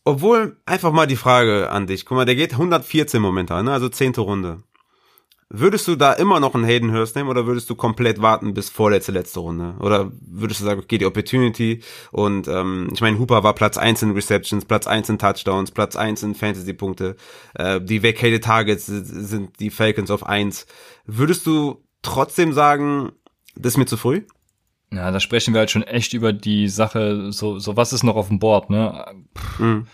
Obwohl 0.05 0.57
einfach 0.65 0.91
mal 0.91 1.07
die 1.07 1.15
Frage 1.15 1.71
an 1.71 1.87
dich. 1.87 2.05
Guck 2.05 2.17
mal, 2.17 2.25
der 2.25 2.35
geht 2.35 2.53
114 2.53 3.21
momentan, 3.21 3.65
ne? 3.65 3.73
also 3.73 3.89
zehnte 3.89 4.21
Runde. 4.21 4.63
Würdest 5.57 5.87
du 5.87 5.95
da 5.95 6.11
immer 6.13 6.39
noch 6.39 6.53
einen 6.53 6.65
Hayden 6.65 6.91
Hurst 6.91 7.15
nehmen 7.15 7.29
oder 7.29 7.45
würdest 7.45 7.69
du 7.69 7.75
komplett 7.75 8.21
warten 8.21 8.53
bis 8.53 8.69
vorletzte 8.69 9.11
letzte 9.11 9.39
Runde? 9.39 9.75
Oder 9.79 10.11
würdest 10.19 10.59
du 10.59 10.65
sagen, 10.65 10.81
okay, 10.81 10.97
die 10.97 11.05
Opportunity 11.05 11.81
und 12.11 12.47
ähm, 12.47 12.89
ich 12.93 12.99
meine, 12.99 13.19
Hooper 13.19 13.43
war 13.43 13.55
Platz 13.55 13.77
1 13.77 14.03
in 14.03 14.11
Receptions, 14.11 14.65
Platz 14.65 14.85
1 14.85 15.09
in 15.09 15.17
Touchdowns, 15.17 15.71
Platz 15.71 15.95
1 15.95 16.23
in 16.23 16.35
Fantasy-Punkte, 16.35 17.15
äh, 17.53 17.79
die 17.79 18.03
Vacated 18.03 18.43
Targets 18.43 18.85
sind 18.87 19.59
die 19.59 19.69
Falcons 19.69 20.11
auf 20.11 20.25
1. 20.25 20.65
Würdest 21.05 21.45
du 21.45 21.83
trotzdem 22.01 22.51
sagen, 22.51 23.13
das 23.55 23.73
ist 23.73 23.77
mir 23.77 23.85
zu 23.85 23.97
früh? 23.97 24.23
Ja, 24.91 25.11
da 25.11 25.19
sprechen 25.19 25.53
wir 25.53 25.59
halt 25.59 25.71
schon 25.71 25.83
echt 25.83 26.13
über 26.13 26.33
die 26.33 26.67
Sache, 26.67 27.31
so, 27.31 27.59
so 27.59 27.77
was 27.77 27.93
ist 27.93 28.03
noch 28.03 28.15
auf 28.15 28.27
dem 28.27 28.39
Board, 28.39 28.69
ne? 28.69 29.05
Mhm 29.57 29.87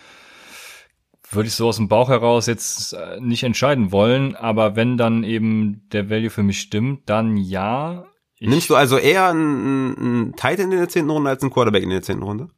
würde 1.34 1.48
ich 1.48 1.54
so 1.54 1.68
aus 1.68 1.76
dem 1.76 1.88
Bauch 1.88 2.08
heraus 2.08 2.46
jetzt 2.46 2.92
äh, 2.92 3.20
nicht 3.20 3.42
entscheiden 3.42 3.92
wollen, 3.92 4.36
aber 4.36 4.76
wenn 4.76 4.96
dann 4.96 5.24
eben 5.24 5.88
der 5.90 6.10
Value 6.10 6.30
für 6.30 6.42
mich 6.42 6.60
stimmt, 6.60 7.08
dann 7.08 7.36
ja. 7.36 8.06
Nimmst 8.40 8.70
du 8.70 8.74
also 8.74 8.98
eher 8.98 9.28
einen, 9.28 9.96
einen 9.96 10.36
Tight 10.36 10.58
in 10.58 10.70
der 10.70 10.88
zehnten 10.88 11.10
Runde 11.10 11.30
als 11.30 11.42
einen 11.42 11.52
Quarterback 11.52 11.82
in 11.82 11.90
der 11.90 12.02
zehnten 12.02 12.24
Runde? 12.24 12.48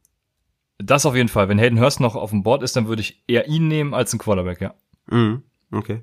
Das 0.77 1.05
auf 1.05 1.15
jeden 1.15 1.29
Fall. 1.29 1.47
Wenn 1.47 1.59
Hayden 1.59 1.79
Hurst 1.79 1.99
noch 1.99 2.15
auf 2.15 2.31
dem 2.31 2.43
Board 2.43 2.63
ist, 2.63 2.75
dann 2.75 2.87
würde 2.87 3.01
ich 3.01 3.23
eher 3.27 3.47
ihn 3.47 3.67
nehmen 3.67 3.93
als 3.93 4.11
einen 4.11 4.19
Quarterback, 4.19 4.61
ja. 4.61 4.73
Mhm, 5.07 5.43
okay. 5.71 6.01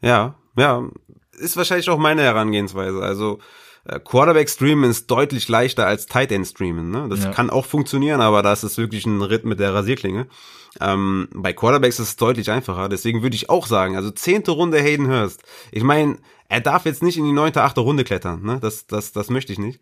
Ja, 0.00 0.36
ja. 0.56 0.88
Ist 1.32 1.56
wahrscheinlich 1.56 1.90
auch 1.90 1.98
meine 1.98 2.22
Herangehensweise. 2.22 3.02
Also 3.02 3.40
äh, 3.84 4.00
Quarterback 4.00 4.48
streamen 4.48 4.90
ist 4.90 5.10
deutlich 5.10 5.48
leichter 5.48 5.86
als 5.86 6.06
Tight 6.06 6.32
End 6.32 6.46
streamen. 6.46 6.90
Ne? 6.90 7.08
Das 7.08 7.24
ja. 7.24 7.30
kann 7.30 7.50
auch 7.50 7.66
funktionieren, 7.66 8.20
aber 8.20 8.42
das 8.42 8.64
ist 8.64 8.78
wirklich 8.78 9.06
ein 9.06 9.20
Ritt 9.22 9.44
mit 9.44 9.60
der 9.60 9.74
Rasierklinge. 9.74 10.28
Ähm, 10.80 11.28
bei 11.32 11.52
Quarterbacks 11.52 11.98
ist 11.98 12.08
es 12.08 12.16
deutlich 12.16 12.50
einfacher. 12.50 12.88
Deswegen 12.88 13.22
würde 13.22 13.36
ich 13.36 13.50
auch 13.50 13.66
sagen, 13.66 13.96
also 13.96 14.10
zehnte 14.10 14.52
Runde 14.52 14.78
Hayden 14.78 15.08
Hurst. 15.08 15.42
Ich 15.72 15.82
meine, 15.82 16.18
er 16.48 16.60
darf 16.60 16.84
jetzt 16.84 17.02
nicht 17.02 17.18
in 17.18 17.24
die 17.24 17.32
neunte, 17.32 17.62
achte 17.62 17.80
Runde 17.80 18.04
klettern. 18.04 18.42
Ne? 18.42 18.58
Das, 18.60 18.86
das, 18.86 19.12
das 19.12 19.30
möchte 19.30 19.52
ich 19.52 19.58
nicht. 19.58 19.80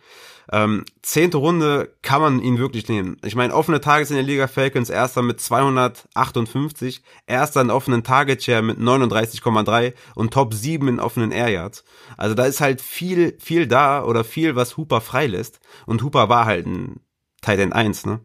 Ähm, 0.51 0.85
zehnte 1.03 1.37
Runde 1.37 1.95
kann 2.03 2.23
man 2.23 2.41
ihn 2.41 2.59
wirklich 2.59 2.89
nehmen. 2.89 3.17
Ich 3.25 3.35
meine, 3.35 3.55
offene 3.55 3.81
Tages 3.81 4.11
in 4.11 4.17
der 4.17 4.25
Liga 4.25 4.47
Falcons, 4.47 4.89
erster 4.89 5.23
mit 5.23 5.41
258, 5.41 7.03
erster 7.27 7.61
in 7.61 7.71
offenen 7.71 8.03
Target 8.03 8.43
Share 8.43 8.63
mit 8.63 8.79
39,3 8.79 9.93
und 10.15 10.33
Top 10.33 10.55
7 10.55 10.89
in 10.89 11.01
offenen 11.01 11.33
Air 11.33 11.49
Yards. 11.49 11.85
Also 12.17 12.35
da 12.35 12.45
ist 12.47 12.61
halt 12.61 12.81
viel, 12.81 13.37
viel 13.41 13.67
da 13.67 14.03
oder 14.03 14.25
viel, 14.25 14.57
was 14.57 14.77
Hooper 14.77 15.01
freilässt. 15.01 15.61
Und 15.87 16.03
Hooper 16.03 16.29
war 16.29 16.47
halt 16.47 16.67
ein 16.67 17.01
Tight 17.43 17.59
End 17.59 17.75
1, 17.75 18.07
ne? 18.07 18.21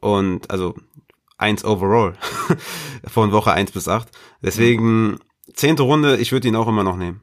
Und 0.00 0.50
also 0.50 0.74
1 1.40 1.64
overall 1.64 2.14
von 3.06 3.32
Woche 3.32 3.52
1 3.52 3.72
bis 3.72 3.88
8. 3.88 4.08
Deswegen 4.42 5.18
zehnte 5.54 5.82
Runde, 5.82 6.16
ich 6.18 6.32
würde 6.32 6.48
ihn 6.48 6.56
auch 6.56 6.68
immer 6.68 6.84
noch 6.84 6.96
nehmen. 6.96 7.22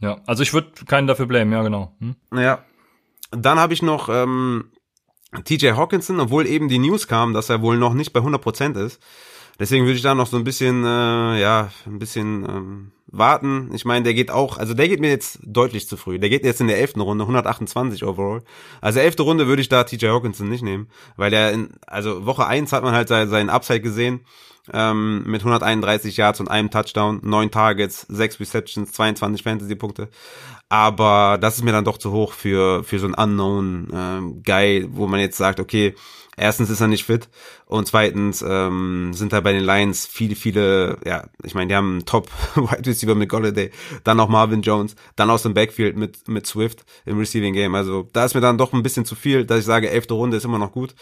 Ja, 0.00 0.20
also 0.26 0.42
ich 0.42 0.52
würde 0.52 0.72
keinen 0.86 1.06
dafür 1.06 1.26
blamen, 1.26 1.52
ja 1.52 1.62
genau. 1.62 1.96
Hm? 2.00 2.16
Ja. 2.34 2.64
Dann 3.30 3.58
habe 3.58 3.72
ich 3.72 3.82
noch 3.82 4.08
ähm, 4.08 4.70
TJ 5.44 5.72
Hawkinson, 5.72 6.20
obwohl 6.20 6.46
eben 6.46 6.68
die 6.68 6.78
News 6.78 7.08
kam, 7.08 7.32
dass 7.32 7.50
er 7.50 7.62
wohl 7.62 7.76
noch 7.76 7.94
nicht 7.94 8.12
bei 8.12 8.20
100% 8.20 8.78
ist. 8.78 9.00
Deswegen 9.58 9.84
würde 9.84 9.96
ich 9.96 10.02
da 10.02 10.14
noch 10.14 10.26
so 10.26 10.36
ein 10.36 10.44
bisschen, 10.44 10.84
äh, 10.84 11.40
ja, 11.40 11.70
ein 11.86 11.98
bisschen 11.98 12.44
ähm, 12.48 12.92
warten. 13.18 13.70
Ich 13.74 13.84
meine, 13.84 14.04
der 14.04 14.14
geht 14.14 14.30
auch, 14.30 14.58
also 14.58 14.74
der 14.74 14.88
geht 14.88 15.00
mir 15.00 15.10
jetzt 15.10 15.38
deutlich 15.42 15.88
zu 15.88 15.96
früh. 15.96 16.18
Der 16.18 16.28
geht 16.28 16.44
jetzt 16.44 16.60
in 16.60 16.68
der 16.68 16.78
elften 16.78 17.00
Runde, 17.00 17.24
128 17.24 18.04
overall. 18.04 18.42
Also 18.80 19.00
elfte 19.00 19.22
Runde 19.22 19.46
würde 19.46 19.62
ich 19.62 19.68
da 19.68 19.84
TJ 19.84 20.06
Hawkinson 20.08 20.48
nicht 20.48 20.62
nehmen, 20.62 20.88
weil 21.16 21.30
der 21.30 21.52
in, 21.52 21.70
also 21.86 22.26
Woche 22.26 22.46
eins 22.46 22.72
hat 22.72 22.82
man 22.82 22.94
halt 22.94 23.08
seinen 23.08 23.50
Upside 23.50 23.80
gesehen 23.80 24.20
ähm, 24.72 25.22
mit 25.26 25.40
131 25.40 26.16
Yards 26.16 26.40
und 26.40 26.48
einem 26.48 26.70
Touchdown, 26.70 27.20
neun 27.22 27.50
Targets, 27.50 28.06
sechs 28.08 28.40
Receptions, 28.40 28.92
22 28.92 29.42
Fantasy-Punkte. 29.42 30.08
Aber 30.68 31.38
das 31.40 31.56
ist 31.56 31.62
mir 31.62 31.72
dann 31.72 31.84
doch 31.84 31.98
zu 31.98 32.10
hoch 32.10 32.32
für, 32.32 32.82
für 32.82 32.98
so 32.98 33.06
einen 33.06 33.14
unknown 33.14 33.88
ähm, 33.92 34.42
Guy, 34.44 34.88
wo 34.90 35.06
man 35.06 35.20
jetzt 35.20 35.36
sagt, 35.36 35.60
okay, 35.60 35.94
erstens 36.36 36.70
ist 36.70 36.80
er 36.80 36.88
nicht 36.88 37.04
fit 37.04 37.28
und 37.66 37.86
zweitens 37.86 38.44
ähm, 38.46 39.12
sind 39.12 39.32
da 39.32 39.40
bei 39.40 39.52
den 39.52 39.64
Lions 39.64 40.06
viele, 40.06 40.36
viele, 40.36 40.98
ja, 41.04 41.24
ich 41.42 41.54
meine, 41.54 41.68
die 41.68 41.74
haben 41.74 41.92
einen 41.92 42.04
Top 42.04 42.28
Wide 42.54 42.86
Receiver 42.86 43.14
mit 43.14 43.28
Golladay, 43.28 43.70
dann 44.04 44.18
noch 44.18 44.28
Marvin 44.28 44.62
Jones, 44.62 44.94
dann 45.16 45.30
aus 45.30 45.42
dem 45.42 45.54
Backfield 45.54 45.96
mit, 45.96 46.28
mit 46.28 46.46
Swift 46.46 46.84
im 47.04 47.18
Receiving 47.18 47.54
Game. 47.54 47.74
Also 47.74 48.08
da 48.12 48.24
ist 48.24 48.34
mir 48.34 48.40
dann 48.40 48.58
doch 48.58 48.72
ein 48.72 48.82
bisschen 48.82 49.04
zu 49.04 49.14
viel, 49.14 49.44
dass 49.44 49.60
ich 49.60 49.64
sage, 49.64 49.90
elfte 49.90 50.14
Runde 50.14 50.36
ist 50.36 50.44
immer 50.44 50.58
noch 50.58 50.72
gut. 50.72 50.94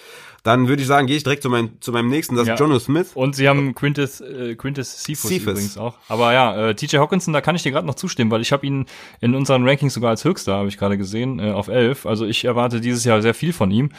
Dann 0.45 0.69
würde 0.69 0.83
ich 0.83 0.89
sagen, 0.89 1.07
gehe 1.07 1.17
ich 1.17 1.25
direkt 1.25 1.43
zu 1.43 1.49
meinem, 1.49 1.81
zu 1.81 1.91
meinem 1.91 2.09
nächsten, 2.09 2.37
das 2.37 2.47
ja. 2.47 2.55
ist 2.55 2.61
Jono 2.61 2.79
Smith. 2.79 3.13
Und 3.15 3.35
sie 3.35 3.49
haben 3.49 3.75
Quintus, 3.75 4.21
äh, 4.21 4.55
Quintus 4.57 5.03
Cephas, 5.03 5.31
Cephas 5.31 5.53
übrigens 5.53 5.79
auch. 5.79 5.97
Aber 6.09 6.33
ja, 6.35 6.69
äh, 6.69 6.75
TJ 6.75 6.99
Hawkinson, 6.99 7.33
da 7.33 7.41
kann 7.41 7.57
ich 7.57 7.63
dir 7.63 7.73
gerade 7.73 7.87
noch 7.87 7.95
zustimmen, 7.95 8.31
weil 8.31 8.43
ich 8.43 8.53
habe 8.53 8.67
ihn 8.67 8.85
in 9.21 9.35
unseren 9.35 9.67
Rankings 9.67 9.95
sogar 9.95 10.11
als 10.11 10.25
höchster, 10.25 10.55
habe 10.55 10.69
ich 10.69 10.77
gerade 10.77 10.99
gesehen, 10.99 11.39
äh, 11.39 11.51
auf 11.51 11.69
elf. 11.69 12.05
Also 12.05 12.27
ich 12.27 12.45
erwarte 12.45 12.81
dieses 12.83 13.05
Jahr 13.05 13.23
sehr 13.23 13.35
viel 13.35 13.55
von 13.55 13.71
ihm. 13.71 13.91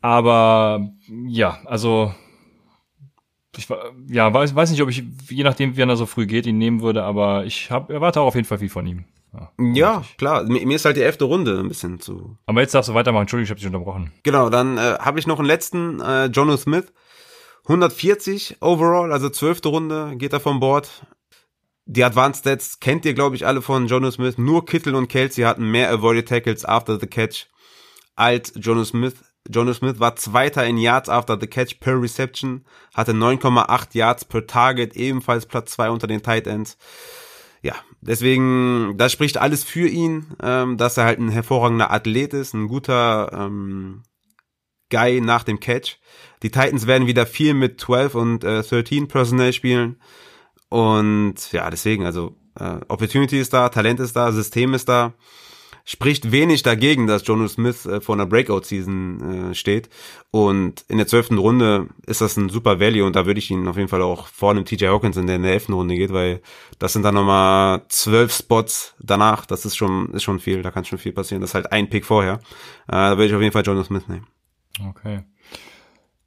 Aber 0.00 0.90
ja, 1.08 1.58
also 1.64 2.12
ich 3.56 3.66
ja, 4.08 4.32
weiß, 4.32 4.54
weiß 4.54 4.70
nicht, 4.70 4.82
ob 4.82 4.88
ich, 4.88 5.02
je 5.28 5.42
nachdem, 5.42 5.76
wie 5.76 5.80
er 5.80 5.96
so 5.96 6.06
früh 6.06 6.26
geht, 6.26 6.46
ihn 6.46 6.58
nehmen 6.58 6.80
würde, 6.80 7.02
aber 7.02 7.44
ich 7.44 7.70
hab, 7.70 7.90
erwarte 7.90 8.20
auch 8.20 8.26
auf 8.26 8.34
jeden 8.34 8.46
Fall 8.46 8.58
viel 8.58 8.68
von 8.68 8.86
ihm. 8.86 9.04
Ja, 9.32 9.52
ja 9.58 10.04
klar. 10.16 10.44
Mir 10.44 10.76
ist 10.76 10.84
halt 10.84 10.96
die 10.96 11.02
elfte 11.02 11.24
Runde 11.24 11.58
ein 11.58 11.68
bisschen 11.68 12.00
zu. 12.00 12.36
Aber 12.46 12.60
jetzt 12.60 12.74
darfst 12.74 12.88
du 12.88 12.94
weitermachen. 12.94 13.22
Entschuldigung, 13.22 13.44
ich 13.44 13.50
habe 13.50 13.58
dich 13.58 13.66
unterbrochen. 13.66 14.12
Genau, 14.22 14.48
dann 14.48 14.78
äh, 14.78 14.96
habe 15.00 15.18
ich 15.18 15.26
noch 15.26 15.38
einen 15.38 15.48
letzten, 15.48 16.00
äh, 16.00 16.26
Jono 16.26 16.56
Smith. 16.56 16.92
140 17.64 18.62
overall, 18.62 19.12
also 19.12 19.28
zwölfte 19.28 19.68
Runde 19.68 20.14
geht 20.16 20.32
er 20.32 20.40
vom 20.40 20.58
Board. 20.58 21.06
Die 21.84 22.02
Advanced 22.02 22.40
Stats 22.40 22.80
kennt 22.80 23.04
ihr, 23.04 23.12
glaube 23.12 23.36
ich, 23.36 23.46
alle 23.46 23.60
von 23.60 23.86
Jono 23.86 24.10
Smith. 24.10 24.38
Nur 24.38 24.64
Kittel 24.64 24.94
und 24.94 25.08
Kelsey 25.08 25.44
hatten 25.44 25.70
mehr 25.70 25.90
Avoided 25.90 26.28
Tackles 26.28 26.64
after 26.64 26.98
the 26.98 27.06
catch 27.06 27.46
als 28.16 28.52
Jono 28.56 28.84
Smith. 28.84 29.16
Jono 29.48 29.72
Smith 29.72 29.98
war 29.98 30.16
Zweiter 30.16 30.66
in 30.66 30.76
Yards 30.76 31.08
after 31.08 31.38
the 31.40 31.46
catch 31.46 31.80
per 31.80 32.00
Reception, 32.00 32.64
hatte 32.94 33.12
9,8 33.12 33.96
Yards 33.96 34.24
per 34.24 34.46
Target, 34.46 34.94
ebenfalls 34.94 35.46
Platz 35.46 35.72
2 35.72 35.90
unter 35.90 36.06
den 36.06 36.22
Tight 36.22 36.46
Ends. 36.46 36.76
Ja, 37.62 37.74
deswegen, 38.00 38.94
das 38.98 39.12
spricht 39.12 39.38
alles 39.38 39.64
für 39.64 39.88
ihn, 39.88 40.26
ähm, 40.42 40.76
dass 40.76 40.96
er 40.96 41.04
halt 41.04 41.18
ein 41.18 41.30
hervorragender 41.30 41.90
Athlet 41.90 42.34
ist, 42.34 42.54
ein 42.54 42.68
guter 42.68 43.30
ähm, 43.32 44.02
Guy 44.90 45.20
nach 45.20 45.44
dem 45.44 45.60
Catch. 45.60 45.98
Die 46.42 46.50
Titans 46.50 46.86
werden 46.86 47.08
wieder 47.08 47.26
viel 47.26 47.54
mit 47.54 47.80
12 47.80 48.14
und 48.14 48.44
äh, 48.44 48.62
13 48.62 49.08
Personnel 49.08 49.52
spielen. 49.52 50.00
Und 50.68 51.52
ja, 51.52 51.68
deswegen, 51.70 52.04
also 52.04 52.36
äh, 52.58 52.78
Opportunity 52.88 53.40
ist 53.40 53.52
da, 53.52 53.68
Talent 53.70 54.00
ist 54.00 54.14
da, 54.14 54.30
System 54.32 54.74
ist 54.74 54.88
da 54.88 55.14
spricht 55.88 56.30
wenig 56.30 56.62
dagegen, 56.62 57.06
dass 57.06 57.26
Jono 57.26 57.48
Smith 57.48 57.86
äh, 57.86 58.02
vor 58.02 58.14
einer 58.14 58.26
Breakout-Season 58.26 59.52
äh, 59.52 59.54
steht. 59.54 59.88
Und 60.30 60.84
in 60.88 60.98
der 60.98 61.06
zwölften 61.06 61.38
Runde 61.38 61.88
ist 62.06 62.20
das 62.20 62.36
ein 62.36 62.50
super 62.50 62.78
Value 62.78 63.06
und 63.06 63.16
da 63.16 63.24
würde 63.24 63.38
ich 63.38 63.50
ihn 63.50 63.66
auf 63.66 63.78
jeden 63.78 63.88
Fall 63.88 64.02
auch 64.02 64.26
vor 64.26 64.52
dem 64.52 64.66
TJ 64.66 64.88
Hawkinson, 64.88 65.26
der 65.26 65.36
in 65.36 65.44
der 65.44 65.52
elften 65.54 65.72
Runde 65.72 65.94
geht, 65.94 66.12
weil 66.12 66.42
das 66.78 66.92
sind 66.92 67.04
dann 67.04 67.14
nochmal 67.14 67.86
zwölf 67.88 68.34
Spots 68.34 68.96
danach. 69.00 69.46
Das 69.46 69.64
ist 69.64 69.76
schon, 69.76 70.12
ist 70.12 70.24
schon 70.24 70.40
viel, 70.40 70.60
da 70.60 70.70
kann 70.70 70.84
schon 70.84 70.98
viel 70.98 71.12
passieren. 71.12 71.40
Das 71.40 71.50
ist 71.50 71.54
halt 71.54 71.72
ein 71.72 71.88
Pick 71.88 72.04
vorher. 72.04 72.34
Äh, 72.86 72.92
da 72.92 73.10
würde 73.12 73.28
ich 73.28 73.34
auf 73.34 73.40
jeden 73.40 73.54
Fall 73.54 73.64
Jono 73.64 73.82
Smith 73.82 74.08
nehmen. 74.08 74.26
Okay. 74.90 75.22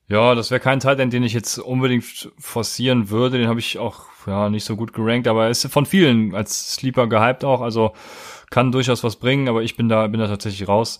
Ja, 0.07 0.33
das 0.33 0.49
wäre 0.49 0.59
kein 0.59 0.79
Teil, 0.79 0.95
den 0.95 1.23
ich 1.23 1.33
jetzt 1.33 1.59
unbedingt 1.59 2.31
forcieren 2.39 3.11
würde. 3.11 3.37
Den 3.37 3.47
habe 3.47 3.59
ich 3.59 3.77
auch 3.77 4.05
ja 4.25 4.49
nicht 4.49 4.65
so 4.65 4.75
gut 4.75 4.91
gerankt, 4.91 5.27
aber 5.27 5.43
er 5.43 5.49
ist 5.51 5.67
von 5.71 5.85
vielen 5.85 6.33
als 6.33 6.73
Sleeper 6.73 7.05
gehypt 7.05 7.45
auch. 7.45 7.61
Also 7.61 7.93
kann 8.51 8.71
durchaus 8.71 9.03
was 9.03 9.15
bringen, 9.15 9.49
aber 9.49 9.63
ich 9.63 9.75
bin 9.75 9.89
da, 9.89 10.05
bin 10.05 10.19
da 10.19 10.27
tatsächlich 10.27 10.67
raus. 10.67 10.99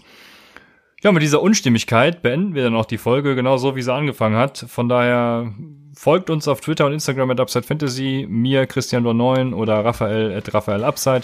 Ja, 1.04 1.12
mit 1.12 1.22
dieser 1.22 1.42
Unstimmigkeit 1.42 2.22
beenden 2.22 2.54
wir 2.54 2.64
dann 2.64 2.76
auch 2.76 2.86
die 2.86 2.98
Folge 2.98 3.36
genauso, 3.36 3.76
wie 3.76 3.82
sie 3.82 3.94
angefangen 3.94 4.38
hat. 4.38 4.66
Von 4.68 4.88
daher 4.88 5.52
folgt 5.96 6.30
uns 6.30 6.48
auf 6.48 6.62
Twitter 6.62 6.86
und 6.86 6.94
Instagram 6.94 7.32
at 7.32 7.40
Upside 7.40 7.66
Fantasy, 7.66 8.26
mir 8.30 8.68
Christian 8.68 9.04
9 9.04 9.54
oder 9.54 9.84
Raphael 9.84 10.36
at 10.36 10.54
Raphael 10.54 10.84
Upside. 10.84 11.24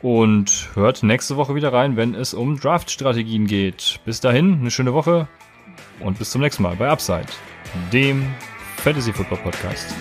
Und 0.00 0.70
hört 0.74 1.02
nächste 1.02 1.36
Woche 1.36 1.54
wieder 1.54 1.72
rein, 1.72 1.96
wenn 1.96 2.14
es 2.14 2.32
um 2.32 2.58
Draft-Strategien 2.58 3.46
geht. 3.46 4.00
Bis 4.04 4.20
dahin, 4.20 4.60
eine 4.60 4.70
schöne 4.70 4.94
Woche 4.94 5.28
und 6.00 6.18
bis 6.18 6.30
zum 6.30 6.40
nächsten 6.40 6.62
Mal 6.62 6.76
bei 6.76 6.88
Upside, 6.88 7.26
dem 7.92 8.24
Fantasy 8.76 9.12
Football 9.12 9.38
Podcast. 9.38 9.94